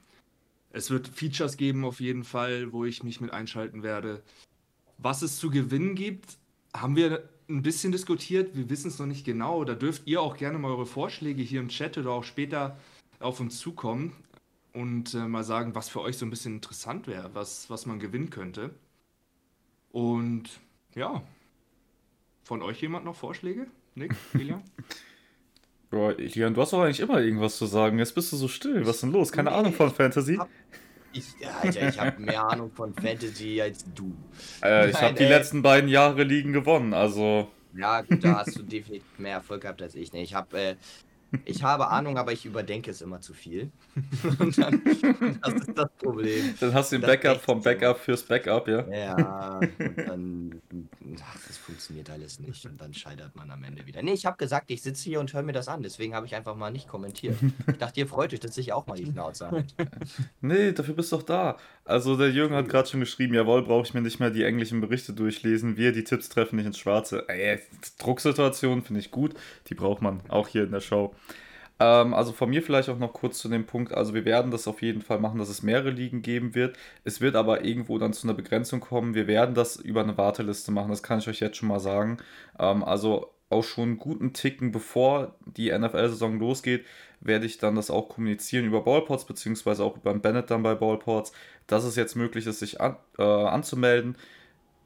es 0.72 0.90
wird 0.90 1.08
Features 1.08 1.58
geben 1.58 1.86
auf 1.86 2.00
jeden 2.00 2.24
Fall, 2.24 2.72
wo 2.72 2.86
ich 2.86 3.04
mich 3.04 3.22
mit 3.22 3.32
einschalten 3.32 3.84
werde. 3.84 4.24
Was 4.98 5.22
es 5.22 5.38
zu 5.38 5.50
gewinnen 5.50 5.96
gibt, 5.96 6.38
haben 6.76 6.96
wir 6.96 7.30
ein 7.50 7.62
bisschen 7.62 7.92
diskutiert. 7.92 8.56
Wir 8.56 8.70
wissen 8.70 8.90
es 8.90 9.00
noch 9.00 9.06
nicht 9.06 9.26
genau. 9.26 9.64
Da 9.64 9.74
dürft 9.74 10.08
ihr 10.08 10.22
auch 10.22 10.38
gerne 10.38 10.58
mal 10.58 10.72
eure 10.72 10.86
Vorschläge 10.86 11.42
hier 11.42 11.60
im 11.60 11.70
Chat 11.70 11.98
oder 11.98 12.12
auch 12.12 12.24
später 12.24 12.78
auf 13.20 13.40
uns 13.40 13.60
zukommen 13.60 14.14
und 14.74 15.14
äh, 15.14 15.28
mal 15.28 15.44
sagen, 15.44 15.74
was 15.76 15.90
für 15.90 16.02
euch 16.02 16.18
so 16.18 16.26
ein 16.26 16.30
bisschen 16.30 16.56
interessant 16.56 17.08
wäre, 17.08 17.34
was, 17.34 17.70
was 17.70 17.86
man 17.86 18.00
gewinnen 18.00 18.30
könnte. 18.30 18.72
Und 19.92 20.60
ja, 20.94 21.24
von 22.44 22.62
euch 22.62 22.82
jemand 22.82 23.06
noch 23.06 23.16
Vorschläge? 23.16 23.68
Nick, 23.96 24.16
Julian? 24.34 24.62
Bro, 25.90 26.12
Lian, 26.18 26.54
du 26.54 26.62
hast 26.62 26.74
doch 26.74 26.82
eigentlich 26.82 27.00
immer 27.00 27.22
irgendwas 27.22 27.58
zu 27.58 27.66
sagen. 27.66 27.98
Jetzt 27.98 28.14
bist 28.14 28.32
du 28.34 28.36
so 28.36 28.48
still. 28.50 28.86
Was 28.86 28.96
ist 28.96 29.04
denn 29.04 29.12
los? 29.14 29.32
Keine 29.32 29.50
nee, 29.50 29.56
Ahnung 29.56 29.74
von 29.74 29.90
Fantasy? 29.90 30.34
Ich, 30.34 30.40
Alter, 31.62 31.90
ich 31.90 32.00
habe 32.00 32.22
mehr 32.22 32.44
Ahnung 32.48 32.72
von 32.72 32.94
Fantasy 32.94 33.62
als 33.62 33.86
du. 33.94 34.16
Äh, 34.64 34.90
ich 34.90 35.02
habe 35.02 35.16
die 35.16 35.26
letzten 35.26 35.62
beiden 35.62 35.90
Jahre 35.90 36.24
liegen 36.24 36.54
gewonnen, 36.54 36.94
also. 36.94 37.48
Ja, 37.76 38.02
gut, 38.02 38.24
da 38.24 38.38
hast 38.40 38.58
du 38.58 38.64
definitiv 38.64 39.04
mehr 39.18 39.34
Erfolg 39.34 39.62
gehabt 39.62 39.82
als 39.82 39.96
ich. 39.96 40.12
Ne? 40.14 40.22
Ich 40.22 40.34
habe 40.34 40.60
äh, 40.60 40.76
ich 41.46 41.64
habe 41.64 41.90
Ahnung, 41.90 42.18
aber 42.18 42.32
ich 42.32 42.46
überdenke 42.46 42.92
es 42.92 43.02
immer 43.02 43.22
zu 43.22 43.34
viel. 43.34 43.72
Und 44.40 44.58
dann, 44.58 44.82
das 45.42 45.54
ist 45.54 45.78
das 45.78 45.90
Problem. 45.98 46.54
Dann 46.60 46.74
hast 46.74 46.92
du 46.92 46.98
den 47.00 47.08
Backup 47.08 47.42
vom 47.42 47.62
Backup 47.62 48.00
fürs 48.00 48.24
Backup, 48.24 48.68
ja? 48.68 48.88
Ja, 48.88 49.60
und 49.60 49.98
dann, 49.98 50.62
ach, 51.22 51.38
das 51.48 51.58
funktioniert 51.58 52.10
alles 52.10 52.40
nicht 52.40 52.66
und 52.66 52.80
dann 52.80 52.94
scheitert 52.94 53.36
man 53.36 53.50
am 53.52 53.64
Ende 53.64 53.86
wieder. 53.86 54.02
Nee, 54.02 54.14
ich 54.14 54.26
habe 54.26 54.38
gesagt, 54.38 54.70
ich 54.72 54.82
sitze 54.82 55.04
hier 55.04 55.20
und 55.20 55.34
höre 55.34 55.44
mir 55.44 55.54
das 55.54 55.68
an, 55.68 55.82
deswegen 55.82 56.14
habe 56.14 56.26
ich 56.26 56.36
einfach 56.36 56.56
mal 56.56 56.72
nicht 56.72 56.88
kommentiert. 56.88 57.38
Ich 57.68 57.78
dachte, 57.78 58.00
ihr 58.00 58.08
freut 58.08 58.34
euch, 58.34 58.40
dass 58.40 58.58
ich 58.58 58.74
auch 58.74 58.88
mal 58.88 58.96
die 58.96 59.06
Schnauze 59.06 59.48
habe. 59.48 59.66
Nee, 60.42 60.72
dafür 60.72 60.94
bist 60.94 61.12
du 61.12 61.18
doch 61.18 61.24
da. 61.24 61.58
Also 61.86 62.18
der 62.18 62.32
Jürgen 62.32 62.56
hat 62.56 62.70
gerade 62.70 62.88
schon 62.88 63.00
geschrieben, 63.00 63.34
jawohl, 63.34 63.64
brauche 63.64 63.84
ich 63.86 63.94
mir 63.94 64.02
nicht 64.02 64.20
mehr 64.20 64.30
die 64.30 64.44
englischen 64.44 64.82
Berichte 64.82 65.14
durchlesen. 65.14 65.78
Wir 65.78 65.92
die 65.92 66.04
Tipps 66.04 66.30
treffen 66.30 66.58
nicht 66.58 66.66
ins 66.66 66.78
Schwarze. 66.78 67.28
Ey, 67.28 67.60
Drucksituation 68.00 68.82
finde 68.84 69.00
ich 69.00 69.12
gut. 69.12 69.34
Die 69.68 69.76
braucht 69.76 70.02
man 70.02 70.22
auch 70.30 70.48
hier 70.48 70.64
in 70.64 70.72
der 70.72 70.82
Show. 70.82 71.14
Ähm, 71.80 72.14
also 72.14 72.32
von 72.34 72.50
mir 72.50 72.64
vielleicht 72.64 72.90
auch 72.90 72.98
noch 72.98 73.14
kurz 73.14 73.40
zu 73.40 73.50
dem 73.50 73.66
Punkt, 73.66 73.94
also 73.94 74.14
wir 74.14 74.26
werden 74.26 74.52
das 74.52 74.68
auf 74.68 74.82
jeden 74.82 75.02
Fall 75.02 75.20
machen, 75.20 75.40
dass 75.40 75.50
es 75.50 75.64
mehrere 75.64 75.92
Ligen 75.92 76.22
geben 76.22 76.56
wird. 76.56 76.78
Es 77.04 77.22
wird 77.22 77.36
aber 77.36 77.64
irgendwo 77.64 77.98
dann 78.00 78.14
zu 78.14 78.28
einer 78.28 78.36
Begrenzung 78.36 78.80
kommen. 78.80 79.14
Wir 79.14 79.28
werden 79.28 79.56
das 79.56 79.76
über 79.78 80.02
eine 80.02 80.18
Warteliste 80.18 80.72
machen, 80.72 80.90
das 80.90 81.04
kann 81.04 81.20
ich 81.20 81.28
euch 81.28 81.40
jetzt 81.40 81.58
schon 81.58 81.70
mal 81.70 81.80
sagen. 81.80 82.18
Ähm, 82.60 82.84
also 82.84 83.32
auch 83.50 83.64
schon 83.64 83.84
einen 83.90 84.00
guten 84.00 84.34
Ticken 84.34 84.72
bevor 84.72 85.36
die 85.46 85.72
NFL-Saison 85.72 86.40
losgeht, 86.40 86.86
werde 87.22 87.46
ich 87.46 87.58
dann 87.58 87.76
das 87.76 87.90
auch 87.90 88.10
kommunizieren 88.10 88.66
über 88.66 88.82
Ballports, 88.84 89.26
beziehungsweise 89.26 89.84
auch 89.84 89.98
über 89.98 90.14
Bennett 90.16 90.52
dann 90.52 90.64
bei 90.64 90.76
Ballports, 90.76 91.32
dass 91.66 91.84
es 91.84 91.96
jetzt 91.96 92.16
möglich 92.16 92.46
ist, 92.46 92.60
sich 92.60 92.82
an, 92.82 92.98
äh, 93.18 93.24
anzumelden 93.24 94.18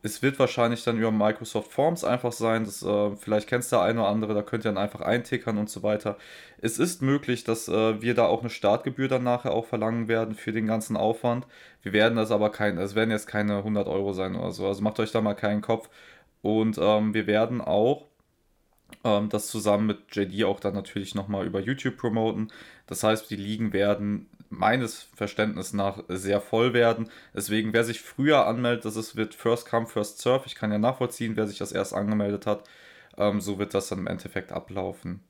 es 0.03 0.21
wird 0.21 0.39
wahrscheinlich 0.39 0.83
dann 0.83 0.97
über 0.97 1.11
Microsoft 1.11 1.71
Forms 1.71 2.03
einfach 2.03 2.31
sein. 2.31 2.65
Das, 2.65 2.81
äh, 2.81 3.15
vielleicht 3.17 3.47
kennst 3.47 3.71
du 3.71 3.75
der 3.75 3.85
eine 3.85 4.01
oder 4.01 4.09
andere, 4.09 4.33
da 4.33 4.41
könnt 4.41 4.65
ihr 4.65 4.71
dann 4.71 4.81
einfach 4.81 5.01
eintickern 5.01 5.57
und 5.57 5.69
so 5.69 5.83
weiter. 5.83 6.17
Es 6.59 6.79
ist 6.79 7.01
möglich, 7.01 7.43
dass 7.43 7.67
äh, 7.67 8.01
wir 8.01 8.15
da 8.15 8.25
auch 8.25 8.41
eine 8.41 8.49
Startgebühr 8.49 9.07
dann 9.07 9.23
nachher 9.23 9.51
auch 9.53 9.65
verlangen 9.65 10.07
werden 10.07 10.35
für 10.35 10.51
den 10.51 10.67
ganzen 10.67 10.97
Aufwand. 10.97 11.45
Wir 11.83 11.93
werden 11.93 12.15
das 12.15 12.31
aber 12.31 12.51
kein, 12.51 12.77
es 12.77 12.95
werden 12.95 13.11
jetzt 13.11 13.27
keine 13.27 13.57
100 13.57 13.87
Euro 13.87 14.13
sein 14.13 14.35
oder 14.35 14.51
so. 14.51 14.67
Also 14.67 14.81
macht 14.81 14.99
euch 14.99 15.11
da 15.11 15.21
mal 15.21 15.35
keinen 15.35 15.61
Kopf. 15.61 15.89
Und 16.41 16.77
ähm, 16.81 17.13
wir 17.13 17.27
werden 17.27 17.61
auch 17.61 18.07
ähm, 19.03 19.29
das 19.29 19.47
zusammen 19.47 19.87
mit 19.87 20.15
JD 20.15 20.43
auch 20.45 20.59
dann 20.59 20.73
natürlich 20.73 21.15
nochmal 21.15 21.45
über 21.45 21.59
YouTube 21.59 21.97
promoten. 21.97 22.51
Das 22.87 23.03
heißt, 23.03 23.29
die 23.29 23.35
Ligen 23.35 23.73
werden 23.73 24.27
meines 24.51 25.07
Verständnisses 25.15 25.73
nach 25.73 26.03
sehr 26.07 26.41
voll 26.41 26.73
werden. 26.73 27.09
Deswegen, 27.33 27.73
wer 27.73 27.83
sich 27.83 28.01
früher 28.01 28.45
anmeldet, 28.45 28.85
das 28.85 28.95
ist, 28.95 29.15
wird 29.15 29.33
First 29.33 29.67
Come, 29.67 29.87
First 29.87 30.19
Serve. 30.19 30.43
Ich 30.45 30.55
kann 30.55 30.71
ja 30.71 30.77
nachvollziehen, 30.77 31.35
wer 31.35 31.47
sich 31.47 31.57
das 31.57 31.71
erst 31.71 31.93
angemeldet 31.93 32.45
hat. 32.45 32.63
Ähm, 33.17 33.41
so 33.41 33.57
wird 33.57 33.73
das 33.73 33.87
dann 33.89 33.99
im 33.99 34.07
Endeffekt 34.07 34.51
ablaufen. 34.51 35.21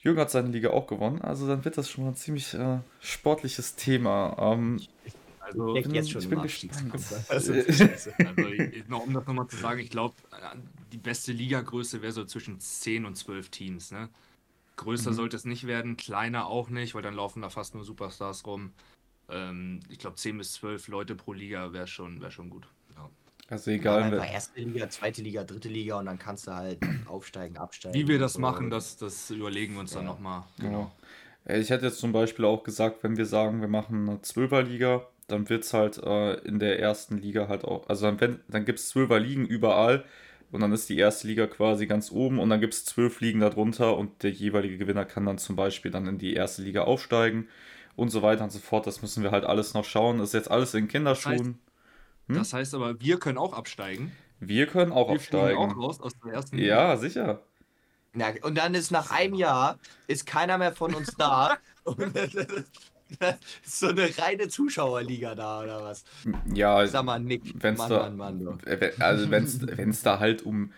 Jürgen 0.00 0.20
hat 0.20 0.30
seine 0.30 0.48
Liga 0.48 0.70
auch 0.70 0.86
gewonnen, 0.86 1.20
also 1.22 1.48
dann 1.48 1.64
wird 1.64 1.76
das 1.76 1.90
schon 1.90 2.04
mal 2.04 2.10
ein 2.10 2.16
ziemlich 2.16 2.54
äh, 2.54 2.78
sportliches 3.00 3.74
Thema. 3.74 4.36
Ähm, 4.38 4.80
also, 5.40 5.74
ich 5.74 5.82
bin, 5.82 5.94
jetzt 5.94 6.10
schon 6.10 6.22
ich 6.22 6.28
bin 6.28 6.42
gespannt. 6.42 6.92
Also, 7.28 7.52
noch, 8.86 9.06
um 9.06 9.14
das 9.14 9.26
nochmal 9.26 9.48
zu 9.48 9.56
sagen, 9.56 9.80
ich 9.80 9.90
glaube, 9.90 10.14
die 10.92 10.98
beste 10.98 11.32
Ligagröße 11.32 12.00
wäre 12.02 12.12
so 12.12 12.24
zwischen 12.24 12.60
10 12.60 13.06
und 13.06 13.16
12 13.16 13.48
Teams. 13.48 13.90
Ne? 13.90 14.08
Größer 14.78 15.10
mhm. 15.10 15.14
sollte 15.14 15.36
es 15.36 15.44
nicht 15.44 15.66
werden, 15.66 15.96
kleiner 15.96 16.46
auch 16.46 16.70
nicht, 16.70 16.94
weil 16.94 17.02
dann 17.02 17.14
laufen 17.14 17.42
da 17.42 17.50
fast 17.50 17.74
nur 17.74 17.84
Superstars 17.84 18.46
rum. 18.46 18.72
Ähm, 19.28 19.80
ich 19.90 19.98
glaube, 19.98 20.16
10 20.16 20.38
bis 20.38 20.52
12 20.52 20.88
Leute 20.88 21.14
pro 21.14 21.34
Liga 21.34 21.72
wäre 21.72 21.86
schon, 21.86 22.22
wär 22.22 22.30
schon 22.30 22.48
gut. 22.48 22.66
Ja. 22.96 23.10
Also 23.50 23.70
egal. 23.70 24.12
Ja, 24.12 24.24
erste 24.24 24.60
Liga, 24.60 24.88
zweite 24.88 25.20
Liga, 25.20 25.44
dritte 25.44 25.68
Liga 25.68 25.98
und 25.98 26.06
dann 26.06 26.18
kannst 26.18 26.46
du 26.46 26.54
halt 26.54 26.78
aufsteigen, 27.06 27.58
absteigen. 27.58 27.94
Wie 27.98 28.08
wir 28.08 28.18
das 28.18 28.34
so. 28.34 28.40
machen, 28.40 28.70
das, 28.70 28.96
das 28.96 29.30
überlegen 29.30 29.74
wir 29.74 29.80
uns 29.80 29.92
ja. 29.92 29.98
dann 29.98 30.06
nochmal. 30.06 30.44
Genau. 30.58 30.90
Ich 31.44 31.70
hätte 31.70 31.86
jetzt 31.86 31.98
zum 31.98 32.12
Beispiel 32.12 32.44
auch 32.44 32.62
gesagt, 32.62 33.02
wenn 33.02 33.16
wir 33.16 33.26
sagen, 33.26 33.60
wir 33.60 33.68
machen 33.68 34.08
eine 34.08 34.22
Zwölferliga, 34.22 35.06
dann 35.28 35.48
wird 35.48 35.64
es 35.64 35.74
halt 35.74 35.98
äh, 35.98 36.34
in 36.40 36.58
der 36.58 36.78
ersten 36.78 37.18
Liga 37.18 37.48
halt 37.48 37.64
auch, 37.64 37.88
also 37.88 38.10
dann, 38.10 38.40
dann 38.48 38.64
gibt 38.64 38.78
es 38.78 38.88
Zwölfer-Ligen 38.88 39.46
überall 39.46 40.04
und 40.50 40.60
dann 40.60 40.72
ist 40.72 40.88
die 40.88 40.98
erste 40.98 41.26
Liga 41.26 41.46
quasi 41.46 41.86
ganz 41.86 42.10
oben 42.10 42.38
und 42.38 42.48
dann 42.50 42.60
gibt 42.60 42.74
es 42.74 42.84
zwölf 42.84 43.20
Ligen 43.20 43.40
darunter 43.40 43.96
und 43.96 44.22
der 44.22 44.30
jeweilige 44.30 44.78
Gewinner 44.78 45.04
kann 45.04 45.26
dann 45.26 45.38
zum 45.38 45.56
Beispiel 45.56 45.90
dann 45.90 46.06
in 46.06 46.18
die 46.18 46.34
erste 46.34 46.62
Liga 46.62 46.82
aufsteigen 46.82 47.48
und 47.96 48.10
so 48.10 48.22
weiter 48.22 48.44
und 48.44 48.50
so 48.50 48.58
fort. 48.58 48.86
Das 48.86 49.02
müssen 49.02 49.22
wir 49.22 49.30
halt 49.30 49.44
alles 49.44 49.74
noch 49.74 49.84
schauen. 49.84 50.18
Das 50.18 50.28
ist 50.28 50.34
jetzt 50.34 50.50
alles 50.50 50.74
in 50.74 50.88
Kinderschuhen. 50.88 51.36
Das 51.36 51.44
heißt, 51.44 52.28
hm? 52.28 52.34
das 52.36 52.52
heißt 52.52 52.74
aber, 52.74 53.00
wir 53.00 53.18
können 53.18 53.38
auch 53.38 53.52
absteigen. 53.52 54.12
Wir 54.40 54.66
können 54.66 54.92
auch 54.92 55.08
wir 55.08 55.16
absteigen. 55.16 55.58
auch 55.58 55.76
raus 55.76 56.00
aus 56.00 56.12
der 56.24 56.32
ersten 56.32 56.56
Liga. 56.56 56.68
Ja, 56.68 56.96
sicher. 56.96 57.42
Ja, 58.14 58.32
und 58.42 58.56
dann 58.56 58.74
ist 58.74 58.90
nach 58.90 59.10
einem 59.10 59.34
Jahr 59.34 59.78
ist 60.06 60.26
keiner 60.26 60.56
mehr 60.58 60.72
von 60.72 60.94
uns 60.94 61.14
da. 61.16 61.58
ist 63.64 63.80
so 63.80 63.88
eine 63.88 64.08
reine 64.18 64.48
Zuschauerliga 64.48 65.34
da 65.34 65.62
oder 65.62 65.82
was? 65.82 66.04
Ja, 66.52 66.86
sag 66.86 67.04
mal, 67.04 67.18
Nick. 67.18 67.42
Wenn's 67.62 67.78
Mann, 67.78 67.90
da, 67.90 68.10
Mann, 68.10 68.44
Mann, 68.44 68.60
also 68.98 69.30
wenn 69.30 69.44
es 69.90 70.02
da 70.02 70.18
halt 70.18 70.42
um 70.42 70.72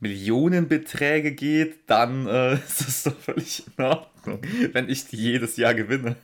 Millionenbeträge 0.00 1.32
geht, 1.32 1.88
dann 1.88 2.26
äh, 2.26 2.54
ist 2.66 2.80
das 2.80 3.02
doch 3.04 3.16
völlig 3.16 3.64
in 3.76 3.84
Ordnung, 3.84 4.40
wenn 4.72 4.88
ich 4.88 5.06
die 5.08 5.16
jedes 5.16 5.56
Jahr 5.56 5.74
gewinne. 5.74 6.16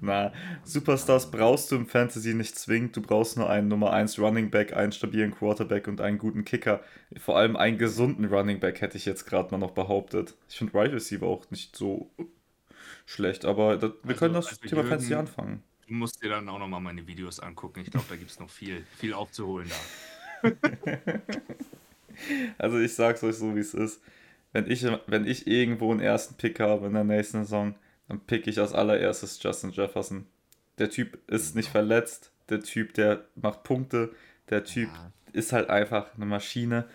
Na, 0.00 0.32
Superstars 0.64 1.30
brauchst 1.30 1.70
du 1.70 1.76
im 1.76 1.86
Fantasy 1.86 2.34
nicht 2.34 2.56
zwingend. 2.56 2.96
Du 2.96 3.02
brauchst 3.02 3.36
nur 3.36 3.50
einen 3.50 3.68
Nummer 3.68 3.92
1 3.92 4.18
Running 4.18 4.50
Back, 4.50 4.74
einen 4.74 4.92
stabilen 4.92 5.32
Quarterback 5.32 5.88
und 5.88 6.00
einen 6.00 6.18
guten 6.18 6.44
Kicker. 6.44 6.80
Vor 7.18 7.36
allem 7.36 7.56
einen 7.56 7.76
gesunden 7.76 8.24
Running 8.26 8.60
Back 8.60 8.80
hätte 8.80 8.96
ich 8.96 9.04
jetzt 9.04 9.26
gerade 9.26 9.50
mal 9.50 9.58
noch 9.58 9.72
behauptet. 9.72 10.34
Ich 10.48 10.56
finde 10.56 10.72
Wide 10.74 10.94
Receiver 10.94 11.26
auch 11.26 11.50
nicht 11.50 11.76
so 11.76 12.10
schlecht, 13.06 13.44
aber 13.44 13.76
das, 13.76 13.92
wir 14.02 14.10
also, 14.10 14.18
können 14.18 14.34
das 14.34 14.46
also 14.46 14.60
Thema 14.60 14.76
Jürgen, 14.76 14.88
Fantasy 14.88 15.14
anfangen. 15.14 15.62
Du 15.86 15.94
musst 15.94 16.22
dir 16.22 16.30
dann 16.30 16.48
auch 16.48 16.58
nochmal 16.58 16.80
meine 16.80 17.06
Videos 17.06 17.40
angucken. 17.40 17.80
Ich 17.80 17.90
glaube, 17.90 18.06
da 18.08 18.16
gibt 18.16 18.30
es 18.30 18.38
noch 18.38 18.50
viel, 18.50 18.84
viel 18.96 19.12
aufzuholen 19.14 19.68
da. 19.68 20.50
also 22.58 22.78
ich 22.78 22.94
sag's 22.94 23.22
euch 23.22 23.36
so, 23.36 23.54
wie 23.54 23.60
es 23.60 23.74
ist. 23.74 24.00
Wenn 24.52 24.70
ich, 24.70 24.86
wenn 25.06 25.26
ich 25.26 25.46
irgendwo 25.46 25.90
einen 25.90 26.00
ersten 26.00 26.34
Pick 26.34 26.60
habe 26.60 26.86
in 26.86 26.94
der 26.94 27.04
nächsten 27.04 27.44
Saison, 27.44 27.74
dann 28.08 28.20
pick 28.20 28.46
ich 28.46 28.58
als 28.58 28.72
allererstes 28.72 29.42
Justin 29.42 29.70
Jefferson. 29.70 30.26
Der 30.78 30.90
Typ 30.90 31.18
ist 31.30 31.54
nicht 31.54 31.68
verletzt, 31.68 32.32
der 32.48 32.60
Typ, 32.60 32.94
der 32.94 33.26
macht 33.34 33.62
Punkte, 33.62 34.14
der 34.50 34.64
Typ 34.64 34.90
ja. 34.92 35.12
ist 35.32 35.52
halt 35.52 35.70
einfach 35.70 36.14
eine 36.14 36.26
Maschine. 36.26 36.86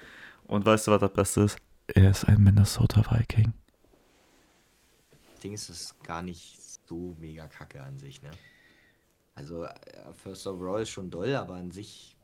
Und 0.45 0.65
weißt 0.65 0.87
du, 0.87 0.91
was 0.91 1.01
das 1.01 1.13
Beste 1.13 1.41
ist? 1.41 1.57
Er 1.87 2.11
ist 2.11 2.25
ein 2.25 2.43
Minnesota 2.43 3.03
Viking. 3.09 3.53
Ding 5.39 5.53
ist 5.53 5.69
es 5.69 5.95
gar 6.03 6.21
nicht 6.21 6.57
so 6.87 7.15
mega 7.19 7.47
kacke 7.47 7.81
an 7.81 7.99
sich, 7.99 8.21
ne? 8.21 8.31
Also, 9.35 9.65
äh, 9.65 9.73
First 10.23 10.47
Overall 10.47 10.81
ist 10.81 10.89
schon 10.89 11.09
doll, 11.09 11.35
aber 11.35 11.55
an 11.55 11.71
sich 11.71 12.15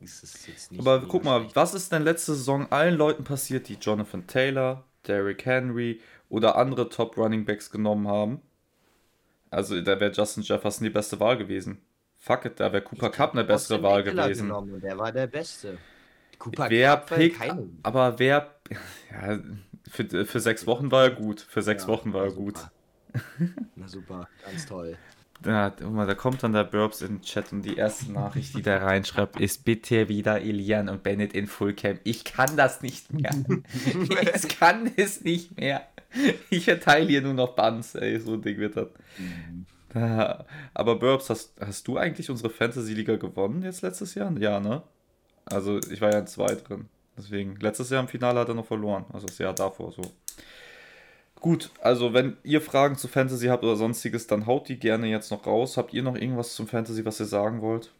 ist 0.00 0.22
es 0.22 0.46
jetzt 0.46 0.72
nicht. 0.72 0.80
Aber 0.80 1.02
guck 1.02 1.24
mal, 1.24 1.40
schlecht. 1.40 1.56
was 1.56 1.74
ist 1.74 1.90
denn 1.90 2.02
letzte 2.02 2.34
Saison 2.34 2.70
allen 2.70 2.96
Leuten 2.96 3.24
passiert, 3.24 3.68
die 3.68 3.74
Jonathan 3.74 4.26
Taylor, 4.26 4.84
Derrick 5.06 5.44
Henry 5.44 6.00
oder 6.28 6.56
andere 6.56 6.88
Top 6.88 7.16
Running 7.16 7.44
Backs 7.44 7.70
genommen 7.70 8.06
haben? 8.06 8.40
Also, 9.50 9.80
da 9.80 9.98
wäre 9.98 10.12
Justin 10.12 10.42
Jefferson 10.42 10.84
die 10.84 10.90
beste 10.90 11.18
Wahl 11.18 11.38
gewesen. 11.38 11.82
Fuck 12.18 12.44
it, 12.44 12.60
da 12.60 12.72
wäre 12.72 12.82
Cooper 12.82 13.10
Cup 13.10 13.32
eine 13.32 13.44
bessere 13.44 13.82
Wahl 13.82 14.02
gewesen. 14.02 14.50
Und 14.50 14.80
der 14.80 14.98
war 14.98 15.10
der 15.10 15.26
Beste. 15.26 15.78
Cooper 16.38 16.68
wer 16.68 16.96
Cup 16.96 17.16
pickt, 17.16 17.40
aber 17.82 18.18
wer. 18.18 18.54
Ja, 19.10 19.38
für, 19.88 20.24
für 20.24 20.40
sechs 20.40 20.66
Wochen 20.66 20.90
war 20.90 21.04
er 21.04 21.10
gut. 21.10 21.40
Für 21.40 21.62
sechs 21.62 21.84
ja, 21.84 21.88
Wochen 21.88 22.12
war 22.12 22.24
er 22.24 22.32
gut. 22.32 22.54
Na 23.76 23.88
super, 23.88 24.28
ganz 24.44 24.66
toll. 24.66 24.96
Da, 25.40 25.70
da 25.70 26.14
kommt 26.14 26.42
dann 26.42 26.52
der 26.52 26.64
Burbs 26.64 27.00
in 27.00 27.16
den 27.16 27.22
Chat 27.22 27.52
und 27.52 27.62
die 27.62 27.76
erste 27.76 28.10
Nachricht, 28.10 28.56
die 28.56 28.62
da 28.62 28.78
reinschreibt, 28.78 29.38
ist 29.38 29.64
bitte 29.64 30.08
wieder 30.08 30.40
Elian 30.40 30.88
und 30.88 31.04
Bennett 31.04 31.32
in 31.32 31.46
Fullcam. 31.46 32.00
Ich 32.02 32.24
kann 32.24 32.56
das 32.56 32.82
nicht 32.82 33.12
mehr. 33.12 33.30
ich 34.34 34.48
kann 34.48 34.90
es 34.96 35.22
nicht 35.22 35.56
mehr. 35.56 35.86
Ich 36.50 36.66
erteile 36.66 37.06
hier 37.06 37.22
nur 37.22 37.34
noch 37.34 37.54
Bands, 37.54 37.94
ey, 37.94 38.18
so 38.18 38.34
ein 38.34 38.42
Ding 38.42 38.58
wird 38.58 38.76
das. 38.76 38.88
Mhm. 39.18 39.66
Aber 40.74 40.98
Burbs, 40.98 41.30
hast, 41.30 41.52
hast 41.60 41.86
du 41.86 41.98
eigentlich 41.98 42.30
unsere 42.30 42.50
Fantasy-Liga 42.50 43.16
gewonnen 43.16 43.62
jetzt 43.62 43.82
letztes 43.82 44.14
Jahr? 44.14 44.36
Ja, 44.38 44.58
ne? 44.58 44.82
Also 45.44 45.78
ich 45.78 46.00
war 46.00 46.12
ja 46.12 46.18
in 46.18 46.26
zwei 46.26 46.54
drin. 46.54 46.88
Deswegen, 47.18 47.56
letztes 47.56 47.90
Jahr 47.90 48.00
im 48.00 48.08
Finale 48.08 48.38
hat 48.40 48.48
er 48.48 48.54
noch 48.54 48.66
verloren. 48.66 49.04
Also 49.12 49.26
das 49.26 49.38
Jahr 49.38 49.52
davor 49.52 49.92
so. 49.92 50.02
Gut, 51.40 51.70
also 51.80 52.14
wenn 52.14 52.36
ihr 52.42 52.60
Fragen 52.60 52.96
zu 52.96 53.08
Fantasy 53.08 53.46
habt 53.46 53.62
oder 53.64 53.76
sonstiges, 53.76 54.26
dann 54.26 54.46
haut 54.46 54.68
die 54.68 54.78
gerne 54.78 55.08
jetzt 55.08 55.30
noch 55.30 55.46
raus. 55.46 55.76
Habt 55.76 55.92
ihr 55.92 56.02
noch 56.02 56.16
irgendwas 56.16 56.54
zum 56.54 56.66
Fantasy, 56.66 57.04
was 57.04 57.20
ihr 57.20 57.26
sagen 57.26 57.60
wollt? 57.60 57.92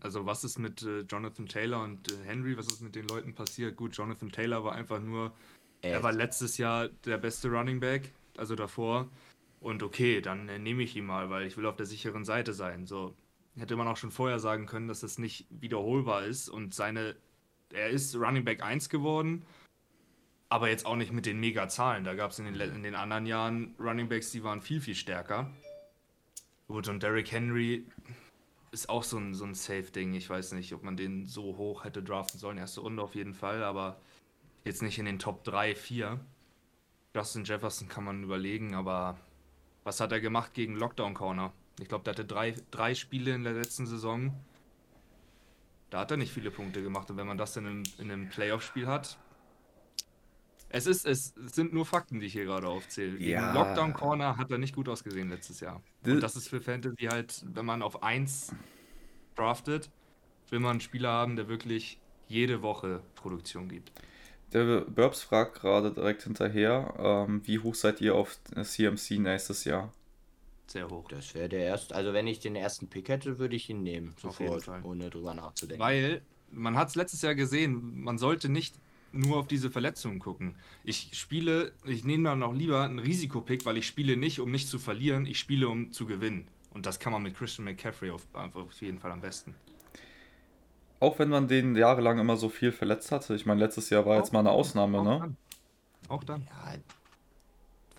Also 0.00 0.26
was 0.26 0.42
ist 0.42 0.58
mit 0.58 0.82
äh, 0.82 1.00
Jonathan 1.00 1.46
Taylor 1.46 1.82
und 1.84 2.10
äh, 2.10 2.16
Henry? 2.24 2.56
Was 2.56 2.66
ist 2.66 2.82
mit 2.82 2.96
den 2.96 3.06
Leuten 3.06 3.34
passiert? 3.34 3.76
Gut, 3.76 3.96
Jonathan 3.96 4.30
Taylor 4.32 4.64
war 4.64 4.72
einfach 4.72 5.00
nur, 5.00 5.32
Echt? 5.80 5.94
er 5.94 6.02
war 6.02 6.12
letztes 6.12 6.58
Jahr 6.58 6.88
der 7.04 7.18
beste 7.18 7.48
Running 7.48 7.78
Back, 7.78 8.10
also 8.36 8.56
davor. 8.56 9.08
Und 9.60 9.84
okay, 9.84 10.20
dann 10.20 10.48
äh, 10.48 10.58
nehme 10.58 10.82
ich 10.82 10.96
ihn 10.96 11.06
mal, 11.06 11.30
weil 11.30 11.46
ich 11.46 11.56
will 11.56 11.66
auf 11.66 11.76
der 11.76 11.86
sicheren 11.86 12.24
Seite 12.24 12.52
sein. 12.52 12.86
So 12.86 13.14
hätte 13.56 13.76
man 13.76 13.88
auch 13.88 13.96
schon 13.96 14.10
vorher 14.10 14.38
sagen 14.38 14.66
können, 14.66 14.88
dass 14.88 15.00
das 15.00 15.18
nicht 15.18 15.46
wiederholbar 15.50 16.24
ist 16.24 16.48
und 16.48 16.74
seine, 16.74 17.16
er 17.72 17.90
ist 17.90 18.14
Running 18.16 18.44
Back 18.44 18.62
1 18.62 18.88
geworden 18.88 19.44
aber 20.52 20.68
jetzt 20.68 20.84
auch 20.84 20.96
nicht 20.96 21.12
mit 21.12 21.24
den 21.24 21.40
Mega-Zahlen. 21.40 22.04
Da 22.04 22.12
gab 22.12 22.32
es 22.32 22.38
in, 22.38 22.44
den, 22.44 22.60
in 22.60 22.82
den 22.82 22.94
anderen 22.94 23.24
Jahren 23.24 23.74
Running 23.80 24.10
Backs, 24.10 24.32
die 24.32 24.44
waren 24.44 24.60
viel, 24.60 24.82
viel 24.82 24.94
stärker. 24.94 25.50
Gut, 26.68 26.88
und 26.88 27.02
Derrick 27.02 27.32
Henry 27.32 27.86
ist 28.70 28.90
auch 28.90 29.02
so 29.02 29.16
ein, 29.16 29.32
so 29.32 29.46
ein 29.46 29.54
Safe-Ding. 29.54 30.12
Ich 30.12 30.28
weiß 30.28 30.52
nicht, 30.52 30.74
ob 30.74 30.82
man 30.82 30.98
den 30.98 31.26
so 31.26 31.56
hoch 31.56 31.84
hätte 31.84 32.02
draften 32.02 32.38
sollen. 32.38 32.58
Erste 32.58 32.82
Runde 32.82 33.02
auf 33.02 33.14
jeden 33.14 33.32
Fall, 33.32 33.62
aber 33.62 33.98
jetzt 34.64 34.82
nicht 34.82 34.98
in 34.98 35.06
den 35.06 35.18
Top 35.18 35.42
3, 35.44 35.74
4. 35.74 36.20
Justin 37.14 37.44
Jefferson 37.44 37.88
kann 37.88 38.04
man 38.04 38.22
überlegen, 38.22 38.74
aber 38.74 39.16
was 39.84 40.00
hat 40.00 40.12
er 40.12 40.20
gemacht 40.20 40.52
gegen 40.52 40.76
Lockdown 40.76 41.14
Corner? 41.14 41.54
Ich 41.80 41.88
glaube, 41.88 42.04
der 42.04 42.12
hatte 42.12 42.24
drei, 42.24 42.54
drei 42.70 42.94
Spiele 42.94 43.34
in 43.34 43.44
der 43.44 43.54
letzten 43.54 43.86
Saison. 43.86 44.34
Da 45.90 46.00
hat 46.00 46.10
er 46.10 46.16
nicht 46.16 46.32
viele 46.32 46.50
Punkte 46.50 46.82
gemacht. 46.82 47.10
Und 47.10 47.16
wenn 47.16 47.26
man 47.26 47.38
das 47.38 47.54
dann 47.54 47.66
in, 47.66 47.82
in 47.98 48.10
einem 48.10 48.28
Playoff-Spiel 48.28 48.86
hat, 48.86 49.18
es, 50.74 50.86
ist, 50.86 51.06
es 51.06 51.34
sind 51.46 51.74
nur 51.74 51.84
Fakten, 51.84 52.18
die 52.18 52.26
ich 52.26 52.32
hier 52.32 52.44
gerade 52.44 52.66
aufzähle. 52.66 53.18
Ja. 53.18 53.52
Lockdown 53.52 53.92
Corner 53.92 54.38
hat 54.38 54.50
er 54.50 54.58
nicht 54.58 54.74
gut 54.74 54.88
ausgesehen 54.88 55.28
letztes 55.28 55.60
Jahr. 55.60 55.82
Und 56.04 56.22
das 56.22 56.34
ist 56.34 56.48
für 56.48 56.62
Fantasy 56.62 57.08
halt, 57.10 57.44
wenn 57.46 57.66
man 57.66 57.82
auf 57.82 58.02
1 58.02 58.54
draftet, 59.36 59.90
will 60.48 60.60
man 60.60 60.72
einen 60.72 60.80
Spieler 60.80 61.10
haben, 61.10 61.36
der 61.36 61.48
wirklich 61.48 62.00
jede 62.26 62.62
Woche 62.62 63.02
Produktion 63.14 63.68
gibt. 63.68 63.92
Der 64.52 64.82
Burbs 64.82 65.22
fragt 65.22 65.60
gerade 65.60 65.92
direkt 65.92 66.22
hinterher, 66.22 66.94
ähm, 66.98 67.46
wie 67.46 67.58
hoch 67.58 67.74
seid 67.74 68.00
ihr 68.00 68.14
auf 68.14 68.38
CMC 68.44 69.18
nächstes 69.18 69.64
Jahr? 69.64 69.92
Sehr 70.66 70.88
hoch. 70.88 71.08
Das 71.08 71.34
wäre 71.34 71.48
der 71.48 71.64
erste. 71.64 71.94
Also 71.94 72.12
wenn 72.12 72.26
ich 72.26 72.40
den 72.40 72.56
ersten 72.56 72.88
Pick 72.88 73.08
hätte, 73.08 73.38
würde 73.38 73.56
ich 73.56 73.68
ihn 73.68 73.82
nehmen. 73.82 74.14
Sofort, 74.20 74.68
ohne 74.84 75.10
drüber 75.10 75.34
nachzudenken. 75.34 75.82
Weil 75.82 76.22
man 76.50 76.76
hat 76.76 76.88
es 76.88 76.94
letztes 76.94 77.22
Jahr 77.22 77.34
gesehen, 77.34 78.02
man 78.02 78.18
sollte 78.18 78.48
nicht 78.48 78.74
nur 79.12 79.36
auf 79.38 79.46
diese 79.46 79.70
Verletzungen 79.70 80.18
gucken. 80.18 80.54
Ich 80.84 81.10
spiele, 81.12 81.72
ich 81.84 82.04
nehme 82.04 82.24
dann 82.24 82.42
auch 82.42 82.54
lieber 82.54 82.82
einen 82.82 82.98
Risikopick, 82.98 83.66
weil 83.66 83.76
ich 83.76 83.86
spiele 83.86 84.16
nicht, 84.16 84.40
um 84.40 84.50
nicht 84.50 84.68
zu 84.68 84.78
verlieren, 84.78 85.26
ich 85.26 85.38
spiele, 85.38 85.68
um 85.68 85.92
zu 85.92 86.06
gewinnen. 86.06 86.48
Und 86.70 86.86
das 86.86 86.98
kann 86.98 87.12
man 87.12 87.22
mit 87.22 87.36
Christian 87.36 87.66
McCaffrey 87.66 88.10
auf, 88.10 88.26
auf 88.32 88.80
jeden 88.80 88.98
Fall 88.98 89.12
am 89.12 89.20
besten. 89.20 89.54
Auch 91.00 91.18
wenn 91.18 91.28
man 91.28 91.48
den 91.48 91.76
jahrelang 91.76 92.18
immer 92.18 92.36
so 92.36 92.48
viel 92.48 92.72
verletzt 92.72 93.12
hatte. 93.12 93.34
Ich 93.34 93.44
meine, 93.44 93.60
letztes 93.60 93.90
Jahr 93.90 94.06
war 94.06 94.14
auch, 94.14 94.20
jetzt 94.20 94.32
mal 94.32 94.38
eine 94.38 94.52
Ausnahme, 94.52 95.00
auch 95.00 95.04
ne? 95.04 95.18
Dann. 95.18 95.36
Auch 96.08 96.24
dann. 96.24 96.42
Ja, 96.42 96.74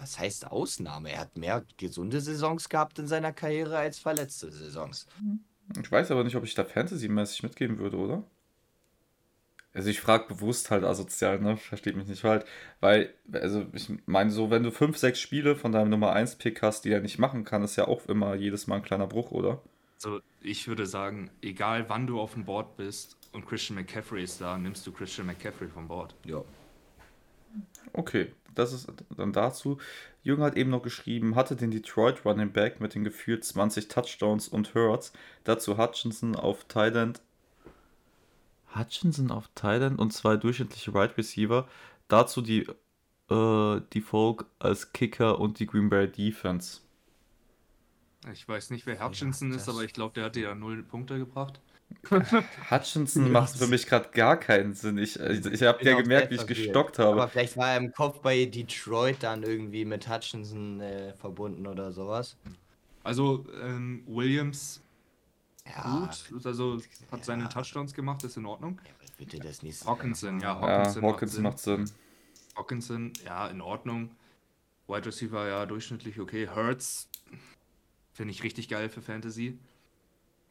was 0.03 0.19
heißt 0.19 0.51
Ausnahme? 0.51 1.13
Er 1.13 1.21
hat 1.21 1.37
mehr 1.37 1.63
gesunde 1.77 2.19
Saisons 2.19 2.67
gehabt 2.67 2.99
in 2.99 3.07
seiner 3.07 3.31
Karriere 3.31 3.77
als 3.77 3.99
verletzte 3.99 4.51
Saisons. 4.51 5.07
Ich 5.81 5.89
weiß 5.89 6.11
aber 6.11 6.25
nicht, 6.25 6.35
ob 6.35 6.43
ich 6.43 6.53
da 6.53 6.65
fantasymäßig 6.65 7.43
mitgeben 7.43 7.79
würde, 7.79 7.97
oder? 7.97 8.23
Also 9.73 9.89
ich 9.89 10.01
frage 10.01 10.27
bewusst 10.27 10.71
halt 10.71 10.83
asozial, 10.83 11.39
ne? 11.39 11.55
Versteht 11.55 11.95
mich 11.95 12.07
nicht 12.07 12.21
falsch. 12.21 12.43
Weil, 12.81 13.13
also 13.31 13.65
ich 13.71 13.89
meine, 14.05 14.29
so 14.29 14.51
wenn 14.51 14.63
du 14.63 14.71
fünf, 14.71 14.97
sechs 14.97 15.21
Spiele 15.21 15.55
von 15.55 15.71
deinem 15.71 15.89
Nummer 15.89 16.11
1 16.11 16.35
Pick 16.35 16.61
hast, 16.61 16.83
die 16.83 16.91
er 16.91 16.99
nicht 16.99 17.17
machen 17.17 17.45
kann, 17.45 17.63
ist 17.63 17.77
ja 17.77 17.87
auch 17.87 18.05
immer 18.07 18.35
jedes 18.35 18.67
Mal 18.67 18.75
ein 18.75 18.83
kleiner 18.83 19.07
Bruch, 19.07 19.31
oder? 19.31 19.61
Also 19.95 20.19
ich 20.41 20.67
würde 20.67 20.85
sagen, 20.85 21.31
egal 21.41 21.85
wann 21.87 22.07
du 22.07 22.19
auf 22.19 22.33
dem 22.33 22.43
Board 22.43 22.75
bist 22.75 23.17
und 23.31 23.47
Christian 23.47 23.77
McCaffrey 23.77 24.21
ist 24.21 24.41
da, 24.41 24.57
nimmst 24.57 24.85
du 24.85 24.91
Christian 24.91 25.27
McCaffrey 25.27 25.69
vom 25.69 25.87
Board. 25.87 26.13
Ja. 26.25 26.43
Okay, 27.91 28.31
das 28.55 28.71
ist 28.71 28.91
dann 29.17 29.33
dazu. 29.33 29.77
Jürgen 30.21 30.43
hat 30.43 30.55
eben 30.55 30.69
noch 30.69 30.81
geschrieben, 30.81 31.35
hatte 31.35 31.55
den 31.55 31.71
Detroit 31.71 32.23
Running 32.23 32.51
Back 32.51 32.79
mit 32.79 32.95
den 32.95 33.03
gefühlt 33.03 33.43
20 33.43 33.89
Touchdowns 33.89 34.47
und 34.47 34.73
Hurts. 34.73 35.11
Dazu 35.43 35.77
Hutchinson 35.77 36.35
auf 36.35 36.63
Thailand 36.65 37.21
Hutchinson 38.75 39.31
auf 39.31 39.49
Thailand 39.55 39.99
und 39.99 40.11
zwei 40.11 40.37
durchschnittliche 40.37 40.91
Wide 40.91 40.99
right 40.99 41.17
Receiver. 41.17 41.67
Dazu 42.07 42.41
die, 42.41 42.67
äh, 43.29 43.81
die 43.93 44.01
Folk 44.01 44.45
als 44.59 44.93
Kicker 44.93 45.39
und 45.39 45.59
die 45.59 45.65
Green 45.65 45.89
Bay 45.89 46.07
Defense. 46.07 46.81
Ich 48.31 48.47
weiß 48.47 48.69
nicht, 48.69 48.85
wer 48.85 49.03
Hutchinson 49.03 49.51
ja, 49.51 49.57
ist, 49.57 49.67
aber 49.67 49.83
ich 49.83 49.93
glaube, 49.93 50.13
der 50.13 50.25
hat 50.25 50.35
dir 50.35 50.43
ja 50.43 50.55
null 50.55 50.81
Punkte 50.83 51.17
gebracht. 51.17 51.59
Hutchinson 52.71 53.31
macht 53.31 53.57
für 53.57 53.67
mich 53.67 53.87
gerade 53.87 54.09
gar 54.09 54.37
keinen 54.37 54.73
Sinn. 54.73 54.97
Ich, 54.97 55.19
ich, 55.19 55.45
ich 55.45 55.63
habe 55.63 55.83
ja 55.83 55.99
gemerkt, 55.99 56.31
wie 56.31 56.35
ich 56.35 56.47
gestockt 56.47 56.99
habe. 56.99 57.11
Aber 57.11 57.27
vielleicht 57.27 57.57
war 57.57 57.71
er 57.71 57.77
im 57.77 57.91
Kopf 57.91 58.19
bei 58.19 58.45
Detroit 58.45 59.17
dann 59.21 59.43
irgendwie 59.43 59.85
mit 59.85 60.09
Hutchinson 60.09 60.81
äh, 60.81 61.13
verbunden 61.13 61.67
oder 61.67 61.91
sowas. 61.91 62.37
Also 63.03 63.45
ähm, 63.61 64.03
Williams 64.07 64.81
ja, 65.65 66.09
gut. 66.29 66.45
Also 66.45 66.81
hat 67.11 67.25
seine 67.25 67.47
Touchdowns 67.49 67.93
gemacht, 67.93 68.23
ist 68.23 68.37
in 68.37 68.45
Ordnung. 68.45 68.79
Ja, 68.85 68.91
bitte 69.17 69.39
das 69.39 69.63
nächste 69.63 69.85
Hawkinson, 69.85 70.39
ja, 70.39 70.59
Hawkinson, 70.59 71.03
ja, 71.03 71.09
Hawkinson 71.09 71.43
macht 71.43 71.59
Sinn. 71.59 71.89
Hawkinson, 72.55 73.13
ja, 73.25 73.47
in 73.47 73.61
Ordnung. 73.61 74.11
Wide 74.87 75.05
Receiver, 75.05 75.47
ja, 75.47 75.65
durchschnittlich 75.65 76.19
okay. 76.19 76.49
Hurts 76.49 77.07
finde 78.11 78.31
ich 78.31 78.43
richtig 78.43 78.67
geil 78.67 78.89
für 78.89 79.01
Fantasy. 79.01 79.57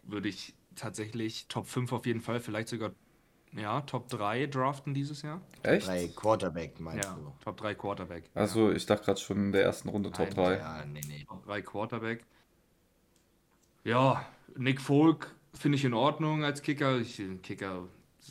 Würde 0.02 0.28
ich 0.28 0.55
tatsächlich 0.74 1.46
Top 1.48 1.66
5 1.66 1.92
auf 1.92 2.06
jeden 2.06 2.20
Fall, 2.20 2.40
vielleicht 2.40 2.68
sogar 2.68 2.92
ja, 3.54 3.82
Top 3.82 4.08
3 4.08 4.46
draften 4.46 4.94
dieses 4.94 5.22
Jahr. 5.22 5.42
Echt? 5.62 5.86
Top 5.86 5.94
3 5.94 6.08
Quarterback, 6.08 6.80
meinst 6.80 7.04
ja, 7.04 7.14
du? 7.14 7.32
Top 7.44 7.56
3 7.58 7.74
Quarterback. 7.74 8.24
Also, 8.34 8.70
ja. 8.70 8.76
ich 8.76 8.86
dachte 8.86 9.04
gerade 9.04 9.20
schon 9.20 9.36
in 9.36 9.52
der 9.52 9.62
ersten 9.62 9.90
Runde 9.90 10.10
Top 10.10 10.28
Nein, 10.28 10.36
3. 10.36 10.56
Ja, 10.56 10.84
nee, 10.86 11.00
nee. 11.06 11.24
Top 11.28 11.44
3 11.44 11.62
Quarterback. 11.62 12.24
Ja, 13.84 14.26
Nick 14.56 14.80
Folk 14.80 15.34
finde 15.52 15.76
ich 15.76 15.84
in 15.84 15.92
Ordnung 15.92 16.44
als 16.44 16.62
Kicker. 16.62 16.98
Ich, 16.98 17.20
Kicker, 17.42 17.88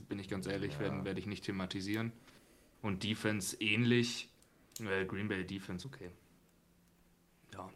bin 0.09 0.17
ich 0.17 0.27
ganz 0.27 0.47
ehrlich, 0.47 0.73
ja. 0.79 1.05
werde 1.05 1.19
ich 1.19 1.27
nicht 1.27 1.45
thematisieren. 1.45 2.11
Und 2.81 3.03
Defense 3.03 3.55
ähnlich. 3.59 4.29
Äh, 4.79 5.05
Green 5.05 5.27
Bay 5.27 5.45
Defense, 5.45 5.87
okay. 5.87 6.09
Ja, 7.53 7.69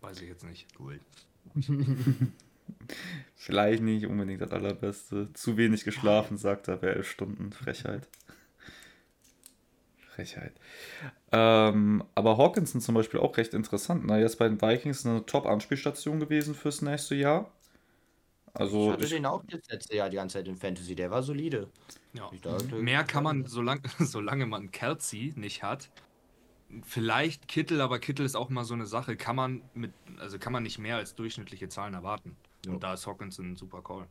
weiß 0.00 0.22
ich 0.22 0.28
jetzt 0.28 0.44
nicht. 0.44 0.66
Cool. 0.78 1.00
Vielleicht 3.38 3.82
nicht 3.82 4.06
unbedingt 4.06 4.40
das 4.40 4.50
Allerbeste. 4.50 5.32
Zu 5.34 5.56
wenig 5.58 5.84
geschlafen, 5.84 6.38
sagt 6.38 6.68
er, 6.68 6.80
wäre 6.80 6.96
elf 6.96 7.08
Stunden. 7.08 7.52
Frechheit. 7.52 8.08
Frechheit. 10.14 10.54
Ähm, 11.32 12.02
aber 12.14 12.38
Hawkinson 12.38 12.80
zum 12.80 12.94
Beispiel 12.94 13.20
auch 13.20 13.36
recht 13.36 13.52
interessant. 13.52 14.04
Na, 14.06 14.14
ne? 14.16 14.22
jetzt 14.22 14.38
bei 14.38 14.48
den 14.48 14.60
Vikings 14.60 15.04
eine 15.04 15.26
Top-Anspielstation 15.26 16.18
gewesen 16.18 16.54
fürs 16.54 16.80
nächste 16.80 17.14
Jahr. 17.14 17.52
Also 18.54 18.86
ich 18.86 18.92
hatte 18.94 19.04
ich, 19.04 19.10
den 19.10 19.26
auch 19.26 19.44
das 19.46 19.60
letzte 19.68 19.96
Jahr 19.96 20.08
die 20.08 20.16
ganze 20.16 20.38
Zeit 20.38 20.48
in 20.48 20.56
Fantasy, 20.56 20.94
der 20.94 21.10
war 21.10 21.22
solide. 21.22 21.68
Ja. 22.14 22.30
Dachte- 22.40 22.76
Mehr 22.76 23.04
kann 23.04 23.22
man, 23.22 23.44
solange, 23.44 23.82
solange 23.98 24.46
man 24.46 24.70
Kelsey 24.70 25.34
nicht 25.36 25.62
hat, 25.62 25.90
vielleicht 26.82 27.48
Kittel, 27.48 27.82
aber 27.82 27.98
Kittel 27.98 28.24
ist 28.24 28.34
auch 28.34 28.48
mal 28.48 28.64
so 28.64 28.72
eine 28.72 28.86
Sache, 28.86 29.16
kann 29.16 29.36
man 29.36 29.60
mit, 29.74 29.92
also 30.18 30.38
kann 30.38 30.54
man 30.54 30.62
nicht 30.62 30.78
mehr 30.78 30.96
als 30.96 31.14
durchschnittliche 31.14 31.68
Zahlen 31.68 31.92
erwarten. 31.92 32.34
Ja. 32.66 32.72
Und 32.72 32.82
da 32.82 32.94
ist 32.94 33.06
Hawkins 33.06 33.38
ein 33.38 33.56
super 33.56 33.82
Call. 33.82 34.06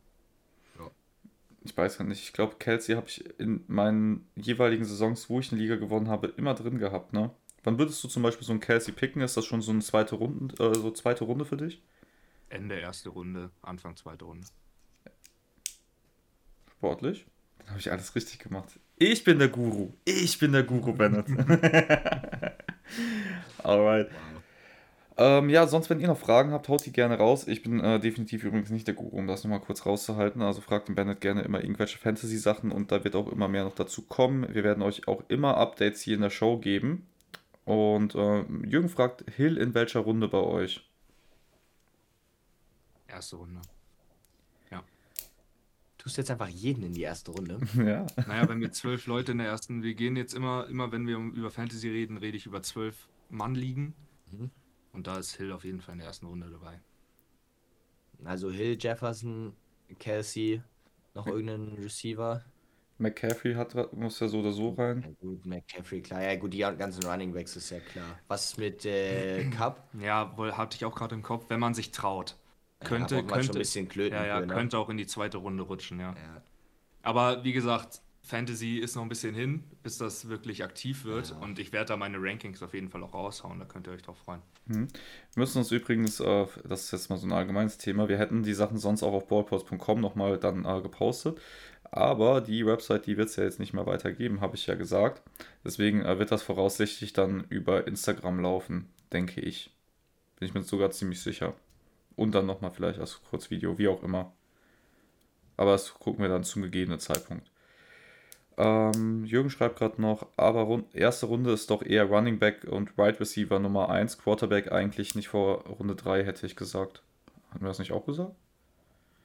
ich 1.61 1.75
weiß 1.75 1.97
gar 1.97 2.05
nicht, 2.05 2.23
ich 2.23 2.33
glaube, 2.33 2.55
Kelsey 2.57 2.95
habe 2.95 3.07
ich 3.07 3.39
in 3.39 3.63
meinen 3.67 4.27
jeweiligen 4.35 4.85
Saisons, 4.85 5.29
wo 5.29 5.39
ich 5.39 5.51
eine 5.51 5.59
Liga 5.61 5.75
gewonnen 5.75 6.09
habe, 6.09 6.27
immer 6.27 6.53
drin 6.53 6.77
gehabt, 6.77 7.11
ne? 7.13 7.31
Wann 7.63 7.79
würdest 7.79 8.03
du 8.03 8.07
zum 8.07 8.21
Beispiel 8.21 8.45
so 8.45 8.53
einen 8.53 8.59
Kelsey 8.59 8.93
picken? 8.93 9.21
Ist 9.23 9.35
das 9.35 9.45
schon 9.45 9.61
so 9.61 9.71
eine 9.71 9.81
zweite 9.81 10.15
Runde, 10.15 10.55
äh, 10.63 10.75
so 10.75 10.91
zweite 10.91 11.23
Runde 11.23 11.45
für 11.45 11.57
dich? 11.57 11.81
Ende 12.49 12.75
erste 12.75 13.09
Runde, 13.09 13.49
Anfang 13.63 13.95
zweite 13.95 14.25
Runde. 14.25 14.47
Sportlich? 16.71 17.25
Dann 17.57 17.69
habe 17.69 17.79
ich 17.79 17.91
alles 17.91 18.15
richtig 18.15 18.37
gemacht. 18.37 18.79
Ich 18.97 19.23
bin 19.23 19.39
der 19.39 19.49
Guru. 19.49 19.93
Ich 20.05 20.37
bin 20.37 20.51
der 20.51 20.61
Guru, 20.63 20.93
Bennett. 20.93 21.25
Alright. 23.63 24.11
Ähm, 25.17 25.49
ja, 25.49 25.65
sonst, 25.67 25.89
wenn 25.89 25.99
ihr 25.99 26.07
noch 26.07 26.17
Fragen 26.17 26.51
habt, 26.51 26.67
haut 26.67 26.85
die 26.85 26.91
gerne 26.91 27.17
raus. 27.17 27.47
Ich 27.47 27.63
bin 27.63 27.79
äh, 27.79 27.99
definitiv 27.99 28.43
übrigens 28.43 28.69
nicht 28.69 28.87
der 28.87 28.95
Guru, 28.95 29.17
um 29.17 29.27
das 29.27 29.43
nochmal 29.43 29.61
kurz 29.61 29.85
rauszuhalten. 29.85 30.41
Also 30.41 30.61
fragt 30.61 30.89
den 30.89 30.95
Bennett 30.95 31.21
gerne 31.21 31.41
immer 31.43 31.61
irgendwelche 31.61 31.97
Fantasy-Sachen 31.97 32.71
und 32.71 32.91
da 32.91 33.03
wird 33.03 33.15
auch 33.15 33.31
immer 33.31 33.47
mehr 33.47 33.63
noch 33.63 33.75
dazu 33.75 34.01
kommen. 34.01 34.53
Wir 34.53 34.63
werden 34.63 34.83
euch 34.83 35.07
auch 35.07 35.23
immer 35.29 35.57
Updates 35.57 36.01
hier 36.01 36.15
in 36.15 36.21
der 36.21 36.29
Show 36.29 36.57
geben. 36.57 37.07
Und 37.63 38.13
äh, 38.15 38.43
Jürgen 38.65 38.89
fragt, 38.89 39.23
Hill 39.31 39.57
in 39.57 39.73
welcher 39.73 40.01
Runde 40.01 40.27
bei 40.27 40.39
euch? 40.39 40.87
Erste 43.07 43.37
Runde. 43.37 43.61
Tust 46.05 46.17
jetzt 46.17 46.29
einfach 46.29 46.49
jeden 46.49 46.83
in 46.83 46.93
die 46.93 47.01
erste 47.01 47.31
Runde. 47.31 47.59
ja. 47.77 48.05
Naja, 48.27 48.47
wenn 48.47 48.61
wir 48.61 48.71
zwölf 48.71 49.07
Leute 49.07 49.31
in 49.31 49.39
der 49.39 49.47
ersten, 49.47 49.81
wir 49.81 49.95
gehen 49.95 50.15
jetzt 50.15 50.35
immer, 50.35 50.67
immer 50.67 50.91
wenn 50.91 51.07
wir 51.07 51.17
über 51.17 51.49
Fantasy 51.49 51.89
reden, 51.89 52.17
rede 52.17 52.37
ich 52.37 52.45
über 52.45 52.61
zwölf 52.61 53.07
Mann 53.31 53.55
liegen. 53.55 53.95
Mhm. 54.31 54.51
Und 54.95 55.07
da 55.07 55.17
ist 55.17 55.35
Hill 55.35 55.51
auf 55.51 55.63
jeden 55.65 55.81
Fall 55.81 55.93
in 55.93 55.99
der 55.99 56.07
ersten 56.07 56.25
Runde 56.25 56.49
dabei. 56.49 56.79
Also 58.23 58.49
Hill, 58.49 58.77
Jefferson, 58.79 59.53
Kelsey, 59.99 60.61
noch 61.13 61.27
irgendein 61.27 61.73
Receiver. 61.75 62.43
McCaffrey 62.97 63.55
hat, 63.55 63.75
muss 63.93 64.19
ja 64.21 64.27
so 64.27 64.39
oder 64.39 64.51
so 64.51 64.69
rein. 64.69 65.01
Ja 65.01 65.09
gut, 65.19 65.45
McCaffrey, 65.45 66.01
klar. 66.01 66.23
Ja 66.23 66.35
gut, 66.37 66.53
die 66.53 66.59
ganzen 66.59 67.03
Running 67.03 67.33
Backs 67.33 67.55
ist 67.57 67.69
ja 67.69 67.79
klar. 67.81 68.19
Was 68.27 68.57
mit 68.57 68.85
äh, 68.85 69.43
Cup? 69.57 69.89
Ja, 69.99 70.37
wohl 70.37 70.55
hatte 70.55 70.77
ich 70.77 70.85
auch 70.85 70.95
gerade 70.95 71.13
im 71.13 71.21
Kopf, 71.21 71.45
wenn 71.49 71.59
man 71.59 71.73
sich 71.73 71.91
traut. 71.91 72.37
Könnte, 72.79 73.17
schon 73.17 73.27
könnte, 73.27 73.51
ein 73.51 73.57
bisschen 73.57 73.87
Klöten 73.87 74.15
ja, 74.15 74.25
ja, 74.25 74.39
für, 74.39 74.45
ne? 74.45 74.53
könnte 74.53 74.77
auch 74.77 74.89
in 74.89 74.97
die 74.97 75.07
zweite 75.07 75.37
Runde 75.37 75.63
rutschen, 75.63 75.99
ja. 75.99 76.13
Ja. 76.13 76.41
Aber 77.01 77.43
wie 77.43 77.53
gesagt, 77.53 78.01
Fantasy 78.25 78.77
ist 78.77 78.95
noch 78.95 79.03
ein 79.03 79.09
bisschen 79.09 79.35
hin, 79.35 79.63
bis 79.83 79.99
das 79.99 80.27
wirklich 80.29 80.63
aktiv 80.63 81.05
wird. 81.05 81.29
Ja. 81.29 81.37
Und 81.37 81.59
ich 81.59 81.71
werde 81.71 81.89
da 81.89 81.97
meine 81.97 82.17
Rankings 82.19 82.63
auf 82.63 82.73
jeden 82.73 82.89
Fall 82.89 83.03
auch 83.03 83.13
raushauen, 83.13 83.59
da 83.59 83.65
könnt 83.65 83.87
ihr 83.87 83.93
euch 83.93 84.01
drauf 84.01 84.17
freuen. 84.17 84.41
Wir 84.65 84.87
müssen 85.35 85.59
uns 85.59 85.71
übrigens, 85.71 86.19
äh, 86.19 86.47
das 86.67 86.85
ist 86.85 86.91
jetzt 86.91 87.09
mal 87.09 87.17
so 87.17 87.27
ein 87.27 87.33
allgemeines 87.33 87.77
Thema, 87.77 88.09
wir 88.09 88.17
hätten 88.17 88.41
die 88.41 88.55
Sachen 88.55 88.79
sonst 88.79 89.03
auch 89.03 89.13
auf 89.13 89.27
ballpost.com 89.27 90.01
nochmal 90.01 90.39
dann 90.39 90.65
äh, 90.65 90.81
gepostet. 90.81 91.39
Aber 91.91 92.41
die 92.41 92.65
Website, 92.65 93.05
die 93.05 93.15
wird 93.15 93.29
es 93.29 93.35
ja 93.35 93.43
jetzt 93.43 93.59
nicht 93.59 93.73
mehr 93.73 93.85
weitergeben, 93.85 94.41
habe 94.41 94.55
ich 94.55 94.65
ja 94.65 94.73
gesagt. 94.73 95.21
Deswegen 95.63 96.03
äh, 96.03 96.17
wird 96.17 96.31
das 96.31 96.41
voraussichtlich 96.41 97.13
dann 97.13 97.45
über 97.49 97.87
Instagram 97.87 98.39
laufen, 98.39 98.89
denke 99.13 99.39
ich. 99.39 99.71
Bin 100.39 100.47
ich 100.47 100.53
mir 100.55 100.63
sogar 100.63 100.89
ziemlich 100.91 101.21
sicher. 101.21 101.53
Und 102.15 102.33
dann 102.33 102.47
nochmal 102.47 102.71
vielleicht 102.71 102.99
als 102.99 103.21
Kurzvideo, 103.29 103.77
wie 103.77 103.87
auch 103.87 104.01
immer. 104.03 104.33
Aber 105.57 105.73
das 105.73 105.93
gucken 105.93 106.23
wir 106.23 106.29
dann 106.29 106.43
zum 106.43 106.63
gegebenen 106.63 106.99
Zeitpunkt. 106.99 107.49
Ähm, 108.57 109.25
Jürgen 109.25 109.49
schreibt 109.49 109.79
gerade 109.79 110.01
noch, 110.01 110.27
aber 110.37 110.61
rund, 110.61 110.95
erste 110.95 111.25
Runde 111.25 111.51
ist 111.51 111.69
doch 111.69 111.81
eher 111.81 112.05
Running 112.05 112.39
Back 112.39 112.63
und 112.63 112.91
Wide 112.91 113.03
right 113.03 113.19
Receiver 113.19 113.59
Nummer 113.59 113.89
1. 113.89 114.17
Quarterback 114.19 114.71
eigentlich 114.71 115.15
nicht 115.15 115.27
vor 115.27 115.65
Runde 115.65 115.95
3, 115.95 116.23
hätte 116.23 116.45
ich 116.45 116.55
gesagt. 116.55 117.03
Hatten 117.51 117.63
wir 117.63 117.67
das 117.67 117.79
nicht 117.79 117.91
auch 117.91 118.05
gesagt? 118.05 118.33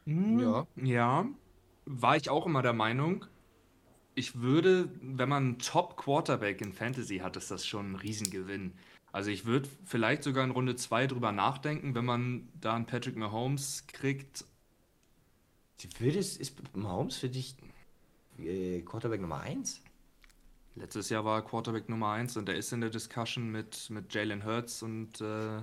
Ja. 0.06 0.66
Ja, 0.76 1.26
war 1.84 2.16
ich 2.16 2.28
auch 2.30 2.46
immer 2.46 2.62
der 2.62 2.72
Meinung. 2.72 3.24
Ich 4.14 4.40
würde, 4.40 4.88
wenn 5.00 5.28
man 5.28 5.44
einen 5.44 5.58
Top-Quarterback 5.58 6.60
in 6.60 6.72
Fantasy 6.72 7.18
hat, 7.18 7.36
ist 7.36 7.50
das 7.50 7.64
schon 7.64 7.92
ein 7.92 7.94
Riesengewinn. 7.96 8.72
Also 9.12 9.30
ich 9.30 9.44
würde 9.44 9.68
vielleicht 9.84 10.24
sogar 10.24 10.44
in 10.44 10.50
Runde 10.50 10.74
2 10.76 11.06
drüber 11.06 11.30
nachdenken, 11.32 11.94
wenn 11.94 12.04
man 12.04 12.48
da 12.60 12.74
einen 12.74 12.86
Patrick 12.86 13.16
Mahomes 13.16 13.86
kriegt. 13.86 14.44
Würdest, 15.98 16.38
ist 16.40 16.76
Mahomes 16.76 17.16
für 17.16 17.28
dich 17.28 17.56
äh, 18.46 18.82
Quarterback 18.82 19.20
Nummer 19.20 19.40
1? 19.40 19.82
Letztes 20.76 21.10
Jahr 21.10 21.24
war 21.24 21.38
er 21.38 21.42
Quarterback 21.42 21.88
Nummer 21.88 22.12
1 22.12 22.36
und 22.36 22.48
er 22.48 22.54
ist 22.54 22.72
in 22.72 22.80
der 22.80 22.90
Discussion 22.90 23.50
mit, 23.50 23.90
mit 23.90 24.12
Jalen 24.14 24.44
Hurts 24.44 24.82
und 24.82 25.20
äh, 25.20 25.62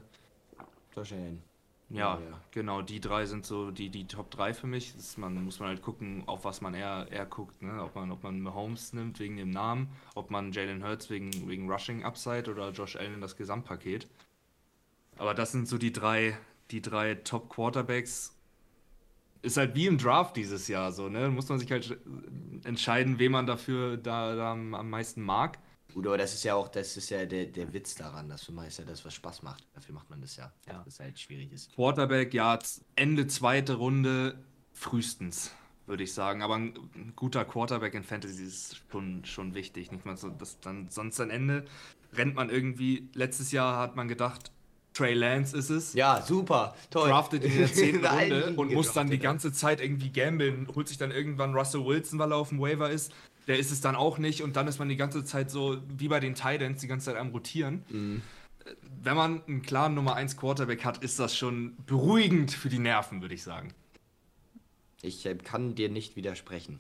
Josh 0.96 1.14
Allen. 1.14 1.42
Ja, 1.90 2.20
Ja, 2.20 2.42
genau, 2.52 2.82
die 2.82 3.00
drei 3.00 3.26
sind 3.26 3.46
so 3.46 3.72
die, 3.72 3.90
die 3.90 4.06
Top 4.08 4.30
3 4.32 4.54
für 4.54 4.68
mich. 4.68 4.94
Ist, 4.96 5.18
man 5.18 5.42
muss 5.44 5.60
man 5.60 5.70
halt 5.70 5.82
gucken, 5.82 6.24
auf 6.26 6.44
was 6.44 6.60
man 6.60 6.74
eher, 6.74 7.08
eher 7.10 7.26
guckt, 7.26 7.62
ne? 7.62 7.82
Ob 7.82 7.96
man, 7.96 8.12
ob 8.12 8.24
man 8.24 8.42
Mahomes 8.42 8.92
nimmt 8.92 9.20
wegen 9.20 9.38
dem 9.38 9.52
Namen, 9.52 9.90
ob 10.14 10.30
man 10.30 10.52
Jalen 10.52 10.84
Hurts 10.84 11.10
wegen, 11.10 11.32
wegen 11.48 11.72
Rushing 11.72 12.04
Upside 12.04 12.52
oder 12.52 12.72
Josh 12.72 12.98
Allen 12.98 13.22
das 13.22 13.38
Gesamtpaket. 13.38 14.08
Aber 15.18 15.34
das 15.34 15.54
sind 15.54 15.68
so 15.68 15.78
die 15.78 15.94
drei, 15.94 16.38
die 16.72 16.82
drei 16.82 17.16
Top 17.16 17.50
Quarterbacks. 17.50 18.37
Ist 19.42 19.58
halt 19.58 19.76
wie 19.76 19.88
im 19.88 19.98
Draft 19.98 20.36
dieses 20.36 20.68
Jahr 20.68 20.92
so, 20.92 21.10
ne? 21.10 21.30
Muss 21.30 21.50
man 21.50 21.60
sich 21.60 21.72
halt 21.72 21.98
entscheiden, 22.64 23.20
wen 23.20 23.32
man 23.32 23.46
dafür 23.46 23.98
da, 23.98 24.36
da 24.36 24.52
am 24.54 24.90
meisten 24.90 25.22
mag. 25.22 25.60
Gut, 25.94 26.06
aber 26.06 26.18
das 26.18 26.34
ist 26.34 26.44
ja 26.44 26.54
auch, 26.56 26.68
das 26.68 26.98
ist 26.98 27.10
ja 27.10 27.26
der, 27.26 27.46
der 27.48 27.74
Witz 27.74 27.96
daran. 27.96 28.30
Das 28.30 28.50
ist 28.50 28.78
ja 28.78 28.86
das, 28.86 29.04
was 29.06 29.14
Spaß 29.14 29.42
macht. 29.44 29.66
Dafür 29.74 29.96
macht 29.96 30.10
man 30.10 30.22
das 30.22 30.36
ja. 30.36 30.52
Ja. 30.68 30.84
Das 30.84 31.00
halt 31.00 31.20
schwierig 31.20 31.52
ist. 31.52 31.74
Quarterback, 31.74 32.34
ja, 32.34 32.60
Ende 32.96 33.28
zweite 33.28 33.76
Runde 33.76 34.38
frühestens, 34.74 35.52
würde 35.86 36.04
ich 36.04 36.14
sagen. 36.14 36.42
Aber 36.42 36.56
ein, 36.56 36.74
ein 36.94 37.14
guter 37.16 37.46
Quarterback 37.46 37.94
in 37.94 38.04
Fantasy 38.04 38.44
ist 38.44 38.82
schon, 38.92 39.26
schon 39.26 39.56
wichtig. 39.56 39.92
Nicht 39.92 40.06
mal 40.06 40.18
so, 40.18 40.30
dass 40.30 40.60
dann 40.60 40.90
sonst 40.90 41.20
am 41.20 41.30
Ende 41.30 41.66
rennt 42.14 42.36
man 42.36 42.50
irgendwie. 42.50 43.10
Letztes 43.14 43.52
Jahr 43.52 43.80
hat 43.80 43.96
man 43.96 44.08
gedacht, 44.08 44.52
Trey 44.98 45.14
Lance 45.14 45.56
ist 45.56 45.70
es. 45.70 45.94
Ja, 45.94 46.22
super, 46.22 46.76
toll. 46.90 47.10
Draftet 47.10 47.44
in 47.44 47.58
der 47.58 47.72
zehnten 47.72 48.00
In 48.00 48.06
allen 48.06 48.32
Runde 48.32 48.46
Ligen 48.46 48.58
und 48.58 48.74
muss 48.74 48.94
dann 48.94 49.10
die 49.10 49.20
ganze 49.20 49.54
Zeit 49.54 49.80
irgendwie 49.80 50.10
gambeln, 50.10 50.68
holt 50.76 50.88
sich 50.88 50.98
dann 50.98 51.12
irgendwann 51.12 51.54
Russell 51.54 51.86
Wilson, 51.86 52.18
weil 52.18 52.32
er 52.32 52.38
auf 52.38 52.50
dem 52.50 52.60
Waiver 52.60 52.90
ist. 52.90 53.12
Der 53.48 53.60
ist 53.60 53.72
es 53.72 53.80
dann 53.80 53.96
auch 53.96 54.18
nicht 54.18 54.42
und 54.42 54.56
dann 54.56 54.68
ist 54.68 54.80
man 54.80 54.90
die 54.90 54.98
ganze 54.98 55.24
Zeit 55.24 55.52
so 55.52 55.78
wie 55.88 56.08
bei 56.08 56.20
den 56.20 56.36
Titans 56.36 56.82
die 56.82 56.88
ganze 56.88 57.08
Zeit 57.08 57.16
am 57.16 57.30
Rotieren. 57.30 57.84
Mhm. 57.90 58.22
Wenn 59.02 59.16
man 59.16 59.42
einen 59.48 59.62
klaren 59.62 59.94
Nummer 59.94 60.16
1 60.16 60.36
Quarterback 60.36 60.84
hat, 60.84 61.04
ist 61.04 61.20
das 61.20 61.38
schon 61.38 61.78
beruhigend 61.86 62.52
für 62.52 62.68
die 62.68 62.80
Nerven, 62.80 63.22
würde 63.22 63.36
ich 63.36 63.44
sagen. 63.44 63.74
Ich 65.02 65.26
äh, 65.26 65.36
kann 65.36 65.76
dir 65.76 65.90
nicht 65.90 66.16
widersprechen. 66.16 66.80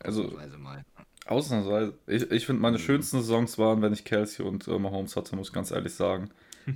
Also, 0.00 0.24
Ausnahmsweise 0.24 0.58
mal. 0.58 0.84
ausnahmsweise. 1.26 1.94
Ich, 2.06 2.30
ich 2.30 2.46
finde, 2.46 2.62
meine 2.62 2.78
schönsten 2.78 3.18
Saisons 3.18 3.58
waren, 3.58 3.82
wenn 3.82 3.92
ich 3.92 4.04
Kelsey 4.04 4.44
und 4.44 4.66
äh, 4.66 4.78
Mahomes 4.78 5.14
hatte, 5.14 5.36
muss 5.36 5.48
ich 5.48 5.52
ganz 5.52 5.70
ehrlich 5.70 5.94
sagen. 5.94 6.30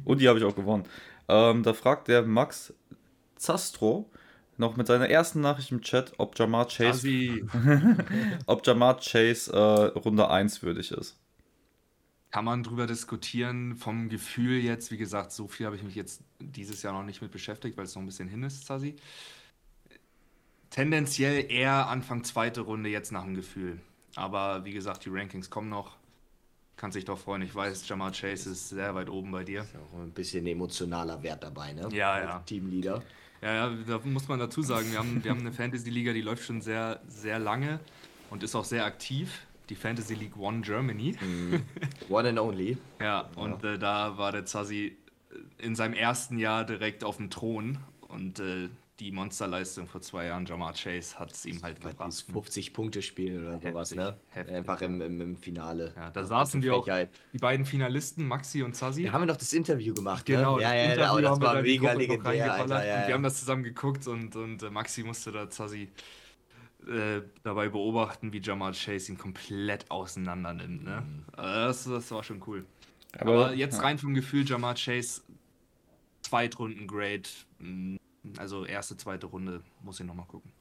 Und 0.04 0.20
die 0.20 0.28
habe 0.28 0.38
ich 0.38 0.44
auch 0.44 0.56
gewonnen. 0.56 0.84
Ähm, 1.28 1.62
da 1.62 1.72
fragt 1.74 2.08
der 2.08 2.22
Max 2.22 2.74
Zastro 3.36 4.10
noch 4.58 4.76
mit 4.76 4.86
seiner 4.86 5.08
ersten 5.08 5.40
Nachricht 5.40 5.72
im 5.72 5.80
Chat, 5.82 6.12
ob 6.18 6.38
Jamar 6.38 6.66
Chase, 6.68 7.40
ob 8.46 8.66
Jamar 8.66 8.98
Chase 9.00 9.52
äh, 9.52 9.98
Runde 9.98 10.28
1 10.28 10.62
würdig 10.62 10.92
ist. 10.92 11.18
kann 12.30 12.44
man 12.44 12.62
drüber 12.62 12.86
diskutieren. 12.86 13.76
Vom 13.76 14.08
Gefühl 14.08 14.60
jetzt, 14.62 14.90
wie 14.90 14.96
gesagt, 14.96 15.32
so 15.32 15.48
viel 15.48 15.66
habe 15.66 15.76
ich 15.76 15.82
mich 15.82 15.94
jetzt 15.94 16.22
dieses 16.40 16.82
Jahr 16.82 16.92
noch 16.94 17.02
nicht 17.04 17.22
mit 17.22 17.30
beschäftigt, 17.30 17.76
weil 17.76 17.84
es 17.84 17.94
noch 17.94 18.02
ein 18.02 18.06
bisschen 18.06 18.28
hin 18.28 18.42
ist, 18.42 18.66
Sasi. 18.66 18.96
Tendenziell 20.70 21.50
eher 21.50 21.88
Anfang 21.88 22.24
zweite 22.24 22.62
Runde 22.62 22.88
jetzt 22.88 23.12
nach 23.12 23.24
dem 23.24 23.34
Gefühl. 23.34 23.80
Aber 24.16 24.64
wie 24.64 24.72
gesagt, 24.72 25.04
die 25.04 25.10
Rankings 25.10 25.50
kommen 25.50 25.68
noch. 25.68 25.96
Kann 26.82 26.90
sich 26.90 27.04
doch 27.04 27.16
freuen. 27.16 27.42
Ich 27.42 27.54
weiß, 27.54 27.88
Jamar 27.88 28.10
Chase 28.10 28.50
ist 28.50 28.70
sehr 28.70 28.92
weit 28.96 29.08
oben 29.08 29.30
bei 29.30 29.44
dir. 29.44 29.60
Ist 29.60 29.72
ja 29.72 29.78
auch 29.78 30.00
ein 30.00 30.10
bisschen 30.10 30.44
emotionaler 30.48 31.22
Wert 31.22 31.44
dabei, 31.44 31.72
ne? 31.74 31.88
Ja, 31.92 32.10
Als 32.14 32.24
ja. 32.24 32.38
Teamleader. 32.40 33.00
Ja, 33.40 33.54
ja, 33.54 33.76
da 33.86 34.00
muss 34.02 34.26
man 34.26 34.40
dazu 34.40 34.62
sagen, 34.62 34.90
wir 34.90 34.98
haben, 34.98 35.22
wir 35.22 35.30
haben 35.30 35.38
eine 35.38 35.52
Fantasy-Liga, 35.52 36.12
die 36.12 36.22
läuft 36.22 36.42
schon 36.42 36.60
sehr, 36.60 37.00
sehr 37.06 37.38
lange 37.38 37.78
und 38.30 38.42
ist 38.42 38.56
auch 38.56 38.64
sehr 38.64 38.84
aktiv. 38.84 39.46
Die 39.68 39.76
Fantasy 39.76 40.14
League 40.14 40.36
One 40.36 40.62
Germany. 40.62 41.16
One 42.08 42.30
and 42.30 42.40
only. 42.40 42.76
Ja, 43.00 43.28
und 43.36 43.62
Äh, 43.62 43.78
da 43.78 44.18
war 44.18 44.32
der 44.32 44.44
Zazi 44.44 44.96
in 45.58 45.76
seinem 45.76 45.94
ersten 45.94 46.36
Jahr 46.36 46.64
direkt 46.64 47.04
auf 47.04 47.18
dem 47.18 47.30
Thron. 47.30 47.78
Und 48.08 48.40
äh, 48.40 48.68
die 49.00 49.10
Monsterleistung 49.10 49.86
vor 49.86 50.00
zwei 50.00 50.26
Jahren, 50.26 50.44
Jamar 50.46 50.74
Chase, 50.74 51.18
hat 51.18 51.32
es 51.32 51.46
ihm 51.46 51.62
halt 51.62 51.80
gebracht. 51.80 52.12
50-Punkte-Spiel 52.12 53.40
oder 53.40 53.52
Heftig, 53.54 53.70
sowas, 53.70 53.94
ne? 53.94 54.16
heftig. 54.28 54.54
Einfach 54.54 54.80
im, 54.82 55.00
im, 55.00 55.20
im 55.20 55.36
Finale. 55.36 55.92
Ja, 55.96 56.10
da 56.10 56.24
saßen 56.24 56.62
wir 56.62 56.74
auch, 56.76 56.86
die 57.32 57.38
beiden 57.38 57.64
Finalisten, 57.64 58.26
Maxi 58.26 58.62
und 58.62 58.76
Zazi. 58.76 59.04
Da 59.04 59.12
haben 59.12 59.22
wir 59.22 59.26
noch 59.26 59.36
das 59.36 59.52
Interview 59.52 59.94
gemacht, 59.94 60.26
Genau, 60.26 60.56
ne? 60.56 60.62
Ja, 60.62 60.74
ja, 60.74 60.82
Interview 60.84 61.00
ja, 61.00 61.10
aber 61.10 61.22
das 61.22 61.30
haben 61.30 61.40
wir 61.40 61.46
war 61.46 61.54
da 61.54 61.62
mega 61.62 61.92
legendär, 61.92 62.54
Alter. 62.54 62.84
Ja, 62.84 62.94
Und 62.94 63.00
wir 63.02 63.08
ja. 63.08 63.14
haben 63.14 63.22
das 63.22 63.40
zusammen 63.40 63.62
geguckt 63.64 64.06
und, 64.06 64.36
und 64.36 64.62
äh, 64.62 64.70
Maxi 64.70 65.02
musste 65.02 65.32
da 65.32 65.48
Zazi 65.48 65.88
äh, 66.86 67.22
dabei 67.42 67.68
beobachten, 67.68 68.32
wie 68.32 68.40
Jamal 68.40 68.72
Chase 68.72 69.12
ihn 69.12 69.18
komplett 69.18 69.90
auseinander 69.90 70.52
nimmt. 70.52 70.84
Ne? 70.84 71.00
Mhm. 71.00 71.24
Äh, 71.36 71.42
das, 71.42 71.84
das 71.84 72.10
war 72.10 72.22
schon 72.22 72.42
cool. 72.46 72.66
Aber, 73.18 73.46
Aber, 73.46 73.54
jetzt 73.54 73.76
ja. 73.76 73.82
rein 73.82 73.98
vom 73.98 74.14
Gefühl, 74.14 74.44
Jamal 74.46 74.74
Chase, 74.74 75.22
Zweitrunden-Grade, 76.22 77.28
mh, 77.58 77.98
also 78.38 78.64
erste, 78.64 78.96
zweite 78.96 79.26
Runde, 79.26 79.62
muss 79.82 80.00
ich 80.00 80.06
nochmal 80.06 80.26
gucken. 80.26 80.52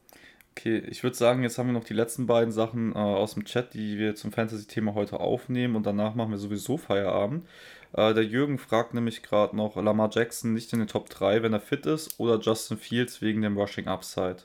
Okay, 0.52 0.80
ich 0.80 1.02
würde 1.02 1.16
sagen, 1.16 1.44
jetzt 1.44 1.58
haben 1.58 1.68
wir 1.68 1.74
noch 1.74 1.86
die 1.86 1.94
letzten 1.94 2.28
beiden 2.28 2.52
Sachen 2.52 2.94
äh, 2.94 2.98
aus 2.98 3.36
dem 3.36 3.46
Chat, 3.46 3.74
die 3.74 3.98
wir 3.98 4.16
zum 4.16 4.34
Fantasy-Thema 4.34 4.94
heute 4.94 5.20
aufnehmen 5.20 5.76
und 5.78 5.86
danach 5.86 6.14
machen 6.14 6.32
wir 6.32 6.38
sowieso 6.38 6.78
Feierabend. 6.78 7.48
Äh, 7.94 8.14
der 8.14 8.26
Jürgen 8.26 8.58
fragt 8.58 8.94
nämlich 8.94 9.24
gerade 9.24 9.56
noch, 9.56 9.78
Lamar 9.78 10.10
Jackson 10.12 10.54
nicht 10.54 10.74
in 10.74 10.80
den 10.80 10.90
Top 10.90 11.10
3, 11.10 11.42
wenn 11.42 11.54
er 11.54 11.62
fit 11.62 11.86
ist, 11.86 12.20
oder 12.20 12.40
Justin 12.40 12.78
Fields 12.78 13.22
wegen 13.22 13.42
dem 13.42 13.58
Rushing 13.58 13.88
Upside? 13.88 14.44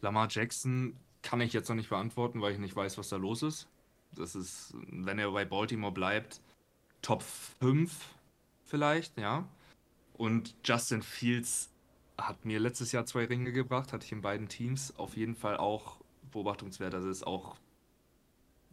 Lamar 0.00 0.28
Jackson 0.30 0.96
kann 1.22 1.42
ich 1.42 1.52
jetzt 1.52 1.68
noch 1.68 1.76
nicht 1.76 1.90
beantworten, 1.90 2.40
weil 2.40 2.52
ich 2.52 2.58
nicht 2.58 2.74
weiß, 2.74 2.96
was 2.96 3.10
da 3.10 3.16
los 3.16 3.42
ist. 3.42 3.68
Das 4.16 4.34
ist, 4.34 4.74
wenn 4.90 5.18
er 5.18 5.30
bei 5.30 5.44
Baltimore 5.44 5.92
bleibt, 5.92 6.40
Top 7.02 7.22
5 7.22 7.92
vielleicht, 8.64 9.18
ja. 9.18 9.46
Und 10.14 10.54
Justin 10.64 11.02
Fields 11.02 11.69
hat 12.28 12.44
mir 12.44 12.58
letztes 12.60 12.92
Jahr 12.92 13.06
zwei 13.06 13.24
Ringe 13.24 13.52
gebracht, 13.52 13.92
hatte 13.92 14.04
ich 14.06 14.12
in 14.12 14.20
beiden 14.22 14.48
Teams. 14.48 14.94
Auf 14.96 15.16
jeden 15.16 15.34
Fall 15.34 15.56
auch 15.56 15.96
beobachtungswert. 16.32 16.94
Also 16.94 17.08
ist 17.08 17.26
auch 17.26 17.56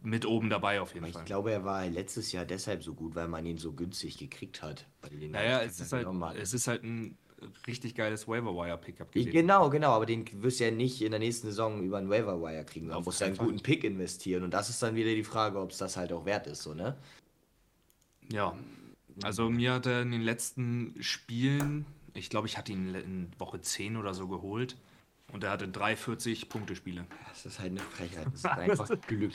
mit 0.02 0.26
oben 0.26 0.48
dabei 0.48 0.80
auf 0.80 0.90
jeden 0.94 1.04
Aber 1.04 1.08
ich 1.08 1.14
Fall. 1.16 1.24
glaube, 1.24 1.50
er 1.52 1.64
war 1.64 1.86
letztes 1.86 2.30
Jahr 2.32 2.44
deshalb 2.44 2.84
so 2.84 2.94
gut, 2.94 3.14
weil 3.14 3.26
man 3.28 3.44
ihn 3.46 3.58
so 3.58 3.72
günstig 3.72 4.16
gekriegt 4.18 4.62
hat. 4.62 4.86
Naja, 5.10 5.60
es 5.62 5.80
ist, 5.80 5.92
halt, 5.92 6.06
es 6.36 6.54
ist 6.54 6.68
halt 6.68 6.84
ein 6.84 7.16
richtig 7.66 7.94
geiles 7.96 8.28
Waiver-Wire-Pickup 8.28 9.08
Ich- 9.14 9.26
gewesen. 9.26 9.32
Genau, 9.32 9.70
genau, 9.70 9.90
aber 9.92 10.06
den 10.06 10.24
wirst 10.42 10.60
du 10.60 10.64
ja 10.64 10.70
nicht 10.70 11.02
in 11.02 11.10
der 11.10 11.18
nächsten 11.20 11.48
Saison 11.48 11.82
über 11.82 11.98
einen 11.98 12.10
Waiver 12.10 12.40
Wire 12.40 12.64
kriegen. 12.64 12.88
Man 12.88 13.02
muss 13.02 13.18
ja 13.18 13.26
einen 13.28 13.36
guten 13.36 13.60
Pick 13.60 13.82
investieren 13.84 14.44
und 14.44 14.52
das 14.52 14.68
ist 14.70 14.82
dann 14.82 14.94
wieder 14.94 15.12
die 15.14 15.24
Frage, 15.24 15.58
ob 15.60 15.70
es 15.72 15.78
das 15.78 15.96
halt 15.96 16.12
auch 16.12 16.24
wert 16.24 16.46
ist, 16.46 16.62
so, 16.62 16.74
ne? 16.74 16.96
Ja, 18.30 18.56
also 19.22 19.50
mir 19.50 19.72
hat 19.74 19.86
er 19.86 20.02
in 20.02 20.12
den 20.12 20.20
letzten 20.20 20.94
Spielen, 21.00 21.86
ich 22.18 22.30
glaube, 22.30 22.46
ich 22.46 22.58
hatte 22.58 22.72
ihn 22.72 22.94
in 22.94 23.30
Woche 23.38 23.60
10 23.60 23.96
oder 23.96 24.14
so 24.14 24.28
geholt 24.28 24.76
und 25.32 25.44
er 25.44 25.50
hatte 25.50 25.68
340 25.68 26.48
Punkte-Spiele. 26.48 27.06
Das 27.28 27.46
ist 27.46 27.58
halt 27.58 27.72
eine 27.72 27.80
Frechheit. 27.80 28.26
Das 28.26 28.34
ist 28.34 28.46
einfach 28.46 28.88
Glück. 29.06 29.32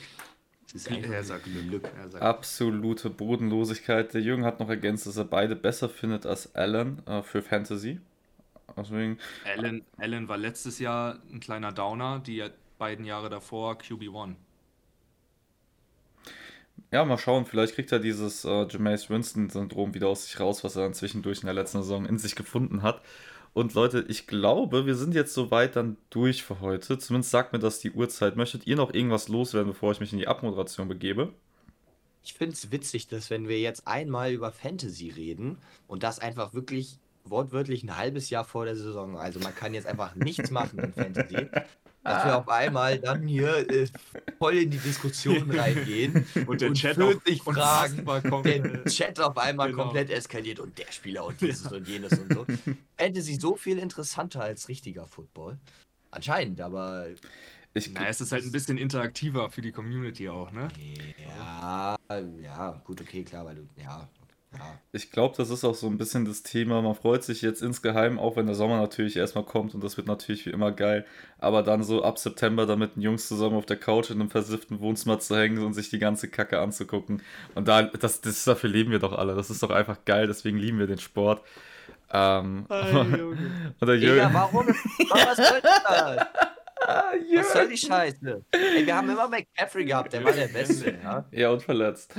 Das 0.64 0.74
ist 0.74 0.90
einfach 0.90 1.10
Er 1.10 1.24
sagt 1.24 1.44
Glück. 1.44 1.90
Er 1.96 2.08
sagt 2.10 2.22
Absolute 2.22 3.10
Bodenlosigkeit. 3.10 4.14
Der 4.14 4.20
Jürgen 4.20 4.44
hat 4.44 4.60
noch 4.60 4.68
ergänzt, 4.68 5.06
dass 5.06 5.16
er 5.16 5.24
beide 5.24 5.56
besser 5.56 5.88
findet 5.88 6.26
als 6.26 6.54
Allen 6.54 7.06
äh, 7.06 7.22
für 7.22 7.42
Fantasy. 7.42 8.00
Deswegen, 8.76 9.18
Allen, 9.44 9.84
Allen 9.98 10.28
war 10.28 10.36
letztes 10.36 10.78
Jahr 10.78 11.20
ein 11.30 11.38
kleiner 11.38 11.70
Downer, 11.70 12.18
die 12.18 12.44
beiden 12.78 13.04
Jahre 13.04 13.28
davor 13.28 13.74
QB1. 13.74 14.34
Ja, 16.94 17.04
mal 17.04 17.18
schauen, 17.18 17.44
vielleicht 17.44 17.74
kriegt 17.74 17.90
er 17.90 17.98
dieses 17.98 18.44
äh, 18.44 18.68
Jameis 18.68 19.10
Winston-Syndrom 19.10 19.94
wieder 19.94 20.06
aus 20.06 20.26
sich 20.26 20.38
raus, 20.38 20.62
was 20.62 20.76
er 20.76 20.82
dann 20.82 20.94
zwischendurch 20.94 21.40
in 21.40 21.46
der 21.46 21.54
letzten 21.54 21.82
Saison 21.82 22.06
in 22.06 22.18
sich 22.18 22.36
gefunden 22.36 22.82
hat. 22.82 23.02
Und 23.52 23.74
Leute, 23.74 24.04
ich 24.06 24.28
glaube, 24.28 24.86
wir 24.86 24.94
sind 24.94 25.12
jetzt 25.12 25.34
soweit 25.34 25.74
dann 25.74 25.96
durch 26.10 26.44
für 26.44 26.60
heute. 26.60 26.96
Zumindest 26.96 27.32
sagt 27.32 27.52
mir 27.52 27.58
das 27.58 27.80
die 27.80 27.90
Uhrzeit. 27.90 28.36
Möchtet 28.36 28.68
ihr 28.68 28.76
noch 28.76 28.94
irgendwas 28.94 29.26
loswerden, 29.26 29.72
bevor 29.72 29.90
ich 29.90 29.98
mich 29.98 30.12
in 30.12 30.20
die 30.20 30.28
Abmoderation 30.28 30.86
begebe? 30.86 31.32
Ich 32.22 32.34
finde 32.34 32.54
es 32.54 32.70
witzig, 32.70 33.08
dass 33.08 33.28
wenn 33.28 33.48
wir 33.48 33.58
jetzt 33.58 33.88
einmal 33.88 34.30
über 34.30 34.52
Fantasy 34.52 35.10
reden 35.10 35.58
und 35.88 36.04
das 36.04 36.20
einfach 36.20 36.54
wirklich 36.54 37.00
wortwörtlich 37.24 37.82
ein 37.82 37.96
halbes 37.96 38.30
Jahr 38.30 38.44
vor 38.44 38.66
der 38.66 38.76
Saison, 38.76 39.18
also 39.18 39.40
man 39.40 39.54
kann 39.54 39.74
jetzt 39.74 39.88
einfach 39.88 40.14
nichts 40.14 40.52
machen 40.52 40.78
in 40.78 40.92
Fantasy, 40.92 41.48
dass 42.04 42.24
wir 42.24 42.36
auf 42.38 42.48
einmal 42.48 42.98
dann 42.98 43.26
hier 43.26 43.68
äh, 43.70 43.86
voll 44.38 44.54
in 44.58 44.70
die 44.70 44.78
Diskussion 44.78 45.50
reingehen 45.50 46.26
Und 46.46 46.60
der 46.60 46.68
und 46.68 46.74
Chat 46.74 46.96
40 46.96 47.40
auch 47.46 47.52
Fragen, 47.54 48.04
der 48.04 48.22
komplett- 48.22 48.86
Chat 48.92 49.18
auf 49.20 49.36
einmal 49.38 49.70
Genau. 49.70 49.84
komplett 49.84 50.10
eskaliert 50.10 50.60
und 50.60 50.78
der 50.78 50.90
Spieler 50.92 51.24
und 51.24 51.40
dieses 51.40 51.70
und 51.72 51.88
jenes 51.88 52.18
und 52.18 52.32
so. 52.32 52.46
Fantasy 52.98 53.36
so 53.36 53.56
viel 53.56 53.78
interessanter 53.78 54.42
als 54.42 54.68
richtiger 54.68 55.06
Football. 55.06 55.58
Anscheinend, 56.10 56.60
aber 56.60 57.06
Ich, 57.72 57.90
Na, 57.92 58.06
es 58.06 58.20
ist 58.20 58.30
halt 58.32 58.44
ein 58.44 58.52
bisschen 58.52 58.78
interaktiver 58.78 59.50
für 59.50 59.62
die 59.62 59.72
Community 59.72 60.28
auch, 60.28 60.52
ne? 60.52 60.68
ja, 61.26 61.96
ja, 62.42 62.82
gut, 62.84 63.00
okay, 63.00 63.24
klar, 63.24 63.44
weil 63.46 63.56
du, 63.56 63.62
ja, 63.76 63.82
ja. 63.84 64.08
Ich 64.92 65.10
glaube, 65.10 65.34
das 65.36 65.50
ist 65.50 65.64
auch 65.64 65.74
so 65.74 65.86
ein 65.86 65.98
bisschen 65.98 66.24
das 66.24 66.42
Thema. 66.42 66.80
Man 66.82 66.94
freut 66.94 67.24
sich 67.24 67.42
jetzt 67.42 67.62
insgeheim, 67.62 68.18
auch 68.18 68.36
wenn 68.36 68.46
der 68.46 68.54
Sommer 68.54 68.78
natürlich 68.78 69.16
erstmal 69.16 69.44
kommt 69.44 69.74
und 69.74 69.82
das 69.82 69.96
wird 69.96 70.06
natürlich 70.06 70.46
wie 70.46 70.50
immer 70.50 70.72
geil. 70.72 71.04
Aber 71.38 71.62
dann 71.62 71.82
so 71.82 72.02
ab 72.04 72.18
September 72.18 72.66
dann 72.66 72.78
mit 72.78 72.96
den 72.96 73.02
Jungs 73.02 73.28
zusammen 73.28 73.56
auf 73.56 73.66
der 73.66 73.76
Couch 73.76 74.10
in 74.10 74.20
einem 74.20 74.30
versifften 74.30 74.80
Wohnzimmer 74.80 75.18
zu 75.18 75.36
hängen 75.36 75.64
und 75.64 75.74
sich 75.74 75.90
die 75.90 75.98
ganze 75.98 76.28
Kacke 76.28 76.60
anzugucken. 76.60 77.22
Und 77.54 77.68
da, 77.68 77.82
das, 77.82 78.20
das 78.20 78.44
dafür 78.44 78.70
leben 78.70 78.90
wir 78.90 78.98
doch 79.00 79.12
alle. 79.12 79.34
Das 79.34 79.50
ist 79.50 79.62
doch 79.62 79.70
einfach 79.70 80.04
geil, 80.04 80.26
deswegen 80.26 80.58
lieben 80.58 80.78
wir 80.78 80.86
den 80.86 80.98
Sport. 80.98 81.42
Ähm, 82.12 82.66
und 82.68 83.88
der 83.88 83.96
Digga, 83.96 84.14
Jürgen, 84.14 84.34
warum? 84.34 84.68
Was 84.68 85.36
soll 85.36 85.60
das? 85.60 86.26
Was 86.86 87.52
soll 87.52 87.68
die 87.68 87.76
Scheiße? 87.76 88.44
Ey, 88.50 88.86
wir 88.86 88.96
haben 88.96 89.08
immer 89.08 89.28
McCaffrey 89.28 89.84
gehabt, 89.84 90.12
der 90.12 90.24
war 90.24 90.32
der 90.32 90.48
Beste, 90.48 90.98
ja? 91.02 91.24
ja, 91.30 91.50
und 91.50 91.62
verletzt. 91.62 92.14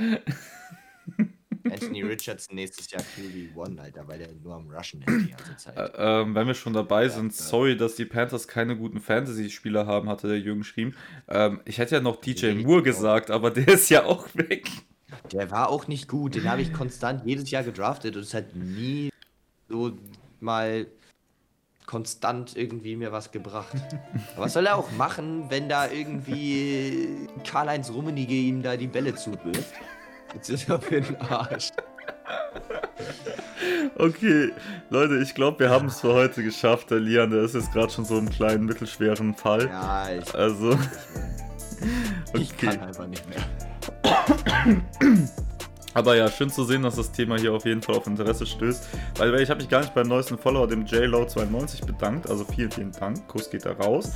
Anthony 1.70 2.02
Richardson 2.04 2.54
nächstes 2.54 2.90
Jahr 2.90 3.02
QB1, 3.02 3.78
Alter, 3.78 4.06
weil 4.08 4.18
der 4.18 4.28
nur 4.42 4.54
am 4.54 4.70
Rushen 4.70 5.02
ist 5.02 5.26
die 5.26 5.30
ganze 5.30 5.56
Zeit. 5.56 5.76
Äh, 5.76 5.90
ähm, 5.96 6.34
wenn 6.34 6.46
wir 6.46 6.54
schon 6.54 6.72
dabei 6.72 7.08
sind, 7.08 7.36
ja. 7.36 7.44
sorry, 7.44 7.76
dass 7.76 7.96
die 7.96 8.04
Panthers 8.04 8.48
keine 8.48 8.76
guten 8.76 9.00
Fantasy-Spieler 9.00 9.86
haben, 9.86 10.08
hatte 10.08 10.28
der 10.28 10.38
Jürgen 10.38 10.60
geschrieben. 10.60 10.94
Ähm, 11.28 11.60
ich 11.64 11.78
hätte 11.78 11.96
ja 11.96 12.00
noch 12.00 12.16
DJ 12.16 12.52
Moore 12.52 12.82
gesagt, 12.82 13.30
aber 13.30 13.50
der 13.50 13.68
ist 13.68 13.88
ja 13.88 14.04
auch 14.04 14.28
weg. 14.34 14.68
Der 15.32 15.50
war 15.50 15.68
auch 15.70 15.88
nicht 15.88 16.08
gut, 16.08 16.34
den 16.34 16.50
habe 16.50 16.62
ich 16.62 16.72
konstant 16.72 17.24
jedes 17.24 17.50
Jahr 17.50 17.62
gedraftet 17.62 18.16
und 18.16 18.22
es 18.22 18.34
hat 18.34 18.54
nie 18.54 19.10
so 19.68 19.92
mal 20.40 20.86
konstant 21.86 22.56
irgendwie 22.56 22.96
mir 22.96 23.12
was 23.12 23.30
gebracht. 23.30 23.76
Aber 24.34 24.44
was 24.44 24.52
soll 24.52 24.66
er 24.66 24.76
auch 24.76 24.90
machen, 24.92 25.48
wenn 25.48 25.68
da 25.68 25.90
irgendwie 25.90 27.28
Karl-Heinz 27.44 27.90
Rummenigge 27.90 28.34
ihm 28.34 28.62
da 28.62 28.76
die 28.76 28.88
Bälle 28.88 29.14
zuwirft? 29.14 29.72
Jetzt 30.36 30.50
ist 30.50 30.68
er 30.68 30.78
für 30.78 31.00
den 31.00 31.16
Arsch. 31.16 31.70
Okay, 33.98 34.52
Leute, 34.90 35.16
ich 35.22 35.34
glaube, 35.34 35.60
wir 35.60 35.70
haben 35.70 35.86
es 35.86 36.00
für 36.00 36.12
heute 36.12 36.42
geschafft. 36.42 36.90
Der 36.90 37.00
Lian, 37.00 37.30
der 37.30 37.42
ist 37.42 37.54
jetzt 37.54 37.72
gerade 37.72 37.90
schon 37.90 38.04
so 38.04 38.18
im 38.18 38.28
kleinen, 38.28 38.66
mittelschweren 38.66 39.34
Fall. 39.34 39.66
Ja, 39.66 40.10
ich, 40.10 40.34
Also, 40.34 40.78
ich 42.34 42.52
okay. 42.52 42.66
kann 42.66 42.80
einfach 42.80 43.06
nicht 43.06 43.24
mehr. 43.28 43.42
Aber 45.96 46.14
ja, 46.14 46.30
schön 46.30 46.50
zu 46.50 46.62
sehen, 46.64 46.82
dass 46.82 46.96
das 46.96 47.10
Thema 47.10 47.38
hier 47.38 47.54
auf 47.54 47.64
jeden 47.64 47.80
Fall 47.80 47.94
auf 47.94 48.06
Interesse 48.06 48.44
stößt. 48.44 48.86
Weil 49.16 49.34
ich 49.40 49.48
habe 49.48 49.60
mich 49.60 49.70
gar 49.70 49.80
nicht 49.80 49.94
beim 49.94 50.06
neuesten 50.06 50.36
Follower, 50.36 50.68
dem 50.68 50.84
JLow92, 50.84 51.86
bedankt. 51.86 52.28
Also 52.28 52.44
vielen, 52.44 52.70
vielen 52.70 52.92
Dank. 52.92 53.26
Kuss 53.28 53.48
geht 53.48 53.64
da 53.64 53.72
raus. 53.72 54.12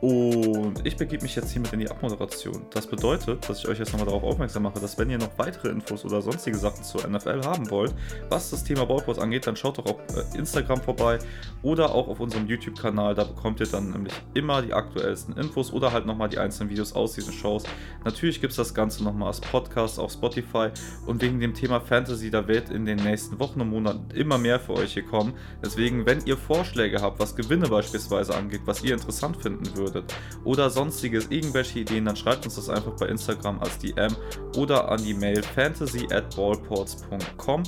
Und 0.00 0.86
ich 0.86 0.96
begebe 0.96 1.24
mich 1.24 1.34
jetzt 1.34 1.50
hiermit 1.50 1.72
in 1.72 1.80
die 1.80 1.90
Abmoderation. 1.90 2.64
Das 2.70 2.86
bedeutet, 2.86 3.48
dass 3.48 3.58
ich 3.58 3.66
euch 3.66 3.80
jetzt 3.80 3.90
nochmal 3.90 4.06
darauf 4.06 4.22
aufmerksam 4.22 4.62
mache, 4.62 4.78
dass 4.78 4.96
wenn 4.96 5.10
ihr 5.10 5.18
noch 5.18 5.36
weitere 5.36 5.70
Infos 5.70 6.04
oder 6.04 6.22
sonstige 6.22 6.56
Sachen 6.56 6.84
zur 6.84 7.04
NFL 7.04 7.44
haben 7.44 7.68
wollt, 7.68 7.92
was 8.28 8.50
das 8.50 8.62
Thema 8.62 8.86
Ballpost 8.86 9.18
angeht, 9.18 9.44
dann 9.48 9.56
schaut 9.56 9.78
doch 9.78 9.86
auf 9.86 9.96
äh, 10.16 10.38
Instagram 10.38 10.82
vorbei 10.82 11.18
oder 11.62 11.92
auch 11.92 12.06
auf 12.06 12.20
unserem 12.20 12.46
YouTube-Kanal. 12.46 13.16
Da 13.16 13.24
bekommt 13.24 13.58
ihr 13.58 13.66
dann 13.66 13.90
nämlich 13.90 14.14
immer 14.34 14.62
die 14.62 14.72
aktuellsten 14.72 15.36
Infos 15.36 15.72
oder 15.72 15.90
halt 15.90 16.06
nochmal 16.06 16.28
die 16.28 16.38
einzelnen 16.38 16.70
Videos 16.70 16.92
aus 16.92 17.14
diesen 17.14 17.32
Shows. 17.32 17.64
Natürlich 18.04 18.40
gibt 18.40 18.52
es 18.52 18.56
das 18.56 18.72
Ganze 18.72 19.02
nochmal 19.02 19.26
als 19.26 19.40
Podcast 19.40 19.98
auf 19.98 20.12
Spotify 20.12 20.68
und 21.06 21.23
wegen 21.24 21.40
dem 21.40 21.54
Thema 21.54 21.80
Fantasy, 21.80 22.30
da 22.30 22.46
wird 22.48 22.68
in 22.68 22.84
den 22.84 22.98
nächsten 22.98 23.38
Wochen 23.40 23.58
und 23.62 23.70
Monaten 23.70 24.10
immer 24.14 24.36
mehr 24.36 24.60
für 24.60 24.74
euch 24.74 24.92
hier 24.92 25.06
kommen. 25.06 25.32
Deswegen, 25.64 26.04
wenn 26.04 26.18
ihr 26.26 26.36
Vorschläge 26.36 27.00
habt, 27.00 27.18
was 27.18 27.34
Gewinne 27.34 27.66
beispielsweise 27.66 28.34
angeht, 28.34 28.60
was 28.66 28.84
ihr 28.84 28.92
interessant 28.92 29.38
finden 29.38 29.74
würdet 29.74 30.14
oder 30.44 30.68
sonstiges, 30.68 31.30
irgendwelche 31.30 31.78
Ideen, 31.78 32.04
dann 32.04 32.16
schreibt 32.16 32.44
uns 32.44 32.56
das 32.56 32.68
einfach 32.68 32.92
bei 32.96 33.06
Instagram 33.06 33.58
als 33.60 33.78
DM 33.78 34.14
oder 34.58 34.90
an 34.90 35.02
die 35.02 35.14
Mail 35.14 35.42
fantasy 35.42 36.06
at 36.12 36.36
ballports.com. 36.36 37.62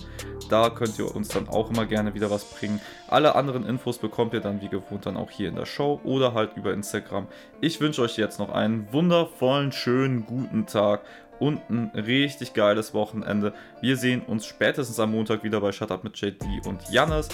Da 0.50 0.70
könnt 0.70 0.98
ihr 0.98 1.12
uns 1.16 1.28
dann 1.28 1.48
auch 1.48 1.70
immer 1.70 1.86
gerne 1.86 2.14
wieder 2.14 2.30
was 2.30 2.44
bringen. 2.44 2.80
Alle 3.08 3.34
anderen 3.34 3.64
Infos 3.64 3.98
bekommt 3.98 4.34
ihr 4.34 4.40
dann 4.40 4.60
wie 4.60 4.68
gewohnt 4.68 5.06
dann 5.06 5.16
auch 5.16 5.30
hier 5.30 5.48
in 5.48 5.56
der 5.56 5.66
Show 5.66 6.00
oder 6.04 6.34
halt 6.34 6.56
über 6.56 6.72
Instagram. 6.72 7.26
Ich 7.60 7.80
wünsche 7.80 8.02
euch 8.02 8.16
jetzt 8.16 8.38
noch 8.38 8.50
einen 8.50 8.92
wundervollen, 8.92 9.72
schönen, 9.72 10.26
guten 10.26 10.66
Tag 10.66 11.00
und 11.38 11.60
ein 11.70 11.90
richtig 11.94 12.54
geiles 12.54 12.94
Wochenende. 12.94 13.52
Wir 13.80 13.96
sehen 13.96 14.22
uns 14.22 14.46
spätestens 14.46 14.98
am 15.00 15.12
Montag 15.12 15.44
wieder 15.44 15.60
bei 15.60 15.72
Shut 15.72 15.90
Up 15.90 16.04
mit 16.04 16.16
JD 16.20 16.66
und 16.66 16.88
Jannis. 16.90 17.28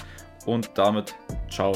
Und 0.47 0.71
damit 0.75 1.15
ciao. 1.49 1.73